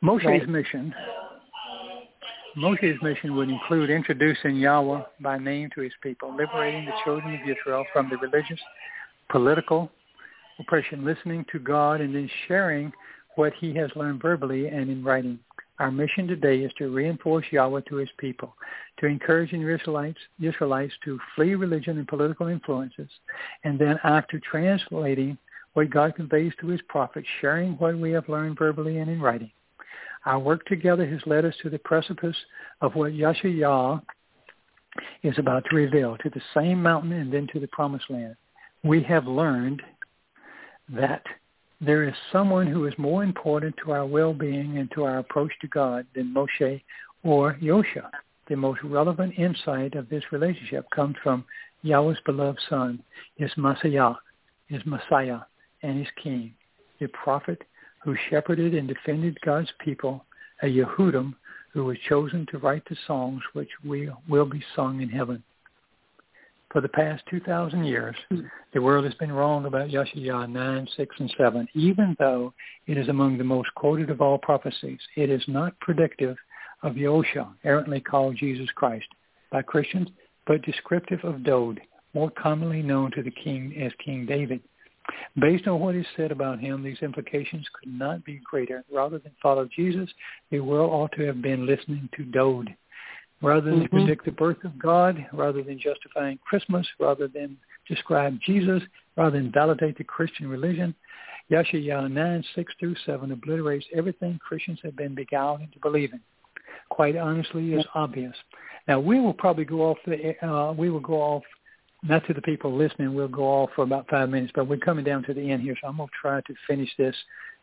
Moshe's 0.02 0.26
Right. 0.26 0.50
mission, 0.50 0.94
Moshe's 2.56 3.02
mission 3.02 3.36
would 3.36 3.50
include 3.50 3.90
introducing 3.90 4.56
Yahweh 4.56 5.04
by 5.20 5.38
name 5.38 5.70
to 5.76 5.82
his 5.82 5.94
people, 6.02 6.34
liberating 6.34 6.86
the 6.86 6.94
children 7.04 7.36
of 7.36 7.42
Israel 7.48 7.86
from 7.92 8.10
the 8.10 8.18
religious, 8.18 8.60
political 9.30 9.92
oppression, 10.60 11.06
listening 11.06 11.46
to 11.52 11.60
God, 11.60 12.02
and 12.02 12.16
then 12.16 12.30
sharing 12.48 12.92
what 13.36 13.54
he 13.60 13.74
has 13.76 13.90
learned 13.96 14.22
verbally 14.22 14.68
and 14.68 14.90
in 14.90 15.04
writing. 15.04 15.40
Our 15.80 15.92
mission 15.92 16.26
today 16.26 16.60
is 16.60 16.72
to 16.78 16.94
reinforce 16.94 17.46
Yahweh 17.52 17.82
to 17.90 17.96
his 17.96 18.10
people, 18.18 18.56
to 19.00 19.08
encourage 19.08 19.52
the 19.52 19.74
Israelites, 19.74 20.20
Israelites 20.42 20.94
to 21.04 21.20
flee 21.36 21.56
religion 21.56 21.98
and 21.98 22.08
political 22.08 22.48
influences, 22.48 23.10
and 23.66 23.78
then 23.78 24.00
after 24.06 24.40
translating 24.40 25.38
what 25.74 25.90
God 25.90 26.16
conveys 26.16 26.54
to 26.62 26.68
his 26.68 26.82
prophets, 26.88 27.28
sharing 27.42 27.74
what 27.74 27.98
we 27.98 28.12
have 28.12 28.30
learned 28.30 28.58
verbally 28.58 29.00
and 29.00 29.10
in 29.10 29.20
writing. 29.20 29.52
Our 30.26 30.40
work 30.40 30.66
together 30.66 31.06
has 31.06 31.20
led 31.26 31.44
us 31.44 31.54
to 31.62 31.70
the 31.70 31.80
precipice 31.80 32.38
of 32.80 32.96
what 32.96 33.12
Yahshua 33.12 34.02
is 35.24 35.38
about 35.38 35.66
to 35.70 35.76
reveal, 35.76 36.18
to 36.18 36.30
the 36.30 36.42
same 36.54 36.82
mountain 36.82 37.12
and 37.12 37.32
then 37.32 37.48
to 37.52 37.60
the 37.60 37.68
promised 37.68 38.10
land. 38.10 38.38
We 38.86 39.02
have 39.02 39.26
learned 39.26 39.82
that 40.90 41.24
there 41.82 42.04
is 42.04 42.14
someone 42.32 42.68
who 42.68 42.86
is 42.86 42.94
more 43.00 43.24
important 43.24 43.74
to 43.84 43.92
our 43.94 44.06
well-being 44.06 44.78
and 44.78 44.92
to 44.92 45.06
our 45.06 45.18
approach 45.18 45.52
to 45.62 45.68
God 45.68 46.06
than 46.14 46.32
Moshe 46.32 46.82
or 47.24 47.56
Yosha. 47.56 48.12
The 48.48 48.56
most 48.56 48.84
relevant 48.84 49.40
insight 49.40 49.96
of 49.96 50.08
this 50.08 50.24
relationship 50.32 50.86
comes 50.92 51.16
from 51.24 51.46
Yahweh's 51.82 52.20
beloved 52.28 52.60
son, 52.70 53.02
his 53.38 53.50
Messiah, 53.58 54.14
his 54.68 54.86
Messiah, 54.86 55.40
and 55.82 55.98
his 55.98 56.14
king, 56.22 56.54
the 57.00 57.08
prophet 57.08 57.64
who 58.04 58.16
shepherded 58.30 58.76
and 58.76 58.88
defended 58.88 59.36
God's 59.42 59.72
people, 59.84 60.24
a 60.62 60.68
Yehudim 60.68 61.34
who 61.74 61.86
was 61.86 61.98
chosen 62.08 62.46
to 62.52 62.60
write 62.60 62.88
the 62.88 62.98
songs 63.08 63.42
which 63.54 63.72
we 63.84 64.12
will 64.30 64.46
be 64.46 64.64
sung 64.76 65.02
in 65.02 65.10
heaven. 65.10 65.44
For 66.76 66.82
the 66.82 66.90
past 66.90 67.24
2,000 67.30 67.86
years, 67.86 68.18
hmm. 68.30 68.42
the 68.74 68.82
world 68.82 69.06
has 69.06 69.14
been 69.14 69.32
wrong 69.32 69.66
about 69.66 69.92
Yeshua 69.92 70.52
9, 70.52 70.88
6, 70.98 71.16
and 71.20 71.34
7, 71.38 71.70
even 71.74 72.18
though 72.20 72.54
it 72.86 72.98
is 72.98 73.08
among 73.08 73.38
the 73.38 73.46
most 73.46 73.74
quoted 73.76 74.10
of 74.10 74.20
all 74.20 74.38
prophecies. 74.38 75.00
It 75.16 75.30
is 75.30 75.42
not 75.48 75.80
predictive 75.80 76.36
of 76.84 76.96
Yosha, 76.96 77.48
errantly 77.64 78.02
called 78.02 78.36
Jesus 78.36 78.68
Christ 78.76 79.06
by 79.54 79.62
Christians, 79.62 80.10
but 80.46 80.64
descriptive 80.64 81.22
of 81.24 81.46
Dode, 81.46 81.80
more 82.14 82.30
commonly 82.32 82.82
known 82.82 83.10
to 83.12 83.24
the 83.24 83.32
king 83.32 83.74
as 83.82 83.94
King 84.04 84.26
David. 84.26 84.60
Based 85.40 85.70
on 85.70 85.80
what 85.80 85.96
is 85.96 86.06
said 86.18 86.34
about 86.34 86.60
him, 86.60 86.84
these 86.84 87.02
implications 87.02 87.66
could 87.80 87.94
not 87.94 88.26
be 88.26 88.42
greater. 88.44 88.84
Rather 88.92 89.18
than 89.20 89.32
follow 89.42 89.66
Jesus, 89.74 90.10
the 90.52 90.60
world 90.60 90.92
ought 90.92 91.18
to 91.18 91.26
have 91.26 91.42
been 91.42 91.66
listening 91.66 92.10
to 92.18 92.26
Dode. 92.26 92.76
Rather 93.46 93.70
than 93.70 93.82
mm-hmm. 93.82 93.96
predict 93.96 94.26
the 94.26 94.32
birth 94.32 94.64
of 94.64 94.78
God, 94.80 95.26
rather 95.32 95.62
than 95.62 95.80
justifying 95.80 96.40
Christmas, 96.46 96.88
rather 97.00 97.28
than 97.28 97.58
describe 97.88 98.40
Jesus, 98.46 98.82
rather 99.16 99.38
than 99.38 99.52
validate 99.52 99.98
the 99.98 100.04
Christian 100.04 100.48
religion, 100.48 100.96
Yeshayahu 101.52 102.12
9, 102.12 102.44
6 102.56 102.74
through 102.80 102.96
7 103.06 103.32
obliterates 103.32 103.86
everything 103.96 104.40
Christians 104.46 104.80
have 104.84 104.96
been 104.96 105.14
beguiled 105.14 105.62
into 105.62 105.78
believing. 105.80 106.20
Quite 106.90 107.16
honestly, 107.16 107.74
is 107.74 107.86
obvious. 107.94 108.36
Now, 108.88 109.00
we 109.00 109.20
will 109.20 109.34
probably 109.34 109.66
go 109.66 109.82
off 109.82 109.98
the, 110.06 110.36
uh, 110.46 110.74
we 110.74 110.90
will 110.90 111.00
go 111.00 111.22
off 111.22 111.44
not 112.04 112.26
to 112.28 112.34
the 112.34 112.42
people 112.42 112.76
listening. 112.76 113.14
We'll 113.14 113.28
go 113.28 113.44
off 113.44 113.70
for 113.76 113.84
about 113.84 114.08
five 114.10 114.30
minutes, 114.30 114.52
but 114.56 114.68
we're 114.68 114.78
coming 114.78 115.06
down 115.06 115.24
to 115.24 115.34
the 115.34 115.52
end 115.52 115.62
here, 115.62 115.76
so 115.82 115.88
I'm 115.88 115.98
going 115.98 116.10
to 116.10 116.14
try 116.20 116.42
to 116.42 116.54
finish 116.68 116.90
this 116.98 117.16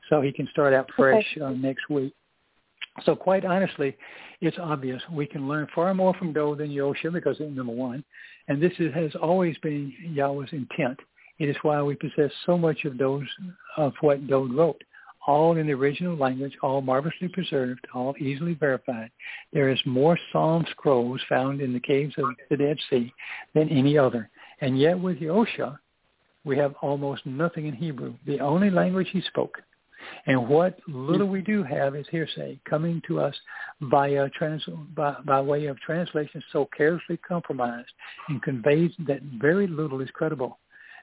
so 0.09 0.21
he 0.21 0.33
can 0.33 0.49
start 0.51 0.75
out 0.75 0.89
fresh 0.97 1.25
okay. 1.37 1.45
uh, 1.45 1.51
next 1.51 1.89
week. 1.89 2.15
So 3.05 3.16
quite 3.16 3.44
honestly, 3.44 3.97
it's 4.40 4.59
obvious 4.59 5.01
we 5.10 5.27
can 5.27 5.48
learn 5.48 5.66
far 5.74 5.94
more 5.94 6.14
from 6.14 6.32
Dode 6.32 6.59
than 6.59 6.70
Yosha 6.70 7.12
because 7.12 7.40
number 7.40 7.73
one, 7.73 8.05
and 8.48 8.62
this 8.62 8.73
is, 8.78 8.93
has 8.94 9.14
always 9.20 9.56
been 9.59 9.93
Yahweh's 10.02 10.52
intent. 10.52 10.98
It 11.39 11.48
is 11.48 11.56
why 11.62 11.81
we 11.82 11.94
possess 11.94 12.31
so 12.44 12.59
much 12.59 12.85
of 12.85 12.98
those 12.98 13.27
of 13.77 13.94
what 14.01 14.27
Dode 14.27 14.52
wrote 14.52 14.82
all 15.27 15.56
in 15.56 15.66
the 15.66 15.73
original 15.73 16.16
language, 16.16 16.56
all 16.62 16.81
marvelously 16.81 17.28
preserved, 17.28 17.86
all 17.94 18.14
easily 18.19 18.55
verified. 18.55 19.10
There 19.52 19.69
is 19.69 19.81
more 19.86 20.19
psalm 20.32 20.66
scrolls 20.70 21.20
found 21.28 21.60
in 21.60 21.73
the 21.73 21.81
caves 21.81 22.14
of 22.19 22.24
the 22.51 22.56
Dead 22.56 22.77
Sea 22.90 23.12
than 23.55 23.69
any 23.69 23.97
other. 23.97 24.28
And 24.60 24.78
yet 24.78 24.98
with 24.98 25.19
Yosha, 25.19 25.78
we 26.44 26.56
have 26.59 26.74
almost 26.82 27.24
nothing 27.24 27.66
in 27.66 27.74
Hebrew, 27.74 28.14
the 28.27 28.40
only 28.40 28.70
language 28.70 29.09
he 29.12 29.20
spoke. 29.23 29.59
And 30.27 30.49
what 30.49 30.79
little 30.87 31.27
hmm. 31.27 31.33
we 31.33 31.41
do 31.43 31.62
have 31.62 31.95
is 31.95 32.07
hearsay 32.11 32.61
coming 32.69 33.03
to 33.07 33.20
us 33.20 33.35
via 33.81 34.29
trans, 34.31 34.65
by, 34.95 35.16
by 35.24 35.41
way 35.41 35.66
of 35.66 35.81
translation 35.81 36.43
so 36.53 36.69
carelessly 36.77 37.16
compromised 37.19 37.93
and 38.29 38.43
conveys 38.43 38.93
that 39.07 39.23
very 39.41 39.66
little 39.66 40.01
is 40.01 40.11
credible. 40.12 40.59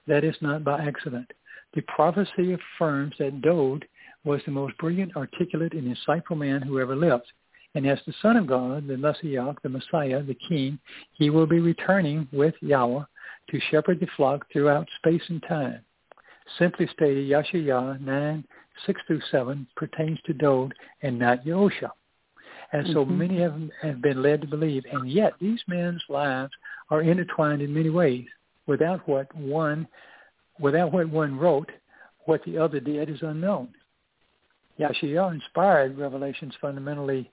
That 0.08 0.24
is 0.24 0.36
not 0.42 0.64
by 0.64 0.86
accident. 0.86 1.32
The 1.76 1.82
prophecy 1.82 2.54
affirms 2.54 3.14
that 3.20 3.42
Dode 3.42 3.86
was 4.24 4.42
the 4.46 4.52
most 4.52 4.78
brilliant, 4.78 5.16
articulate, 5.16 5.74
and 5.74 5.96
insightful 5.96 6.38
man 6.38 6.62
who 6.62 6.80
ever 6.80 6.96
lived. 6.96 7.32
And 7.76 7.88
as 7.88 8.00
the 8.06 8.14
Son 8.22 8.36
of 8.36 8.48
God, 8.48 8.88
the 8.88 8.98
Messiah, 8.98 9.54
the 9.62 9.70
Messiah, 9.70 10.24
the 10.24 10.38
King, 10.48 10.80
he 11.14 11.30
will 11.30 11.46
be 11.46 11.60
returning 11.60 12.28
with 12.32 12.56
Yahweh 12.62 13.04
to 13.52 13.60
shepherd 13.70 14.00
the 14.00 14.08
flock 14.18 14.46
throughout 14.52 14.88
space 14.98 15.22
and 15.30 15.44
time. 15.48 15.82
Simply 16.58 16.88
stated, 16.88 17.30
Yeshayahu 17.30 18.02
9, 18.02 18.44
6 18.86 19.02
through 19.08 19.22
7 19.32 19.68
pertains 19.76 20.20
to 20.26 20.34
Dode 20.34 20.74
and 21.02 21.18
not 21.20 21.46
Yosha. 21.46 21.92
And 22.72 22.88
so 22.88 23.04
mm-hmm. 23.04 23.18
many 23.18 23.40
have, 23.42 23.60
have 23.82 24.02
been 24.02 24.22
led 24.22 24.42
to 24.42 24.48
believe. 24.48 24.84
And 24.92 25.10
yet 25.10 25.34
these 25.40 25.60
men's 25.68 26.04
lives 26.08 26.52
are 26.90 27.02
intertwined 27.02 27.62
in 27.62 27.74
many 27.74 27.90
ways. 27.90 28.26
Without 28.68 29.08
what 29.08 29.34
one, 29.36 29.88
without 30.60 30.94
what 30.94 31.10
one 31.10 31.38
wrote, 31.38 31.72
what 32.26 32.42
the 32.46 32.58
other 32.58 32.80
did 32.80 33.10
is 33.10 33.22
unknown. 33.22 33.70
Yeshayahu-inspired 34.80 35.98
revelations 35.98 36.54
fundamentally 36.62 37.30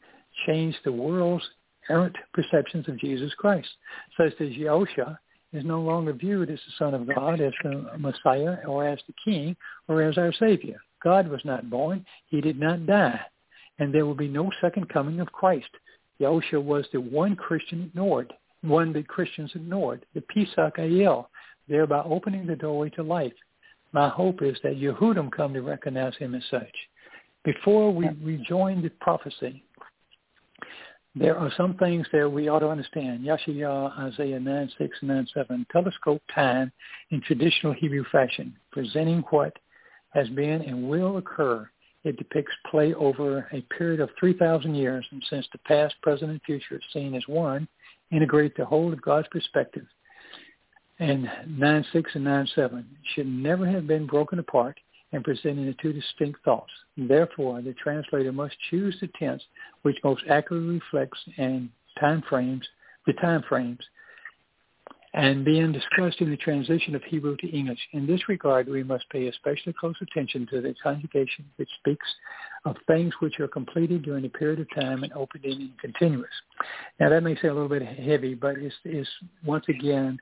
changed 0.47 0.79
the 0.85 0.93
world's 0.93 1.45
errant 1.89 2.17
perceptions 2.33 2.89
of 2.89 2.99
Jesus 2.99 3.33
Christ, 3.35 3.69
such 4.17 4.33
as 4.41 4.49
Yahusha 4.49 5.19
is 5.53 5.65
no 5.65 5.81
longer 5.81 6.13
viewed 6.13 6.51
as 6.51 6.59
the 6.67 6.73
Son 6.79 6.95
of 6.95 7.07
God, 7.07 7.41
as 7.41 7.53
the 7.63 7.99
Messiah, 7.99 8.57
or 8.67 8.87
as 8.87 8.99
the 9.07 9.15
King, 9.25 9.57
or 9.89 10.03
as 10.03 10.19
our 10.19 10.33
Savior. 10.33 10.79
God 11.07 11.29
was 11.29 11.45
not 11.45 11.71
born. 11.71 12.05
He 12.27 12.41
did 12.41 12.59
not 12.59 12.85
die. 12.85 13.21
And 13.79 13.95
there 13.95 14.05
will 14.05 14.17
be 14.17 14.27
no 14.27 14.51
second 14.61 14.89
coming 14.89 15.21
of 15.21 15.31
Christ. 15.31 15.69
Yahusha 16.21 16.61
was 16.61 16.85
the 16.93 17.01
one 17.01 17.37
Christian 17.37 17.85
ignored, 17.85 18.33
one 18.63 18.93
that 18.95 19.07
Christians 19.07 19.53
ignored, 19.55 20.05
the 20.15 20.21
Pesach 20.23 20.79
Ayel, 20.79 21.27
thereby 21.69 22.03
opening 22.05 22.45
the 22.45 22.57
doorway 22.57 22.91
to 22.91 23.05
life. 23.05 23.33
My 23.93 24.09
hope 24.09 24.43
is 24.43 24.57
that 24.65 24.81
Yehudim 24.81 25.31
come 25.31 25.55
to 25.55 25.63
recognize 25.63 26.17
him 26.17 26.35
as 26.35 26.43
such. 26.51 26.75
Before 27.45 27.95
we 27.95 28.09
rejoin 28.21 28.83
the 28.83 28.91
prophecy, 29.01 29.63
there 31.15 31.39
are 31.39 31.53
some 31.57 31.75
things 31.77 32.05
that 32.13 32.29
we 32.29 32.49
ought 32.49 32.59
to 32.59 32.69
understand. 32.69 33.21
Yeshayahu, 33.25 34.13
Isaiah 34.13 34.41
9, 34.41 34.73
6, 34.77 34.99
and 35.03 35.09
9, 35.09 35.29
7 35.33 35.67
telescope 35.71 36.23
time 36.35 36.73
in 37.13 37.21
traditional 37.21 37.75
Hebrew 37.75 38.05
fashion, 38.11 38.57
presenting 38.73 39.21
what 39.31 39.57
has 40.11 40.29
been 40.31 40.63
and 40.63 40.89
will 40.89 41.19
occur. 41.19 41.69
It 42.05 42.17
depicts 42.17 42.53
play 42.71 42.95
over 42.95 43.49
a 43.53 43.61
period 43.77 44.01
of 44.01 44.11
3,000 44.19 44.75
years, 44.75 45.05
and 45.11 45.23
since 45.29 45.47
the 45.53 45.59
past, 45.59 45.95
present, 46.03 46.31
and 46.31 46.41
future 46.43 46.77
is 46.77 46.83
seen 46.93 47.15
as 47.15 47.27
one, 47.27 47.67
integrate 48.13 48.57
the 48.57 48.65
whole 48.65 48.93
of 48.93 49.03
God's 49.03 49.29
perspective. 49.29 49.87
And 50.99 51.27
9.6 51.49 52.05
and 52.15 52.27
9.7 52.27 52.85
should 53.15 53.27
never 53.27 53.67
have 53.67 53.87
been 53.87 54.07
broken 54.07 54.39
apart 54.39 54.79
and 55.13 55.25
presenting 55.25 55.67
the 55.67 55.75
two 55.81 55.93
distinct 55.93 56.43
thoughts. 56.45 56.73
Therefore, 56.97 57.61
the 57.61 57.75
translator 57.75 58.33
must 58.33 58.55
choose 58.71 58.97
the 59.01 59.09
tense 59.19 59.43
which 59.83 59.99
most 60.03 60.23
accurately 60.31 60.81
reflects 60.81 61.19
and 61.37 61.69
time 62.01 62.23
frames 62.29 62.67
the 63.07 63.13
time 63.15 63.43
frames 63.49 63.81
and 65.17 65.47
being 65.47 65.73
discussed 65.73 66.21
in 66.21 66.31
the 66.31 66.37
transition 66.37 66.95
of 66.95 67.03
Hebrew 67.05 67.37
to 67.39 67.49
English. 67.49 67.79
In 67.93 68.07
this 68.07 68.29
regard, 68.29 68.69
we 68.69 68.83
must 68.83 69.09
pay 69.09 69.29
especially 69.29 69.73
close 69.73 69.95
attention 70.03 70.47
to 70.51 70.61
the 70.61 70.75
conjugation 70.83 71.47
which 71.57 71.71
speaks 71.81 72.07
of 72.67 72.77
things 72.87 73.15
which 73.21 73.41
are 73.41 73.49
completed 73.49 74.03
during 74.03 74.27
a 74.27 74.29
period 74.29 74.61
of 74.61 74.67
time 74.75 75.03
and 75.05 75.13
open 75.15 75.41
and 75.45 75.71
continuous. 75.81 76.29
Now, 77.01 77.09
that 77.09 77.23
may 77.23 77.35
sound 77.37 77.47
a 77.47 77.55
little 77.55 77.69
bit 77.69 77.83
heavy, 77.83 78.35
but 78.35 78.59
it's, 78.59 78.75
it's 78.85 79.09
once 79.43 79.65
again 79.71 80.19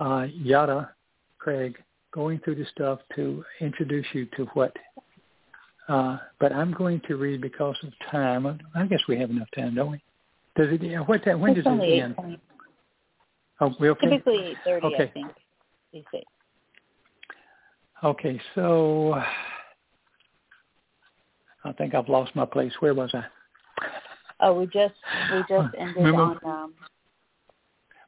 uh, 0.00 0.26
Yada, 0.32 0.90
Craig, 1.38 1.76
going 2.12 2.38
through 2.38 2.54
the 2.54 2.66
stuff 2.66 3.00
to 3.16 3.44
introduce 3.60 4.06
you 4.12 4.26
to 4.36 4.44
what. 4.54 4.72
Uh, 5.88 6.18
but 6.38 6.52
I'm 6.52 6.72
going 6.72 7.00
to 7.08 7.16
read 7.16 7.40
because 7.40 7.76
of 7.82 7.92
time. 8.12 8.46
I 8.76 8.86
guess 8.86 9.00
we 9.08 9.18
have 9.18 9.30
enough 9.30 9.48
time, 9.56 9.74
don't 9.74 9.90
we? 9.90 10.00
Does 10.56 10.68
it? 10.70 11.08
What 11.08 11.24
time? 11.24 11.40
When 11.40 11.56
it's 11.56 11.64
does 11.64 11.78
it 11.80 12.02
end? 12.02 12.38
Oh, 13.60 13.74
we 13.80 13.88
okay. 13.90 14.08
Typically 14.08 14.56
thirty, 14.64 14.86
okay. 14.86 15.04
I 15.04 15.08
think. 15.08 15.32
Okay, 18.04 18.40
so 18.54 19.14
I 21.64 21.72
think 21.72 21.94
I've 21.94 22.08
lost 22.08 22.36
my 22.36 22.44
place. 22.44 22.72
Where 22.80 22.94
was 22.94 23.10
I? 23.14 23.24
Oh, 24.40 24.52
we 24.58 24.66
just 24.66 24.94
we 25.32 25.40
just 25.48 25.74
ended 25.78 25.96
Remember? 25.96 26.22
on 26.22 26.38
um, 26.44 26.74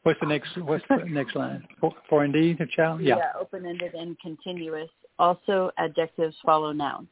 What's 0.03 0.21
the 0.21 0.27
next? 0.27 0.57
What's 0.59 0.85
the 0.89 1.05
next 1.07 1.35
line? 1.35 1.67
For, 1.81 1.93
for 2.09 2.25
indeed, 2.25 2.61
a 2.61 2.67
child. 2.67 3.01
Yeah. 3.01 3.17
Yeah, 3.17 3.33
open-ended 3.41 3.95
and 3.95 4.19
continuous. 4.21 4.91
Also, 5.19 5.71
adjectives 5.77 6.37
follow 6.45 6.73
nouns. 6.73 7.09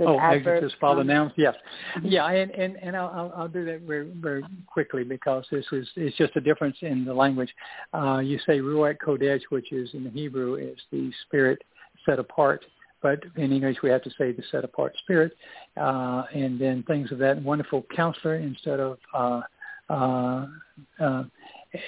Oh, 0.00 0.18
adjectives 0.18 0.74
follow 0.80 1.00
um, 1.00 1.06
nouns. 1.06 1.32
Yes. 1.36 1.54
Mm-hmm. 1.96 2.08
Yeah, 2.08 2.26
and 2.26 2.50
and 2.50 2.76
and 2.82 2.96
I'll 2.96 3.32
I'll 3.36 3.48
do 3.48 3.64
that 3.64 3.82
very 3.82 4.10
very 4.20 4.44
quickly 4.66 5.04
because 5.04 5.44
this 5.50 5.64
is 5.72 5.88
it's 5.96 6.16
just 6.16 6.36
a 6.36 6.40
difference 6.40 6.76
in 6.82 7.04
the 7.04 7.14
language. 7.14 7.52
Uh, 7.94 8.18
you 8.18 8.38
say 8.46 8.58
ruach 8.58 8.96
kodesh, 9.04 9.42
which 9.50 9.72
is 9.72 9.90
in 9.94 10.04
the 10.04 10.10
Hebrew 10.10 10.56
is 10.56 10.78
the 10.90 11.10
spirit 11.26 11.62
set 12.04 12.18
apart 12.18 12.64
but 13.02 13.22
in 13.36 13.52
English 13.52 13.76
we 13.82 13.90
have 13.90 14.02
to 14.02 14.10
say 14.18 14.32
the 14.32 14.42
set 14.50 14.64
apart 14.64 14.92
spirit, 15.02 15.32
uh, 15.76 16.24
and 16.34 16.60
then 16.60 16.82
things 16.84 17.12
of 17.12 17.18
that 17.18 17.40
wonderful 17.40 17.84
counselor 17.94 18.36
instead 18.36 18.80
of 18.80 18.98
uh, 19.14 19.40
uh, 19.88 20.46
uh, 20.98 21.24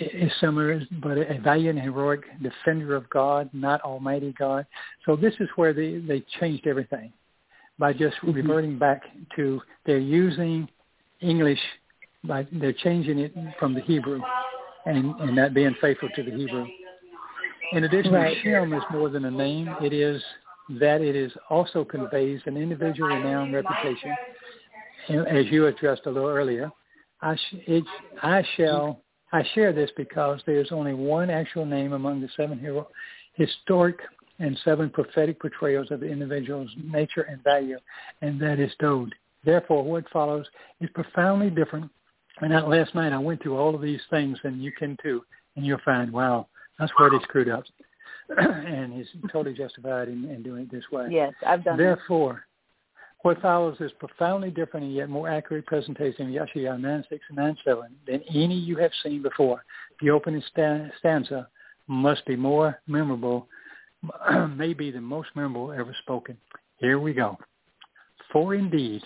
is 0.00 0.30
similar, 0.40 0.80
but 1.02 1.18
a 1.18 1.40
valiant, 1.42 1.80
heroic 1.80 2.24
defender 2.42 2.94
of 2.94 3.08
God, 3.10 3.48
not 3.52 3.80
Almighty 3.82 4.34
God. 4.38 4.66
So 5.06 5.16
this 5.16 5.34
is 5.40 5.48
where 5.56 5.72
they, 5.72 5.98
they 5.98 6.22
changed 6.40 6.66
everything 6.66 7.12
by 7.78 7.92
just 7.92 8.16
mm-hmm. 8.16 8.32
reverting 8.32 8.78
back 8.78 9.02
to 9.36 9.60
they're 9.86 9.98
using 9.98 10.68
English, 11.20 11.60
by 12.24 12.46
they're 12.52 12.72
changing 12.72 13.18
it 13.18 13.32
from 13.58 13.74
the 13.74 13.80
Hebrew, 13.80 14.20
and 14.86 15.14
and 15.20 15.36
not 15.36 15.54
being 15.54 15.74
faithful 15.80 16.08
to 16.14 16.22
the 16.22 16.30
Hebrew. 16.30 16.66
In 17.72 17.84
addition, 17.84 18.12
right. 18.12 18.36
Shem 18.42 18.72
is 18.72 18.82
more 18.90 19.10
than 19.10 19.26
a 19.26 19.30
name. 19.30 19.68
It 19.82 19.92
is 19.92 20.22
that 20.80 21.00
it 21.00 21.16
is 21.16 21.32
also 21.50 21.84
conveys 21.84 22.40
an 22.46 22.56
individual 22.56 23.08
renowned 23.08 23.54
reputation, 23.54 24.14
as 25.08 25.46
you 25.46 25.66
addressed 25.66 26.02
a 26.06 26.10
little 26.10 26.28
earlier, 26.28 26.70
I, 27.20 27.36
sh- 27.36 27.62
it, 27.66 27.84
I 28.22 28.44
shall, 28.56 29.02
I 29.32 29.44
share 29.54 29.72
this 29.72 29.90
because 29.96 30.40
there's 30.46 30.70
only 30.70 30.94
one 30.94 31.30
actual 31.30 31.64
name 31.64 31.92
among 31.92 32.20
the 32.20 32.28
seven 32.36 32.58
hero, 32.58 32.88
historic 33.34 33.98
and 34.38 34.58
seven 34.64 34.90
prophetic 34.90 35.40
portrayals 35.40 35.90
of 35.90 36.00
the 36.00 36.06
individual's 36.06 36.70
nature 36.82 37.22
and 37.22 37.42
value, 37.42 37.78
and 38.22 38.40
that 38.40 38.60
is 38.60 38.72
Dode. 38.78 39.14
Therefore, 39.44 39.84
what 39.84 40.08
follows 40.10 40.46
is 40.80 40.90
profoundly 40.94 41.50
different. 41.50 41.90
And 42.40 42.52
that 42.52 42.68
last 42.68 42.94
night 42.94 43.12
I 43.12 43.18
went 43.18 43.42
through 43.42 43.56
all 43.56 43.74
of 43.74 43.82
these 43.82 44.00
things, 44.10 44.38
and 44.44 44.62
you 44.62 44.70
can 44.72 44.96
too, 45.02 45.24
and 45.56 45.66
you'll 45.66 45.80
find, 45.84 46.12
wow, 46.12 46.46
that's 46.78 46.92
where 46.96 47.10
they 47.10 47.18
screwed 47.24 47.48
up. 47.48 47.64
and 48.38 48.92
he's 48.92 49.08
totally 49.32 49.56
justified 49.56 50.08
in, 50.08 50.24
in 50.26 50.42
doing 50.42 50.64
it 50.64 50.70
this 50.70 50.84
way. 50.92 51.08
Yes, 51.10 51.32
I've 51.46 51.64
done 51.64 51.74
it. 51.74 51.82
Therefore, 51.82 52.44
what 53.22 53.40
follows 53.40 53.76
is 53.80 53.90
profoundly 53.98 54.50
different 54.50 54.86
and 54.86 54.94
yet 54.94 55.08
more 55.08 55.28
accurate 55.28 55.66
presentation 55.66 56.28
of 56.36 56.48
Yeshayahu 56.48 56.80
9, 56.80 57.04
6, 57.08 57.24
and 57.28 57.38
9, 57.38 57.56
7 57.64 57.82
than 58.06 58.22
any 58.34 58.54
you 58.54 58.76
have 58.76 58.92
seen 59.02 59.22
before. 59.22 59.64
The 60.00 60.10
opening 60.10 60.42
stanza 61.00 61.48
must 61.88 62.24
be 62.26 62.36
more 62.36 62.80
memorable, 62.86 63.48
maybe 64.56 64.90
the 64.90 65.00
most 65.00 65.28
memorable 65.34 65.72
ever 65.72 65.94
spoken. 66.02 66.36
Here 66.76 66.98
we 66.98 67.12
go. 67.12 67.36
For 68.32 68.54
indeed, 68.54 69.02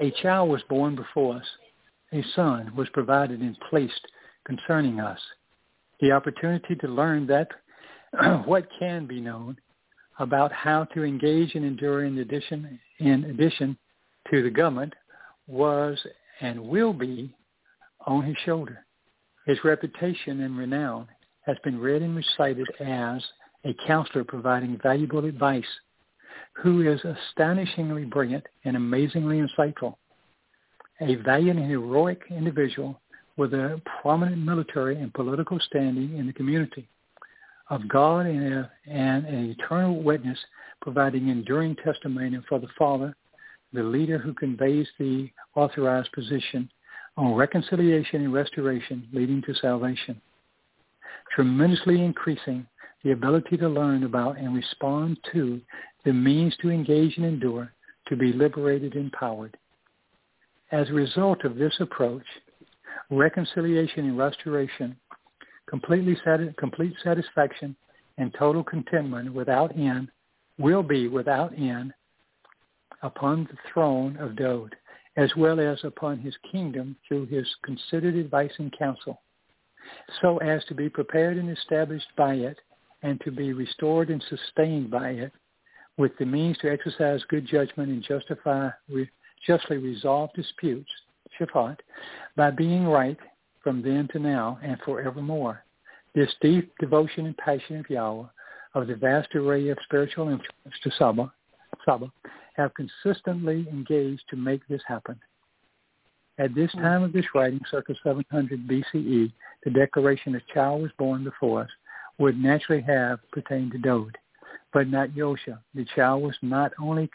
a 0.00 0.10
child 0.22 0.50
was 0.50 0.62
born 0.68 0.96
before 0.96 1.36
us, 1.36 1.46
a 2.12 2.22
son 2.34 2.72
was 2.76 2.88
provided 2.90 3.40
and 3.40 3.56
placed 3.70 4.06
concerning 4.44 5.00
us. 5.00 5.18
The 6.00 6.12
opportunity 6.12 6.74
to 6.76 6.88
learn 6.88 7.26
that 7.26 7.48
what 8.46 8.68
can 8.78 9.06
be 9.06 9.20
known 9.20 9.56
about 10.18 10.52
how 10.52 10.84
to 10.84 11.04
engage 11.04 11.54
and 11.54 11.64
endure 11.64 12.04
in 12.04 12.18
addition 12.18 12.78
in 12.98 13.24
addition 13.24 13.76
to 14.30 14.42
the 14.42 14.50
government 14.50 14.94
was 15.46 15.98
and 16.40 16.60
will 16.60 16.92
be 16.92 17.34
on 18.06 18.22
his 18.22 18.36
shoulder. 18.44 18.84
His 19.46 19.58
reputation 19.64 20.40
and 20.40 20.56
renown 20.56 21.06
has 21.42 21.56
been 21.62 21.78
read 21.78 22.02
and 22.02 22.16
recited 22.16 22.66
as 22.80 23.22
a 23.66 23.74
counselor 23.86 24.24
providing 24.24 24.78
valuable 24.82 25.24
advice 25.24 25.64
who 26.52 26.88
is 26.90 27.00
astonishingly 27.04 28.04
brilliant 28.04 28.44
and 28.64 28.76
amazingly 28.76 29.42
insightful. 29.42 29.96
A 31.00 31.16
valiant 31.16 31.58
and 31.58 31.68
heroic 31.68 32.22
individual 32.30 33.00
with 33.36 33.52
a 33.52 33.80
prominent 34.00 34.38
military 34.38 34.96
and 34.96 35.12
political 35.12 35.58
standing 35.60 36.16
in 36.16 36.26
the 36.26 36.32
community 36.32 36.88
of 37.68 37.86
God 37.88 38.26
and, 38.26 38.54
a, 38.54 38.70
and 38.86 39.26
an 39.26 39.50
eternal 39.50 40.02
witness 40.02 40.38
providing 40.80 41.28
enduring 41.28 41.76
testimony 41.84 42.38
for 42.48 42.60
the 42.60 42.68
Father, 42.78 43.14
the 43.72 43.82
leader 43.82 44.18
who 44.18 44.32
conveys 44.32 44.86
the 44.98 45.28
authorized 45.56 46.10
position 46.12 46.70
on 47.16 47.34
reconciliation 47.34 48.22
and 48.22 48.32
restoration 48.32 49.06
leading 49.12 49.42
to 49.42 49.54
salvation, 49.54 50.20
tremendously 51.34 52.02
increasing 52.02 52.66
the 53.06 53.12
ability 53.12 53.56
to 53.56 53.68
learn 53.68 54.02
about 54.02 54.36
and 54.36 54.52
respond 54.52 55.16
to 55.32 55.60
the 56.04 56.12
means 56.12 56.56
to 56.56 56.70
engage 56.70 57.16
and 57.16 57.24
endure, 57.24 57.72
to 58.08 58.16
be 58.16 58.32
liberated 58.32 58.96
and 58.96 59.04
empowered. 59.04 59.56
As 60.72 60.88
a 60.88 60.92
result 60.92 61.44
of 61.44 61.54
this 61.54 61.74
approach, 61.78 62.24
reconciliation 63.08 64.06
and 64.06 64.18
restoration 64.18 64.96
completely 65.70 66.16
sati- 66.24 66.52
complete 66.58 66.94
satisfaction 67.04 67.76
and 68.18 68.34
total 68.36 68.64
contentment 68.64 69.32
without 69.32 69.70
end 69.76 70.08
will 70.58 70.82
be 70.82 71.06
without 71.06 71.56
end 71.56 71.94
upon 73.04 73.44
the 73.44 73.56
throne 73.72 74.16
of 74.16 74.34
Dode, 74.34 74.74
as 75.16 75.30
well 75.36 75.60
as 75.60 75.78
upon 75.84 76.18
his 76.18 76.34
kingdom 76.50 76.96
through 77.06 77.26
his 77.26 77.46
considered 77.62 78.16
advice 78.16 78.52
and 78.58 78.76
counsel, 78.76 79.20
so 80.20 80.38
as 80.38 80.64
to 80.64 80.74
be 80.74 80.88
prepared 80.88 81.36
and 81.36 81.56
established 81.56 82.08
by 82.16 82.34
it, 82.34 82.58
and 83.02 83.20
to 83.20 83.30
be 83.30 83.52
restored 83.52 84.10
and 84.10 84.24
sustained 84.28 84.90
by 84.90 85.10
it, 85.10 85.32
with 85.96 86.12
the 86.18 86.26
means 86.26 86.58
to 86.58 86.70
exercise 86.70 87.20
good 87.28 87.46
judgment 87.46 87.90
and 87.90 88.02
justify 88.02 88.68
justly 89.46 89.78
resolve 89.78 90.30
disputes, 90.34 90.90
shafat, 91.38 91.78
by 92.36 92.50
being 92.50 92.86
right 92.86 93.18
from 93.62 93.82
then 93.82 94.08
to 94.12 94.18
now 94.18 94.58
and 94.62 94.78
forevermore. 94.84 95.62
This 96.14 96.32
deep 96.40 96.72
devotion 96.78 97.26
and 97.26 97.36
passion 97.36 97.76
of 97.78 97.90
Yahweh, 97.90 98.26
of 98.74 98.86
the 98.86 98.94
vast 98.94 99.34
array 99.34 99.68
of 99.68 99.78
spiritual 99.84 100.28
influence 100.28 100.78
to 100.82 100.90
Saba, 100.98 101.32
Saba, 101.84 102.10
have 102.56 102.72
consistently 102.74 103.66
engaged 103.70 104.22
to 104.30 104.36
make 104.36 104.66
this 104.68 104.82
happen. 104.86 105.18
At 106.38 106.54
this 106.54 106.70
hmm. 106.72 106.80
time 106.80 107.02
of 107.02 107.12
this 107.12 107.24
writing, 107.34 107.60
circa 107.70 107.94
700 108.02 108.66
BCE, 108.66 109.32
the 109.64 109.70
declaration 109.70 110.32
that 110.32 110.46
child 110.48 110.82
was 110.82 110.90
born 110.98 111.24
before 111.24 111.62
us 111.62 111.70
would 112.18 112.38
naturally 112.38 112.82
have 112.82 113.18
pertained 113.30 113.72
to 113.72 113.78
Dode, 113.78 114.16
but 114.72 114.88
not 114.88 115.10
Yosha. 115.10 115.58
The 115.74 115.86
child 115.94 116.22
was 116.22 116.36
not 116.42 116.72
only 116.80 117.10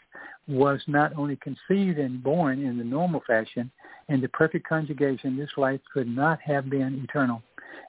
was 0.48 0.82
not 0.88 1.16
only 1.16 1.36
conceived 1.36 1.98
and 1.98 2.22
born 2.22 2.64
in 2.64 2.76
the 2.76 2.84
normal 2.84 3.22
fashion, 3.26 3.70
in 4.08 4.20
the 4.20 4.28
perfect 4.28 4.66
conjugation, 4.66 5.36
this 5.36 5.50
life 5.56 5.80
could 5.92 6.08
not 6.08 6.40
have 6.40 6.68
been 6.68 7.06
eternal. 7.08 7.42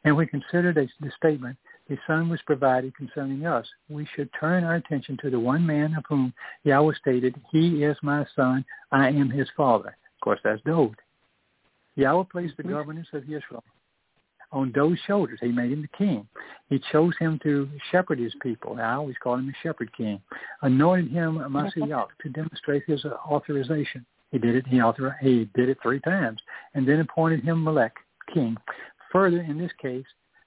And 0.03 0.15
we 0.15 0.27
considered 0.27 0.77
a, 0.77 0.87
the 1.01 1.11
statement, 1.17 1.57
the 1.89 1.97
Son 2.05 2.29
was 2.29 2.39
provided 2.45 2.95
concerning 2.95 3.45
us. 3.45 3.65
We 3.89 4.07
should 4.15 4.29
turn 4.39 4.63
our 4.63 4.75
attention 4.75 5.17
to 5.21 5.29
the 5.29 5.39
one 5.39 5.65
man 5.65 5.95
of 5.95 6.03
whom 6.07 6.33
Yahweh 6.63 6.93
stated, 6.99 7.35
He 7.51 7.83
is 7.83 7.97
my 8.03 8.25
Son, 8.35 8.63
I 8.91 9.09
am 9.09 9.29
his 9.29 9.47
Father. 9.57 9.89
Of 9.89 10.23
course, 10.23 10.39
that's 10.43 10.61
Dode. 10.61 10.95
Yahweh 11.95 12.23
placed 12.31 12.57
the 12.57 12.63
mm-hmm. 12.63 12.73
governance 12.73 13.07
of 13.13 13.23
Israel 13.23 13.63
on 14.53 14.71
those 14.73 14.97
shoulders. 15.05 15.39
He 15.41 15.49
made 15.49 15.71
him 15.71 15.81
the 15.81 15.97
king. 15.97 16.27
He 16.69 16.79
chose 16.91 17.13
him 17.19 17.39
to 17.43 17.69
shepherd 17.91 18.19
his 18.19 18.33
people. 18.41 18.77
I 18.79 18.93
always 18.93 19.15
call 19.21 19.35
him 19.35 19.49
a 19.49 19.67
shepherd 19.67 19.91
king. 19.97 20.21
Anointed 20.61 21.11
him 21.11 21.35
Mashiach 21.37 22.07
to 22.21 22.29
demonstrate 22.29 22.83
his 22.85 23.03
authorization. 23.05 24.05
He 24.31 24.37
did 24.39 24.55
it. 24.55 24.65
He 24.67 24.81
author. 24.81 25.15
He 25.21 25.49
did 25.55 25.69
it 25.69 25.77
three 25.83 25.99
times, 25.99 26.39
and 26.73 26.87
then 26.87 26.99
appointed 26.99 27.43
him 27.43 27.63
Melech, 27.63 27.93
king. 28.33 28.55
Further, 29.11 29.41
in 29.41 29.57
this 29.57 29.71
case, 29.81 30.05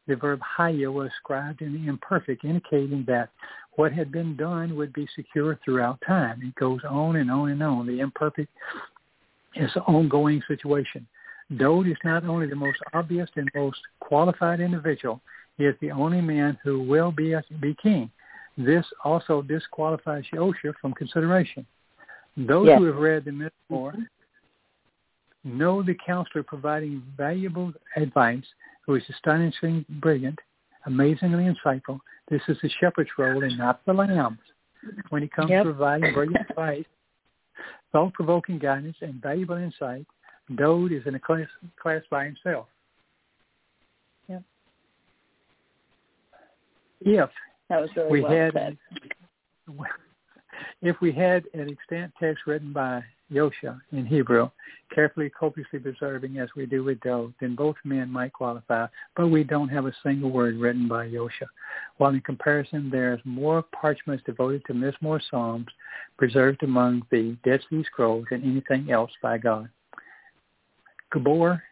the 0.09 0.17
verb 0.17 0.41
haya 0.41 0.91
was 0.91 1.11
scribed 1.19 1.63
in 1.63 1.73
the 1.73 1.89
imperfect, 1.89 2.45
indicating 2.45 3.05
that 3.07 3.31
what 3.73 3.93
had 3.93 4.11
been 4.11 4.37
done 4.37 4.77
would 4.77 4.93
be 4.93 5.07
secure 5.15 5.59
throughout 5.65 6.01
time. 6.07 6.41
It 6.43 6.55
goes 6.55 6.81
on 6.89 7.17
and 7.17 7.31
on 7.31 7.51
and 7.51 7.63
on. 7.63 7.87
The 7.87 8.01
imperfect 8.01 8.51
is 9.55 9.71
an 9.75 9.83
ongoing 9.83 10.43
situation. 10.49 11.07
Dode 11.55 11.89
is 11.89 11.97
not 12.05 12.25
only 12.25 12.47
the 12.49 12.57
most 12.57 12.79
obvious 12.93 13.31
and 13.37 13.49
most 13.55 13.79
qualified 14.01 14.61
individual, 14.61 15.21
he 15.57 15.65
is 15.65 15.77
the 15.81 15.93
only 15.93 16.21
man 16.21 16.59
who 16.63 16.83
will 16.83 17.13
be, 17.13 17.33
a, 17.33 17.43
be 17.61 17.77
king. 17.81 18.11
This 18.59 18.85
also 19.05 19.43
disqualifies 19.43 20.25
Yosha 20.33 20.75
from 20.81 20.93
consideration. 20.95 21.67
Those 22.37 22.67
yes. 22.67 22.79
who 22.79 22.85
have 22.87 22.97
read 22.97 23.25
the 23.25 23.31
Mizmor 23.71 23.95
know 25.45 25.83
the 25.83 25.97
counselor 26.05 26.43
providing 26.43 27.03
valuable 27.17 27.73
advice 27.97 28.45
who 28.85 28.97
is 28.97 29.03
astonishingly 29.09 29.85
brilliant, 29.89 30.39
amazingly 30.87 31.45
insightful. 31.45 32.01
This 32.29 32.43
is 32.49 32.59
the 32.63 32.71
shepherd's 32.81 33.11
role 33.19 33.43
and 33.45 33.57
not 33.57 33.85
the 33.87 33.93
lamb's. 33.93 34.39
When 35.11 35.23
he 35.23 35.29
comes 35.29 35.51
yep. 35.51 35.65
to 35.65 35.73
providing 35.73 36.13
brilliant 36.13 36.51
advice, 36.51 36.85
thought-provoking 37.93 38.59
guidance, 38.59 38.97
and 39.01 39.23
valuable 39.23 39.57
insight, 39.57 40.07
Dode 40.55 40.93
is 40.93 41.03
in 41.07 41.15
a 41.15 41.21
class, 41.21 41.49
class 41.81 42.03
by 42.11 42.25
himself. 42.25 42.67
Yep. 47.01 47.29
If 47.29 47.31
that 47.69 47.81
was 47.81 47.91
really 47.97 48.11
we 48.11 48.21
well 48.23 48.33
had, 48.33 48.53
said. 48.55 48.79
if 50.83 50.97
we 51.01 51.13
had 51.13 51.45
an 51.53 51.69
extant 51.71 52.13
text 52.19 52.47
written 52.47 52.73
by 52.73 53.03
Yosha 53.31 53.81
in 53.93 54.07
Hebrew, 54.07 54.49
carefully, 54.95 55.31
copiously 55.31 55.81
preserving 55.81 56.39
as 56.39 56.49
we 56.57 56.65
do 56.65 56.85
with 56.85 57.01
Dode, 57.01 57.35
then 57.41 57.55
both 57.55 57.77
men 57.85 58.11
might 58.11 58.33
qualify, 58.33 58.87
but 59.17 59.29
we 59.29 59.43
don't 59.43 59.69
have 59.69 59.87
a 59.87 59.93
single 60.03 60.31
word 60.31 60.57
written 60.57 60.87
by 60.87 61.09
Yosha. 61.09 61.47
While 61.99 62.15
in 62.15 62.21
comparison, 62.21 62.89
there's 62.89 63.21
more 63.25 63.63
parchments 63.63 64.25
devoted 64.25 64.65
to 64.67 64.75
Mizmor 64.75 65.21
Psalms 65.29 65.67
preserved 66.17 66.63
among 66.63 67.03
the 67.11 67.37
Dead 67.45 67.61
Sea 67.69 67.85
Scrolls 67.85 68.27
than 68.31 68.45
anything 68.45 68.91
else 68.91 69.11
by 69.21 69.39
God. 69.39 69.69
Gabor, 71.13 71.63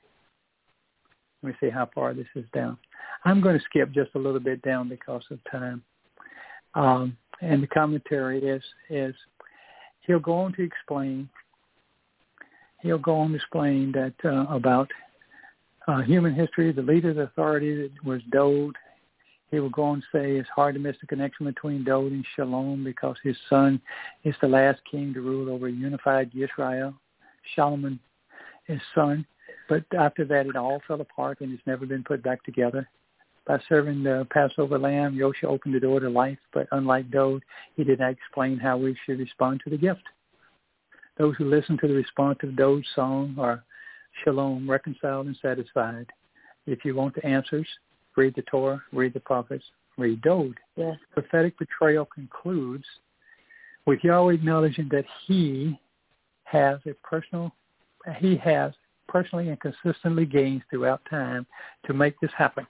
let 1.43 1.49
me 1.49 1.57
see 1.61 1.71
how 1.71 1.89
far 1.95 2.15
this 2.15 2.27
is 2.35 2.45
down. 2.55 2.79
I'm 3.25 3.41
going 3.41 3.59
to 3.59 3.65
skip 3.65 3.93
just 3.93 4.15
a 4.15 4.19
little 4.19 4.41
bit 4.41 4.63
down 4.63 4.89
because 4.89 5.23
of 5.31 5.39
time. 5.51 5.83
Um, 6.75 7.17
and 7.41 7.63
the 7.63 7.67
commentary 7.67 8.41
is 8.43 8.63
is 8.91 9.15
he'll 10.01 10.19
go 10.19 10.35
on 10.35 10.53
to 10.55 10.63
explain 10.63 11.29
he'll 12.81 12.99
go 12.99 13.17
on 13.17 13.31
to 13.31 13.37
explain 13.37 13.93
that 13.93 14.15
uh, 14.25 14.47
about 14.55 14.91
uh, 15.87 16.01
human 16.03 16.35
history, 16.35 16.73
the 16.73 16.83
leader 16.83 17.11
of 17.11 17.17
the 17.17 17.23
authority 17.23 17.91
was 18.05 18.23
Dode. 18.31 18.77
He 19.51 19.61
will 19.61 19.71
go 19.71 19.85
on 19.85 20.01
to 20.01 20.07
say 20.13 20.37
it's 20.37 20.49
hard 20.49 20.75
to 20.75 20.81
miss 20.81 20.97
the 21.01 21.07
connection 21.07 21.47
between 21.47 21.85
Dode 21.85 22.13
and 22.13 22.25
Shalom 22.35 22.83
because 22.83 23.17
his 23.23 23.37
son 23.51 23.81
is 24.25 24.35
the 24.41 24.49
last 24.49 24.81
king 24.91 25.13
to 25.15 25.21
rule 25.21 25.53
over 25.53 25.69
unified 25.69 26.31
Israel. 26.35 26.95
Solomon, 27.55 28.01
his 28.67 28.81
son. 28.95 29.27
But 29.69 29.85
after 29.97 30.25
that, 30.27 30.47
it 30.47 30.57
all 30.57 30.81
fell 30.87 31.01
apart 31.01 31.41
and 31.41 31.53
it's 31.53 31.67
never 31.67 31.87
been 31.87 32.05
put 32.05 32.23
back 32.23 32.43
together. 32.45 32.89
By 33.47 33.59
serving 33.69 34.03
the 34.03 34.27
Passover 34.31 34.79
lamb, 34.79 35.15
Yosha 35.15 35.45
opened 35.45 35.75
the 35.75 35.81
door 35.81 36.01
to 36.01 36.09
life, 36.09 36.39
but 36.53 36.67
unlike 36.73 37.11
Dode, 37.11 37.43
he 37.77 37.85
did 37.85 38.01
not 38.01 38.13
explain 38.13 38.59
how 38.59 38.79
we 38.79 38.97
should 39.05 39.19
respond 39.19 39.61
to 39.65 39.71
the 39.71 39.77
gift. 39.77 40.03
Those 41.19 41.37
who 41.37 41.45
listen 41.45 41.79
to 41.79 41.89
the 41.89 41.95
responsive 41.95 42.57
Dode 42.57 42.85
song 42.95 43.37
are 43.39 43.63
shalom, 44.23 44.69
reconciled 44.69 45.27
and 45.27 45.37
satisfied. 45.43 46.07
If 46.67 46.85
you 46.85 46.95
want 46.95 47.15
the 47.15 47.27
answers, 47.27 47.69
read 48.17 48.35
the 48.35 48.43
Torah, 48.43 48.83
read 48.93 49.13
the 49.13 49.21
prophets, 49.21 49.65
read 49.99 50.23
Dode. 50.23 50.59
Yes. 50.77 50.97
Prophetic 51.13 51.59
betrayal 51.59 52.07
concludes 52.07 52.85
with 53.87 54.03
Yahweh 54.03 54.35
acknowledging 54.35 54.89
that 54.91 55.05
he 55.27 55.79
has 56.45 56.79
a 56.87 56.95
personal, 57.07 57.53
he 58.19 58.37
has 58.37 58.73
personally 59.09 59.49
and 59.49 59.61
consistently 59.61 60.27
gains 60.27 60.63
throughout 60.71 61.01
time 61.09 61.47
to 61.87 61.95
make 61.95 62.19
this 62.21 62.31
happen. 62.37 62.67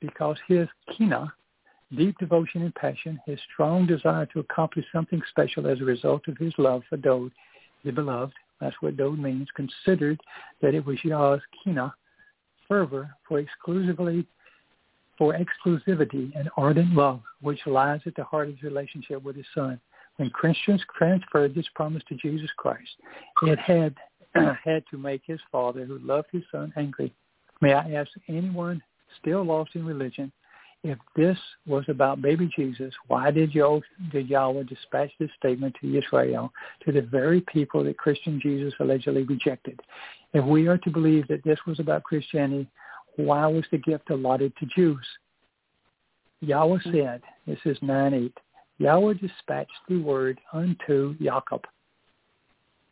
Because 0.00 0.36
his 0.48 0.68
kina, 0.96 1.32
deep 1.96 2.18
devotion 2.18 2.62
and 2.62 2.74
passion, 2.74 3.20
his 3.24 3.38
strong 3.52 3.86
desire 3.86 4.26
to 4.26 4.40
accomplish 4.40 4.84
something 4.92 5.22
special 5.28 5.66
as 5.66 5.80
a 5.80 5.84
result 5.84 6.26
of 6.28 6.36
his 6.38 6.52
love 6.58 6.82
for 6.88 6.96
Dode, 6.96 7.32
the 7.84 7.92
beloved, 7.92 8.32
that's 8.60 8.76
what 8.80 8.96
Dode 8.96 9.18
means, 9.18 9.48
considered 9.54 10.20
that 10.60 10.74
it 10.74 10.84
was 10.84 10.98
Yah's 11.04 11.40
kina, 11.62 11.94
fervor 12.68 13.10
for 13.28 13.38
exclusively 13.38 14.26
for 15.18 15.34
exclusivity 15.34 16.32
and 16.34 16.48
ardent 16.56 16.94
love, 16.94 17.20
which 17.42 17.60
lies 17.66 18.00
at 18.06 18.16
the 18.16 18.24
heart 18.24 18.48
of 18.48 18.54
his 18.54 18.62
relationship 18.62 19.22
with 19.22 19.36
his 19.36 19.46
son. 19.54 19.78
When 20.16 20.30
Christians 20.30 20.82
transferred 20.96 21.54
this 21.54 21.66
promise 21.74 22.02
to 22.08 22.14
Jesus 22.16 22.50
Christ, 22.56 22.90
it 23.42 23.58
had 23.58 23.94
had 24.64 24.84
to 24.90 24.98
make 24.98 25.22
his 25.26 25.40
father, 25.50 25.84
who 25.84 25.98
loved 25.98 26.28
his 26.32 26.42
son, 26.50 26.72
angry. 26.76 27.12
May 27.60 27.74
I 27.74 27.92
ask 27.92 28.10
anyone 28.28 28.82
still 29.20 29.44
lost 29.44 29.74
in 29.74 29.84
religion, 29.84 30.32
if 30.84 30.98
this 31.14 31.38
was 31.66 31.84
about 31.88 32.22
baby 32.22 32.50
Jesus, 32.54 32.92
why 33.06 33.30
did, 33.30 33.54
Yah- 33.54 33.80
did 34.10 34.28
Yahweh 34.28 34.64
dispatch 34.64 35.12
this 35.18 35.30
statement 35.38 35.76
to 35.80 35.96
Israel, 35.96 36.52
to 36.84 36.92
the 36.92 37.02
very 37.02 37.40
people 37.42 37.84
that 37.84 37.98
Christian 37.98 38.40
Jesus 38.40 38.74
allegedly 38.80 39.22
rejected? 39.22 39.78
If 40.32 40.44
we 40.44 40.66
are 40.66 40.78
to 40.78 40.90
believe 40.90 41.28
that 41.28 41.44
this 41.44 41.58
was 41.66 41.78
about 41.78 42.02
Christianity, 42.02 42.66
why 43.16 43.46
was 43.46 43.64
the 43.70 43.78
gift 43.78 44.10
allotted 44.10 44.54
to 44.56 44.66
Jews? 44.66 45.06
Yahweh 46.40 46.78
hmm. 46.82 46.92
said, 46.92 47.22
this 47.46 47.60
is 47.64 47.78
9-8, 47.78 48.32
Yahweh 48.78 49.14
dispatched 49.14 49.70
the 49.88 49.98
word 49.98 50.40
unto 50.52 51.16
Jacob, 51.18 51.62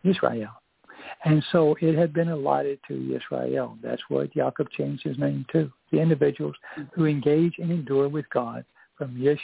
Israel. 0.05 0.51
And 1.25 1.45
so 1.51 1.77
it 1.81 1.97
had 1.97 2.13
been 2.13 2.29
allotted 2.29 2.79
to 2.89 3.15
Israel. 3.15 3.77
That's 3.83 4.03
what 4.09 4.33
Jacob 4.33 4.71
changed 4.71 5.03
his 5.03 5.19
name 5.19 5.47
to. 5.53 5.71
The 5.93 6.01
individuals 6.01 6.55
who 6.93 7.07
engage 7.07 7.55
and 7.59 7.71
endure 7.71 8.09
with 8.09 8.29
God 8.31 8.65
from 8.97 9.17
Yish 9.17 9.39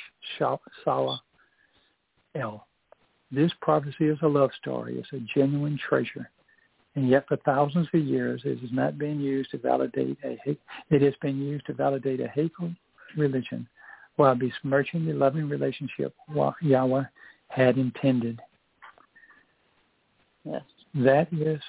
Salah 0.84 1.20
El. 2.34 2.66
This 3.32 3.52
prophecy 3.60 4.06
is 4.06 4.18
a 4.22 4.28
love 4.28 4.50
story. 4.60 4.98
It's 4.98 5.12
a 5.12 5.26
genuine 5.34 5.78
treasure. 5.88 6.30
And 6.94 7.08
yet 7.10 7.26
for 7.28 7.36
thousands 7.38 7.88
of 7.92 8.00
years 8.00 8.42
it 8.44 8.60
has 8.60 8.70
not 8.72 8.98
been 8.98 9.20
used 9.20 9.50
to 9.50 9.58
validate 9.58 10.18
a 10.24 10.38
it 10.90 11.02
has 11.02 11.14
been 11.20 11.38
used 11.38 11.66
to 11.66 11.74
validate 11.74 12.20
a 12.20 12.28
hateful 12.28 12.72
religion 13.16 13.68
while 14.16 14.34
besmirching 14.34 15.06
the 15.06 15.12
loving 15.12 15.48
relationship 15.48 16.14
Yahweh 16.60 17.04
had 17.48 17.78
intended. 17.78 18.40
Yes. 20.44 20.62
That 20.94 21.28
is, 21.32 21.60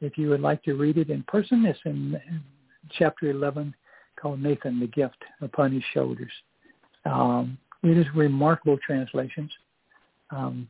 if 0.00 0.18
you 0.18 0.28
would 0.30 0.40
like 0.40 0.62
to 0.64 0.74
read 0.74 0.98
it 0.98 1.10
in 1.10 1.22
person, 1.24 1.64
it's 1.64 1.78
in 1.84 2.20
chapter 2.98 3.30
11 3.30 3.74
called 4.20 4.42
Nathan, 4.42 4.80
the 4.80 4.86
Gift 4.86 5.22
Upon 5.40 5.72
His 5.72 5.82
Shoulders. 5.94 6.32
Um, 7.06 7.56
it 7.82 7.96
is 7.96 8.06
remarkable 8.14 8.78
translations. 8.84 9.50
Um, 10.30 10.68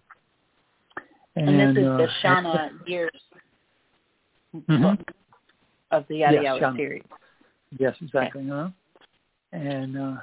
and, 1.36 1.48
and, 1.48 1.76
this 1.76 1.82
is 1.82 1.88
uh, 1.88 1.96
the 1.96 2.08
Shanah 2.22 2.88
years 2.88 3.20
mm-hmm. 4.54 5.02
of 5.90 6.04
the 6.08 6.16
Yada 6.16 6.40
yes, 6.42 6.58
Yada 6.60 6.76
series. 6.76 7.02
Yes, 7.78 7.94
exactly. 8.00 8.42
Okay. 8.42 8.50
Huh? 8.50 8.68
And 9.52 9.98
uh, 9.98 10.16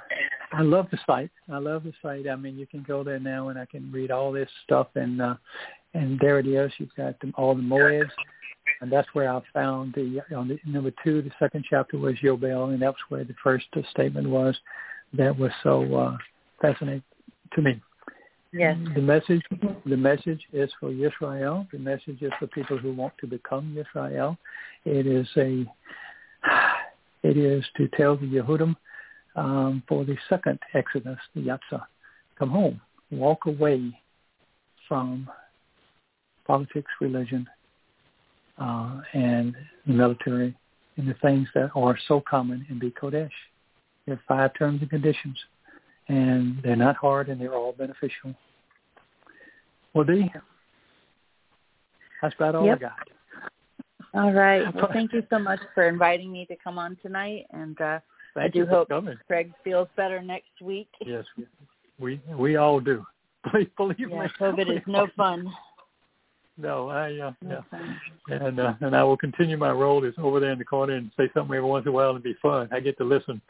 I 0.57 0.61
love 0.61 0.87
the 0.89 0.97
site. 1.05 1.29
I 1.51 1.59
love 1.59 1.83
the 1.83 1.93
site. 2.01 2.27
I 2.27 2.35
mean, 2.35 2.57
you 2.57 2.65
can 2.65 2.81
go 2.81 3.03
there 3.03 3.19
now, 3.19 3.49
and 3.49 3.59
I 3.59 3.65
can 3.67 3.91
read 3.91 4.09
all 4.09 4.31
this 4.31 4.49
stuff, 4.63 4.87
and 4.95 5.21
uh, 5.21 5.35
and 5.93 6.19
there 6.19 6.39
it 6.39 6.47
is. 6.47 6.71
You've 6.79 6.95
got 6.97 7.19
the, 7.19 7.31
all 7.35 7.53
the 7.53 7.61
moeds, 7.61 8.09
and 8.81 8.91
that's 8.91 9.07
where 9.13 9.31
I 9.31 9.39
found 9.53 9.93
the 9.93 10.21
on 10.35 10.47
the 10.47 10.59
number 10.65 10.91
two. 11.03 11.21
The 11.21 11.31
second 11.37 11.63
chapter 11.69 11.99
was 11.99 12.15
Yowbel, 12.23 12.73
and 12.73 12.81
that's 12.81 12.97
where 13.09 13.23
the 13.23 13.35
first 13.43 13.65
statement 13.91 14.27
was. 14.27 14.57
That 15.13 15.37
was 15.37 15.51
so 15.61 15.95
uh, 15.95 16.17
fascinating 16.59 17.03
to 17.53 17.61
me. 17.61 17.79
Yes. 18.51 18.77
The 18.95 19.01
message, 19.01 19.41
the 19.85 19.97
message 19.97 20.41
is 20.53 20.71
for 20.79 20.91
Israel. 20.91 21.67
The 21.71 21.77
message 21.77 22.21
is 22.21 22.31
for 22.39 22.47
people 22.47 22.79
who 22.79 22.93
want 22.93 23.13
to 23.19 23.27
become 23.27 23.77
Israel. 23.77 24.37
It 24.85 25.05
is 25.05 25.27
a, 25.37 25.65
it 27.23 27.37
is 27.37 27.63
to 27.75 27.87
tell 27.89 28.15
the 28.17 28.25
Yehudim 28.25 28.75
um, 29.37 29.83
for 29.87 30.03
the 30.03 30.17
second 30.27 30.59
Exodus, 30.73 31.17
the 31.35 31.41
Yatzah, 31.41 31.83
come 32.37 32.49
home, 32.49 32.81
walk 33.11 33.45
away 33.45 33.97
from 34.87 35.29
politics, 36.45 36.91
religion, 36.99 37.47
uh, 38.57 39.01
and 39.13 39.55
the 39.85 39.93
military, 39.93 40.57
and 40.97 41.07
the 41.07 41.13
things 41.21 41.47
that 41.53 41.69
are 41.75 41.97
so 42.07 42.21
common 42.27 42.65
in 42.69 42.79
Be 42.79 42.91
Kodesh. 42.91 43.29
There 44.05 44.15
are 44.15 44.21
five 44.27 44.51
terms 44.57 44.81
and 44.81 44.89
conditions, 44.89 45.37
and 46.07 46.57
they're 46.63 46.75
not 46.75 46.95
hard, 46.95 47.29
and 47.29 47.39
they're 47.39 47.53
all 47.53 47.73
beneficial. 47.73 48.33
Well, 49.93 50.05
Dee, 50.05 50.31
that's 52.21 52.33
about 52.35 52.55
all 52.55 52.65
yep. 52.65 52.77
I 52.77 52.81
got. 52.81 53.09
All 54.13 54.31
right. 54.31 54.63
Well, 54.75 54.89
thank 54.91 55.13
you 55.13 55.21
so 55.29 55.37
much 55.37 55.59
for 55.75 55.87
inviting 55.87 56.31
me 56.31 56.45
to 56.45 56.55
come 56.55 56.79
on 56.79 56.97
tonight, 57.03 57.45
and 57.51 57.79
uh, 57.79 57.99
Thank 58.37 58.55
I 58.55 58.59
do 58.59 58.65
hope 58.67 58.89
coming. 58.89 59.17
Craig 59.25 59.51
feels 59.63 59.87
better 59.97 60.21
next 60.21 60.61
week. 60.61 60.89
Yes, 61.03 61.25
we 61.99 62.21
we 62.37 62.55
all 62.55 62.79
do. 62.79 63.03
Please 63.51 63.67
believe 63.75 63.99
yeah, 63.99 64.23
me. 64.23 64.27
COVID 64.39 64.77
is 64.77 64.83
no 64.85 65.07
fun. 65.17 65.51
No, 66.55 66.89
I 66.89 67.13
uh, 67.19 67.31
No 67.41 67.63
yeah, 68.29 68.37
and 68.47 68.59
uh, 68.59 68.73
and 68.81 68.95
I 68.95 69.03
will 69.03 69.17
continue 69.17 69.57
my 69.57 69.71
role 69.71 70.05
as 70.05 70.13
over 70.19 70.39
there 70.39 70.51
in 70.51 70.59
the 70.59 70.65
corner 70.65 70.93
and 70.93 71.11
say 71.17 71.29
something 71.33 71.55
every 71.55 71.67
once 71.67 71.85
in 71.85 71.89
a 71.89 71.91
while 71.91 72.11
and 72.11 72.23
be 72.23 72.35
fun. 72.39 72.69
I 72.71 72.79
get 72.79 72.97
to 72.99 73.03
listen. 73.03 73.41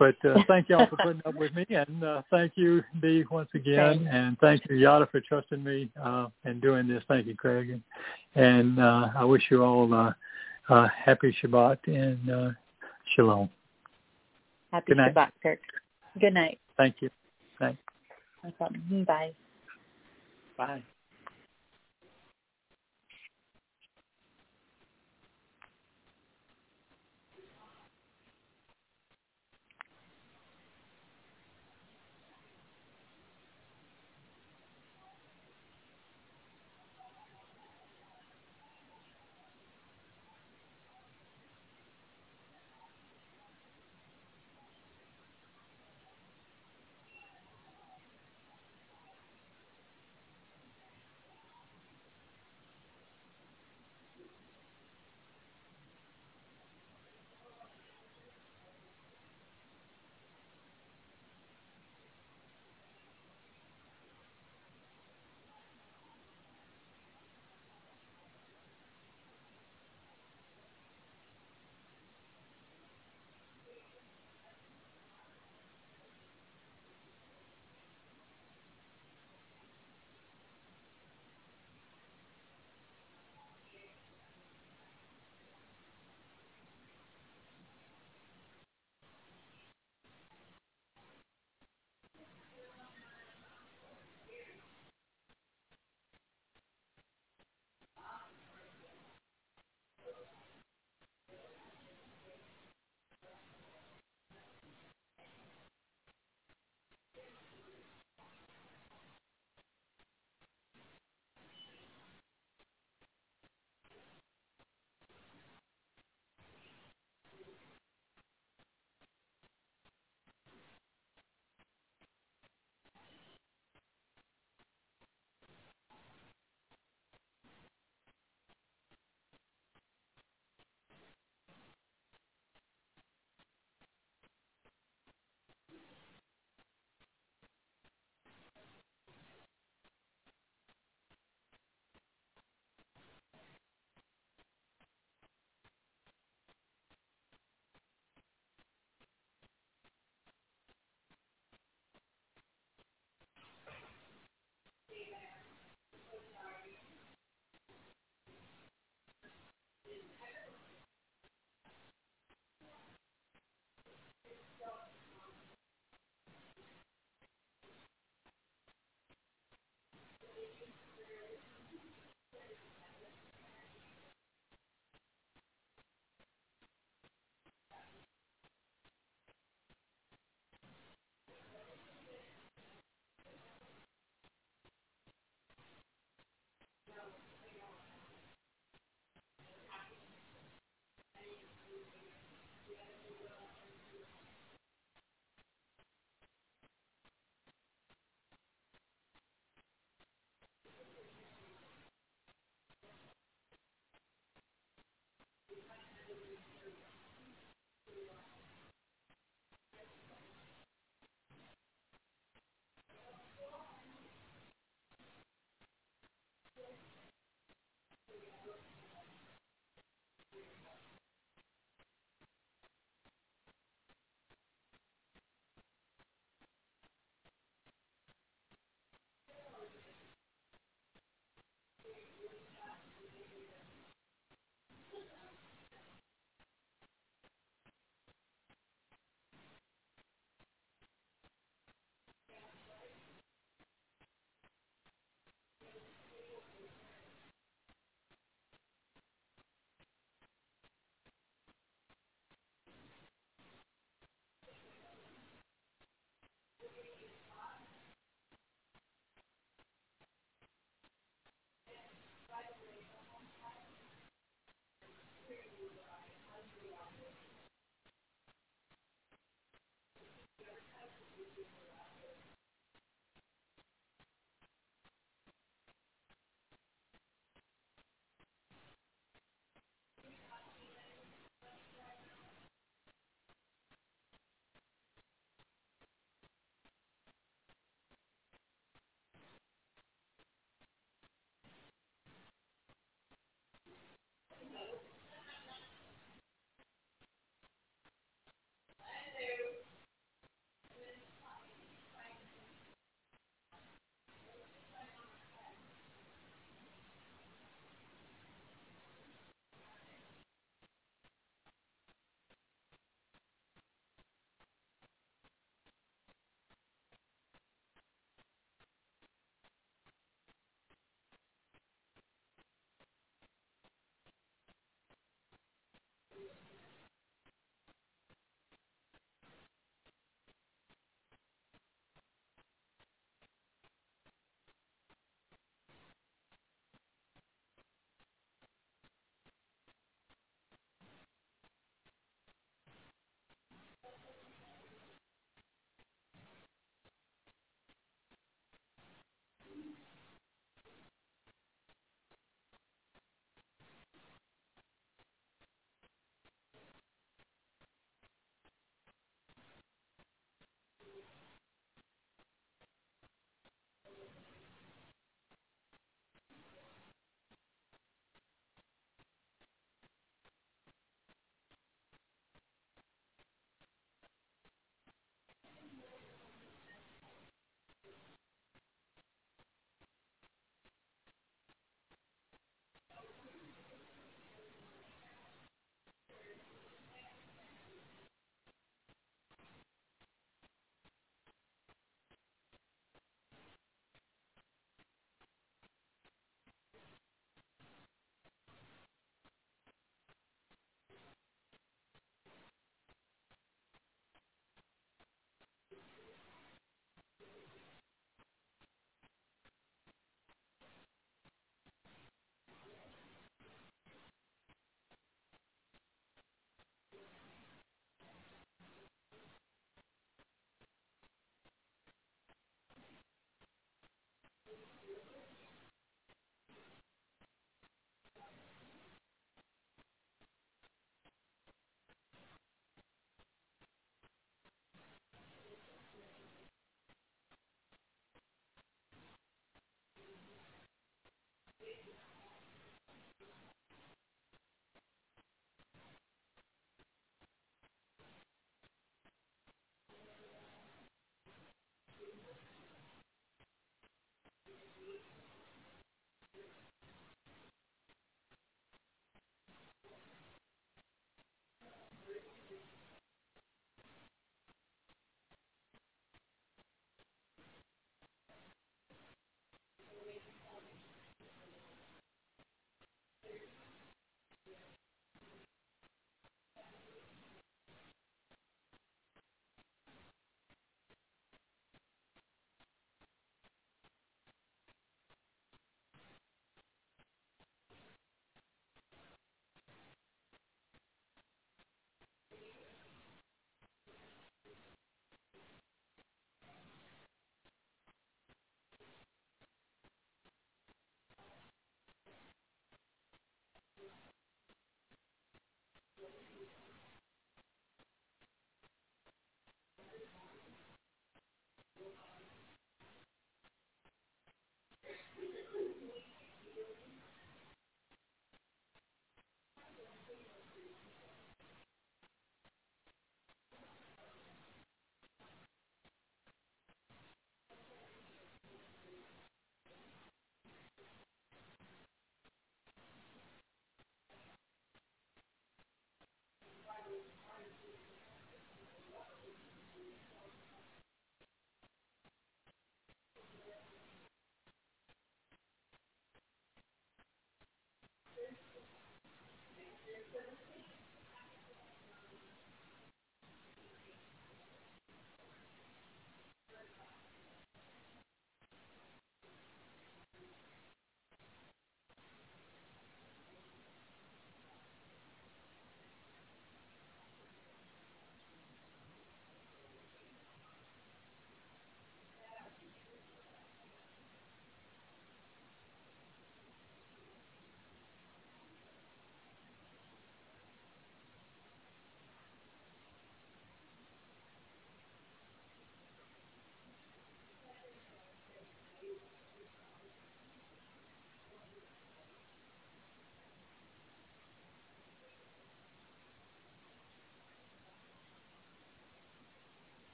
But 0.00 0.16
uh, 0.24 0.42
thank 0.48 0.68
y'all 0.68 0.86
for 0.88 0.96
putting 0.96 1.22
up 1.24 1.34
with 1.36 1.54
me, 1.54 1.66
and 1.70 2.02
uh, 2.02 2.22
thank 2.28 2.52
you, 2.56 2.82
Dee, 3.00 3.24
once 3.30 3.50
again, 3.54 3.98
Thanks. 3.98 4.10
and 4.10 4.38
thank 4.40 4.62
you, 4.68 4.76
Yada, 4.76 5.08
for 5.10 5.20
trusting 5.20 5.62
me 5.62 5.90
uh, 6.02 6.26
and 6.44 6.60
doing 6.60 6.88
this. 6.88 7.04
Thank 7.06 7.26
you, 7.28 7.36
Craig, 7.36 7.70
and, 7.70 7.82
and 8.34 8.80
uh, 8.80 9.10
I 9.16 9.24
wish 9.24 9.42
you 9.50 9.62
all 9.62 9.92
uh, 9.94 10.12
uh, 10.68 10.88
happy 10.88 11.36
Shabbat 11.40 11.78
and 11.86 12.30
uh, 12.30 12.50
Shalom. 13.14 13.50
Happy 14.72 14.92
Good 14.92 14.98
night. 14.98 15.14
Shabbat, 15.14 15.30
Kirk. 15.42 15.60
Good 16.20 16.34
night. 16.34 16.58
Thank 16.76 16.96
you. 17.00 17.10
Thanks. 17.58 17.80
No 18.44 18.50
problem. 18.52 19.04
Bye. 19.04 19.32
Bye. 20.56 20.82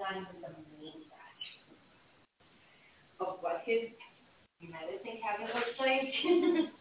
Done 0.00 0.26
with 0.32 0.40
the 0.40 0.48
main 0.80 1.04
batch 1.12 1.44
of 3.20 3.36
what 3.44 3.60
his 3.66 3.92
medicine 4.64 5.20
cabinet 5.20 5.52
looks 5.54 5.76
like. 5.76 6.70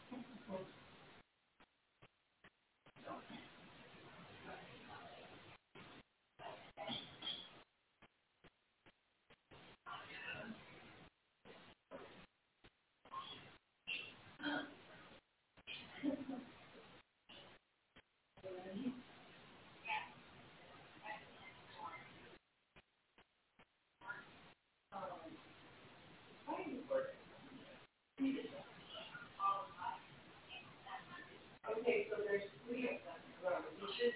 Okay, 31.79 32.07
so 32.09 32.17
there's 32.27 32.43
three 32.67 32.83
of 32.85 32.97
them. 33.05 33.17
Remember, 33.41 33.69
this 33.79 34.11
is, 34.11 34.15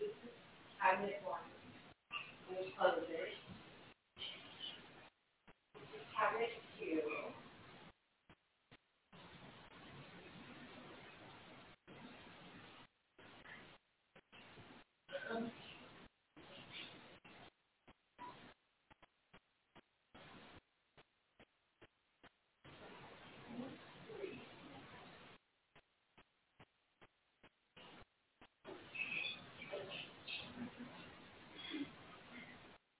this 0.00 0.08
is 0.10 0.32
cabinet 0.80 1.20
one. 1.24 1.44
There's 2.50 2.72
others. 2.80 3.06
This 5.76 5.88
is 5.94 6.04
cabinet 6.16 6.50
two. 6.80 7.00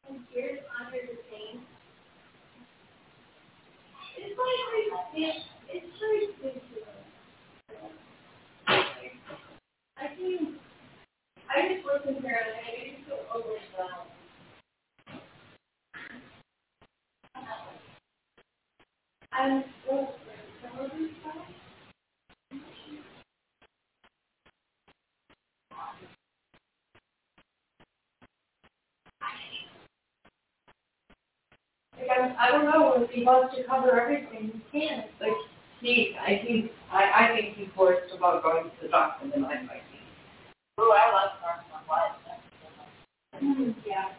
And 0.09 0.21
here's 0.33 0.61
under 0.81 0.99
the 0.99 1.19
same. 1.31 1.63
It's 4.19 4.39
like, 4.39 5.11
it's, 5.15 5.45
it's 5.69 5.87
very 5.99 6.27
sensitive. 6.41 6.87
I 9.99 10.07
think, 10.17 10.61
I 11.51 11.75
just 11.75 11.87
listen 11.87 12.23
here 12.23 12.39
and 12.39 12.55
I 12.55 12.91
just 12.91 13.07
feel 13.07 13.19
overwhelmed. 13.35 14.11
I'm 19.33 19.65
so 19.87 20.09
some 20.63 20.85
of 20.85 20.91
these 20.97 21.11
stuff. 21.21 21.47
Like, 32.27 32.37
I'm, 32.39 32.53
don't 32.53 32.65
know, 32.65 33.03
if 33.03 33.11
he 33.11 33.23
wants 33.23 33.55
to 33.55 33.63
cover 33.65 34.01
everything, 34.01 34.51
he 34.73 34.81
can. 34.81 35.05
Like, 35.21 35.31
he, 35.81 36.17
I 36.19 36.43
think, 36.45 36.73
I, 36.91 37.31
I 37.31 37.37
think 37.37 37.57
he's 37.57 37.69
worse 37.77 38.03
about 38.17 38.43
going 38.43 38.65
to 38.65 38.71
the 38.83 38.89
doctor 38.89 39.31
than 39.31 39.45
I 39.45 39.63
might 39.63 39.87
be. 39.93 40.03
Oh, 40.79 40.91
I 40.91 41.13
love 41.13 41.31
Carson 41.41 41.71
White. 41.87 42.11
Mm, 43.43 43.75
yeah. 43.87 44.16